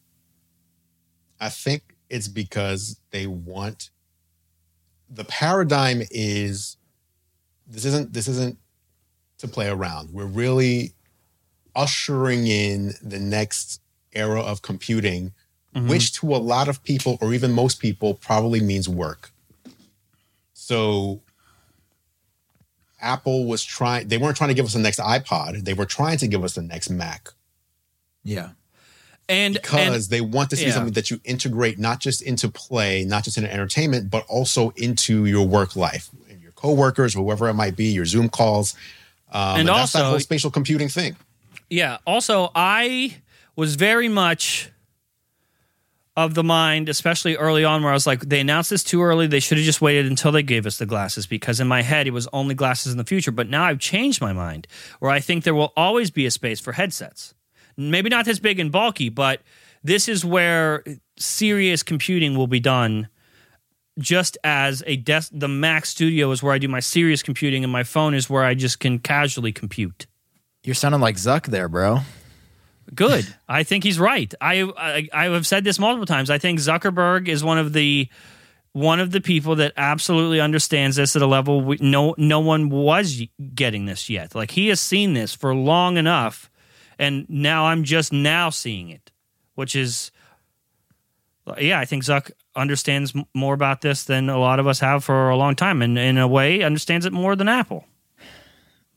[1.40, 3.90] I think it's because they want
[5.10, 6.76] the paradigm is
[7.66, 8.58] this isn't this isn't
[9.38, 10.10] to play around.
[10.12, 10.92] We're really
[11.74, 13.80] ushering in the next
[14.12, 15.32] era of computing,
[15.74, 15.88] mm-hmm.
[15.88, 19.31] which to a lot of people or even most people probably means work.
[20.62, 21.22] So
[23.00, 26.18] Apple was trying they weren't trying to give us the next iPod, they were trying
[26.18, 27.30] to give us the next Mac
[28.22, 28.50] Yeah.
[29.28, 30.72] And because they want to see yeah.
[30.72, 35.24] something that you integrate not just into play, not just into entertainment, but also into
[35.24, 38.74] your work life, and your coworkers, whoever it might be, your Zoom calls,
[39.32, 41.16] um, And that's that also- whole spatial computing thing.
[41.70, 41.98] Yeah.
[42.06, 43.16] Also, I
[43.56, 44.68] was very much
[46.16, 49.26] of the mind, especially early on, where I was like, they announced this too early.
[49.26, 52.06] They should have just waited until they gave us the glasses because in my head,
[52.06, 53.30] it was only glasses in the future.
[53.30, 54.66] But now I've changed my mind
[54.98, 57.34] where I think there will always be a space for headsets.
[57.76, 59.40] Maybe not this big and bulky, but
[59.82, 60.84] this is where
[61.16, 63.08] serious computing will be done.
[63.98, 67.72] Just as a desk, the Mac Studio is where I do my serious computing, and
[67.72, 70.06] my phone is where I just can casually compute.
[70.64, 72.00] You're sounding like Zuck there, bro.
[72.94, 73.26] Good.
[73.48, 74.32] I think he's right.
[74.40, 76.30] I, I I have said this multiple times.
[76.30, 78.08] I think Zuckerberg is one of the
[78.72, 82.70] one of the people that absolutely understands this at a level we, no no one
[82.70, 83.22] was
[83.54, 84.34] getting this yet.
[84.34, 86.50] Like he has seen this for long enough,
[86.98, 89.10] and now I'm just now seeing it,
[89.54, 90.10] which is
[91.58, 91.78] yeah.
[91.78, 95.36] I think Zuck understands more about this than a lot of us have for a
[95.36, 97.86] long time, and in a way, understands it more than Apple.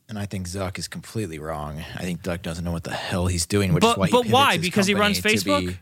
[0.08, 1.82] And I think Zuck is completely wrong.
[1.96, 4.22] I think Zuck doesn't know what the hell he's doing, which But- is why but
[4.22, 4.58] pivots why?
[4.58, 5.66] Because he runs Facebook?
[5.66, 5.78] be-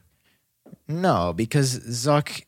[0.88, 2.42] no, because Zuck.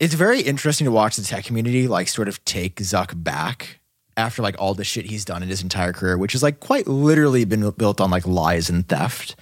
[0.00, 3.78] It's very interesting to watch the tech community like sort of take Zuck back
[4.16, 6.88] after like all the shit he's done in his entire career, which is like quite
[6.88, 9.36] literally been built on like lies and theft.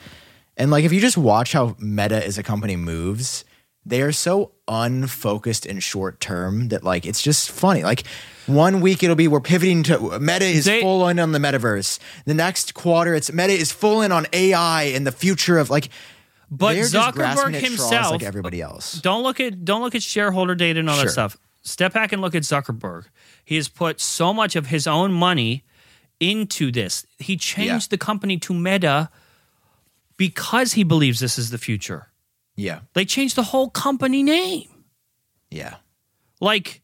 [0.58, 3.44] And like if you just watch how Meta as a company moves,
[3.86, 7.82] they are so unfocused and short term that like it's just funny.
[7.82, 8.04] Like
[8.46, 11.98] one week it'll be we're pivoting to Meta is They- full in on the metaverse.
[12.26, 15.88] The next quarter it's Meta is full in on AI and the future of like
[16.50, 19.00] But they're just grasping Zuckerberg himself, like everybody else.
[19.00, 21.06] don't look at don't look at shareholder data and all Sure.
[21.06, 21.36] that stuff.
[21.62, 23.04] Step back and look at Zuckerberg.
[23.44, 25.64] He has put so much of his own money
[26.20, 27.06] into this.
[27.18, 27.90] He changed Yeah.
[27.90, 29.08] the company to Meta
[30.16, 32.08] because he believes this is the future.
[32.60, 32.80] Yeah.
[32.92, 34.68] They changed the whole company name.
[35.50, 35.76] Yeah.
[36.40, 36.82] Like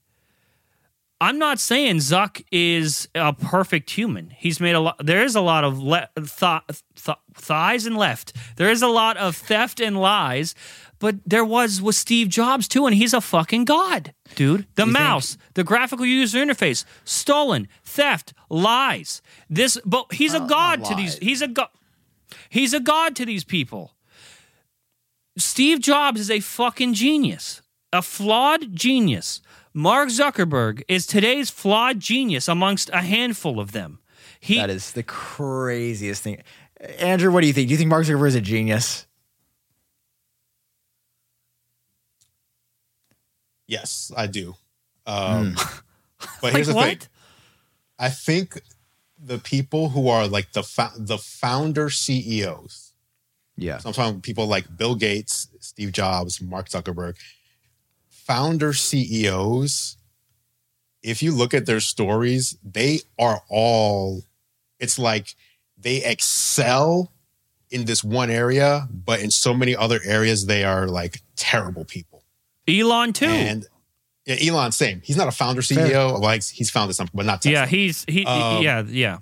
[1.21, 4.31] I'm not saying Zuck is a perfect human.
[4.37, 4.97] He's made a lot.
[5.05, 8.35] There is a lot of le- th- th- thighs and left.
[8.57, 10.55] There is a lot of theft and lies,
[10.99, 14.67] but there was with Steve Jobs too, and he's a fucking god, dude.
[14.75, 19.23] The You think- mouse, the graphical user interface, stolen, theft, lies.
[19.49, 21.17] This, but he's a Uh, god to these.
[21.19, 21.69] He's a god.
[22.51, 23.96] He's a god to these people.
[25.37, 29.41] Steve Jobs is a fucking genius, a flawed genius.
[29.75, 33.99] Mark Zuckerberg is today's flawed genius amongst a handful of them.
[34.41, 36.43] He That is the craziest thing.
[37.01, 37.69] Andru, what do you think?
[37.69, 39.07] Do you think Mark Zuckerberg is a genius?
[43.67, 44.55] Yes, I do.
[45.07, 45.79] Um, Hmm.
[46.41, 46.87] But here's like the what?
[47.01, 47.09] thing.
[47.99, 48.61] I think
[49.23, 52.86] the people who are like the fo- the founder CEOs.
[53.57, 53.79] Yeah.
[53.79, 57.17] So I'm talking people like Bill Gates, Steve Jobs, Mark Zuckerberg.
[58.11, 59.97] Founder CEOs,
[61.03, 64.23] if you look at their stories, they are all,
[64.81, 65.35] it's like
[65.79, 67.13] they excel
[67.71, 72.25] in this one area, but in so many other areas, they are like terrible people.
[72.69, 73.27] Elon too.
[73.27, 73.67] And
[74.25, 75.01] yeah, Elon, same.
[75.05, 76.21] He's not a founder CEO.
[76.21, 77.61] Like he's founded something, but not Tesla.
[77.61, 78.25] yeah, he's he.
[78.27, 79.19] Um, yeah, yeah.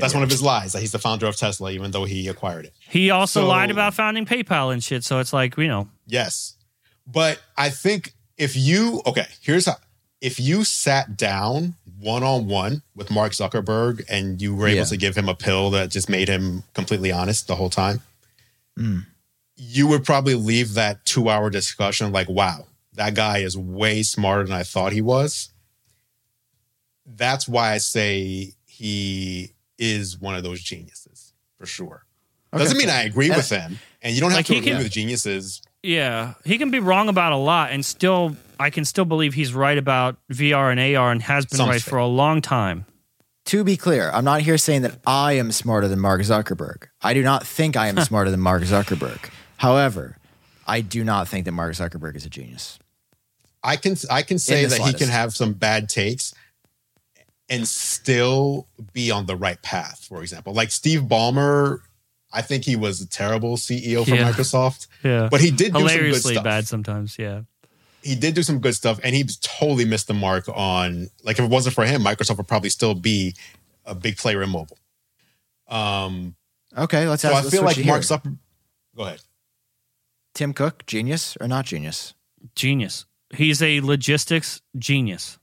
[0.00, 2.64] That's one of his lies that he's the founder of Tesla, even though he acquired
[2.66, 2.74] it.
[2.80, 5.04] He also So- lied about founding PayPal and shit.
[5.04, 6.54] So it's like you know, Yes.
[7.06, 9.76] But I think if you, okay, here's how,
[10.20, 14.84] if you sat down one on one with Mark Zuckerberg and you were able Yeah.
[14.84, 18.02] to give him a pill that just made him completely honest the whole time,
[18.78, 19.06] Mm.
[19.56, 24.44] you would probably leave that two hour discussion like, wow, that guy is way smarter
[24.44, 25.50] than I thought he was.
[27.06, 32.04] That's why I say he is one of those geniuses for sure.
[32.52, 34.70] Doesn't mean I agree And- with him, and you don't have Like, to he agree
[34.72, 35.60] can- with geniuses.
[35.82, 39.52] Yeah, he can be wrong about a lot, and still, I can still believe he's
[39.52, 41.90] right about VR and AR, and has been Some right thing.
[41.90, 42.86] for a long time.
[43.46, 46.84] To be clear, I'm not here saying that I am smarter than Mark Zuckerberg.
[47.02, 49.30] I do not think I am smarter than Mark Zuckerberg.
[49.58, 50.16] However,
[50.66, 52.78] I do not think that Mark Zuckerberg is a genius.
[53.62, 56.34] I can I can say the that he can have some bad takes
[57.48, 60.04] and still be on the right path.
[60.08, 61.78] For example, like Steve Ballmer,
[62.32, 64.30] I think he was a terrible CEO for Yeah.
[64.32, 66.44] Microsoft, Yeah, but he did do some good hilariously stuff.
[66.44, 67.18] bad sometimes.
[67.18, 67.42] Yeah,
[68.02, 71.08] He did do some good stuff, and he totally missed the mark on.
[71.24, 73.34] Like, if it wasn't for him, Microsoft would probably still be
[73.84, 74.78] a big player in mobile.
[75.68, 76.34] Um,
[76.76, 77.36] Okay, let's so ask.
[77.36, 78.16] I let's feel like Mark here.
[78.18, 78.38] Zuckerberg.
[78.96, 79.20] Go ahead.
[80.34, 82.12] Tim Cook, genius or not genius?
[82.54, 83.06] genius.
[83.34, 85.38] He's a logistics genius.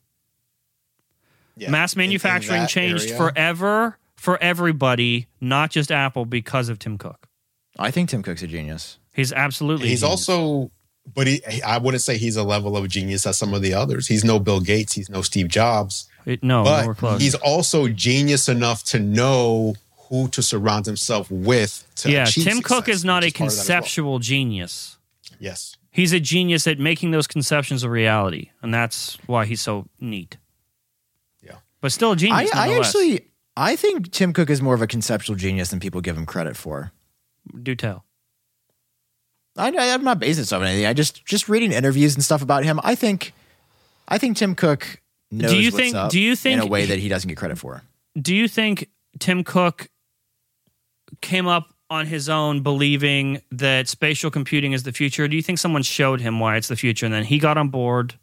[1.56, 1.70] Yeah.
[1.70, 6.98] Mass In- in manufacturing changed area- forever for everybody, not just Apple, because of Tim
[6.98, 7.28] Cook.
[7.78, 8.98] I think Tim Cook's a genius.
[9.14, 9.88] He's absolutely.
[9.88, 10.30] a He's genius.
[10.30, 10.72] also,
[11.14, 14.08] but he, I wouldn't say he's a level of genius as some of the others.
[14.08, 14.94] He's no Bill Gates.
[14.94, 16.08] He's no Steve Jobs.
[16.26, 17.22] It- no, but nowhere close.
[17.22, 19.76] he's also genius enough to know
[20.10, 21.86] who to surround himself with.
[21.98, 23.76] To yeah, achieve Tim Cook is not a which part of that as well.
[23.78, 24.98] conceptual genius.
[25.40, 29.86] Yes, He's a genius at making those conceptions a reality, and that's why he's so
[30.00, 30.38] neat.
[31.84, 32.50] But still a I, genius.
[32.56, 32.88] I nonetheless.
[32.88, 36.26] actually, I think Tim Cook is more of a conceptual genius than people give him
[36.26, 36.92] credit for.
[37.62, 38.06] do tell.
[39.58, 40.86] I, I, I'm not basing this on anything.
[40.88, 42.80] I just just reading interviews and stuff about him.
[42.84, 43.34] I think,
[44.08, 46.72] I think Tim Cook knows Do you what's think- up do you think in a
[46.72, 47.84] way that he doesn't get credit for?
[48.20, 48.90] Do you think
[49.20, 49.90] Tim Cook
[51.22, 55.28] came up on his own believing that spatial computing is the future?
[55.28, 57.68] Do you think someone showed him why it's the future and then he got on
[57.70, 58.16] board?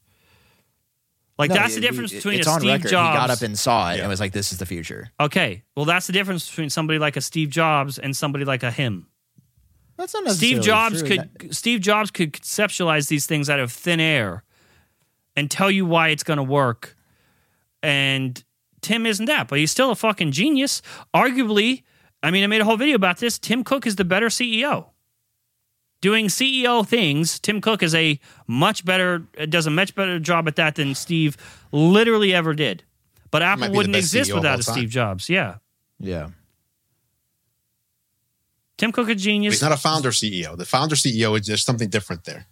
[1.41, 2.91] Like No, that's the difference it- between it's a on Steve record.
[2.91, 3.15] Jobs.
[3.17, 4.03] He got up and saw it Yeah.
[4.03, 7.17] and was like, "This is the future." okay, well that's the difference between somebody like
[7.17, 9.07] a Steve Jobs and somebody like a him.
[9.97, 11.17] That's not Steve Jobs true.
[11.39, 14.45] could Steve Jobs could conceptualize these things out of thin air
[15.37, 16.97] and tell you why it's going to work.
[17.83, 18.43] And
[18.83, 20.83] Tim isn't that, but he's still a fucking genius.
[21.15, 21.83] Arguably,
[22.23, 23.39] I mean, I made a whole video about this.
[23.39, 24.91] Tim Cook is the better CEO.
[26.01, 30.57] Doing CEO things, Tim Cook is a much better does a much better job at
[30.57, 31.37] that than Steve
[31.73, 32.83] literally ever did.
[33.31, 34.75] But Apple wouldn't exist CEO without a time.
[34.75, 35.29] Steve Jobs.
[35.29, 35.57] Yeah.
[35.99, 36.31] Yeah.
[38.79, 39.55] Tim Cook is But genius.
[39.55, 40.57] he's not a founder CEO.
[40.57, 42.47] The founder CEO is just something different there.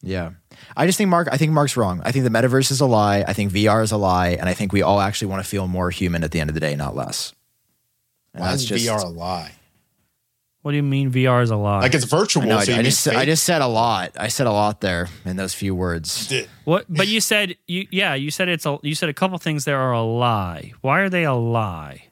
[0.00, 0.30] Yeah.
[0.76, 2.00] I just think Mark I think Mark's wrong.
[2.04, 3.24] I think the metaverse is a lie.
[3.28, 5.66] I think VR is a lie, and I think we all actually want to feel
[5.68, 7.34] more human at the end of the day, not less.
[8.32, 9.52] And Why that's is just VR a lie?
[10.64, 11.80] What do you mean VR is a lie?
[11.80, 12.42] Like it's virtual.
[12.44, 14.12] I, know, so I, I mean just I just said a lot.
[14.18, 16.32] I said a lot there in those few words.
[16.64, 16.86] What?
[16.88, 19.78] But you said you yeah you said it's a you said a couple things there
[19.78, 20.72] are a lie.
[20.80, 22.04] Why are they a lie?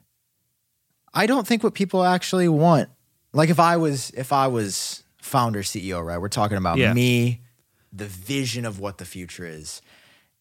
[1.15, 2.89] I don't think what people actually want.
[3.33, 6.19] Like if I was if I was founder CEO, right?
[6.19, 6.93] We're talking about Yeah.
[6.93, 7.41] me,
[7.91, 9.81] the vision of what the future is.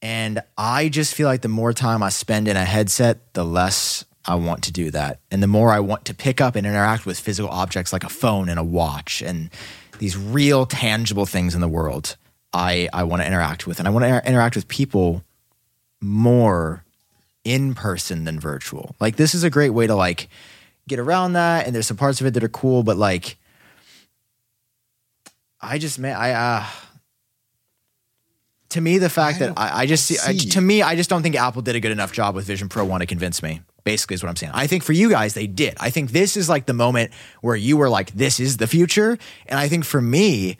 [0.03, 4.05] And I just feel like the more time I spend in a headset, the less
[4.25, 5.21] I want to do that.
[5.31, 8.09] And the more I want to pick up and interact with physical objects like a
[8.09, 9.51] phone and a watch and
[9.99, 12.17] these real tangible things in the world,
[12.53, 13.79] I I want to interact with.
[13.79, 15.25] And I want to inter- interact with people
[16.01, 16.85] more
[17.45, 18.95] in person than virtual.
[19.01, 20.29] Like this is a great way to like
[20.89, 23.37] get around that and there's some parts of it that are cool but like
[25.61, 26.67] I just man I uh
[28.71, 31.09] to me the fact I that I, I just see, I, to me I just
[31.09, 33.61] don't think Apple did a good enough job with Vision Pro 1 to convince me.
[33.85, 34.53] Basically is what I'm saying.
[34.55, 35.77] I think for you guys they did.
[35.81, 39.19] I think this is like the moment where you were like this is the future
[39.47, 40.59] and I think for me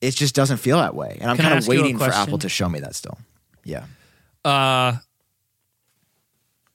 [0.00, 1.16] it just doesn't feel that way.
[1.20, 2.04] And I'm kind of ask you a waiting for?
[2.04, 3.18] Apple to show me that still.
[3.64, 3.84] Yeah.
[4.44, 4.96] Uh,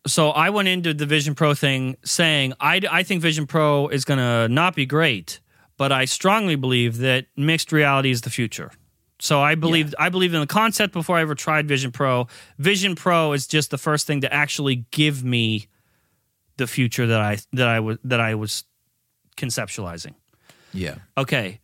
[0.07, 4.05] so I went into the Vision Pro thing saying I I think Vision Pro is
[4.05, 5.39] going to not be great,
[5.77, 8.71] but I strongly believe that mixed reality is the future.
[9.19, 12.27] So I believe I believe in the concept before I ever tried Vision Pro.
[12.59, 15.67] Vision Pro is just the first thing to actually give me
[16.57, 18.63] the future that I that I was that I was
[19.35, 20.13] conceptualizing.
[20.73, 20.95] Yeah.
[21.17, 21.59] Okay.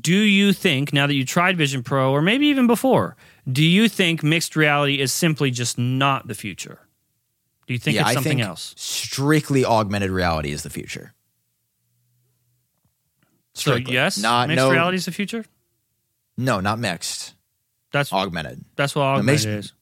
[0.00, 3.16] Do you think now that you tried Vision Pro, or maybe even before,
[3.50, 6.80] do you think mixed reality is simply just not the future?
[7.66, 8.74] Do you think yeah, it's something I think else?
[8.76, 11.14] Strictly augmented reality is the future.
[13.54, 13.94] So strictly.
[13.94, 15.44] yes, Not- mixed no- reality is the future.
[16.36, 17.34] No, not mixed.
[17.92, 18.64] That's Augmented.
[18.76, 19.72] that's what augmented mixed- is.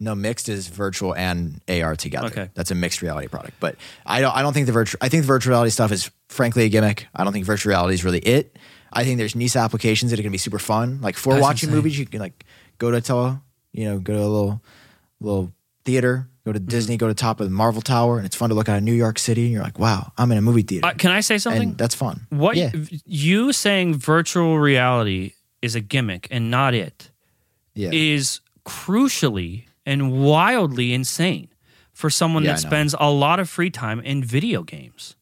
[0.00, 2.26] No, mixed is virtual and AR together.
[2.26, 2.50] Okay.
[2.54, 3.54] That's a mixed reality product.
[3.60, 6.10] But I don't I don't think the virtual I think the virtual reality stuff is
[6.28, 7.06] frankly a gimmick.
[7.14, 8.56] I don't think virtual reality is really it.
[8.92, 11.00] I think there's niche applications that are going to be super fun.
[11.00, 11.76] Like for That's watching insane.
[11.76, 12.44] movies, you can like
[12.78, 13.40] go to tele,
[13.72, 14.62] you know, go to a little
[15.20, 15.52] little
[15.84, 16.52] theater, go Mm-hmm.
[16.52, 18.76] to Disney, go to top of the Marvel Tower, and it's fun to look out
[18.76, 19.44] of New York City.
[19.44, 21.70] And you're like, wow, I'm in a movie theater, Uh, can I say something?
[21.70, 22.26] and that's fun.
[22.30, 22.70] What Yeah,
[23.06, 25.32] you saying virtual reality
[25.64, 27.10] is a gimmick and not it
[27.74, 27.90] yeah.
[27.92, 31.48] is crucially and wildly insane
[31.92, 35.16] for someone Yeah, that spends a lot of free time in video games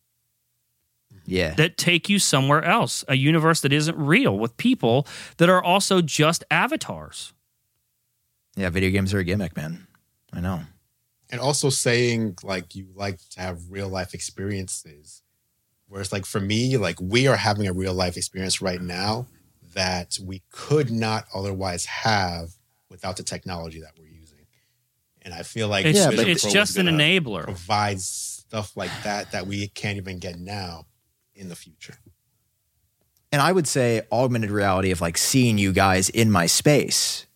[1.27, 1.55] yeah.
[1.55, 5.07] that take you somewhere else, a universe that isn't real with people
[5.37, 7.33] that are also just avatars.
[8.57, 9.87] Yeah, video games are a gimmick, man.
[10.33, 10.61] I know.
[11.31, 15.23] and also saying like you like to have real life experiences
[15.89, 19.27] whereas like for me like we are having a real life experience right now
[19.75, 22.51] that we could not otherwise have
[22.89, 24.47] without the technology that we're using
[25.23, 27.44] and i feel like It's, Yeah, Vision but- it's Pro just an enabler.
[27.44, 30.86] Provides stuff like that that we can't even get now
[31.34, 31.94] in the future
[33.33, 37.26] And I would say augmented reality of like seeing you guys in my space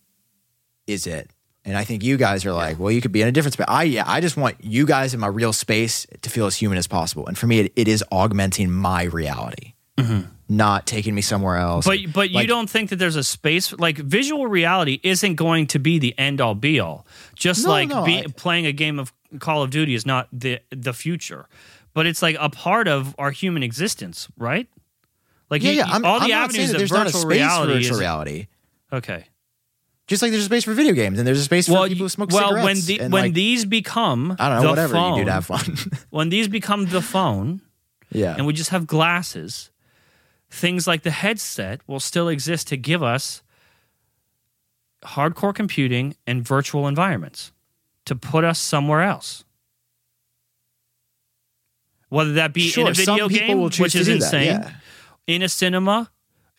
[0.87, 1.31] is it.
[1.65, 3.67] And I think you guys are like, well, you could be in a different space.
[3.67, 6.77] I yeah, I just want you guys in my real space to feel as human
[6.79, 7.27] as possible.
[7.27, 10.29] And for me, it, it is augmenting my reality, mm-hmm.
[10.49, 11.85] Not taking me somewhere else.
[11.87, 15.79] But but you don't think that there's a space like visual reality isn't going to
[15.79, 17.07] be the end all be all.
[17.35, 20.29] Just No, like no, be, I- playing a game of Call of Duty is not
[20.33, 21.49] the the future,
[21.95, 24.69] but it's like a part of our human existence, right?
[25.51, 25.87] Like yeah, you- yeah.
[25.89, 27.99] I'm, all the I'm avenues that of there's not a virtual space reality for virtual
[27.99, 28.47] reality.
[28.93, 29.25] okay.
[30.07, 31.97] Just like there's a space for video games and there's a space for Well, people
[31.97, 32.65] you- who smoke well, cigarettes.
[32.65, 35.33] when the, when like, these become I don't know, the whatever phone, you do to
[35.33, 35.77] have fun.
[36.11, 37.61] when these become the phone,
[38.13, 38.37] yeah.
[38.37, 39.73] and we just have glasses,
[40.51, 43.43] things like the headset will still exist to give us
[45.05, 47.53] hardcore computing and virtual environments
[48.05, 49.45] to put us somewhere else.
[52.09, 54.71] Whether that be sure, in a video game, which is that, insane, yeah.
[55.27, 56.11] in a cinema,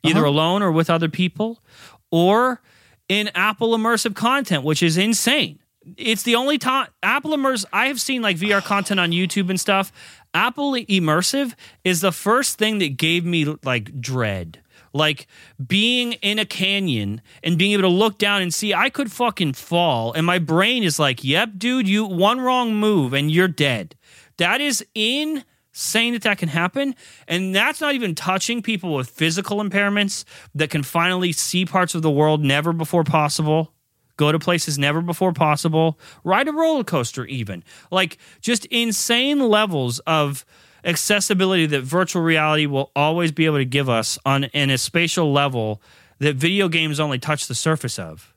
[0.03, 0.29] either Uh-huh.
[0.29, 1.63] alone or with other people,
[2.11, 2.61] or
[3.07, 5.59] in Apple immersive content, which is insane.
[5.95, 7.65] It's the only time Apple immersive.
[7.71, 9.93] I have seen like VR content on YouTube and stuff.
[10.37, 14.61] Apple immersive is the first thing that gave me like dread.
[14.93, 15.25] Like
[15.67, 19.53] being in a canyon and being able to look down and see I could fucking
[19.53, 23.95] fall, and my brain is like, "Yep, dude, you one wrong move and you're dead."
[24.37, 26.93] That is insane that that can happen,
[27.27, 32.03] and that's not even touching people with physical impairments that can finally see parts of
[32.03, 33.73] the world never before possible
[34.17, 37.63] go to places never before possible, ride a roller coaster, even.
[37.91, 40.45] Like just insane levels of
[40.83, 45.31] accessibility that virtual reality will always be able to give us on in a spatial
[45.31, 45.81] level
[46.19, 48.33] that video games only touch the surface of.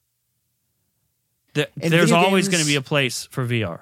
[1.55, 3.81] And there's always going to be a place for VR.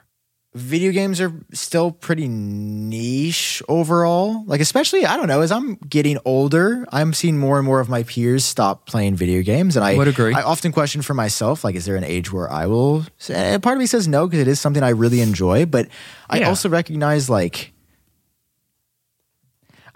[0.58, 4.44] Video games are still pretty niche overall.
[4.46, 7.88] Like, especially, I don't know, as I'm getting older, I'm seeing more and more of
[7.88, 9.76] my peers stop playing video games.
[9.76, 10.34] And I Would agree.
[10.34, 13.04] I often question for myself, like, is there an age where I will?
[13.28, 15.64] And eh, part of me says no, because it is something I really enjoy.
[15.66, 15.88] But
[16.28, 16.48] I Yeah.
[16.48, 17.72] also recognize, like,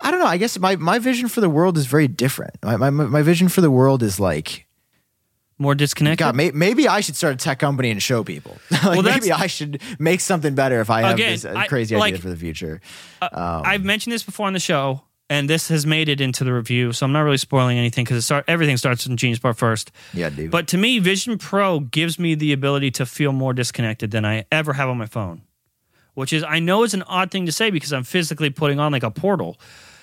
[0.01, 0.27] I don't know.
[0.27, 2.57] I guess my, my vision for the world is very different.
[2.63, 4.67] My, my, my vision for the world is like,
[5.63, 6.19] More disconnected.
[6.19, 8.59] God, may, maybe I should start a tech company and show people.
[8.71, 11.69] like, Well, maybe I should make something better if I have Again, this uh, I-
[11.69, 12.81] crazy like- idea for the future.
[13.23, 16.53] Uh, I've mentioned this before on the show, and this has made it into the
[16.53, 19.93] review, so I'm not really spoiling anything because start, everything starts in Genius Bar first.
[20.13, 20.51] Yeah, dude.
[20.51, 24.45] But to me, Vision Pro gives me the ability to feel more disconnected than I
[24.51, 25.43] ever have on my phone,
[26.15, 28.91] which is I know is an odd thing to say because I'm physically putting on
[28.91, 29.61] like a portal.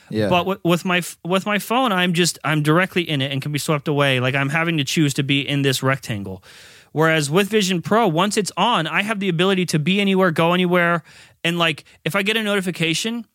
[0.10, 0.30] Yeah.
[0.30, 3.52] But with, with my with my phone, I'm just I'm directly in it and can
[3.52, 4.20] be swept away.
[4.20, 6.44] Like I'm having to choose to be in this rectangle.
[6.92, 10.54] Whereas with Vision Pro, once it's on, I have the ability to be anywhere, go
[10.54, 11.04] anywhere,
[11.44, 13.26] and like if I get a notification,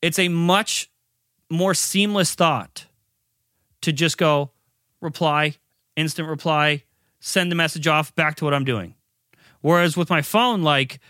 [0.00, 0.90] it's a much
[1.50, 2.86] more seamless thought
[3.82, 4.50] to just go
[5.00, 5.56] reply,
[5.96, 6.84] instant reply,
[7.20, 8.94] send the message off back to what I'm doing.
[9.60, 11.00] Whereas with my phone, like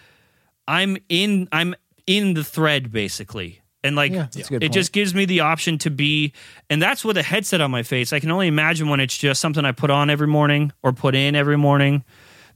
[0.67, 1.75] I'm in I'm
[2.07, 3.61] in the thread basically.
[3.85, 4.73] And like Yeah, that's a good it point.
[4.73, 6.33] just gives me the option to be
[6.69, 8.13] and that's with a headset on my face.
[8.13, 11.15] I can only imagine when it's just something I put on every morning or put
[11.15, 12.05] in every morning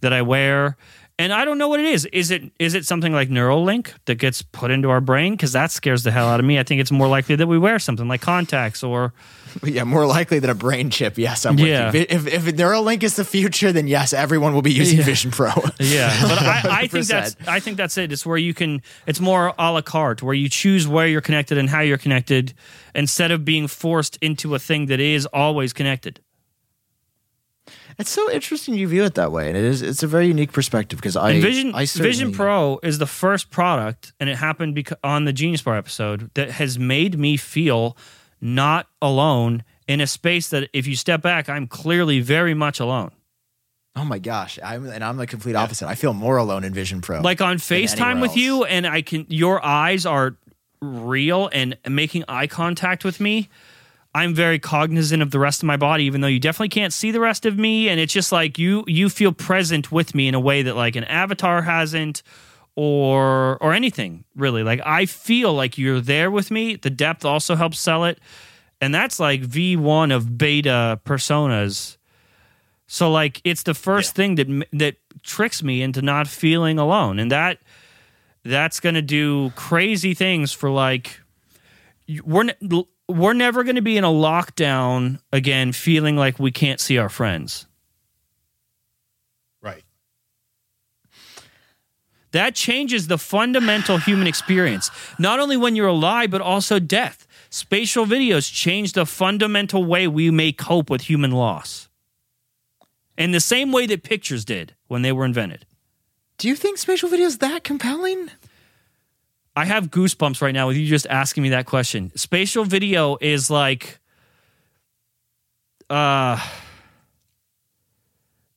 [0.01, 0.77] that I wear.
[1.19, 2.07] And I don't know what it is.
[2.07, 5.35] Is it is it something like Neuralink that gets put into our brain?
[5.35, 6.59] Because that scares the hell out of me.
[6.59, 9.13] I think it's more likely that we wear something like contacts or
[9.63, 11.19] yeah, more likely than a brain chip.
[11.19, 11.87] Yes, I'm Yeah.
[11.93, 12.07] with you.
[12.09, 15.05] If, if Neuralink is the future, then yes, everyone will be using Yeah.
[15.05, 15.51] Vision Pro.
[15.79, 18.11] Yeah, but I, I think that's I think that's it.
[18.11, 18.81] It's where you can.
[19.07, 22.55] It's more a la carte, where you choose where you're connected and how you're connected,
[22.95, 26.21] instead of being forced into a thing that is always connected.
[28.03, 29.81] It's so interesting you view it that way, and it is.
[29.81, 33.49] It's a very unique perspective because I And Vision I Vision Pro is the first
[33.51, 37.97] product, and it happened bec- on the Genius Bar episode that has made me feel
[38.41, 43.13] not alone in a space that if you step back, I'm clearly very much alone.
[43.95, 45.87] Oh my gosh, I'm and I'm the complete opposite.
[45.87, 47.21] I feel more alone in Vision Pro.
[47.21, 50.37] Like on FaceTime with you, and I can your eyes are
[50.81, 53.49] real and making eye contact with me.
[54.15, 57.11] I'm very cognizant of the rest of my body, even though you definitely can't see
[57.11, 57.89] the rest of me.
[57.89, 60.97] And it's just like you you feel present with me in a way that like
[60.97, 62.23] an avatar hasn't
[62.77, 64.63] or or anything really.
[64.63, 66.77] Like I feel like you're there with me.
[66.77, 68.19] The depth also helps sell it.
[68.83, 71.97] And that's like V1 of beta personas.
[72.87, 77.19] So like it's the first thing that that tricks me into not feeling alone.
[77.19, 77.61] And that
[78.45, 81.21] that's going to do crazy things for like
[82.25, 82.51] we're
[83.13, 87.09] we're never going to be in a lockdown again feeling like we can't see our
[87.09, 87.67] friends.
[89.61, 89.85] Right.
[92.33, 97.27] That changes the fundamental human experience, not only when you're alive, but also death.
[97.51, 101.89] Spatial videos change the fundamental way we may cope with human loss.
[103.19, 105.67] In the same way that pictures did when they were invented.
[106.39, 108.31] Do you think spatial video is that compelling?
[109.55, 112.11] I have goosebumps right now with you just asking me that question.
[112.17, 113.99] Spatial video is like
[115.91, 116.39] uh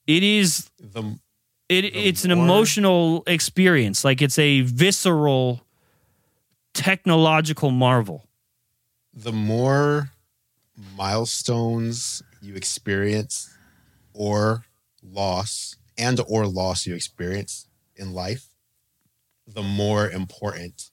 [0.08, 1.18] it is The
[1.70, 4.04] it it's an more- emotional experience.
[4.06, 5.66] Like it's a visceral
[6.74, 8.24] technological marvel.
[9.14, 10.12] the more
[10.98, 13.50] milestones you experience
[14.14, 14.66] or
[15.02, 18.50] loss and or loss you experience in life,
[19.48, 20.90] the more important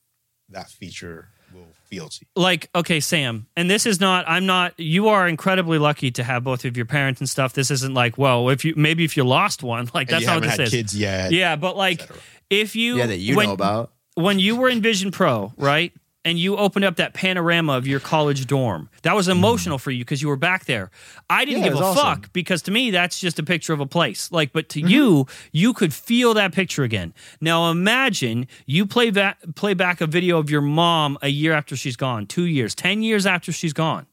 [0.48, 2.42] that feature will feel to you.
[2.42, 6.42] like okay sam and this is not i'm not you are incredibly lucky to have
[6.42, 9.24] both of your parents and stuff this isn't like well if you maybe if you
[9.24, 11.30] lost one like that's you not what had this is kids yet.
[11.32, 12.00] yeah but like
[12.48, 13.92] if you Yeah, that you when, know about.
[14.14, 15.92] when you were in vision pro right
[16.24, 18.88] and you opened up that panorama of your college dorm.
[19.02, 20.90] That was emotional for you because you were back there.
[21.28, 23.80] I didn't Yeah, give a was fuck because to me that's just a picture of
[23.80, 24.30] a place.
[24.30, 24.88] Like but to Mm-hmm.
[24.88, 27.12] you you could feel that picture again.
[27.40, 31.74] Now imagine you play back play back a video of your mom a year after
[31.76, 34.06] she's gone two years ten years after she's gone.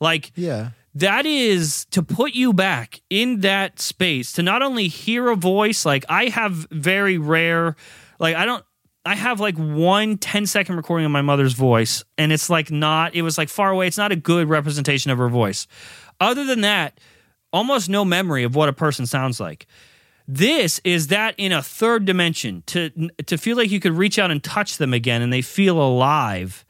[0.00, 0.70] Like Yeah.
[0.94, 5.84] that is to put you back in that space to not only hear a voice
[5.84, 7.76] like i have very rare
[8.18, 8.64] like i don't
[9.06, 13.14] i have like one 10 second recording of my mother's voice and it's like not
[13.14, 13.86] it was like far away.
[13.86, 15.66] It's not a good representation of her voice.
[16.20, 17.00] Other than that
[17.52, 19.66] almost no memory of what a person sounds like.
[20.28, 22.90] This is that in a third dimension to
[23.26, 26.64] to feel like you could reach out and touch them again and they feel alive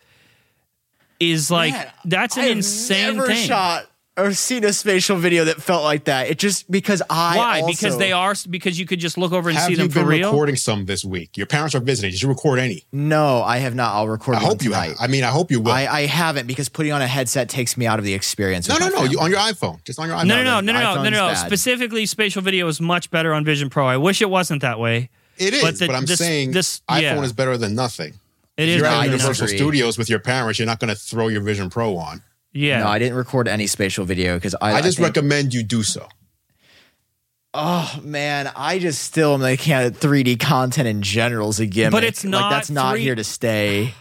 [1.18, 3.46] is like Man, that's an I insane never thing.
[3.46, 6.28] shot or seen a spatial video that felt like that.
[6.28, 7.60] It just because I Why?
[7.60, 10.08] also- because they are because you could just look over and see them for been
[10.08, 10.28] real.
[10.30, 11.36] recording some this week?
[11.38, 12.10] Your parents are visiting.
[12.10, 12.84] Did you record any?
[12.92, 13.94] No, I have not.
[13.94, 14.34] I'll record.
[14.34, 14.94] I one hope you have.
[15.00, 15.72] I mean, I hope you will.
[15.72, 18.68] I, I haven't because putting on a headset takes me out of the experience.
[18.68, 19.04] no, no, no.
[19.04, 19.82] You, on your iPhone.
[19.84, 20.26] Just on your iPhone.
[20.26, 21.34] No, no, no, no, no, no, no, no.
[21.34, 23.86] Specifically, spatial video is much better on Vision Pro.
[23.86, 25.08] I wish it wasn't that way.
[25.38, 27.22] It is, But but, I'm this- saying this- iPhone yeah.
[27.22, 28.14] is better than nothing.
[28.58, 29.48] It If is you're at Universal.
[29.48, 32.22] Studios with your parents, you're not going to throw your Vision Pro on.
[32.52, 35.62] Yeah, No, I didn't record any spatial video because I, I just think- recommend you
[35.62, 36.08] do so.
[37.52, 41.92] Oh man, I just still am like can't 3D content in general is a gimmick.
[41.92, 43.94] But it's not like that's not 3 here to stay.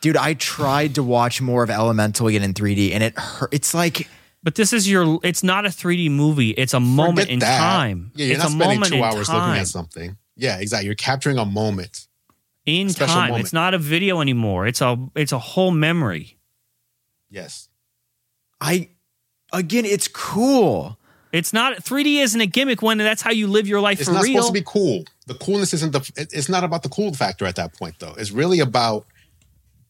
[0.00, 3.52] Dude, I tried to watch more of Elemental again in 3D, and it hurt.
[3.52, 4.08] It's like
[4.42, 5.18] but this is your.
[5.24, 6.50] It's not a 3D movie.
[6.50, 7.58] It's a moment Forget in that.
[7.58, 8.12] time.
[8.14, 9.48] Yeah, you're it's not a spending moment two hours time.
[9.48, 10.16] looking at something.
[10.36, 10.86] Yeah, exactly.
[10.86, 12.06] You're capturing a moment.
[12.64, 13.28] in special time.
[13.30, 13.44] moment.
[13.44, 14.66] It's not a video anymore.
[14.66, 14.96] It's a.
[15.16, 16.35] It's a whole memory.
[17.36, 17.68] Yes.
[18.62, 18.88] I
[19.52, 20.98] again, it's cool.
[21.32, 24.14] It's not 3D isn't a gimmick when that's how you live your life It's for
[24.14, 24.20] real.
[24.22, 25.04] It's not supposed to be cool.
[25.26, 26.00] The coolness isn't the.
[26.16, 28.14] it- It's not about the cool factor at that point, though.
[28.16, 29.06] It's really about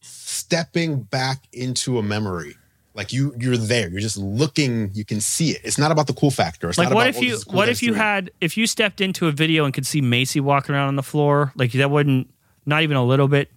[0.01, 2.55] stepping back into a memory.
[2.93, 3.87] Like you, you're there.
[3.89, 4.89] You're just looking.
[4.93, 5.61] You can see it.
[5.63, 6.67] It's not about the cool factor.
[6.67, 7.95] It's like not what about, if oh, you this cool what if you 3D.
[7.95, 11.03] had if you stepped into a video and could see Macy walking around on the
[11.03, 12.27] floor like that wouldn't
[12.65, 13.49] not even a little bit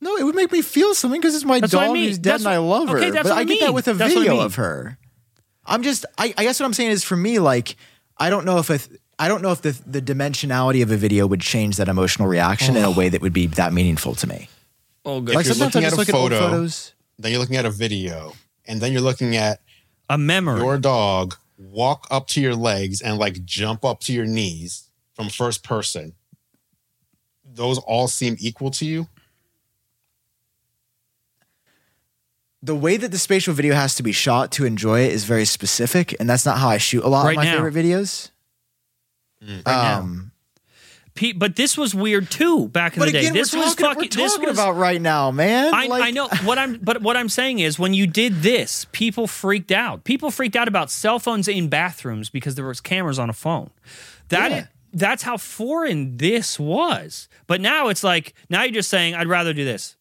[0.00, 2.08] No, it would make me feel something because it's my That's what I dog mean.
[2.08, 2.98] who's dead That's and I love her.
[2.98, 4.44] okay, that's but what I I get that with a That's what I video mean.
[4.46, 4.98] of her.
[5.64, 7.76] I'm just I, I guess what I'm saying is for me, like,
[8.18, 8.78] I don't know if a,
[9.18, 12.76] I don't know if the the dimensionality of a video would change that emotional reaction
[12.76, 12.92] in a oh.
[12.92, 14.48] way that would be that meaningful to me.
[15.04, 16.92] oh If Like you're sometimes I looking at a look at old photo, photos.
[17.18, 18.34] then you're looking at a video,
[18.66, 19.60] and then you're looking at
[20.08, 24.26] a memory your dog walk up to your legs and like jump up to your
[24.26, 26.12] knees from first person.
[27.44, 29.08] Those all seem equal to you.
[32.66, 35.44] The way that the spatial video has to be shot to enjoy it is very
[35.44, 37.54] specific, and that's not how I shoot a lot Right of my now.
[37.54, 38.30] favorite videos.
[39.66, 39.98] now.
[39.98, 40.32] um,
[41.14, 43.30] Pe- but this was weird too back in But the day.
[43.30, 44.10] this we're was talking, fucking.
[44.20, 45.72] we're this talking was about right now, man.
[45.74, 48.86] I, Like- I know what I'm, but what I'm saying is when you did this,
[48.92, 50.04] people freaked out.
[50.04, 53.70] People freaked out about cell phones in bathrooms because there was cameras on a phone.
[54.28, 54.66] That Yeah.
[54.92, 57.28] that's how foreign this was.
[57.46, 59.95] But now it's like now you're just saying I'd rather do this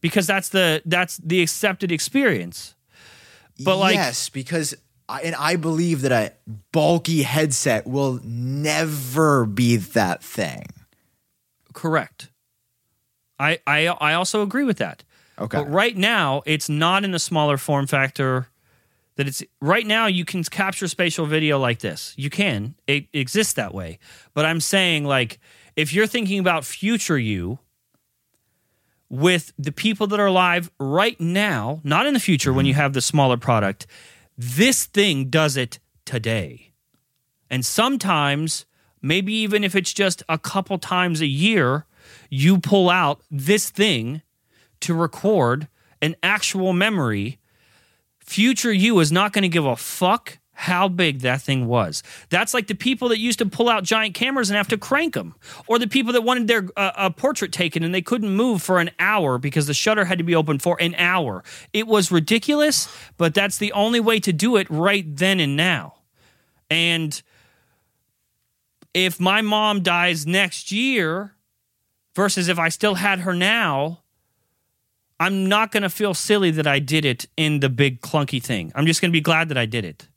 [0.00, 2.74] because that's the that's the accepted experience.
[3.64, 4.74] But like yes, because
[5.08, 6.32] I, and I believe that a
[6.72, 10.66] bulky headset will never be that thing.
[11.72, 12.30] correct.
[13.38, 15.04] I I I also agree with that.
[15.38, 15.58] Okay.
[15.58, 18.48] But right now, it's not in the smaller form factor.
[19.16, 22.12] That it's right now you can capture spatial video like this.
[22.16, 22.74] You can.
[22.86, 23.98] It exists that way.
[24.34, 25.38] But I'm saying like
[25.74, 27.58] if you're thinking about future you
[29.08, 32.82] with the people that are alive right now, not in the future when you mm-hmm.
[32.82, 33.86] have the smaller product,
[34.36, 36.72] this thing does it today.
[37.50, 38.66] And sometimes,
[39.00, 41.86] maybe even if it's just a couple times a year,
[42.30, 44.22] you pull out this thing
[44.80, 45.68] to record
[46.02, 47.38] an actual memory.
[48.20, 52.02] Future you is not going to give a fuck how big that thing was.
[52.30, 55.14] That's like the people that used to pull out giant cameras and have to crank
[55.14, 55.34] them,
[55.66, 58.80] or the people that wanted their uh, a portrait taken and they couldn't move for
[58.80, 61.44] an hour because the shutter had to be open for an hour.
[61.74, 65.96] It was ridiculous, but that's the only way to do it right then and now.
[66.70, 67.22] And
[68.94, 71.34] if my mom dies next year
[72.14, 74.00] versus if I still had her now,
[75.20, 78.72] I'm not going to feel silly that I did it in the big clunky thing.
[78.74, 80.08] I'm just going to be glad that I did it.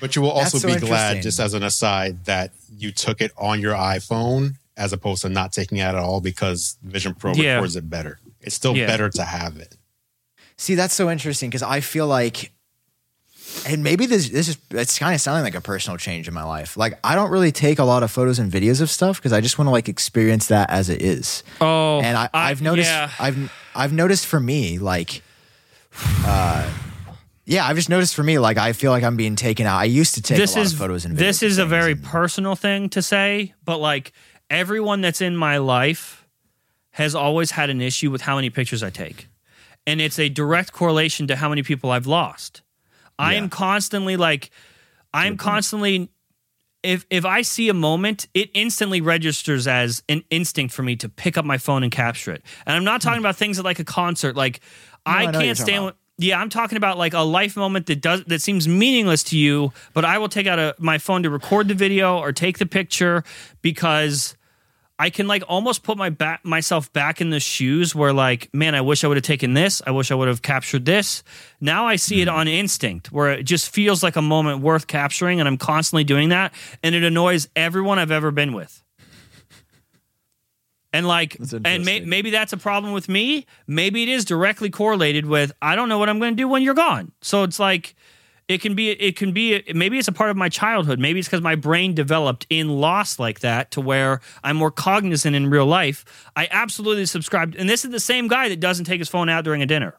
[0.00, 3.32] But you will also so be glad, just as an aside, that you took it
[3.38, 7.54] on your iPhone as opposed to not taking it at all because Vision Pro Yeah.
[7.54, 8.18] records it better.
[8.42, 8.86] It's still Yeah.
[8.86, 9.76] better to have it.
[10.58, 12.52] See, that's so interesting because I feel like,
[13.66, 16.42] and maybe this this is it's kind of sounding like a personal change in my
[16.42, 16.76] life.
[16.76, 19.40] Like I don't really take a lot of photos and videos of stuff because I
[19.40, 21.42] just want to like experience that as it is.
[21.60, 23.10] Oh, and I, I've noticed yeah.
[23.18, 25.22] I've I've noticed for me like,
[26.24, 26.68] uh,
[27.46, 29.78] yeah, I've just noticed for me like I feel like I'm being taken out.
[29.78, 31.18] I used to take this a lot is of photos and videos.
[31.18, 34.12] this is a very and- personal thing to say, but like
[34.50, 36.26] everyone that's in my life
[36.90, 39.28] has always had an issue with how many pictures I take.
[39.86, 42.62] And it's a direct correlation to how many people I've lost.
[43.18, 44.50] I am constantly like
[45.14, 46.10] I'm constantly
[46.82, 51.08] if if I see a moment, it instantly registers as an instinct for me to
[51.08, 52.42] pick up my phone and capture it.
[52.66, 53.08] And I'm not hmm.
[53.08, 54.36] talking about things like a concert.
[54.36, 54.60] Like
[55.04, 55.92] I I you're can't stand.
[56.18, 59.72] Yeah, I'm talking about like a life moment that does that seems meaningless to you,
[59.92, 62.64] but I will take out a, my phone to record the video or take the
[62.64, 63.22] picture
[63.60, 64.34] because
[64.98, 68.74] I can like almost put my back myself back in the shoes where like, man,
[68.74, 69.82] I wish I would have taken this.
[69.86, 71.22] I wish I would have captured this.
[71.60, 72.34] Now I see it Hmm.
[72.34, 76.30] on instinct where it just feels like a moment worth capturing and I'm constantly doing
[76.30, 78.82] that and it annoys everyone I've ever been with.
[80.96, 83.46] And like That's and may, maybe that's a problem with me.
[83.66, 86.62] Maybe it is directly correlated with I don't know what I'm going to do when
[86.62, 87.12] you're gone.
[87.20, 87.94] So it's like
[88.48, 90.98] it can be it can be maybe it's a part of my childhood.
[91.00, 95.34] Maybe it's because my brain developed in loss like that to where i'm more cognizant
[95.36, 96.04] in real life.
[96.36, 99.44] I absolutely subscribe and this is the same guy that doesn't take his phone out
[99.44, 99.98] during a dinner.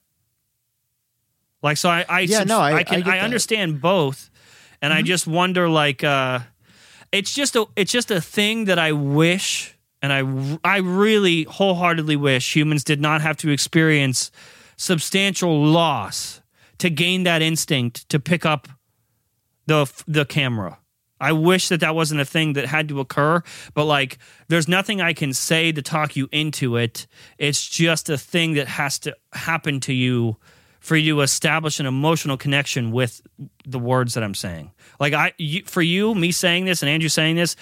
[1.62, 4.30] Like so i i, Yeah, subs- no, I- I can I i, understand both
[4.82, 6.40] and i just wonder like uh
[7.12, 9.77] it's just a it's just a thing that i wish
[10.10, 14.32] and i i really wholeheartedly wish humans did not have to experience
[14.78, 16.42] substantial loss
[16.78, 18.68] to gain that instinct to pick up
[19.66, 20.80] the the camera.
[21.20, 23.42] I wish that that wasn't a thing that had to occur,
[23.74, 24.20] but like
[24.50, 27.08] there's nothing I can say to talk you into it.
[27.40, 30.38] It's just a thing that has to happen to you
[30.80, 33.22] for you to establish an emotional connection with
[33.66, 34.72] the words that I'm saying.
[35.00, 37.56] Like I you, for you me saying this and Andru saying this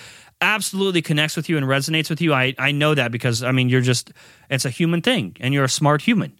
[0.53, 2.33] absolutely connects with you and resonates with you.
[2.33, 4.11] I I know that because I mean you're just
[4.49, 6.31] it's a human thing and you're a smart human.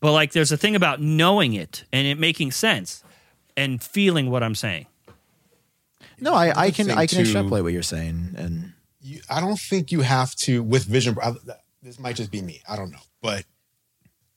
[0.00, 3.02] But like there's a thing about knowing it and it making sense
[3.56, 4.86] and feeling what I'm saying.
[6.20, 9.58] No, I, I can I can too- extrapolate what you're saying, and you, I don't
[9.58, 11.14] think you have to with Vision.
[11.14, 11.36] Pro-
[11.82, 12.60] This might just be me.
[12.68, 13.44] I don't know, but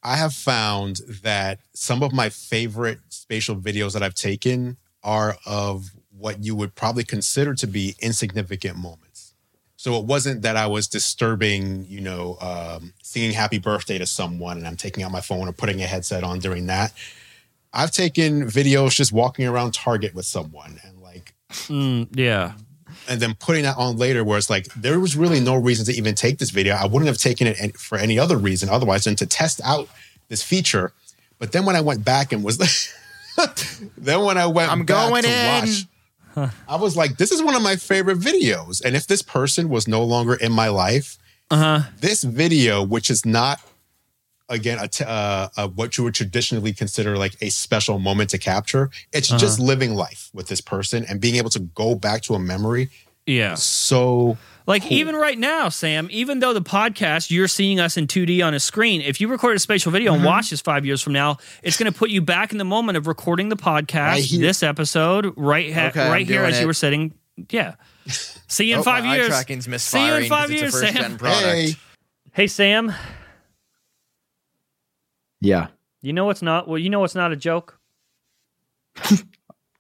[0.04, 5.90] I have found that some of my favorite spatial videos that I've taken are of
[6.16, 9.11] what you would probably consider to be insignificant moments.
[9.82, 14.60] So it wasn't that I was disturbing, you know, um, singing "Happy Birthday" to someone,
[14.60, 16.94] and I'm taking out my phone or putting a headset on during that.
[17.74, 21.34] I've taken videos just walking around Target with someone and like
[21.68, 22.52] Mm, yeah.
[23.10, 25.94] and then putting that on later where it's like there was really no reason to
[25.94, 29.16] even take this video i wouldn't have taken it for any other reason otherwise than
[29.16, 29.90] to test out
[30.30, 30.94] this feature
[31.40, 33.50] but then when i went back and was like,
[33.98, 35.48] then when i went I'm back going to in.
[35.48, 35.86] watch
[36.36, 38.82] I was like, this is one of my favorite videos.
[38.84, 41.18] And if this person was no longer in my life,
[41.50, 41.80] Uh huh.
[42.00, 43.60] this video, which is not
[44.50, 48.38] again a t- uh, uh, what you would traditionally consider like a special moment to
[48.38, 52.34] capture, it's just living life with this person and being able to go back to
[52.36, 52.90] a memory.
[53.26, 53.56] Yeah.
[53.56, 58.46] So Like even right now, Sam, even though the podcast you're seeing us in 2D
[58.46, 60.22] on a screen, if you record a spatial video Mm-hmm.
[60.22, 62.64] and watch this five years from now, it's going to put you back in the
[62.64, 66.60] moment of recording the podcast, Right this episode, right ha- Okay, I'm here doing as
[66.62, 67.14] you were sitting.
[67.50, 67.76] Yeah.
[68.08, 69.30] See you in Oh, five my years.
[69.30, 71.18] tracking's See you in five 'cause it's a years, Sam.
[71.20, 71.76] hey,
[72.34, 72.94] Hey, Sam.
[75.40, 75.68] Yeah,
[76.04, 76.68] You know what's not?
[76.68, 77.80] Well, you know what's not a joke?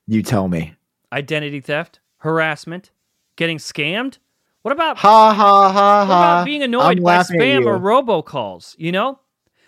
[0.08, 0.74] you tell me.
[1.14, 2.90] Identity theft, harassment,
[3.36, 4.18] getting scammed.
[4.62, 6.14] What about Ha ha ha ha.
[6.16, 8.76] about being annoyed I'm by spam or robocalls?
[8.78, 9.20] You know?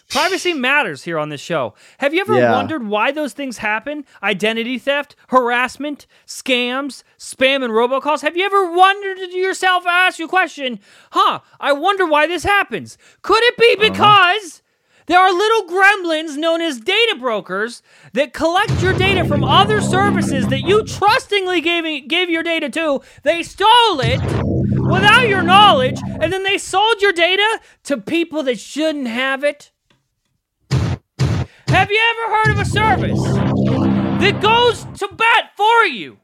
[0.09, 1.73] Privacy matters here on this show.
[1.97, 2.51] Have you ever Yeah.
[2.51, 4.05] wondered why those things happen?
[4.21, 8.21] Identity theft, harassment, scams, spam, and robocalls.
[8.21, 10.79] Have you ever wondered to yourself, ask you a question,
[11.11, 12.97] huh, I wonder why this happens?
[13.23, 13.89] Could it be Uh-huh.
[13.91, 14.61] because
[15.07, 17.81] there are little gremlins known as data brokers
[18.13, 23.01] that collect your data from other services that you trustingly gave, gave your data to?
[23.23, 24.19] They stole it
[24.91, 29.71] without your knowledge, and then they sold your data to people that shouldn't have it?
[30.69, 33.21] Have you ever heard of a service
[34.21, 36.19] that goes to bat for you?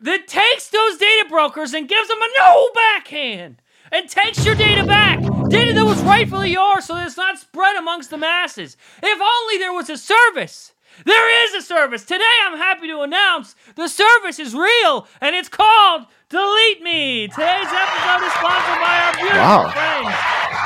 [0.00, 3.62] That takes those data brokers and gives them a no backhand
[3.92, 5.20] and takes your data back.
[5.50, 8.76] Data that was rightfully yours so that it's not spread amongst the masses.
[9.02, 10.72] If only there was a service.
[11.04, 12.04] There is a service.
[12.04, 17.28] Today I'm happy to announce the service is real and it's called Delete Me.
[17.28, 19.70] Today's episode is sponsored by our beautiful Wow.
[19.70, 20.14] friends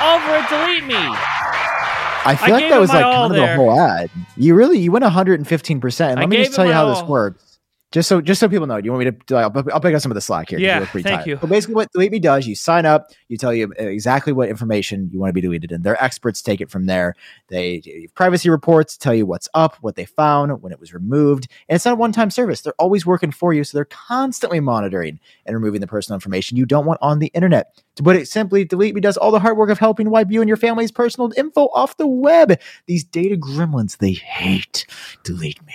[0.02, 0.96] over at Delete Me.
[2.28, 4.10] I feel I like that was like kind of the whole ad.
[4.36, 5.80] You really you went 115.
[5.80, 7.42] percent I Let me just tell you how this works.
[7.96, 9.36] Just so just so people know, do you want me to?
[9.36, 10.58] I'll, I'll pick up some of the slack here.
[10.58, 11.26] Yeah, thank tired.
[11.26, 11.38] you.
[11.40, 15.08] So basically, what Delete Me does, you sign up, you tell you exactly what information
[15.10, 17.14] you want to be deleted, and their experts take it from there.
[17.48, 21.48] They give privacy reports, tell you what's up, what they found, when it was removed,
[21.70, 22.60] and it's not a one-time service.
[22.60, 26.66] They're always working for you, so they're constantly monitoring and removing the personal information you
[26.66, 27.82] don't want on the internet.
[27.94, 30.42] To put it simply, Delete Me does all the hard work of helping wipe you
[30.42, 32.60] and your family's personal info off the web.
[32.84, 34.86] These data gremlins, they hate
[35.22, 35.72] Delete Me.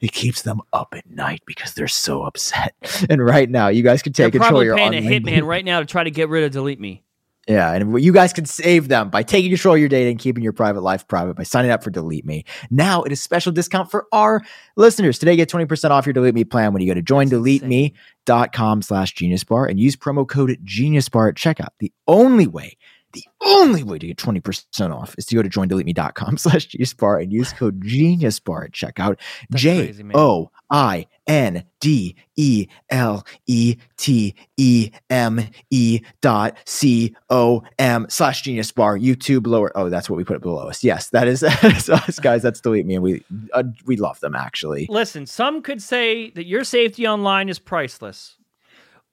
[0.00, 2.74] It keeps them up at night because they're so upset.
[3.08, 5.46] And right now, you guys can They're take control of probably your paying a hitman
[5.46, 7.02] right now to try to get rid of Delete Me.
[7.48, 10.42] yeah, and you guys can save them by taking control of your data and keeping
[10.42, 12.44] your private life private by signing up for Delete Me.
[12.70, 14.42] Now it is special discount for our
[14.76, 15.18] listeners.
[15.18, 19.44] Today, get 20% off your Delete Me plan when you go to joindeleteme.com slash genius
[19.44, 21.68] bar and use promo code genius bar at checkout.
[21.80, 22.76] The only way,
[23.14, 27.18] the only way to get 20% off is to go to joindeleteme.com slash genius bar
[27.18, 29.18] and use code geniusbar at checkout.
[29.54, 29.94] J.
[30.14, 38.06] O I N D E L E T E M E dot C O M
[38.08, 39.70] slash genius bar YouTube lower.
[39.76, 40.82] Oh, that's what we put below us.
[40.82, 42.42] Yes, that is, that is us, guys.
[42.42, 44.86] That's delete me, and we uh, we love them actually.
[44.90, 48.36] Listen, some could say that your safety online is priceless.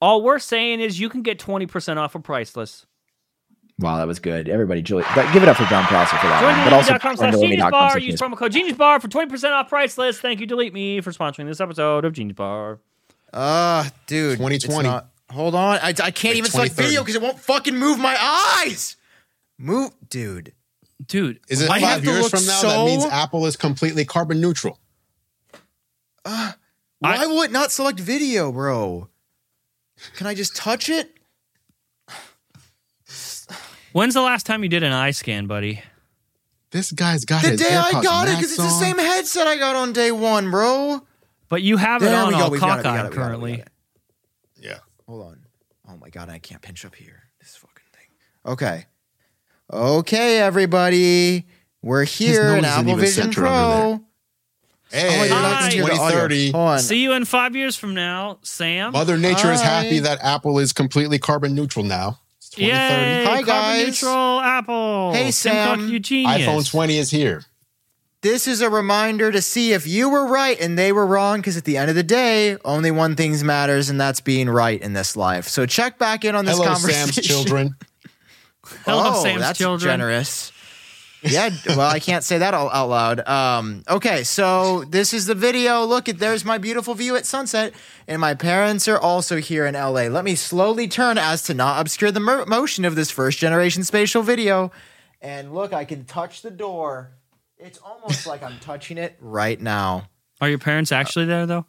[0.01, 2.87] All we're saying is you can get 20% off of priceless.
[3.81, 4.47] Wow, that was good.
[4.47, 6.63] Everybody, Julie, but give it up for Jon Prosser for that one.
[6.65, 7.97] But also, JoinDelete.com slash Genius Bar.
[7.99, 10.21] Use genius promo code Genius Bar for 20% off price list.
[10.21, 12.79] Thank you, Delete Me, for sponsoring this episode of Genius Bar.
[13.33, 14.87] Uh, dude, 2020.
[14.87, 17.97] not- hold on, I, I can't Like even select video because it won't fucking move
[17.97, 18.97] my eyes.
[19.57, 20.53] Move, dude.
[21.07, 22.59] Dude, is it I have five years from now?
[22.59, 24.77] so- That means Apple is completely carbon neutral.
[26.23, 26.53] Why
[27.01, 29.07] I- will it not select video, bro?
[30.15, 31.17] Can I just touch it?
[33.93, 35.81] When's the last time you did an eye scan, buddy?
[36.71, 39.45] This guy's got The his day I AirPods got it, because it's the same headset
[39.47, 41.01] I got on day one, bro.
[41.49, 42.43] But you have it There on we go.
[42.45, 42.77] all We got it.
[42.77, 42.91] We got cockeyed.
[42.93, 43.09] We got it.
[43.09, 43.57] We currently.
[43.57, 43.67] got.
[44.61, 44.77] Yeah.
[45.07, 45.39] Hold on.
[45.89, 47.23] Oh my god, I can't pinch up here.
[47.39, 48.07] This fucking thing.
[48.53, 48.85] Okay.
[49.71, 51.45] Okay, everybody.
[51.81, 54.05] We're here nose in isn't Apple even Vision centered under Pro.
[54.91, 56.27] Hey, oh, you're not it's gonna the audio.
[56.27, 56.51] 2030.
[56.51, 56.79] Hold on.
[56.79, 58.91] See you in five years from now, Sam.
[58.91, 62.19] Mother Nature is happy that Apple is completely carbon neutral now.
[62.51, 62.65] It's 2030.
[62.67, 63.23] Yay!
[63.23, 63.85] Hi, carbon guys.
[63.87, 65.13] neutral Apple.
[65.13, 65.79] Hey, Tim Sam.
[65.79, 66.41] Cook, you genius.
[66.41, 67.43] iPhone 20 is here.
[68.21, 71.57] This is a reminder to see if you were right and they were wrong, because
[71.57, 74.93] at the end of the day, only one thing matters, and that's being right in
[74.93, 75.47] this life.
[75.47, 77.13] So check back in on this Hello, conversation.
[77.13, 77.75] Sam's children.
[78.63, 79.91] Oh, Hello, oh, Sam's that's children.
[79.91, 80.51] generous.
[81.23, 83.27] Yeah, well, I can't say that out out loud.
[83.27, 85.83] Um, okay, so this is the video.
[85.85, 87.73] Look at there's my beautiful view at sunset,
[88.07, 90.07] and my parents are also here in LA.
[90.07, 93.83] Let me slowly turn as to not obscure the mer- motion of this first generation
[93.83, 94.71] spatial video.
[95.21, 97.11] And look, I can touch the door.
[97.57, 100.09] It's almost like I'm touching it right now.
[100.41, 101.67] Are your parents actually there though?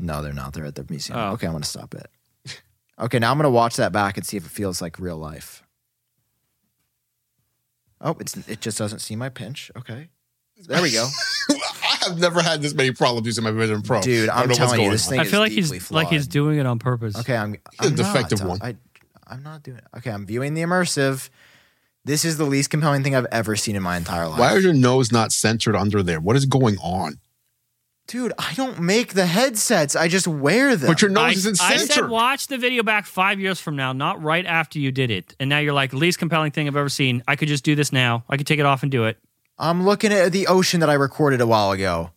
[0.00, 0.52] No, they're not.
[0.54, 1.18] They're at the museum.
[1.18, 1.32] Oh.
[1.32, 2.10] Okay, I'm gonna stop it.
[3.00, 5.62] Okay, now I'm gonna watch that back and see if it feels like real life.
[8.00, 9.70] Oh, it's it just doesn't see my pinch.
[9.76, 10.08] Okay,
[10.66, 11.06] there we go,
[11.50, 14.00] I have never had this many problems using my Vision Pro.
[14.00, 14.28] dude.
[14.28, 15.10] I don't I'm know what's telling you, going this on.
[15.10, 17.16] thing I feel like he's deeply like he's doing it on purpose.
[17.18, 17.52] Okay, I'm.
[17.52, 18.58] He's a I'm defective not, one.
[18.62, 18.76] I,
[19.26, 19.84] I'm not doing it.
[19.98, 21.28] Okay, I'm viewing the immersive.
[22.04, 24.38] This is the least compelling thing I've ever seen in my entire life.
[24.38, 26.20] Why is your nose not centered under there?
[26.20, 27.18] What is going on?
[28.08, 29.94] Dude, I don't make the headsets.
[29.94, 30.88] I just wear them.
[30.88, 31.92] But your nose I, isn't I centered.
[31.92, 35.36] said watch the video back five years from now, not right after you did it.
[35.38, 37.22] And now you're like, least compelling thing I've ever seen.
[37.28, 38.24] I could just do this now.
[38.28, 39.18] I could take it off and do it.
[39.58, 42.10] I'm looking at the ocean that I recorded a while ago.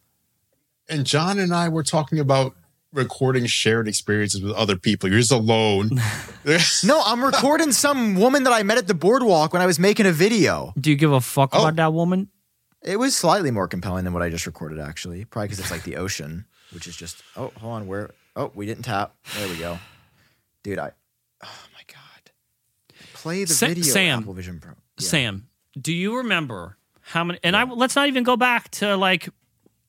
[0.89, 2.55] and Jon and I were talking about
[2.93, 5.09] recording shared experiences with other people.
[5.09, 5.91] You're just alone.
[6.83, 10.07] No, I'm recording some woman that I met at the boardwalk when I was making
[10.07, 10.73] a video.
[10.79, 11.59] Do you give a fuck Oh.
[11.59, 12.29] about that woman?
[12.83, 15.25] It was slightly more compelling than what I just recorded, actually.
[15.25, 17.21] Probably because it's like the ocean, which is just.
[17.35, 17.87] Oh, hold on.
[17.87, 18.11] Where?
[18.35, 19.15] Oh, we didn't tap.
[19.37, 19.77] There we go,
[20.63, 20.79] dude.
[20.79, 20.91] I.
[21.43, 22.31] Oh my god.
[23.13, 23.83] Play the Sa- video.
[23.83, 24.19] Sam.
[24.19, 24.71] Apple Vision Pro.
[24.71, 25.07] Yeah.
[25.07, 25.47] Sam,
[25.79, 27.39] do you remember how many?
[27.43, 29.29] And I let's not even go back to like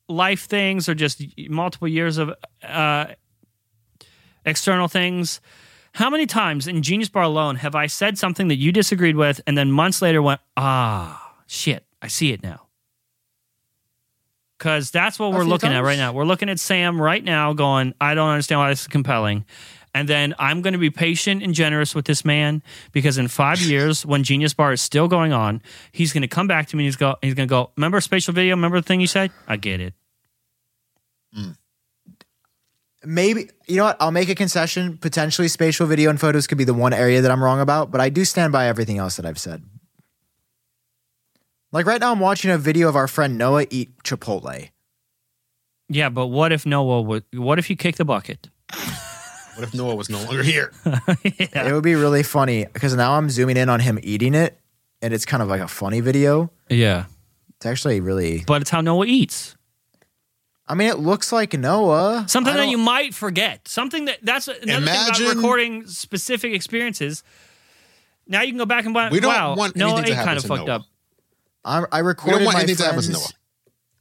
[0.07, 2.31] life things or just multiple years of
[2.61, 3.05] uh,
[4.45, 5.41] external things.
[5.93, 9.41] How many times in Genius Bar alone have I said something that you disagreed with,
[9.45, 12.62] and then months later went, ah, shit, I see it now.
[14.63, 16.13] Because that's what we're looking at right now.
[16.13, 19.43] We're looking at Sam right now, going, I don't understand why this is compelling.
[19.93, 23.59] And then I'm going to be patient and generous with this man because in five
[23.61, 25.61] years, when Genius Bar is still going on,
[25.91, 27.99] he's going to come back to me and he's go, he's going to go, remember
[27.99, 28.55] spatial video?
[28.55, 29.31] Remember the thing you said?
[29.49, 29.93] I get it.
[31.33, 31.49] Hmm.
[33.03, 33.97] Maybe you know what?
[33.99, 34.97] I'll make a concession.
[34.97, 37.99] Potentially, spatial video and photos could be the one area that I'm wrong about, but
[37.99, 39.61] I do stand by everything else that I've said.
[41.73, 44.69] Like right now, I'm watching a video of our friend Noah eat Chipotle.
[45.89, 47.23] Yeah, but what if Noah would?
[47.33, 48.49] What if you kick the bucket?
[49.55, 50.71] what if Noah was no longer here?
[51.25, 54.59] It would be really funny because now I'm zooming in on him eating it,
[55.01, 56.51] and it's kind of like a funny video.
[56.69, 57.05] Yeah,
[57.57, 58.43] It's actually really.
[58.45, 59.55] but it's how Noah eats.
[60.67, 62.25] I mean, it looks like Noah.
[62.27, 63.67] Something that you might forget.
[63.67, 67.23] Something that that's another thing Imagine- about recording specific experiences.
[68.27, 69.09] Now you can go back and buy.
[69.09, 70.75] We don't wow, want Noah anything to ate kind of fucked Noah.
[70.77, 70.85] up.
[71.65, 73.19] I'm, I We recorded don't want my anything to happen to friends.
[73.33, 73.39] Noah.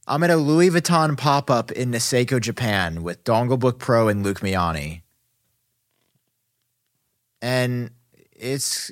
[0.09, 4.25] I'm at a Louis Vuitton pop up in Niseko, Japan, with Dongle Book Pro and
[4.25, 5.03] Luke Miani,
[7.41, 7.91] and
[8.33, 8.91] it's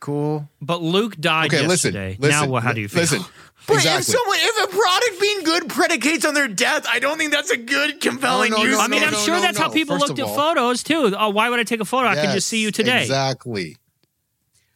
[0.00, 0.48] cool.
[0.60, 2.16] But Luke died Okay, yesterday.
[2.18, 2.40] listen.
[2.46, 2.62] now, what?
[2.62, 3.02] How do you feel?
[3.02, 3.22] Listen,
[3.66, 3.98] But exactly.
[4.00, 7.50] if someone, if a product being good predicates on their death, I don't think that's
[7.50, 8.72] a good, compelling No, no, use.
[8.78, 10.36] no, I mean, no, I'm no, sure no, that's how people First looked at all-
[10.36, 11.14] photos too.
[11.18, 12.08] Oh, why would I take a photo?
[12.08, 13.02] I could just see you today.
[13.02, 13.76] Exactly.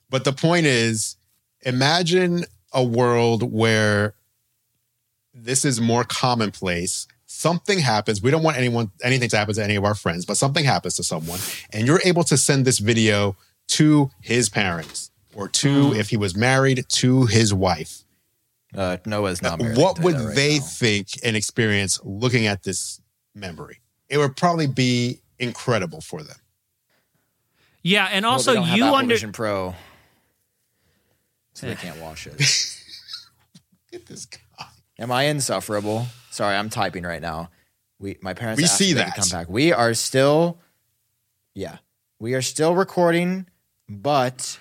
[0.09, 1.17] But the point is,
[1.63, 4.15] imagine a world where
[5.35, 7.07] this is more commonplace.
[7.27, 8.21] Something happens.
[8.23, 10.97] We don't want anyone anything to happen to any of our friends, but something happens
[10.97, 11.39] to someone,
[11.73, 13.37] and you're able to send this video
[13.69, 18.05] to his parents or to, if he was married, to his wife.
[18.75, 19.79] Uh, Noah's not married.
[19.79, 20.65] what would tell you that right they now.
[20.65, 23.01] think and experience looking at this
[23.35, 23.79] memory?
[24.09, 26.37] It would probably be incredible for them.
[27.83, 29.75] Yeah, and Well, also they don't have you Apple under Vision Pro,
[31.61, 32.37] so they can't watch it.
[33.93, 34.67] Get this guy.
[34.99, 36.07] Am I insufferable?
[36.31, 37.51] Sorry, I'm typing right now.
[37.99, 38.59] We, my parents.
[38.59, 39.17] We asked see me to that.
[39.17, 39.49] come back.
[39.49, 40.59] We are still,
[41.55, 41.79] yeah,
[42.19, 43.47] we are still recording,
[43.89, 44.59] but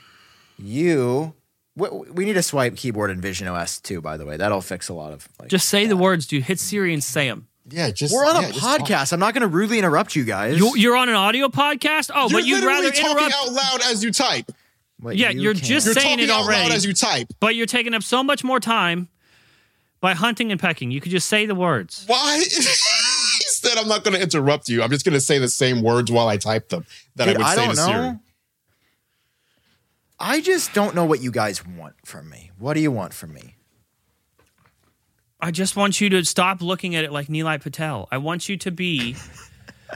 [0.57, 1.33] you,
[1.75, 4.01] we, we need to swipe keyboard in Vision OS too.
[4.01, 5.27] By the way, that'll fix a lot of.
[5.39, 6.43] Like, just say the words, dude.
[6.43, 7.47] Hit Siri and say them.
[7.69, 9.13] Yeah, just we're on yeah, a podcast.
[9.13, 10.57] I'm not going to rudely interrupt you guys.
[10.57, 12.09] You, you're on an audio podcast.
[12.13, 13.35] Oh, You're but you'd rather talking interrupt.
[13.35, 14.51] out loud as you type.
[15.01, 15.65] But Yeah, you you're can't.
[15.65, 16.73] just You're saying talking it out loud already.
[16.75, 17.27] as you type.
[17.39, 19.07] but you're taking up so much more time
[20.01, 20.91] by hunting and pecking.
[20.91, 22.03] You could just say the words.
[22.07, 22.37] Why?
[22.43, 24.81] he said, "I'm not going to interrupt you.
[24.83, 27.37] I'm just going to say the same words while I type them that Dude, I
[27.39, 27.87] would I say don't to know.
[28.03, 28.19] Siri."
[30.19, 32.51] I just don't know what you guys want from me.
[32.59, 33.55] What do you want from me?
[35.39, 38.09] I just want you to stop looking at it like Nilay Patel.
[38.11, 39.15] I want you to be.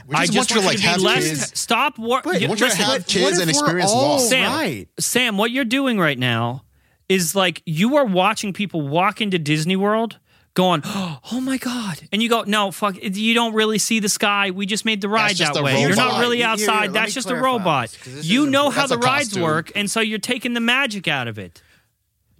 [0.06, 1.28] We I just, just want you to like be have less.
[1.28, 1.58] kids.
[1.60, 1.98] Stop.
[1.98, 4.28] Wor- But- you- want you to have What- kids and experience all loss.
[4.28, 4.88] Sam, right?
[4.98, 6.64] Sam, what you're doing right now
[7.08, 10.18] is like you are watching people walk into Disney World
[10.54, 12.00] going, oh my God.
[12.12, 14.50] And you go, no, fuck, you don't really see the sky.
[14.52, 15.80] We just made the ride that a way.
[15.80, 16.20] You're not robot.
[16.20, 16.92] really Here, here, outside.
[16.92, 17.90] That's just a robot.
[18.04, 18.74] this You know important.
[18.74, 19.42] how the rides costume.
[19.42, 19.72] work.
[19.76, 21.60] And so you're taking the magic out of it.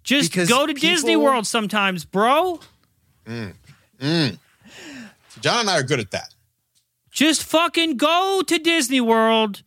[0.03, 2.61] Just Because go to Disney World sometimes, bro.
[3.27, 3.55] Mm,
[4.01, 4.39] mm.
[5.41, 6.34] Jon and I are good at that.
[7.15, 9.63] Just fucking go to Disney World.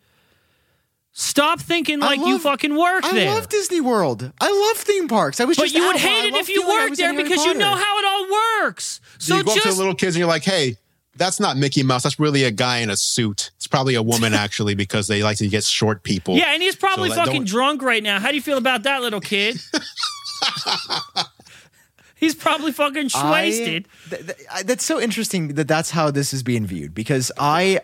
[1.13, 3.31] Stop thinking like you fucking work I there.
[3.31, 4.31] I love Disney World.
[4.39, 5.39] I love theme parks.
[5.39, 7.75] I was but just you would hate it if you worked there because you know
[7.75, 9.01] how it all works.
[9.17, 10.75] So So you go up to just the little kids and you're like, "Hey,
[11.15, 12.03] That's not Mickey Mouse.
[12.03, 13.49] That's really a guy in a suit.
[13.55, 16.35] It's probably a woman actually because they like to get short people.
[16.35, 18.19] Yeah, and he's probably So, like, fucking drunk right now.
[18.19, 19.59] How do you feel about that, little kid?
[22.17, 23.87] he's probably fucking I- wasted.
[24.09, 27.81] th- th- that's so interesting that that's how this is being viewed because I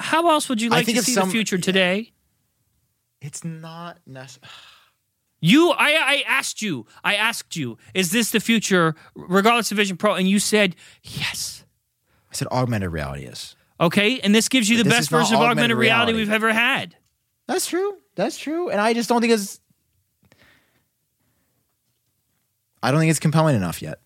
[0.00, 2.12] How else would you like to see some- the future today?
[3.20, 4.48] it's not necessary.
[5.40, 9.96] You, I, I asked you, I asked you, is this the future, regardless of Vision
[9.96, 10.14] Pro?
[10.14, 10.74] And you said
[11.04, 11.64] yes.
[12.28, 13.54] I said augmented reality is.
[13.80, 16.18] Okay, and this gives you the best version of augmented augmented reality reality.
[16.28, 16.96] we've ever had.
[17.46, 17.98] That's true.
[18.16, 18.68] That's true.
[18.70, 19.60] And I just don't think it's
[22.82, 24.00] I don't think it's compelling enough yet.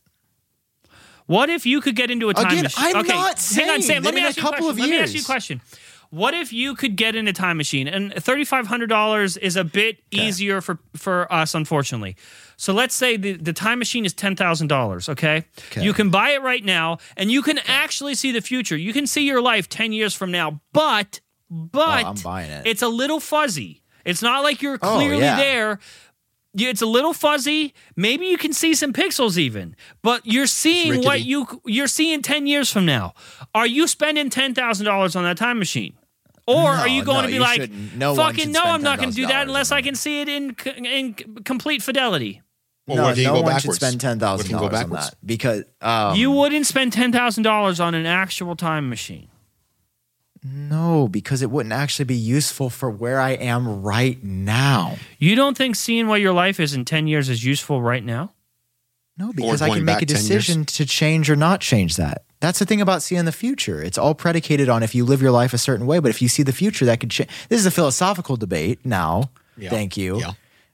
[1.27, 2.85] What if you could get into a time Again, machine?
[2.85, 4.03] I'm okay, not hang on, Sam.
[4.03, 4.71] Let me in a ask you a couple question.
[4.71, 5.61] of Let me ask you a question.
[6.11, 7.89] What if you could get in a time machine?
[7.89, 12.17] And thirty five hundred dollars is a bit easier for for us, unfortunately.
[12.59, 15.09] So let's say the, the time machine is ten thousand dollars.
[15.09, 15.47] Okay?
[15.71, 15.83] Okay.
[15.83, 18.77] you can buy it right now, and you can actually see the future.
[18.77, 22.67] You can see your life ten years from now, but but Oh, I'm buying it.
[22.67, 23.83] it's a little fuzzy.
[24.05, 25.37] It's not like you're Oh, clearly yeah.
[25.37, 25.79] there.
[26.55, 27.73] Yeah, It's a little fuzzy.
[27.97, 32.47] Maybe you can see some pixels even, but you're seeing what you you're seeing ten
[32.47, 33.15] years from now.
[33.55, 35.95] Are you spending ten thousand dollars on that time machine,
[36.47, 37.71] or are you going no, to be like.
[37.97, 40.55] No fucking no, I'm not going to do that unless I can see it in
[40.85, 41.15] in
[41.45, 42.43] complete fidelity.
[42.87, 43.79] Well, no, you no go one backwards?
[43.79, 46.67] should spend ten What if thousand you go dollars on that because um, you wouldn't
[46.67, 49.29] spend ten thousand dollars on an actual time machine.
[50.45, 54.97] No because it wouldn't actually be useful for where I am right now.
[55.19, 58.33] You don't think seeing what your life is in ten years is useful right now?
[59.19, 62.25] No, because I can make a decision to change or not change that.
[62.41, 63.81] That's the thing about seeing the future.
[63.83, 66.29] It's all predicated on if you live your life a certain way, but if you
[66.29, 67.31] see the future, that could change.
[67.49, 69.31] This is a philosophical debate now.
[69.57, 69.71] Yeah.
[69.71, 70.19] Thank you.
[70.19, 70.33] Yeah.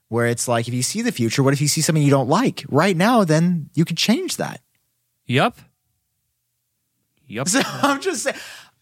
[0.09, 2.29] Where it's like, if you see the future, what if you see something you don't
[2.29, 3.25] like right now?
[3.25, 4.63] Then you could change that.
[5.27, 5.59] Yup.
[7.27, 7.49] Yup.
[7.49, 8.37] So I'm just saying,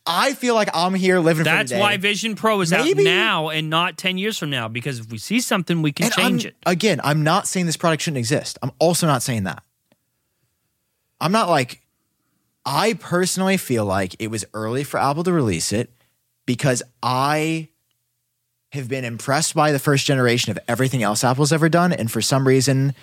[0.06, 3.48] I feel like I'm here living for That's why Vision Pro is Maybe- out now
[3.48, 6.44] and not 10 years from now because if we see something, we can And change
[6.46, 6.56] I'm- it.
[6.64, 8.58] Again, I'm not saying this product shouldn't exist.
[8.62, 9.62] I'm also not saying that.
[11.20, 11.80] I'm not like,
[12.64, 15.90] I personally feel like it was early for Apple to release it
[16.46, 17.68] because I
[18.72, 21.92] have been impressed by the first generation of everything else Apple's ever done.
[21.92, 22.94] And for some reason,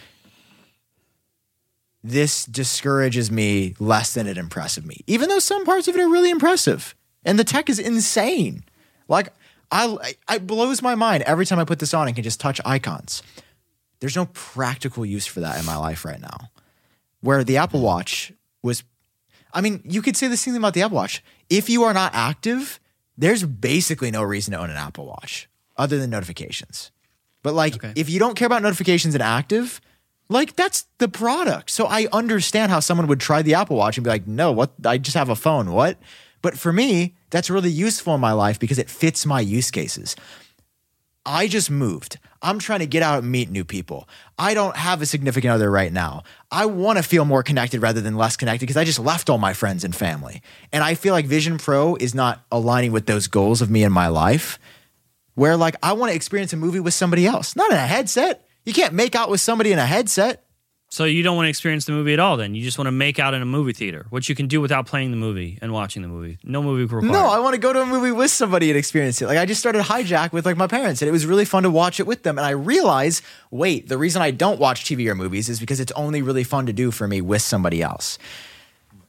[2.03, 6.09] this discourages me less than it impresses me, even though some parts of it are
[6.09, 6.95] really impressive.
[7.25, 8.63] And the tech is insane.
[9.07, 9.29] Like,
[9.71, 12.39] I, I it blows my mind every time I put this on and can just
[12.39, 13.23] touch icons.
[14.01, 16.49] There's no practical use for that in my life right now.
[17.21, 18.83] Where the Apple Watch was,
[19.53, 21.23] I mean, you could say the same thing about the Apple Watch.
[21.49, 22.81] If you are not active,
[23.17, 26.91] there's basically no reason to own an Apple Watch other than notifications.
[27.43, 27.93] But like, Okay.
[27.95, 29.79] if you don't care about notifications and active,
[30.29, 31.69] like that's the product.
[31.69, 34.73] So I understand how someone would try the Apple Watch and be like, no, what?
[34.85, 35.71] I just have a phone.
[35.71, 35.97] What?
[36.41, 40.15] But for me, that's really useful in my life because it fits my use cases.
[41.25, 42.19] I just moved.
[42.41, 44.09] I'm trying to get out and meet new people.
[44.37, 46.23] I don't have a significant other right now.
[46.51, 49.37] I want to feel more connected rather than less connected because I just left all
[49.37, 50.41] my friends and family.
[50.73, 53.93] And I feel like Vision Pro is not aligning with those goals of me in
[53.93, 54.59] my life
[55.35, 58.45] where like I want to experience a movie with somebody else, not in a headset.
[58.65, 60.43] You can't make out with somebody in a headset.
[60.89, 62.53] So you don't want to experience the movie at all then?
[62.53, 64.85] You just want to make out in a movie theater, which you can do without
[64.85, 66.37] playing the movie and watching the movie.
[66.43, 67.11] No movie required.
[67.11, 69.25] No, I want to go to a movie with somebody and experience it.
[69.25, 71.71] Like I just started Hijack with like my parents, and it was really fun to
[71.71, 72.37] watch it with them.
[72.37, 75.91] And I realize, wait, the reason I don't watch TV or movies is because it's
[75.93, 78.19] only really fun to do for me with somebody else.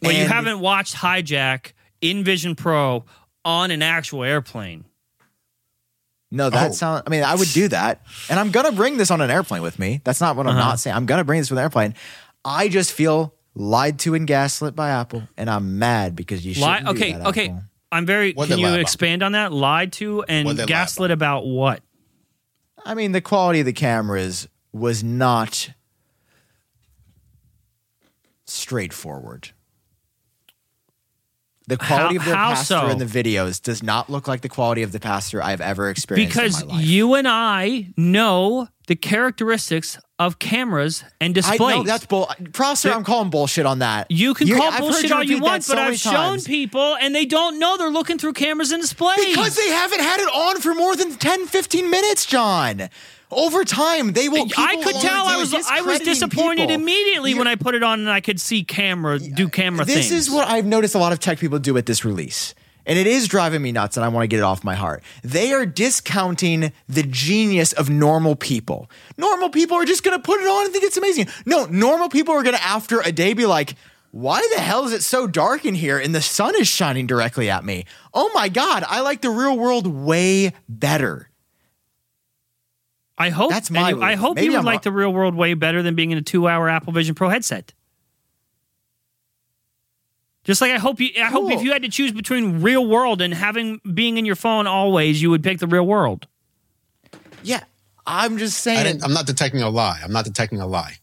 [0.01, 3.05] well, you haven't watched Hijack in Vision Pro
[3.45, 4.87] on an actual airplane.
[6.31, 6.73] No, that Oh.
[6.73, 7.03] sounds.
[7.07, 9.79] I mean, I would do that, and I'm gonna bring this on an airplane with
[9.79, 10.01] me.
[10.05, 10.69] That's not what I'm Uh-huh.
[10.71, 10.97] not saying.
[10.97, 11.95] I'm gonna bring this with an airplane.
[12.45, 16.63] I just feel lied to and gaslit by Apple, and I'm mad because you should.
[16.63, 17.49] Lie, okay, that, okay.
[17.51, 17.63] Apple.
[17.93, 18.33] I'm very.
[18.33, 18.81] What'd can you lie about?
[18.81, 19.53] expand on that?
[19.53, 21.83] Lied to and What'd they lie gaslit about what?
[22.85, 25.71] I mean, the quality of the cameras was not
[28.47, 29.51] straightforward.
[31.67, 32.87] The quality How- of pass through so?
[32.89, 35.89] in the videos does not look like the quality of the pass through I've ever
[35.89, 36.85] experienced Because in my life.
[36.85, 41.77] you and I know the characteristics of cameras and I displays.
[41.77, 42.31] know that's bull.
[42.53, 44.11] Prosser, I'm calling bullshit on that.
[44.11, 46.47] you can You're- call I've bullshit all you want, so but I've shown times.
[46.47, 49.25] people and they don't know they're looking through cameras and displays.
[49.27, 52.91] Because they haven't had it on for more than 10, 15 minutes, Jon.
[53.35, 54.47] Over time, they will.
[54.57, 56.75] I could tell I was I was disappointed people.
[56.83, 60.09] immediately when You're- I put it on and I could see camera do camera This
[60.09, 60.13] things.
[60.13, 62.55] is what I've noticed a lot of tech people do at this release.
[62.87, 65.03] and it is driving me nuts, and I want to get it off my heart.
[65.23, 68.91] They are discounting the genius of normal people.
[69.17, 71.29] Normal people are just going to put it on and think it's amazing.
[71.47, 73.75] No, normal people are going to, after a day, be like,
[74.11, 77.49] why the hell is it so dark in here and the sun is shining directly
[77.49, 77.87] at me?
[78.13, 81.31] Oh my God, I like the real world way better.
[83.17, 84.93] I hope That's my and you- I hope Maybe you would I'm like wrong.
[84.95, 87.73] the real world way better than being in a two hour Apple Vision Pro headset.
[90.45, 93.23] Just like I hope you I hope if you had to choose between real world
[93.23, 96.27] and having being in your phone always, you would pick the real world.
[97.43, 97.63] Yeah,
[98.07, 98.85] I'm just I saying.
[98.85, 100.01] didn't, I'm not detecting a lie.
[100.03, 100.99] I'm not detecting a lie.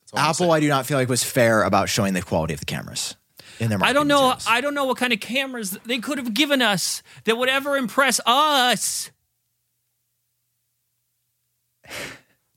[0.00, 0.52] That's all I'm Apple.
[0.52, 3.14] I do not feel like was fair about showing the quality of the cameras
[3.60, 3.78] in their.
[3.82, 4.46] I don't know materials.
[4.48, 7.76] I don't know what kind of cameras they could have given us that would ever
[7.76, 9.12] impress us.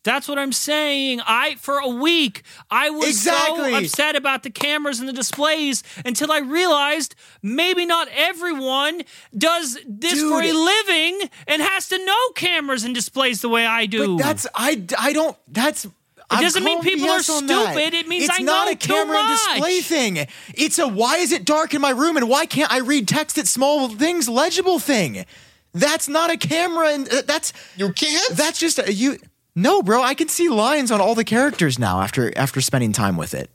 [0.04, 1.22] That's what I'm saying.
[1.28, 3.72] I for a week I was Exactly.
[3.72, 9.04] so upset about the cameras and the displays until I realized maybe not everyone
[9.38, 13.86] does this for a living and has to know cameras and displays the way I
[13.86, 14.18] do.
[14.18, 15.38] But that's I I don't.
[15.48, 15.86] That's.
[16.34, 17.94] It doesn't mean people are stupid.
[17.94, 20.28] It means it's I not know a camera and display thing.
[20.56, 23.38] It's a why is it dark in my room and why can't I read text
[23.38, 25.26] at small things legible thing.
[25.74, 28.36] That's not a camera and uh, that's You can't.
[28.38, 29.18] that's just a, you.
[29.56, 33.18] No, bro, I can see lines on all the characters now after after spending time
[33.18, 33.50] with it.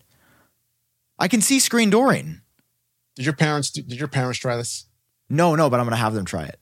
[1.19, 2.41] I can see screen dooring.
[3.17, 3.71] did your parents?
[3.71, 4.87] Did your parents try this?
[5.29, 6.59] No, no, but I'm gonna have them try it.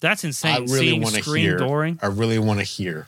[0.00, 0.54] That's insane.
[0.54, 1.58] I really want to hear.
[1.58, 1.98] dooring.
[2.02, 3.06] I really want to hear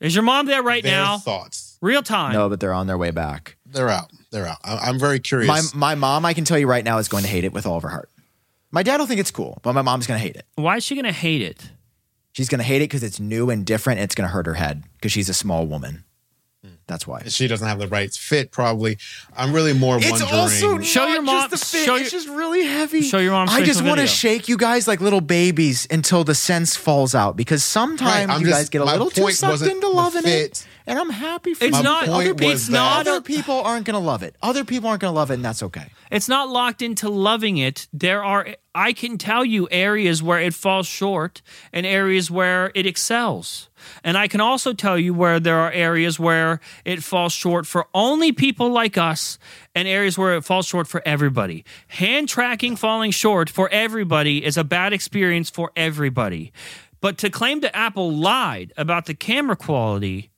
[0.00, 1.18] Is your mom there right their now?
[1.18, 1.78] thoughts.
[1.80, 2.32] Real time.
[2.32, 3.56] No, but they're on their way back.
[3.66, 4.10] They're out.
[4.32, 4.58] They're out.
[4.64, 5.46] I, I'm very curious.
[5.48, 7.64] My my mom, I can tell you right now, is going to hate it with
[7.66, 8.10] all of her heart.
[8.74, 10.46] My dad will think it's cool, but my mom's going to hate it.
[10.54, 11.70] Why is she gonna hate it?
[12.32, 14.46] She's going to hate it because it's new and different, and it's going to hurt
[14.46, 16.04] her head because she's a small woman.
[16.64, 16.76] Mm.
[16.86, 17.22] That's why.
[17.26, 18.52] she doesn't have the right fit.
[18.52, 18.96] Probably.
[19.36, 20.32] I'm really more It's wondering.
[20.32, 21.84] also Show not your mom- Just the fit.
[21.86, 23.02] show it's your- just really heavy.
[23.02, 23.48] show your mom.
[23.48, 27.36] I just want to shake you guys like little babies until the sense falls out
[27.36, 30.64] because sometimes I'm you just- guys get a little too sucked into the loving it,
[30.86, 31.82] and I'm happy for It's you.
[31.82, 32.08] not.
[32.08, 33.08] Other, was it's that- not.
[33.08, 34.36] Other people aren't going to love it.
[34.40, 35.86] Other people aren't going to love it, and that's okay.
[36.12, 37.88] It's not locked into loving it.
[37.92, 38.46] There are.
[38.74, 41.42] I can tell you areas where it falls short
[41.72, 43.68] and areas where it excels.
[44.04, 47.86] And I can also tell you where there are areas where it falls short for
[47.94, 49.38] only people like us
[49.74, 51.64] and areas where it falls short for everybody.
[51.88, 56.52] Hand tracking falling short for everybody is a bad experience for everybody.
[57.00, 60.30] But to claim that Apple lied about the camera quality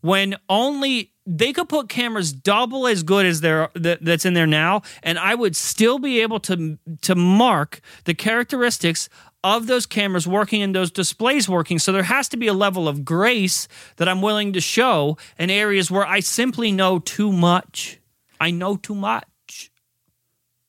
[0.00, 4.82] when only they could put cameras double as good as that, that's in there now
[5.02, 9.08] and i would still be able to to mark the characteristics
[9.44, 11.78] of those cameras working and those displays working.
[11.78, 15.50] So there has to be a level of grace that i'm willing to show in
[15.50, 17.98] areas where i simply know too much.
[18.40, 19.70] I know too much.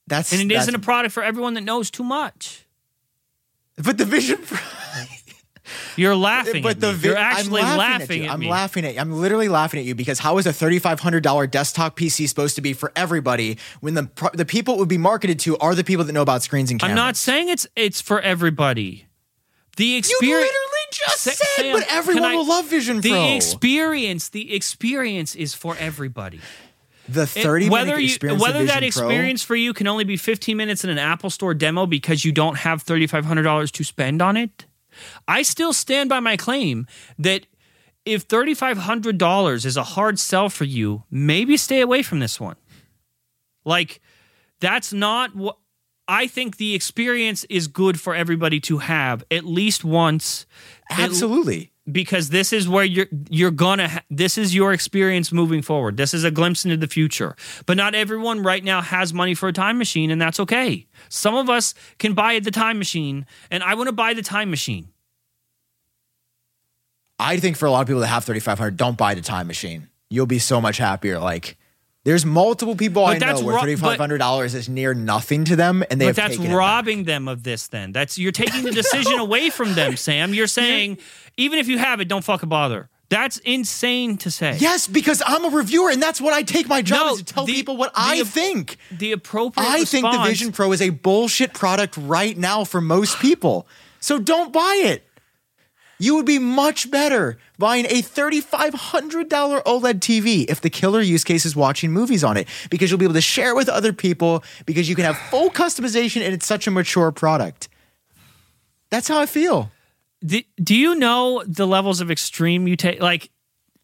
[0.07, 2.65] That's and it isn't a product for everyone that knows too much.
[3.77, 4.57] But the Vision Pro.
[5.95, 6.97] You're laughing but at the me.
[6.99, 8.23] vi- you're I'm actually laughing, laughing, at, you.
[8.25, 8.99] at, I'm me laughing at you.
[9.01, 12.73] I'm literally laughing at you because how is a $3,500 desktop PC supposed to be
[12.73, 16.13] for everybody when the the people it would be marketed to are the people that
[16.13, 16.91] know about screens and cameras?
[16.91, 19.05] i'm not saying it's it's for everybody
[19.77, 23.09] the You experience literally just Sa- said, Sam, but everyone I- will love Vision the
[23.09, 23.35] Pro.
[23.35, 26.39] experience the experience is for everybody
[27.09, 30.03] the It- 30 whether minute you whether that Vision Pro- experience for you can only
[30.03, 34.21] be 15 minutes in an apple store demo because you don't have $3500 to spend
[34.21, 34.65] on it
[35.27, 37.45] i still stand by my claim that
[38.05, 42.55] if $3500 is a hard sell for you maybe stay away from this one
[43.65, 44.01] like
[44.59, 45.57] that's not what
[46.07, 50.45] I think the experience is good for everybody to have at least once.
[50.89, 51.71] Absolutely.
[51.91, 56.13] Because this is where you're you're gonna ha- this is your experience moving forward this
[56.13, 57.35] is a glimpse into the future
[57.65, 61.33] but not everyone right now has money for a time machine and that's okay some
[61.35, 64.89] of us can buy the time machine and i want to buy the time machine
[67.19, 69.87] I think for a lot of people that have 3500 don't buy the time machine.
[70.09, 71.17] You'll be so much happier.
[71.17, 71.57] Like,
[72.05, 75.99] there's multiple people But I know where ro- $3,500 is near nothing to them, and
[75.99, 76.57] they but have that's taken it back.
[76.57, 80.47] robbing them of this then that's you're taking the decision away from them sam you're
[80.47, 80.99] saying
[81.37, 85.45] even if you have it don't fucking bother that's insane to say Yes, because I'm
[85.45, 87.77] a reviewer, and that's what I take my job No, is to tell the- people
[87.77, 88.75] what the- I think.
[88.91, 93.19] the appropriate I think the Vision Pro is a bullshit product right now for most
[93.19, 93.65] people.
[94.01, 95.07] So don't buy it.
[95.99, 101.45] You would be much better buying a $3,500 OLED TV if the killer use case
[101.45, 104.43] is watching movies on it because you'll be able to share it with other people
[104.65, 107.69] because you can have full customization and it's such a mature product.
[108.89, 109.71] That's how I feel.
[110.25, 113.29] Do, do you know the levels of extreme you take like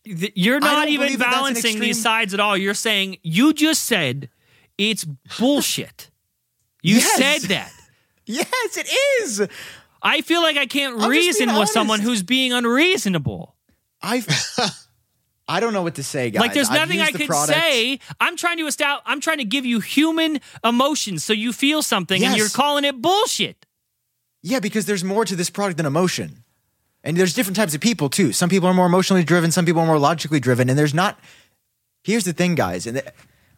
[0.05, 3.17] th- you're not even believe that that's an balancing these sides at all you're saying
[3.21, 4.29] you just said
[4.77, 5.05] it's
[5.37, 6.09] bullshit
[6.81, 7.15] You Yes.
[7.17, 7.71] said that.
[8.25, 8.87] Yes, it
[9.21, 9.47] is.
[10.01, 13.53] I feel like I can't just reason with someone who's being unreasonable.
[14.01, 14.23] I
[15.47, 16.39] I don't know what to say, guys.
[16.39, 17.59] Like there's nothing I the could product.
[17.59, 17.99] say.
[18.21, 19.03] I'm trying to establish.
[19.05, 23.01] I'm trying to give you human emotions so you feel something, and you're calling it
[23.01, 23.65] bullshit.
[24.43, 26.43] Yeah, because there's more to this product than emotion.
[27.03, 28.31] And there's different types of people too.
[28.31, 31.17] Some people are more emotionally driven, some people are more logically driven, and there's not
[32.03, 33.01] Here's the thing, guys, and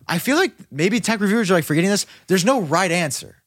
[0.07, 2.05] I feel like maybe tech reviewers are like forgetting this.
[2.27, 3.41] There's no right answer.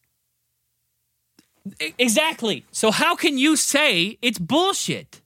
[1.99, 2.65] Exactly.
[2.73, 5.21] So how can you say it's bullshit?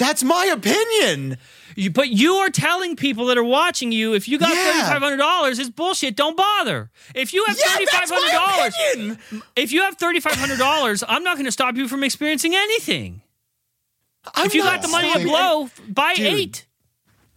[0.00, 1.36] That's my opinion.
[1.76, 4.64] You, but you are telling people that are watching you if you got Yeah.
[4.72, 6.16] thirty five hundred dollars, it's bullshit.
[6.16, 6.90] Don't bother.
[7.14, 9.18] If you have Yeah, thirty five that's hundred my dollars,
[9.56, 12.54] if you have thirty five hundred dollars, I'm not going to stop you from experiencing
[12.54, 13.20] anything.
[14.34, 16.26] I'm if you got the money to stopping- blow, buy Dude.
[16.26, 16.66] eight.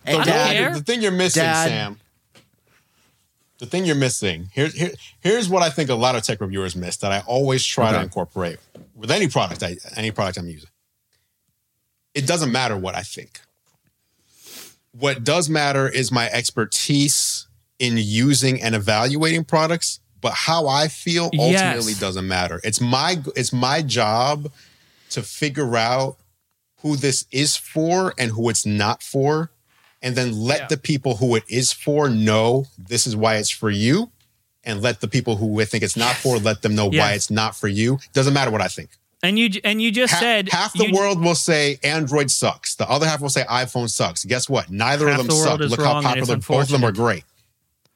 [0.05, 0.73] Hey, I don't Dad, care.
[0.73, 1.67] The thing you're missing, Dad.
[1.67, 1.99] Sam.
[3.59, 4.49] The thing you're missing.
[4.53, 7.63] Here's here, here's what I think a lot of tech reviewers miss that I always
[7.65, 8.57] try to incorporate
[8.95, 10.69] with any product, I, any product I'm using.
[12.13, 13.41] It doesn't matter what I think.
[14.91, 17.47] What does matter is my expertise
[17.79, 21.99] in using and evaluating products, but how I feel ultimately Yes.
[21.99, 22.61] doesn't matter.
[22.63, 24.51] It's my it's my job
[25.09, 26.17] to figure out
[26.81, 29.49] who this is for and who it's not for,
[30.01, 30.67] and then let Yeah.
[30.67, 34.11] the people who it is for know this is why it's for you,
[34.63, 37.55] and let the people who think it's not for let them know why it's not
[37.55, 37.99] for you.
[38.13, 38.91] Doesn't matter what I think.
[39.23, 42.75] And you and you just said half the world will say Android sucks.
[42.75, 44.25] The other half will say iPhone sucks.
[44.25, 44.69] Guess what?
[44.69, 45.69] Neither Half of them world suck.
[45.69, 47.23] Look how popular both of them are great.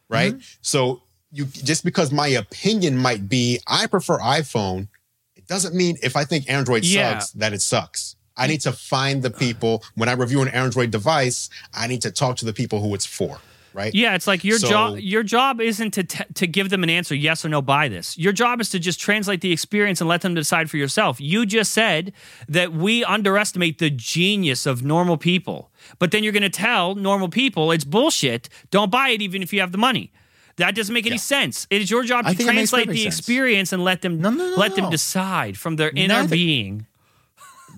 [0.07, 0.33] Right?
[0.33, 0.57] Mm-hmm.
[0.61, 4.87] So you just because my opinion might be I prefer iPhone,
[5.35, 7.19] it doesn't mean if I think Android Yeah.
[7.19, 8.15] sucks that it sucks.
[8.37, 8.51] I mm.
[8.51, 12.37] need to find the people when I review an Android device, I need to talk
[12.37, 13.41] to the people who it's for.
[13.77, 13.93] Right?
[13.93, 14.97] Yeah, it's like your So- job.
[14.99, 17.61] Your job isn't to t- to give them an answer, yes or no.
[17.61, 18.17] Buy this.
[18.17, 21.21] Your job is to just translate the experience and let them decide for yourself.
[21.21, 22.11] You just said
[22.49, 27.29] that we underestimate the genius of normal people, but then you're going to tell normal
[27.29, 28.49] people it's bullshit.
[28.71, 30.11] Don't buy it, even if you have the money.
[30.55, 31.21] That doesn't make any Yeah.
[31.21, 31.67] sense.
[31.69, 33.19] It is your job to think it makes translate the sense.
[33.19, 36.87] experience and let them No, no, no, let them decide from their inner Nothing- being.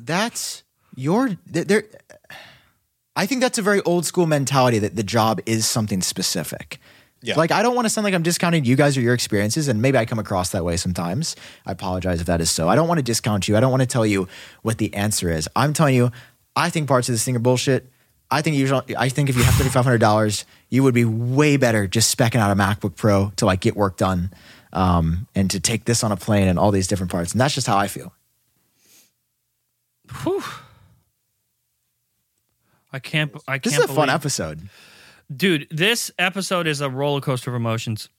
[0.01, 0.63] That's
[0.95, 1.83] your there.
[3.15, 6.79] I think that's a very old school mentality that the job is something specific.
[7.21, 7.35] Yeah.
[7.35, 9.81] Like I don't want to sound like I'm discounting you guys or your experiences, and
[9.81, 11.35] maybe I come across that way sometimes.
[11.65, 12.69] I apologize if that is so.
[12.69, 13.57] I don't want to discount you.
[13.57, 14.29] I don't want to tell you
[14.61, 15.49] what the answer is.
[15.55, 16.11] I'm telling you,
[16.55, 17.87] I think parts of this thing are bullshit.
[18.31, 21.03] I think usually, I think if you have thirty five hundred dollars, you would be
[21.03, 24.31] way better just specking out a MacBook Pro to like get work done,
[24.71, 27.33] um, and to take this on a plane and all these different parts.
[27.33, 28.13] And that's just how I feel.
[30.23, 30.43] Whew.
[32.91, 33.31] I can't.
[33.47, 33.63] I can't.
[33.63, 34.69] This is a fun episode.
[35.35, 35.67] dude.
[35.69, 38.09] This episode is a roller coaster of emotions.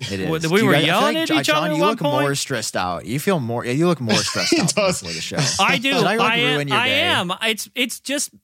[0.00, 0.48] It is.
[0.50, 2.22] We you were guys- yelling like, at Jon, each other Jon, at you look point.
[2.22, 3.04] more stressed out.
[3.04, 3.64] You feel more.
[3.64, 5.00] You look more stressed out does.
[5.00, 5.38] before the show.
[5.64, 5.92] I do.
[5.92, 6.70] Did I, like, I am.
[6.72, 7.32] I am.
[7.42, 8.30] It's it's just.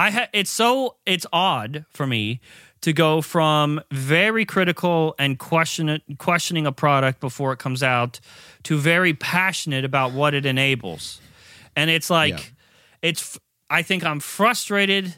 [0.00, 2.40] I ha- it's so it's odd for me
[2.82, 8.20] to go from very critical and question it, questioning a product before it comes out
[8.62, 11.20] to very passionate about what it enables.
[11.78, 12.44] And it's like Yeah.
[13.02, 13.38] it's
[13.70, 15.14] I think I'm frustrated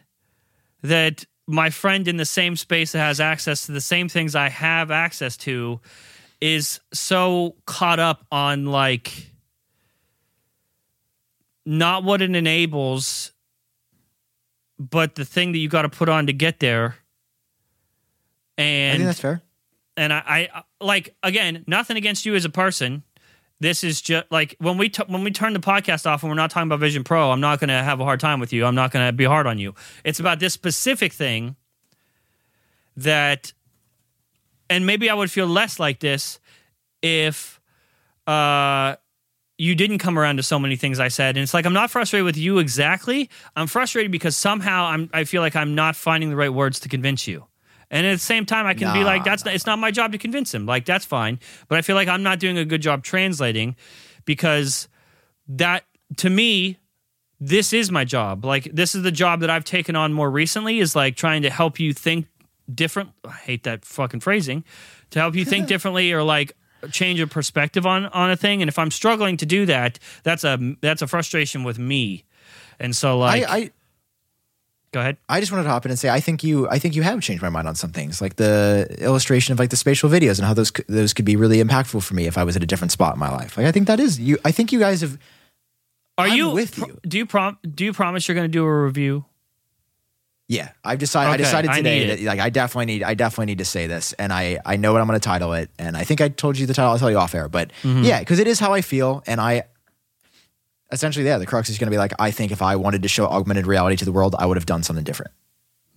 [0.82, 4.48] that my friend in the same space that has access to the same things I
[4.50, 5.80] have access to
[6.40, 9.30] is so caught up on like
[11.66, 13.32] not what it enables
[14.78, 16.96] but the thing that you got to put on to get there
[18.58, 19.42] I and think that's fair.
[19.96, 23.02] and I, I like again nothing against you as a person
[23.60, 26.36] this is just like when we t- when we turn the podcast off and we're
[26.36, 28.64] not talking about vision pro i'm not going to have a hard time with you
[28.64, 29.74] i'm not going to be hard on you
[30.04, 31.56] it's about this specific thing
[32.96, 33.52] that
[34.68, 36.40] and maybe i would feel less like this
[37.02, 37.60] if
[38.26, 38.96] uh
[39.60, 41.36] you didn't come around to so many things I said.
[41.36, 43.28] And it's like I'm not frustrated with you exactly.
[43.54, 46.88] I'm frustrated because somehow I'm I feel like I'm not finding the right words to
[46.88, 47.44] convince you.
[47.90, 50.12] And at the same time I can be like that's not, it's not my job
[50.12, 50.64] to convince him.
[50.64, 51.40] Like that's fine.
[51.68, 53.76] But I feel like I'm not doing a good job translating
[54.24, 54.88] because
[55.48, 55.84] that
[56.18, 56.78] to me
[57.40, 58.44] this is my job.
[58.44, 61.50] Like this is the job that I've taken on more recently is like trying to
[61.50, 62.26] help you think
[62.72, 64.62] different I hate that fucking phrasing
[65.10, 66.52] to help you think differently or like
[66.92, 70.44] change a perspective on on a thing and if I'm struggling to do that that's
[70.44, 72.24] a that's a frustration with me.
[72.78, 73.70] And so like I, I
[74.92, 75.16] go ahead.
[75.28, 77.20] I just wanted to hop in and say I think you I think you have
[77.20, 80.46] changed my mind on some things, like the illustration of like the spatial videos and
[80.46, 82.92] how those those could be really impactful for me if I was at a different
[82.92, 83.56] spot in my life.
[83.56, 84.38] Like I think that is you.
[84.44, 85.18] I think you guys have.
[86.18, 86.98] Are I'm you with you.
[87.06, 89.24] Do you prom do you promise you're going to do a review?
[90.48, 91.30] Yeah, I've decided.
[91.32, 93.04] I decided I today need that like I definitely need.
[93.04, 95.52] I definitely need to say this, and I I know what I'm going to title
[95.52, 96.90] it, and I think I told you the title.
[96.90, 98.02] I'll tell you off air, but Mm-hmm.
[98.02, 99.62] yeah, because it is how I feel, and I
[100.92, 103.08] essentially yeah, the crux is going to be like I think if I wanted to
[103.08, 105.32] show augmented reality to the world, I would have done something different.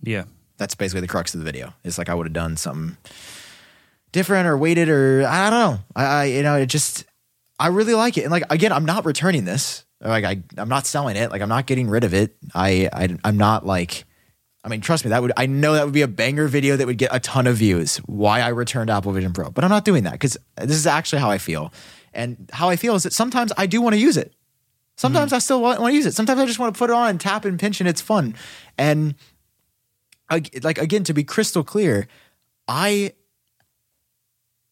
[0.02, 0.24] Yeah.
[0.56, 1.74] That's basically the crux of the video.
[1.82, 2.96] It's like I would have done something
[4.12, 5.78] different or waited or I don't know.
[5.96, 7.04] I, I you know it just
[7.58, 9.84] I really like it, and like again, I'm not returning this.
[10.00, 11.30] Like I I'm not selling it.
[11.30, 12.36] Like I'm not getting rid of it.
[12.54, 14.04] I, I I'm not like.
[14.62, 16.86] I mean, trust me, that would I know that would be a banger video that
[16.86, 17.98] would get a ton of views.
[18.06, 21.20] Why I returned Apple Vision Pro, but I'm not doing that because this is actually
[21.20, 21.70] how I feel,
[22.14, 24.32] and how I feel is that sometimes I do want to use it.
[24.96, 25.36] Sometimes mm-hmm.
[25.36, 26.14] I still want, want to use it.
[26.14, 28.34] Sometimes I just want to put it on and tap and pinch, and it's fun.
[28.78, 29.14] And
[30.30, 32.06] like again, to be crystal clear,
[32.68, 33.12] I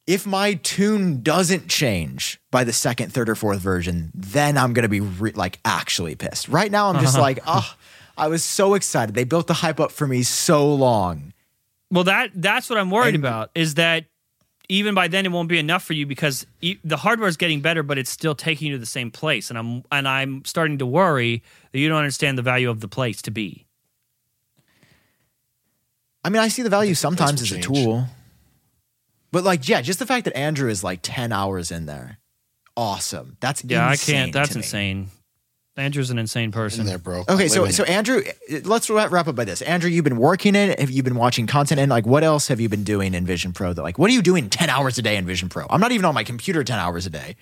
[0.07, 4.89] if my tune doesn't change by the second, third, or fourth version, then I'm gonna
[4.89, 6.49] be re- like actually pissed.
[6.49, 7.75] Right now, I'm just like, oh,
[8.17, 9.15] I was so excited.
[9.15, 11.33] They built the hype up for me so long.
[11.91, 14.07] Well, that that's what I'm worried And- about is that
[14.73, 17.61] even by then it won't be enough for you because e- the hardware is getting
[17.61, 20.79] better, but it's still taking you to the same place, and I'm and I'm starting
[20.79, 21.43] to worry
[21.73, 23.67] that you don't understand the value of the place to be.
[26.25, 28.07] I mean, I see the value sometimes will as a tool,
[29.31, 32.19] but like, yeah, just the fact that Andru is like ten hours in there,
[32.75, 33.37] awesome.
[33.41, 34.33] That's Yeah, I can't.
[34.33, 35.11] That's insane.
[35.77, 36.85] Andru's an insane in person.
[36.85, 37.25] there, bro.
[37.29, 38.31] Okay, so so Andru,
[38.67, 39.63] let's wrap wrap up by this.
[39.63, 40.81] Andru, you've been working in it.
[40.81, 41.81] Have you been watching content?
[41.81, 43.73] And like, what else have you been doing in Vision Pro?
[43.73, 45.67] That like, what are you doing ten hours a day in Vision Pro?
[45.71, 47.37] I'm not even on my computer ten hours a day.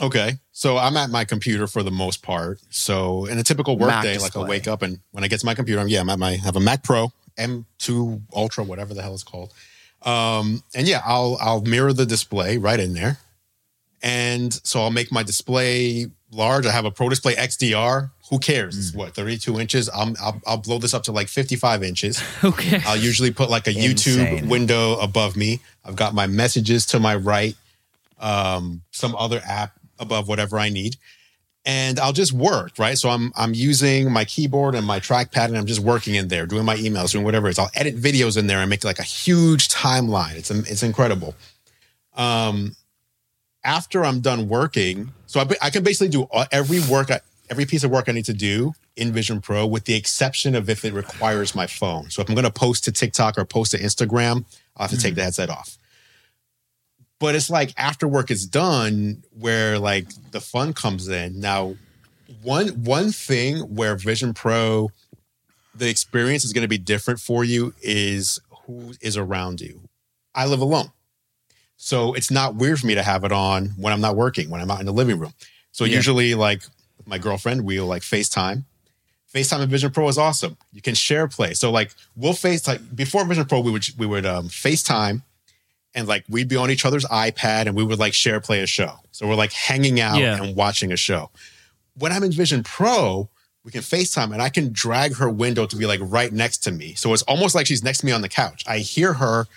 [0.00, 0.34] Okay.
[0.52, 2.60] So I'm at my computer for the most part.
[2.70, 5.40] So in a typical work Mac day, like I'll wake up and when I get
[5.40, 8.64] to my computer, I'm yeah, I'm at my I have a Mac Pro M2 Ultra,
[8.64, 9.52] whatever the hell it's called.
[10.02, 13.18] Um, and yeah, I'll I'll mirror the display right in there.
[14.02, 16.66] And so I'll make my display large.
[16.66, 18.10] I have a Pro Display XDR.
[18.30, 18.78] Who cares?
[18.78, 19.90] It's what 32 inches.
[19.94, 22.22] I'm, I'll I'll blow this up to like 55 inches.
[22.44, 22.80] Okay.
[22.86, 25.60] I'll usually put like a YouTube window above me.
[25.84, 27.54] I've got my messages to my right,
[28.18, 30.96] um, some other app above whatever I need.
[31.64, 32.98] And I'll just work, right?
[32.98, 36.44] So I'm I'm using my keyboard and my trackpad and I'm just working in there,
[36.46, 37.58] doing my emails, doing whatever it is.
[37.58, 40.34] I'll edit videos in there and make like a huge timeline.
[40.34, 41.36] It's it's incredible.
[42.16, 42.74] Um
[43.64, 47.84] after I'm done working, so I, I can basically do every work, I, every piece
[47.84, 50.92] of work I need to do in Vision Pro, with the exception of if it
[50.92, 52.10] requires my phone.
[52.10, 54.44] So if I'm going to post to TikTok or post to Instagram,
[54.76, 55.16] I'll have to take mm-hmm.
[55.16, 55.78] the headset off.
[57.18, 61.38] But it's like after work is done, where like the fun comes in.
[61.38, 61.76] Now,
[62.42, 64.90] one one thing where Vision Pro,
[65.74, 69.82] the experience is going to be different for you is who is around you.
[70.34, 70.90] I live alone.
[71.84, 74.60] So it's not weird for me to have it on when I'm not working, when
[74.60, 75.32] I'm out in the living room.
[75.72, 75.96] So Yeah.
[75.96, 76.62] usually, like
[77.06, 78.62] my girlfriend, we'll like FaceTime.
[79.34, 80.56] FaceTime and Vision Pro is awesome.
[80.72, 81.54] You can share play.
[81.54, 85.22] So like we'll face like before Vision Pro, we would we would um, FaceTime,
[85.92, 88.66] and like we'd be on each other's iPad and we would like share play a
[88.68, 89.00] show.
[89.10, 90.40] So we're like hanging out Yeah.
[90.40, 91.30] and watching a show.
[91.98, 93.28] When I'm in Vision Pro,
[93.64, 96.70] we can FaceTime and I can drag her window to be like right next to
[96.70, 96.94] me.
[96.94, 98.62] So it's almost like she's next to me on the couch.
[98.68, 99.48] I hear her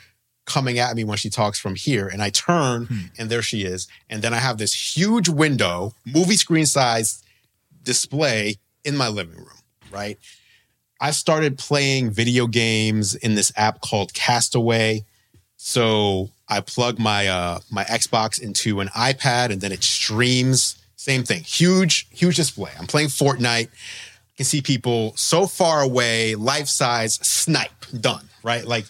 [0.46, 3.88] coming at me when she talks from here and I turn and there she is.
[4.10, 7.24] And then I have this huge window, movie screen size
[7.84, 9.60] display in my living room,
[9.92, 10.18] right?
[11.02, 15.04] I started playing video games in this app called Castaway.
[15.58, 20.78] So I plug my uh my Xbox into an iPad and then it streams.
[20.96, 21.44] Same thing.
[21.44, 22.72] Huge, huge display.
[22.80, 23.68] I'm playing Fortnite.
[23.68, 28.66] I can see people so far away, life size, snipe, done, right?
[28.66, 28.86] Like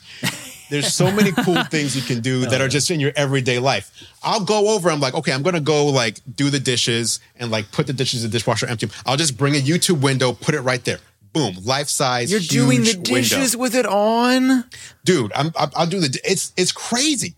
[0.69, 3.91] there's so many cool things you can do that are just in your everyday life.
[4.23, 7.71] I'll go over, I'm like, okay, I'm gonna go like do the dishes and like
[7.71, 8.89] put the dishes in the dishwasher empty.
[9.05, 10.99] I'll just bring a YouTube window, put it right there.
[11.33, 12.31] Boom, life size.
[12.31, 13.59] You're doing the dishes window.
[13.59, 14.63] with it on.
[15.03, 15.31] dude.
[15.35, 16.17] I'm, I'll, I'll do the.
[16.23, 17.35] It's it's crazy.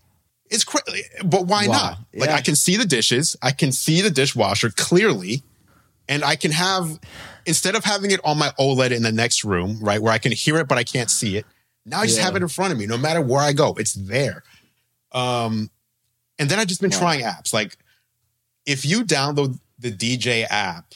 [0.50, 1.72] It's crazy, but why Wow.
[1.72, 1.98] not?
[2.14, 2.36] Like Yeah.
[2.36, 5.42] I can see the dishes, I can see the dishwasher clearly,
[6.08, 6.98] and I can have
[7.44, 10.32] instead of having it on my OLED in the next room, right, where I can
[10.32, 11.44] hear it but I can't see it.
[11.88, 12.24] Now I just Yeah.
[12.24, 12.86] have it in front of me.
[12.86, 14.42] No matter where I go, it's there.
[15.12, 15.70] Um,
[16.38, 16.98] and then I've just been Wow.
[16.98, 17.52] trying apps.
[17.52, 17.76] Like
[18.66, 20.94] if you download the DJ app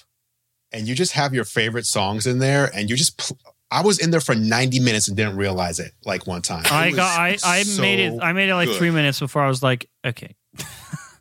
[0.73, 3.39] and you just have your favorite songs in there, and you just pl-
[3.71, 6.63] I was in there for 90 minutes and didn't realize it like one time.
[6.71, 7.19] I was got.
[7.21, 8.19] I, I so made it.
[8.23, 8.77] I made it like good.
[8.77, 10.35] three minutes before I was like, okay.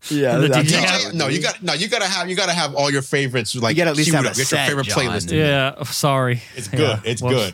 [0.10, 2.90] Yeah, The DJ DJ, no, you got no, you gotta have you gotta have all
[2.92, 4.36] your favorites like You gotta at least queued have a up.
[4.36, 4.98] Get set, your favorite Jon.
[5.16, 5.32] playlist.
[5.32, 5.84] Yeah.
[5.84, 6.42] Sorry.
[6.56, 6.80] It's good.
[6.80, 7.00] Yeah.
[7.06, 7.36] It's Whoops.
[7.36, 7.54] good.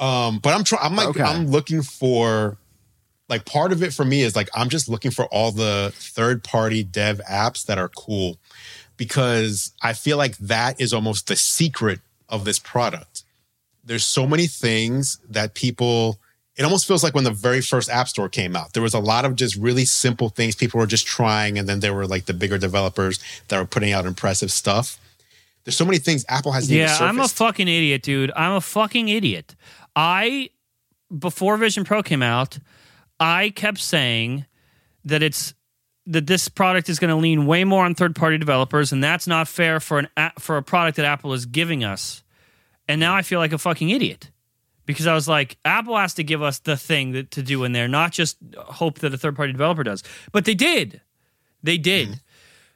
[0.00, 0.82] Um, but I'm trying.
[0.84, 1.22] I'm like Okay.
[1.22, 2.56] I'm looking for
[3.28, 6.42] like part of it for me is like I'm just looking for all the third
[6.44, 8.38] party dev apps that are cool
[8.96, 13.24] because I feel like that is almost the secret of this product.
[13.84, 16.18] there's so many things that people
[16.56, 18.98] it almost feels like when the very first app store came out there was a
[18.98, 22.26] lot of just really simple things people were just trying and then there were like
[22.26, 23.18] the bigger developers
[23.48, 24.98] that were putting out impressive stuff
[25.64, 28.32] there's so many things apple has Yeah, I'm a fucking idiot, dude.
[28.34, 29.54] I'm a fucking idiot.
[29.98, 30.50] I
[31.16, 32.58] before Vision Pro came out,
[33.18, 34.46] I kept saying
[35.04, 35.54] that it's
[36.06, 39.48] that this product is going to lean way more on third-party developers, and that's not
[39.48, 42.22] fair for an for a product that Apple is giving us.
[42.86, 44.30] And now I feel like a fucking idiot
[44.86, 47.72] because I was like, Apple has to give us the thing that, to do in
[47.72, 50.04] there, not just hope that a third-party developer does.
[50.32, 51.02] But they did.
[51.62, 52.08] They did.
[52.08, 52.18] Mm-hmm.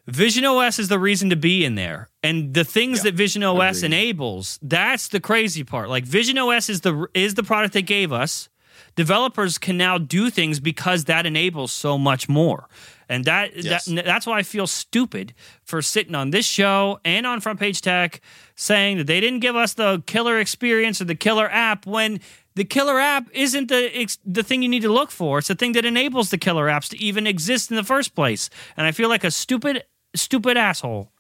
[0.07, 2.09] Vision OS is the reason to be in there.
[2.23, 5.89] And the things that Vision OS enables, that's the crazy part.
[5.89, 8.49] Like Vision OS is the is the product they gave us.
[8.95, 12.69] Developers can now do things because that enables so much more.
[13.09, 13.87] And that, Yes.
[13.87, 17.81] that that's why I feel stupid for sitting on this show and on Front Page
[17.81, 18.21] Tech
[18.55, 22.21] saying that they didn't give us the killer experience or the killer app when
[22.55, 25.39] the killer app isn't the the thing you need to look for.
[25.39, 28.51] It's the thing that enables the killer apps to even exist in the first place.
[28.77, 29.85] And I feel like a stupid
[30.15, 31.11] stupid asshole.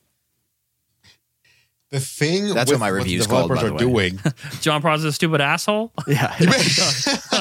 [1.90, 4.10] the thing That's with what my the review's called, developers by are way.
[4.10, 4.20] doing
[4.60, 5.92] Jon Pross is a stupid asshole.
[6.06, 6.34] Yeah.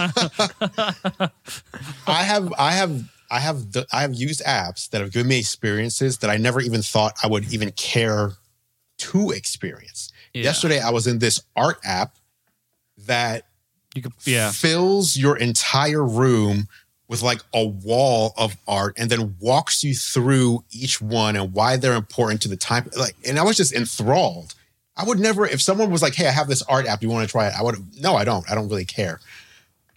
[2.07, 5.39] I have I have I have the, I have used apps that have given me
[5.39, 8.33] experiences that I never even thought I would even care
[8.99, 10.11] to experience.
[10.33, 10.43] Yeah.
[10.43, 12.17] Yesterday I was in this art app
[13.05, 13.45] that
[13.95, 14.51] You could, yeah.
[14.51, 16.67] fills your entire room
[17.11, 21.75] with like a wall of art and then walks you through each one and why
[21.75, 24.55] they're important to the time like and I was just enthralled.
[24.95, 27.11] I would never if someone was like, "Hey, I have this art app, do you
[27.11, 28.49] want to try it?" I would no, I don't.
[28.49, 29.19] I don't really care.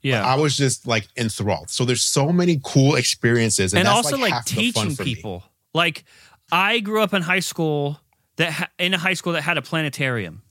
[0.02, 0.26] Yeah.
[0.26, 1.70] I was just like enthralled.
[1.70, 4.96] So there's so many cool experiences, and, and that's also like, half the fun teaching
[4.96, 5.14] for me.
[5.14, 5.44] people.
[5.72, 6.04] Like
[6.50, 8.00] I grew up in high school
[8.36, 10.42] that ha- in a high school that had a planetarium.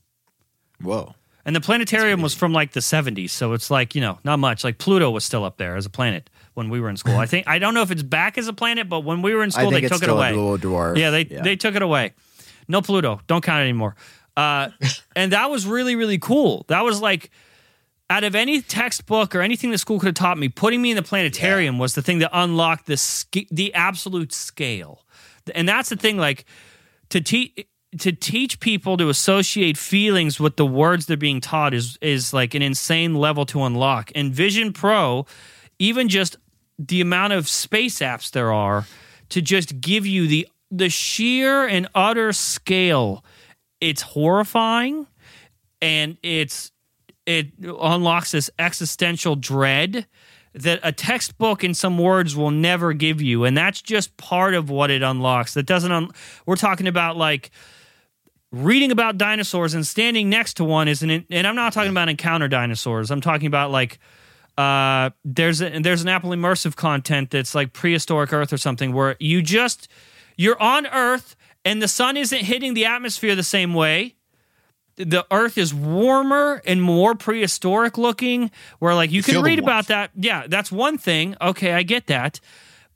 [0.82, 1.14] Whoa.
[1.46, 4.64] And the planetarium was from like the 70s, so it's like, you know, not much.
[4.64, 7.18] Like Pluto was still up there as a planet when we were in school.
[7.18, 9.44] I think I don't know if it's back as a planet, but when we were
[9.44, 10.32] in school they took it away.
[10.34, 10.98] dual dwarf.
[10.98, 12.14] Yeah, they they took it away.
[12.68, 13.20] No Pluto.
[13.28, 13.96] Don't count it anymore.
[14.36, 14.70] Uh,
[15.16, 16.66] and that was really really cool.
[16.68, 17.30] That was like
[18.10, 20.96] out of any textbook or anything the school could have taught me, putting me in
[20.96, 25.06] the planetarium was the thing that unlocked the sc- the absolute scale.
[25.56, 26.46] And that's the thing like
[27.10, 27.66] to teach
[28.00, 32.54] to teach people to associate feelings with the words they're being taught is is like
[32.54, 34.12] an insane level to unlock.
[34.16, 35.26] And Vision Pro,
[35.80, 36.38] even just
[36.88, 38.86] the amount of space apps there are
[39.30, 43.24] to just give you the the sheer and utter scale,
[43.80, 45.08] it's horrifying
[45.82, 46.72] and it's
[47.26, 50.08] it unlocks this existential dread
[50.54, 54.70] that a textbook in some words will never give you and that's just part of
[54.70, 55.54] what it unlocks.
[55.54, 56.12] That doesn't un-
[56.46, 57.52] we're talking about like
[58.52, 62.10] reading about dinosaurs and standing next to one is an and I'm not talking about
[62.10, 63.12] encounter dinosaurs.
[63.12, 64.00] I'm talking about like
[64.58, 69.16] uh there's a, there's an Apple immersive content that's like prehistoric Earth or something where
[69.20, 69.88] you just
[70.38, 74.16] you're on Earth and the sun isn't hitting the atmosphere the same way.
[74.96, 78.52] The Earth is warmer and more prehistoric looking.
[78.80, 80.12] Where like you, feel can read about that.
[80.16, 81.36] Yeah, that's one thing.
[81.42, 82.40] Okay, I get that.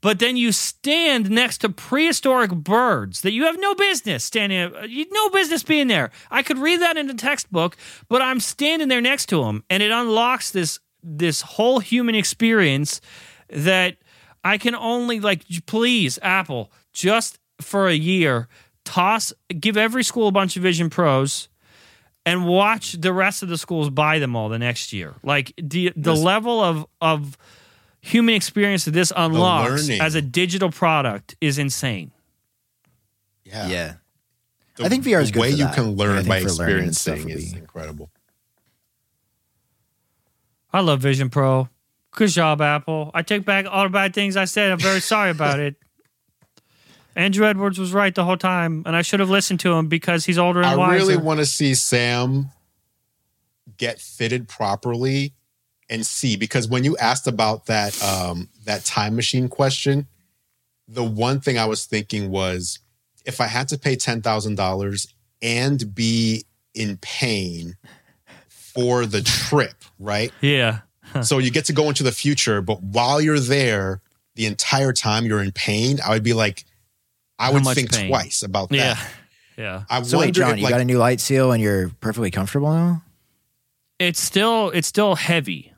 [0.00, 4.72] But then you stand next to prehistoric birds that you have no business standing.
[4.88, 6.10] You no business being there.
[6.30, 7.76] I could read that in the textbook,
[8.08, 13.00] but I'm standing there next to them, and it unlocks this this whole human experience
[13.48, 13.96] that
[14.44, 15.44] I can only like.
[15.66, 18.48] Please, Apple, just for a year,
[18.84, 21.48] toss give every school a bunch of Vision Pros
[22.26, 25.14] and watch the rest of the schools buy them all the next year.
[25.22, 26.22] Like the the Yes.
[26.22, 27.36] level of of
[28.00, 32.10] human experience that this unlocks as a digital product is insane.
[33.44, 33.66] Yeah.
[33.68, 33.94] Yeah.
[34.76, 35.74] The, I think VR is the good way for you that.
[35.74, 38.10] can learn think by for learning and stuff experiencing would is incredible.
[40.72, 41.68] I love Vision Pro.
[42.12, 43.10] Good job, Apple.
[43.14, 44.72] I take back all the bad things I said.
[44.72, 45.76] I'm very sorry about it.
[47.16, 50.24] Andru Edwards was right the whole time, and I should have listened to him because
[50.24, 50.92] he's older and I wiser.
[50.92, 52.50] I really want to see Sam
[53.76, 55.34] get fitted properly
[55.90, 60.06] and see because when you asked about that um that time machine question,
[60.86, 62.78] the one thing I was thinking was
[63.24, 67.76] if I had to pay ten thousand dollars and be in pain
[68.48, 70.32] for the trip, right?
[70.40, 70.80] yeah.
[71.22, 74.00] so you get to go into the future, but while you're there,
[74.34, 76.64] the entire time you're in pain, I would be like,
[77.38, 78.08] I How would think pain?
[78.08, 78.94] twice about Yeah.
[78.94, 79.10] that.
[79.56, 79.82] Yeah.
[79.90, 82.30] I So wonder wait, Jon, if you got a new light seal and you're perfectly
[82.30, 83.02] comfortable now?
[83.98, 85.72] it's still it's still heavy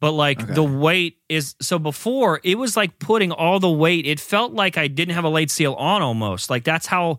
[0.00, 0.54] but like Okay.
[0.54, 4.76] the weight is so before it was like putting all the weight it felt like
[4.76, 7.18] i didn't have a light seal on almost like that's how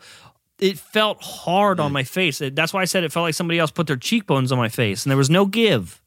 [0.60, 1.94] it felt hard on mm.
[1.94, 2.42] my face.
[2.42, 4.70] It- That's why I said it felt like somebody else put their cheekbones on my
[4.70, 6.02] face, and there was no give.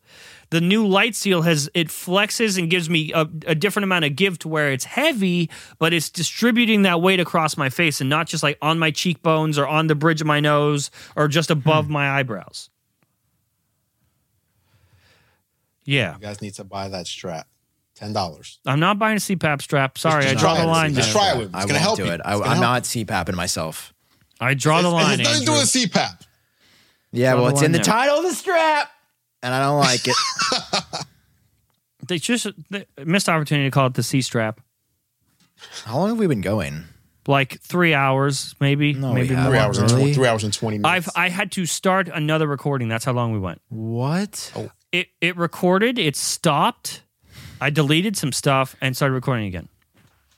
[0.50, 4.16] The new light seal has it flexes and gives me a, a different amount of
[4.16, 5.48] give to where it's heavy,
[5.78, 9.58] but it's distributing that weight across my face and not just like on my cheekbones
[9.58, 11.92] or on the bridge of my nose or just above hmm.
[11.92, 12.68] my eyebrows.
[15.84, 17.48] Yeah, You guys need to buy that strap.
[17.94, 18.60] Ten dollars.
[18.64, 19.98] I'm not buying a CPAP strap.
[19.98, 20.94] Sorry, I draw the line.
[20.94, 21.58] Just try it with me.
[21.58, 22.12] I gonna help do you.
[22.12, 22.20] it.
[22.24, 23.92] I, am help not CPAPing myself.
[24.40, 25.18] I draw the line.
[25.18, 25.82] has nothing to do Andru.
[25.84, 26.26] with CPAP.
[27.12, 28.90] Yeah, Draw well, it's in line the title of the strap,
[29.42, 30.16] and I don't like it.
[32.08, 34.60] They just they missed opportunity to call it the C strap.
[35.84, 36.84] How long have we been going?
[37.28, 39.50] Like three hours, maybe, No, maybe we more.
[39.50, 40.00] Three hours and Really?
[40.02, 40.14] twenty.
[40.14, 40.88] Three hours and twenty minutes.
[40.88, 41.16] I've minutes.
[41.16, 42.88] I had to start another recording.
[42.88, 43.60] That's how long we went.
[43.68, 44.50] What?
[44.56, 44.70] Oh.
[44.90, 45.98] It it recorded.
[45.98, 47.02] It stopped.
[47.60, 49.68] I deleted some stuff and started recording again.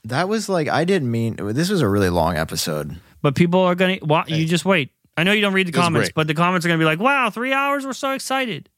[0.04, 1.36] That was like I didn't mean.
[1.54, 3.00] This was a really long episode.
[3.22, 3.98] But people are gonna.
[4.02, 4.90] Why, you just wait.
[5.16, 6.14] I know you don't read the was comments, great.
[6.16, 7.86] but the comments are gonna be like, "Wow, three hours!
[7.86, 8.68] We're so excited."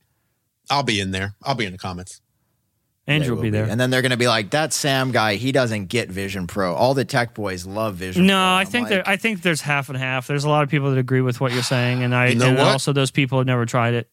[0.71, 1.35] I'll be in there.
[1.43, 2.21] I'll be in the comments.
[3.07, 3.65] Andru will be there.
[3.67, 6.95] and then they're gonna be like, "That Sam guy, he doesn't get Vision Pro." All
[6.95, 8.25] the tech boys love Vision.
[8.27, 8.39] No, Pro.
[8.41, 9.03] I I'm think like, there.
[9.09, 10.27] I think there's half and half.
[10.27, 12.47] There's a lot of people that agree with what you're saying, and I You know
[12.49, 12.67] and what?
[12.67, 14.09] also those people have never tried it.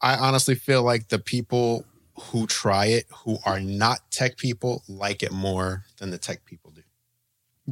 [0.00, 1.84] I honestly feel like the people
[2.18, 6.72] who try it, who are not tech people, like it more than the tech people
[6.72, 6.79] do.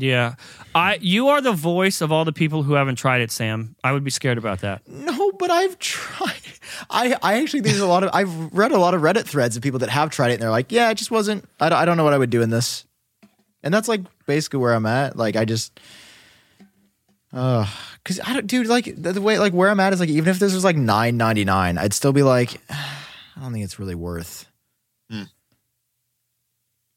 [0.01, 0.35] Yeah,
[0.75, 0.99] I.
[1.01, 3.77] You are the voice of all the people who haven't tried it, Sam.
[3.83, 4.87] I would be scared about that.
[4.89, 6.35] No, but I've tried.
[6.91, 9.57] I, I actually think there's a lot of I've read a lot of Reddit threads
[9.57, 11.49] of people that have tried it and they're like, yeah, it just wasn't.
[11.61, 12.85] I don't, I don't know what I would do in this,
[13.63, 15.17] and that's like basically where I'm at.
[15.17, 15.79] Like I just,
[17.33, 17.67] uh,
[18.03, 18.67] because I don't, dude.
[18.67, 20.77] Like the, the way like where I'm at is like even if this was like
[20.77, 24.47] nine ninety nine, I'd still be like, I don't think it's really worth.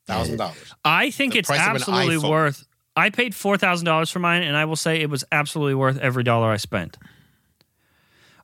[0.08, 0.58] Thousand dollars.
[0.84, 2.66] I think The it's price of an absolutely worth.
[2.96, 5.98] I paid four thousand dollars for mine, and I will say it was absolutely worth
[6.00, 6.98] every dollar I spent.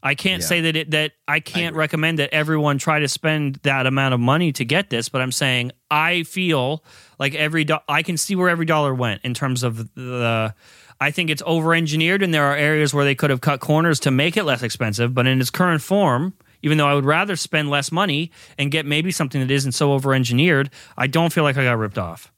[0.03, 0.47] I can't Yeah.
[0.47, 4.19] say that it that I can't recommend that everyone try to spend that amount of
[4.19, 6.83] money to get this, but I'm saying I feel
[7.19, 10.53] like every do- I can see where every dollar went in terms of the.
[10.99, 13.99] I think it's over engineered, and there are areas where they could have cut corners
[14.01, 15.13] to make it less expensive.
[15.13, 18.85] But in its current form, even though I would rather spend less money and get
[18.85, 22.31] maybe something that isn't so over engineered, I don't feel like I got ripped off.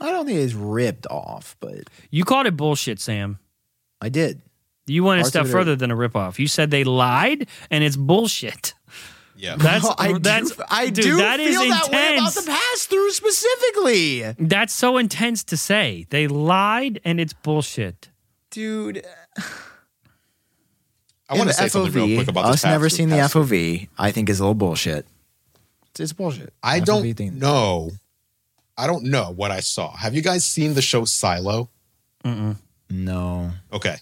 [0.00, 1.80] I don't think it's ripped off, but
[2.10, 3.38] You called it bullshit, Sam.
[4.00, 4.40] I did.
[4.86, 6.38] You went a step of it are- further than a ripoff.
[6.38, 8.74] You said they lied, and it's bullshit.
[9.36, 9.56] Yeah.
[9.58, 12.84] That's I that's do, I dude, do that is feel that way about the pass
[12.86, 16.06] through specifically, That's so intense to say.
[16.10, 18.10] They lied, and it's bullshit.
[18.50, 18.98] dude.
[19.38, 19.42] Uh,
[21.28, 22.64] I want to say something real quick about this.
[22.64, 23.16] us never seen the.
[23.16, 23.88] FOV.
[23.96, 25.06] I think is a little bullshit.
[25.92, 26.52] It's, it's bullshit.
[26.62, 27.38] I FOV don't thing.
[27.38, 27.90] know.
[28.80, 29.94] I don't know what I saw.
[29.96, 31.68] Have you guys seen the show Silo?
[32.88, 33.52] No.
[33.72, 33.96] Okay.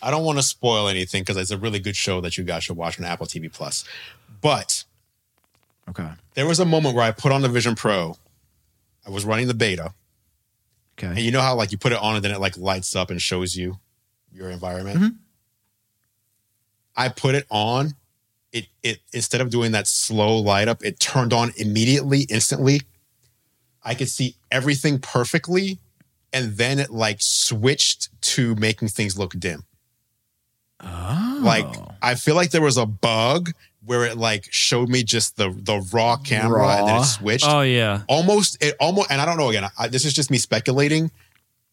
[0.00, 2.62] I don't want to spoil anything because it's a really good show that you guys
[2.64, 3.84] should watch on Apple TV Plus.
[4.40, 4.84] But
[5.88, 6.08] Okay.
[6.34, 8.16] there was a moment where I put on the Vision Pro.
[9.06, 9.92] I was running the beta,
[10.96, 11.22] Okay, and Okay.
[11.22, 13.20] you know how like you put it on and then it like lights up and
[13.20, 13.80] shows you
[14.32, 15.00] your environment.
[15.00, 15.16] Mhm.
[16.96, 17.96] I put it on.
[18.52, 22.82] It it instead of doing that slow light up, it turned on immediately, instantly.
[23.84, 25.78] I could see everything perfectly,
[26.32, 29.64] and then it like switched to making things look dim.
[30.80, 31.40] Oh.
[31.42, 31.66] Like
[32.02, 33.50] I feel like there was a bug
[33.84, 37.60] where it like showed me just the the raw camera and then it switched Oh
[37.60, 41.10] yeah, almost it almost and i don't know again I, this is just me speculating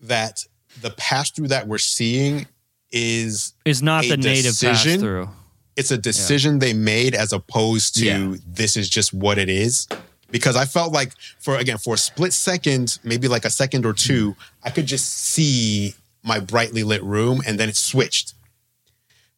[0.01, 0.45] that
[0.81, 2.47] the pass through that we're seeing
[2.91, 5.29] is is not the native pass through.
[5.77, 8.35] it's a decision they made as opposed to Yeah.
[8.45, 9.87] this is just what it is
[10.31, 13.93] because i felt like for again for a split second maybe like a second or
[13.93, 15.93] two i could just see
[16.23, 18.33] my brightly lit room and then it switched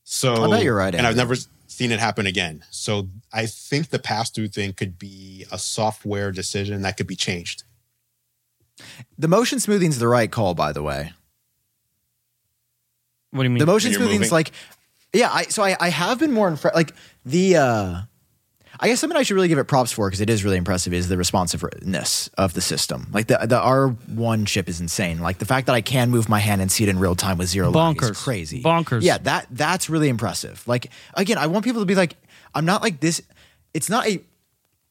[0.04, 1.36] so I bet you're right, and i've never
[1.68, 6.32] seen it happen again so i think the pass through thing could be a software
[6.32, 7.64] decision that could be changed
[9.18, 11.14] The motion smoothing's the right call, by the way.
[13.32, 13.60] What do you mean?
[13.60, 14.52] The motion When you're smoothing's like,
[15.14, 15.30] yeah.
[15.32, 16.76] I so I, I have been more in impressed.
[16.76, 16.94] Like
[17.26, 18.02] the, uh
[18.84, 20.94] I guess something I should really give it props for because it is really impressive
[20.94, 23.08] is the responsiveness of the system.
[23.14, 25.20] Like the the R one chip is insane.
[25.20, 27.38] Like the fact that I can move my hand and see it in real time
[27.38, 28.24] with zero lag is Bonkers.
[28.24, 28.62] crazy.
[28.62, 29.02] Bonkers.
[29.02, 30.68] Yeah, that that's really impressive.
[30.68, 32.18] Like again, I want people to be like,
[32.53, 33.22] I'm not like this.
[33.74, 34.20] It's not a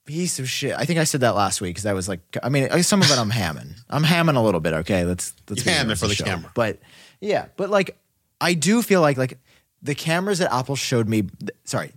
[0.07, 0.75] piece of shit.
[0.75, 3.11] I think I said that last week because I was like, I mean, some of
[3.11, 3.75] it I'm hamming.
[3.91, 4.73] I'm hamming a little bit.
[4.73, 6.25] Okay, let's let's be You're hamming honest for the show.
[6.25, 6.51] camera.
[6.55, 6.79] But
[7.21, 7.99] yeah, but like
[8.41, 9.39] I do feel like like
[9.83, 11.25] the cameras that Apple showed me.
[11.65, 11.93] Sorry,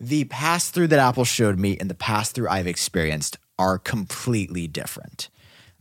[0.00, 4.66] the pass through that Apple showed me and the pass through I've experienced are completely
[4.68, 5.28] different.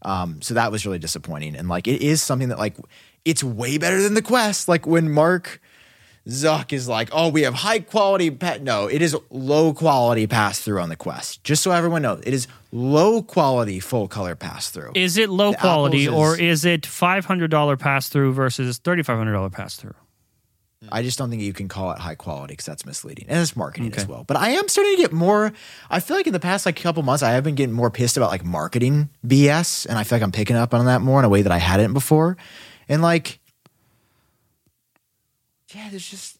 [0.02, 1.56] Um, so that was really disappointing.
[1.56, 2.78] And like it is something that like
[3.26, 4.68] it's way better than the Quest.
[4.68, 5.62] Like when Mark
[6.28, 8.62] Zuck is like, oh, we have high quality pet.
[8.62, 11.44] No, it is low quality pass through on the Quest.
[11.44, 14.92] Just so everyone knows, it is low quality full color pass through.
[14.96, 18.34] Is it low The quality apples or is- is it five hundred dollar pass through
[18.34, 19.94] versus thirty five hundred dollar pass through?
[20.92, 23.56] I just don't think you can call it high quality because that's misleading and it's
[23.56, 24.24] marketing as well.
[24.24, 25.54] But I am starting to get more.
[25.90, 28.18] I feel like in the past like couple months, I have been getting more pissed
[28.18, 31.26] about like marketing BS, and I feel like I'm picking up on that more in
[31.26, 32.38] a way that I hadn't before.
[32.90, 33.40] And like,
[35.74, 36.38] yeah, there's just.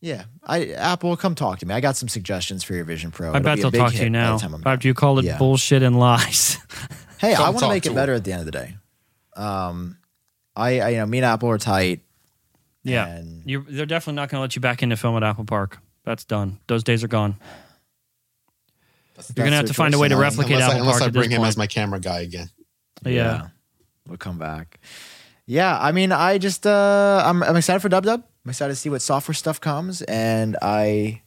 [0.00, 1.74] Yeah, I Apple, come talk to me.
[1.74, 3.32] I got some suggestions for your Vision Pro.
[3.32, 5.38] I bet be they'll talk to you now after you called it Yeah.
[5.38, 6.58] bullshit and lies.
[7.18, 8.76] Hey, I want to make it better at the end of the day.
[9.34, 9.96] Um,
[10.56, 12.00] I, I you know, me and Apple are tight.
[12.82, 15.22] yeah, And- you they're definitely not going to let you back in to film at
[15.22, 15.78] Apple Park.
[16.04, 16.60] That's done.
[16.66, 17.36] Those days are gone.
[19.36, 21.02] You're going to have to find a way to replicate unless I, Apple unless Park
[21.02, 21.48] I at this bring him point.
[21.48, 22.50] as my camera guy again.
[23.04, 23.48] yeah.
[24.06, 24.80] We'll come back.
[25.46, 28.22] Yeah, I mean, I just uh I'm I'm excited for Dub Dub.
[28.44, 31.22] I'm excited to see what software stuff comes, and I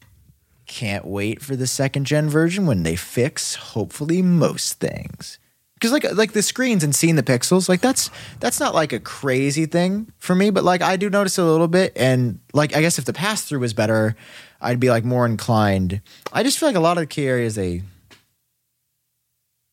[0.66, 5.38] can't wait for the second gen version when they fix hopefully most things.
[5.78, 8.98] Because like like the screens and seeing the pixels, like that's that's not like a
[8.98, 12.74] crazy thing for me, but like I do notice it a little bit, and like
[12.74, 14.16] I guess if the pass through was better,
[14.60, 16.00] I'd be like more inclined.
[16.32, 17.82] I just feel like a lot of the key areas they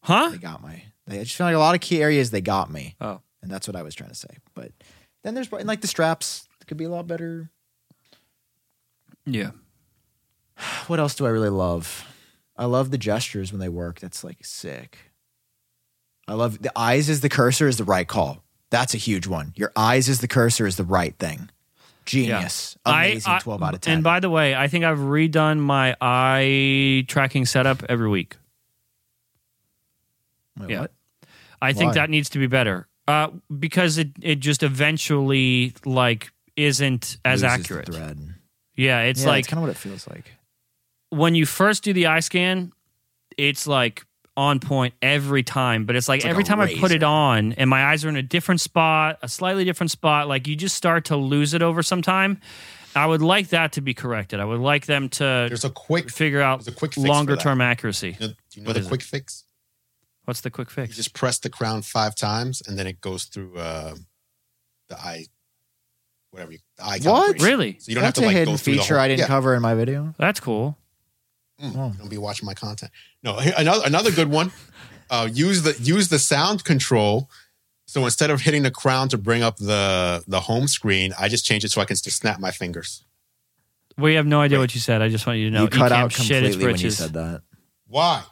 [0.04, 0.30] Huh?
[0.30, 0.84] they got my.
[1.08, 2.96] They, I just feel like a lot of key areas they got me.
[3.02, 3.22] Oh.
[3.42, 4.38] and that's what I was trying to say.
[4.54, 4.72] But
[5.24, 7.50] then there's and like the straps could be a lot better.
[9.26, 9.52] Yeah.
[10.88, 12.06] What else do I really love?
[12.56, 14.00] I love the gestures when they work.
[14.00, 15.05] That's like sick.
[16.28, 18.44] I love the eyes as the cursor is the right call.
[18.72, 19.54] That's a huge one.
[19.56, 21.50] Your eyes as the cursor is the right thing.
[22.06, 22.78] Genius.
[22.86, 23.32] Amazing.
[23.32, 23.94] I- I- 12 out of 10.
[23.96, 28.36] And by the way, I think I've redone my eye tracking setup every week.
[30.60, 30.82] Wait, yeah.
[30.82, 30.92] what?
[31.62, 32.88] I think that needs to be better.
[33.08, 33.30] Uh,
[33.60, 37.90] because it, it just eventually like isn't as Loses accurate.
[38.76, 40.32] Yeah, it's yeah, like kind of what it feels like.
[41.10, 42.72] when you first do the eye scan,
[43.38, 44.06] it's like
[44.38, 45.86] on point every time.
[45.86, 48.04] But it's like, It's like every a time I put it on and my eyes
[48.06, 51.54] are in a different spot, a slightly different spot, like you just start to lose
[51.54, 52.42] it over some time.
[52.96, 54.40] I would like that to be corrected.
[54.40, 56.10] I would like them to There's a quick.
[56.10, 58.16] figure out there's a quick longer term accuracy.
[58.20, 58.90] You know, do you know What the is it?
[58.90, 59.44] quick fix?
[60.24, 60.90] What's the quick fix?
[60.90, 63.96] You just press the crown five times, and then it goes through uh,
[64.90, 65.26] the eye,
[66.32, 67.00] whatever you, the eye.
[67.04, 67.42] What?
[67.42, 67.78] Really?
[67.80, 69.08] So you don't That's have to a like hidden go through the feature whole- I
[69.10, 69.28] didn't yeah.
[69.28, 70.16] cover in my video.
[70.18, 70.78] That's cool.
[71.62, 72.92] Mm, Don't be watching my content.
[73.24, 74.52] No, here- another another good one.
[75.08, 77.30] Uh, use the use the sound control.
[77.86, 81.46] So instead of hitting the crown to bring up the the home screen, I just
[81.46, 83.04] change it so I can just snap my fingers.
[84.00, 85.04] We have no idea what you said.
[85.04, 85.62] I just want you to know.
[85.62, 87.44] you cut can't out shit its completely when you said that.
[87.88, 88.24] Why?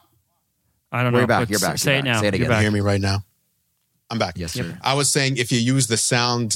[0.92, 1.28] I don't We're know.
[1.28, 2.14] back, you're back, Say you're it back.
[2.16, 2.22] now.
[2.22, 2.50] Say it again.
[2.50, 2.62] back.
[2.64, 3.20] Hear me right now.
[4.10, 4.40] I'm back.
[4.40, 4.76] Yes, sir.
[4.82, 6.56] I was saying if you use the sound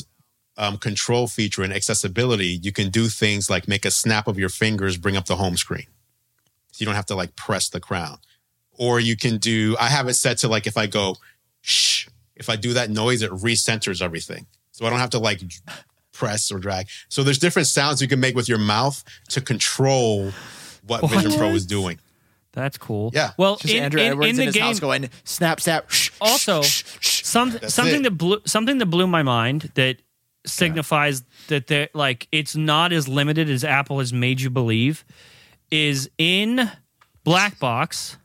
[0.57, 4.49] um, control feature in accessibility, you can do things like make a snap of your
[4.49, 5.85] fingers, bring up the home screen.
[6.77, 8.19] So you don't have to like press the crown.
[8.73, 11.15] Or you can do, I have it set to like if I go
[11.61, 14.45] shh, if I do that noise, it recenters everything.
[14.73, 15.41] So I don't have to like
[16.13, 16.87] press or drag.
[17.09, 20.31] So there's different sounds you can make with your mouth to control
[20.85, 21.11] what, What?
[21.11, 21.97] Vision Pro is doing.
[22.51, 23.09] That's cool.
[23.11, 23.31] Yeah.
[23.37, 25.89] Well, Just in, Andru in, Edwards in in, the his game, house going snap snap.
[25.89, 27.23] shh, also shh, shh, shh.
[27.23, 28.03] some something it.
[28.03, 29.97] that blew something that blew my mind that
[30.45, 35.03] signifies that they're like it's not as limited as Apple has made you believe
[35.71, 36.69] is in
[37.25, 38.17] Blackbox.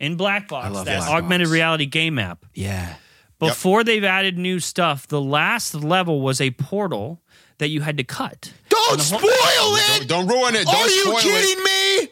[0.00, 1.52] In Blackbox, love that Black augmented Box.
[1.52, 2.44] reality game app.
[2.54, 2.94] Yeah.
[3.38, 7.20] Before they've added new stuff, the last level was a portal
[7.58, 8.52] that you had to cut.
[8.68, 10.08] Don't And spoil whole- it.
[10.08, 10.64] Don't, don't ruin it.
[10.64, 11.22] Don't Are you spoil it.
[11.22, 12.08] kidding me?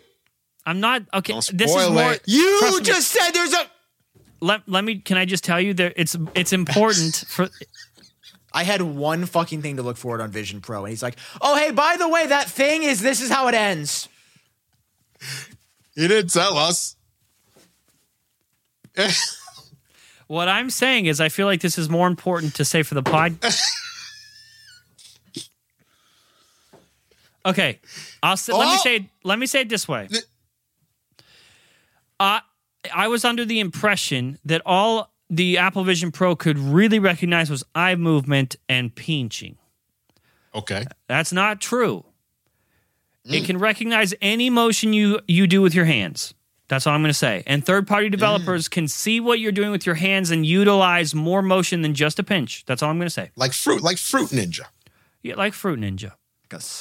[0.66, 1.32] I'm not okay.
[1.32, 2.12] Don't This is spoil more.
[2.12, 2.22] it.
[2.26, 2.84] You Trust me.
[2.84, 3.66] just said there's a.
[4.40, 4.96] Let, let me.
[4.96, 7.48] Can I just tell you that it's it's important for
[8.52, 11.56] I had one fucking thing to look forward on Vision Pro, and he's like, "Oh,
[11.56, 14.08] hey, by the way, that thing is this is how it ends."
[15.94, 16.96] He didn't tell us.
[20.26, 23.02] What I'm saying is, I feel like this is more important to say for the
[23.02, 23.36] pod.
[27.46, 27.80] okay,
[28.22, 28.80] I'll say, let me Oh!
[28.82, 30.08] say let me say it this way.
[32.20, 32.38] Uh,
[32.94, 37.64] I was under the impression that all the Apple Vision Pro could really recognize was
[37.74, 39.56] eye movement and pinching.
[40.54, 40.84] Okay.
[41.08, 42.04] That's not true.
[43.30, 43.46] It mm.
[43.46, 46.34] can recognize any motion you you do with your hands.
[46.68, 47.42] That's all I'm going to say.
[47.46, 48.12] And third party mm.
[48.12, 52.18] developers can see what you're doing with your hands and utilize more motion than just
[52.18, 52.64] a pinch.
[52.64, 53.30] That's all I'm going to say.
[53.34, 54.66] Like fruit, like fruit ninja.
[55.22, 56.12] Yeah, like Fruit Ninja.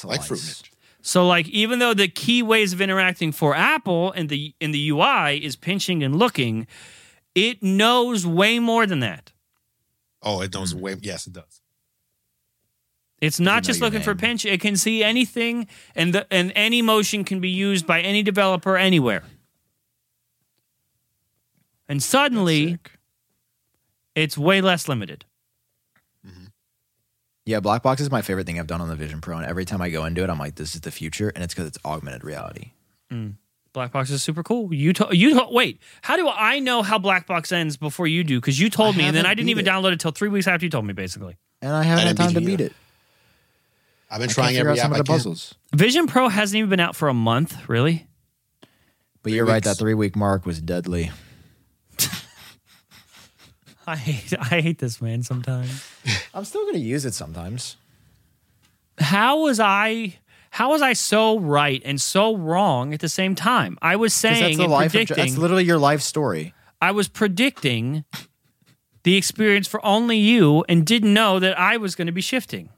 [0.04, 0.70] Like fruit ninja.
[1.02, 4.90] So like even though the key ways of interacting for Apple and the in the
[4.90, 6.66] UI is pinching and looking,
[7.34, 9.32] It knows way more than that.
[10.22, 10.96] Oh, it knows way.
[11.00, 11.59] Yes, it does.
[13.20, 14.18] It's not just your looking for name.
[14.18, 14.46] pinch.
[14.46, 18.76] It can see anything, and the, and any motion can be used by any developer
[18.76, 19.22] anywhere.
[21.88, 22.78] And suddenly,
[24.14, 25.24] it's way less limited.
[26.26, 26.44] Mm-hmm.
[27.44, 29.82] Yeah, Blackbox is my favorite thing I've done on the Vision Pro, and every time
[29.82, 32.24] I go into it, I'm like, "This is the future," and it's because it's augmented
[32.24, 32.72] reality.
[33.12, 33.34] Mm.
[33.74, 34.72] Blackbox is super cool.
[34.74, 35.80] You to, you to, wait.
[36.02, 38.40] How do I know how Blackbox ends before you do?
[38.40, 39.70] Because you told I me, and then I didn't even it.
[39.70, 40.92] download it till three weeks after you told me.
[40.92, 42.74] Basically, And I haven't I had didn't time to beat it beat either.
[44.10, 44.14] It.
[44.14, 45.14] I've been I trying can't figure every out some app of I the can.
[45.14, 45.54] puzzles.
[45.74, 47.68] Vision Pro hasn't even been out for a month.
[47.68, 48.06] Really?
[49.22, 49.66] But you're right, weeks.
[49.68, 51.10] that three week mark was deadly.
[53.86, 55.84] I hate I hate this man sometimes.
[56.34, 57.76] I'm still gonna use it sometimes.
[58.98, 60.18] How was I?
[60.50, 63.78] How was I so right and so wrong at the same time?
[63.80, 65.16] I was 'Cause saying that's the and life of, predicting.
[65.16, 66.54] that's literally your life story.
[66.82, 68.04] I was predicting
[69.04, 72.68] the experience for only you, and didn't know that I was going to be shifting.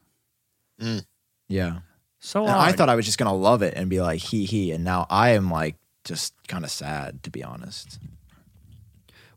[0.80, 1.04] Mm.
[1.52, 1.80] Yeah.
[2.20, 4.84] So I thought I was just gonna love it and be like he he, and
[4.84, 7.98] now I am like just kind of sad to be honest.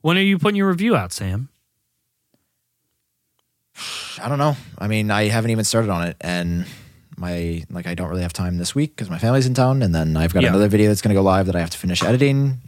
[0.02, 1.50] When are you putting your review out, Sam?
[4.22, 4.56] I don't know.
[4.78, 6.66] I mean, I haven't even started on it, and
[7.18, 9.94] my like I don't really have time this week because my family's in town, and
[9.94, 10.50] then I've got Yeah.
[10.50, 12.60] another video that's gonna go live that I have to finish editing.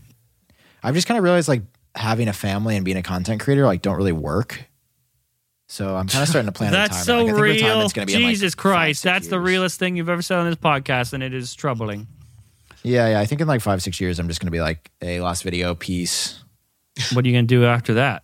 [0.84, 1.62] I've just kind of realized like
[1.96, 4.66] having a family and being a content creator like don't really work.
[5.68, 6.72] So I'm kind of starting to plan.
[6.72, 7.06] That's retirement.
[7.06, 7.54] so Like, I think real.
[7.54, 10.22] retirement's gonna be in, like, Jesus five, Christ, six that's the realest thing you've ever
[10.22, 12.08] said on this podcast, and it is troubling.
[12.84, 13.20] Yeah, yeah.
[13.20, 15.76] I think in like five six years, I'm just gonna be like a last video
[15.76, 16.42] piece.
[17.14, 18.24] What are you going to do after that?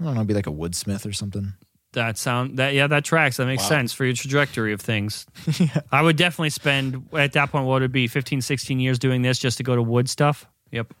[0.00, 1.52] I don't know, be like a woodsmith or something.
[1.92, 3.36] That sound that yeah, that tracks.
[3.36, 3.68] That makes Wow.
[3.68, 5.26] sense for your trajectory of things.
[5.92, 9.20] I would definitely spend at that point what would it be 15 16 years doing
[9.20, 10.46] this just to go to wood stuff.
[10.70, 10.94] Yep.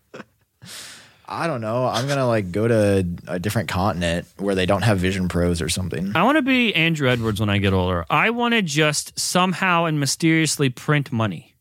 [1.32, 1.86] I don't know.
[1.86, 5.70] I'm gonna like go to a different continent where they don't have Vision Pros or
[5.70, 6.14] something.
[6.14, 8.04] I want to be Andru Edwards when I get older.
[8.10, 11.54] I want to just somehow and mysteriously print money.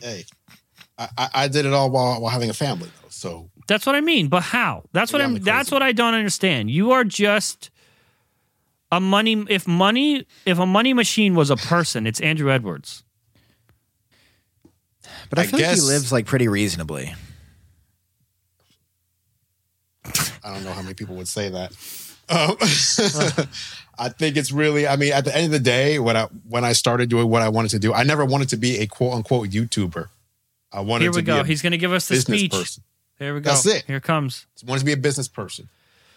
[0.00, 0.24] Hey,
[0.96, 3.08] I, I, I did it all while, while having a family, though.
[3.10, 4.28] So That's what I mean.
[4.28, 4.84] But how?
[4.92, 5.36] That's what I'm.
[5.36, 6.70] I'm That's what I don't understand.
[6.70, 7.70] You are just
[8.90, 9.44] a money.
[9.50, 13.04] If money, if a money machine was a person, it's Andru Edwards.
[15.28, 17.14] But I, I feel like he lives like pretty reasonably.
[20.06, 21.72] I don't know how many people would say that.
[22.28, 22.56] Um,
[23.98, 24.86] I think it's really.
[24.86, 27.42] I mean, at the end of the day, when I when I started doing what
[27.42, 30.08] I wanted to do, I never wanted to be a quote unquote YouTuber.
[30.72, 31.34] I wanted to be Here we to go.
[31.36, 32.50] be a He's going to give us the business speech.
[32.52, 32.82] person.
[33.18, 33.50] Here we go.
[33.50, 33.84] That's it.
[33.86, 34.46] Here it comes.
[34.66, 35.68] wanted to be a business person.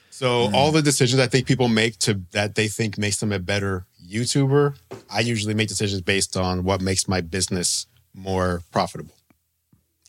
[0.10, 0.56] So Hmm.
[0.56, 3.86] all the decisions I think people make to that they think makes them a better
[4.10, 4.76] YouTuber,
[5.12, 7.86] I usually make decisions based on what makes my business
[8.16, 9.14] more profitable.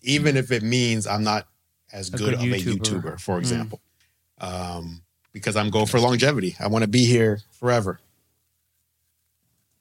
[0.03, 1.47] Even if it means I'm not
[1.93, 2.15] as Hmm.
[2.15, 2.75] A good, good of YouTuber.
[2.75, 3.17] a YouTuber, Hmm.
[3.17, 3.81] for example.
[4.41, 5.03] Um,
[5.33, 6.57] because I'm going for longevity.
[6.61, 8.01] I want to be here forever.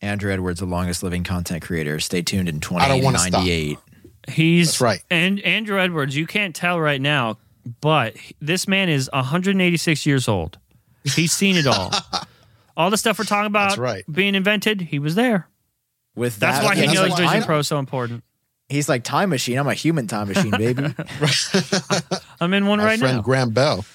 [0.01, 1.99] Andru Edwards, the longest living content creator.
[1.99, 3.41] Stay tuned in I don't wanna stop.
[3.43, 3.77] 2098.
[4.29, 5.03] He's That's right.
[5.09, 7.37] And Andru Edwards, you can't tell right now,
[7.81, 10.59] but this man is 186 years old.
[11.03, 11.91] He's seen it all.
[12.77, 14.03] all the stuff we're talking about That's right.
[14.11, 15.47] being invented, he was there.
[16.15, 18.23] With That's that, why he that's knows Vision Pro is so important.
[18.69, 19.57] He's like time machine.
[19.57, 20.83] I'm a human time machine, baby.
[22.41, 23.21] I'm in one My right friend now.
[23.23, 23.85] Graham Bell.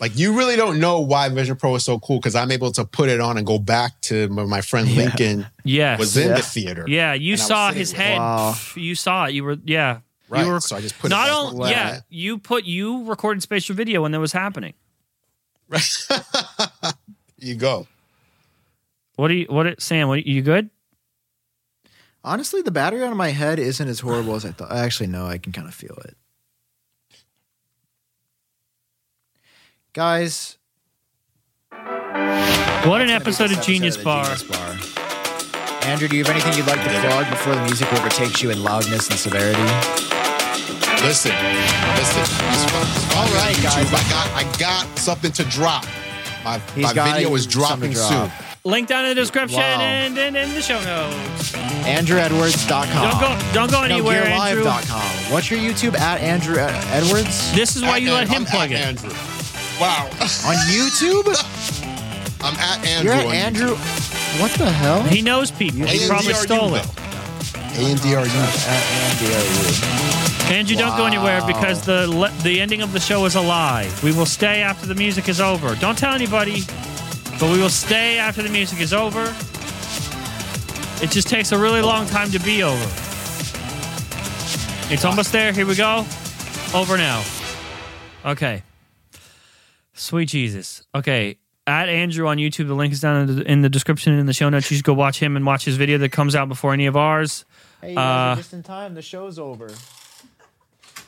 [0.00, 2.84] Like you really don't know why Vision Pro is so cool because I'm able to
[2.84, 4.96] put it on and go back to my friend Yeah.
[5.04, 5.98] Lincoln Yes.
[5.98, 6.34] was in Yeah.
[6.36, 6.84] the theater.
[6.88, 8.18] yeah, you and I was saw his with head.
[8.18, 8.54] Wow.
[8.74, 9.34] You saw it.
[9.34, 10.00] You were yeah.
[10.28, 10.44] Right.
[10.44, 11.70] You were so I just put not it back only on.
[11.70, 14.74] yeah, you put you recorded spatial video when that was happening.
[15.68, 15.82] Right.
[17.38, 17.86] you go.
[19.16, 20.68] What do you what Sam, what you good?
[22.24, 24.72] Honestly, the battery on my head isn't as horrible as I thought.
[24.72, 26.16] Actually, no, I can kind of feel it.
[29.92, 30.56] Guys,
[31.70, 34.24] What an episode of Genius Bar.
[34.24, 34.74] Genius Bar.
[35.84, 38.62] Andru, do you have anything you'd like to plug before the music overtakes you in
[38.62, 39.60] loudness and severity?
[41.04, 41.32] Listen,
[41.96, 42.22] listen.
[43.16, 43.76] All right, guys.
[43.76, 45.84] I got, I got something to drop.
[46.42, 48.30] My, He's my got video is dropping to soon.
[48.64, 48.72] Drop.
[48.72, 49.80] Link down in the description Wow.
[49.80, 51.52] and, and in the show notes.
[51.84, 53.10] AndruEdwards.com.
[53.10, 54.62] Don't go don't go No, anywhere, Andru.
[54.64, 55.32] GearLive.com.
[55.32, 56.56] What's your YouTube at Andru
[56.90, 57.52] Edwards?
[57.54, 58.96] This is why you let him I'm plug at it.
[58.98, 59.80] Andru.
[59.80, 60.06] Wow.
[60.48, 61.26] On YouTube?
[62.42, 63.04] I'm at Andru.
[63.04, 64.40] You're at on Andru.
[64.40, 65.02] What the hell?
[65.02, 65.86] He knows people.
[65.86, 66.82] He probably are you, stole it.
[66.84, 66.90] though.
[67.76, 68.20] A&D are.
[68.24, 68.28] At
[70.50, 73.40] Andy Andru, don't go anywhere because the le- the ending of the show is a
[73.40, 73.90] lie.
[74.02, 75.74] We will stay after the music is over.
[75.76, 76.62] Don't tell anybody,
[77.44, 79.24] but we will stay after the music is over.
[81.04, 82.82] It just takes a really long time to be over.
[84.90, 85.52] It's almost there.
[85.52, 86.06] Here we go.
[86.74, 87.22] Over now.
[88.24, 88.62] Okay.
[89.92, 90.86] Sweet Jesus.
[90.94, 91.36] Okay.
[91.66, 92.66] At Andru on YouTube.
[92.66, 94.70] The link is down in the, in the description in the show notes.
[94.70, 96.96] You should go watch him and watch his video that comes out before any of
[96.96, 97.44] ours.
[97.82, 98.94] Hey, you guys are Uh, just in time.
[98.94, 99.70] The show's over.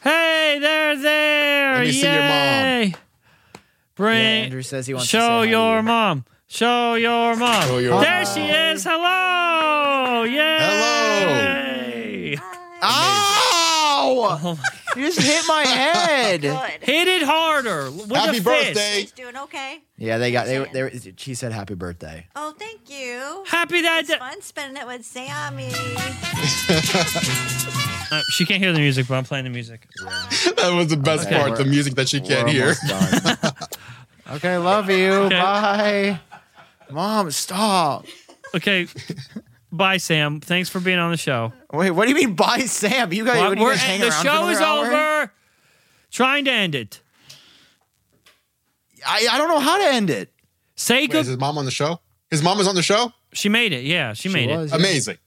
[0.02, 1.74] Hey, they're there.
[1.76, 3.00] Let me see your mom.
[3.98, 4.04] Yay.
[4.04, 4.52] Bring.
[4.52, 5.82] Yeah, Andru says he wants to show say hi to your you.
[5.82, 6.24] mom.
[6.48, 7.62] Show your mom.
[7.62, 8.34] Show your there mom.
[8.34, 8.84] she is.
[8.84, 10.22] Hello.
[10.22, 12.36] Yay.
[12.36, 12.42] Hello.
[12.82, 14.38] Ow!
[14.42, 14.58] Oh
[14.96, 16.40] You just hit my head.
[16.42, 16.70] Good.
[16.80, 17.90] Hit it harder.
[17.90, 18.44] With Happy a fist.
[18.44, 19.00] birthday.
[19.00, 19.80] He's doing okay.
[19.98, 20.82] Yeah, they got they they.
[20.82, 22.26] were- She said happy birthday.
[22.34, 23.44] Oh, thank you.
[23.46, 24.18] Happy that It's day.
[24.18, 25.70] fun spending it with Sammy.
[28.08, 29.88] Uh, she can't hear the music, but I'm playing the music.
[30.00, 32.74] That was the best Okay, part, the music that she can't We're hear.
[32.92, 33.52] almost done.
[34.36, 35.10] okay, love you.
[35.12, 35.40] Okay.
[35.40, 36.20] Bye.
[36.88, 38.06] Mom, stop.
[38.54, 38.86] Okay.
[39.72, 40.38] Bye, Sam.
[40.40, 41.52] Thanks for being on the show.
[41.76, 43.12] Wait, what do you mean bye Sam?
[43.12, 44.86] You guys, Well, what, you we're- guys hang the around show for is hour?
[44.86, 45.32] over.
[46.10, 47.00] Trying to end it.
[49.06, 50.32] I, I don't know how to end it.
[50.74, 51.20] Say Wait, good.
[51.20, 52.00] is his mom on the show?
[52.30, 53.12] His mom is on the show?
[53.32, 53.84] She made it.
[53.84, 54.74] Yeah, she, made was, it.
[54.74, 54.80] yeah.
[54.80, 55.18] Amazing.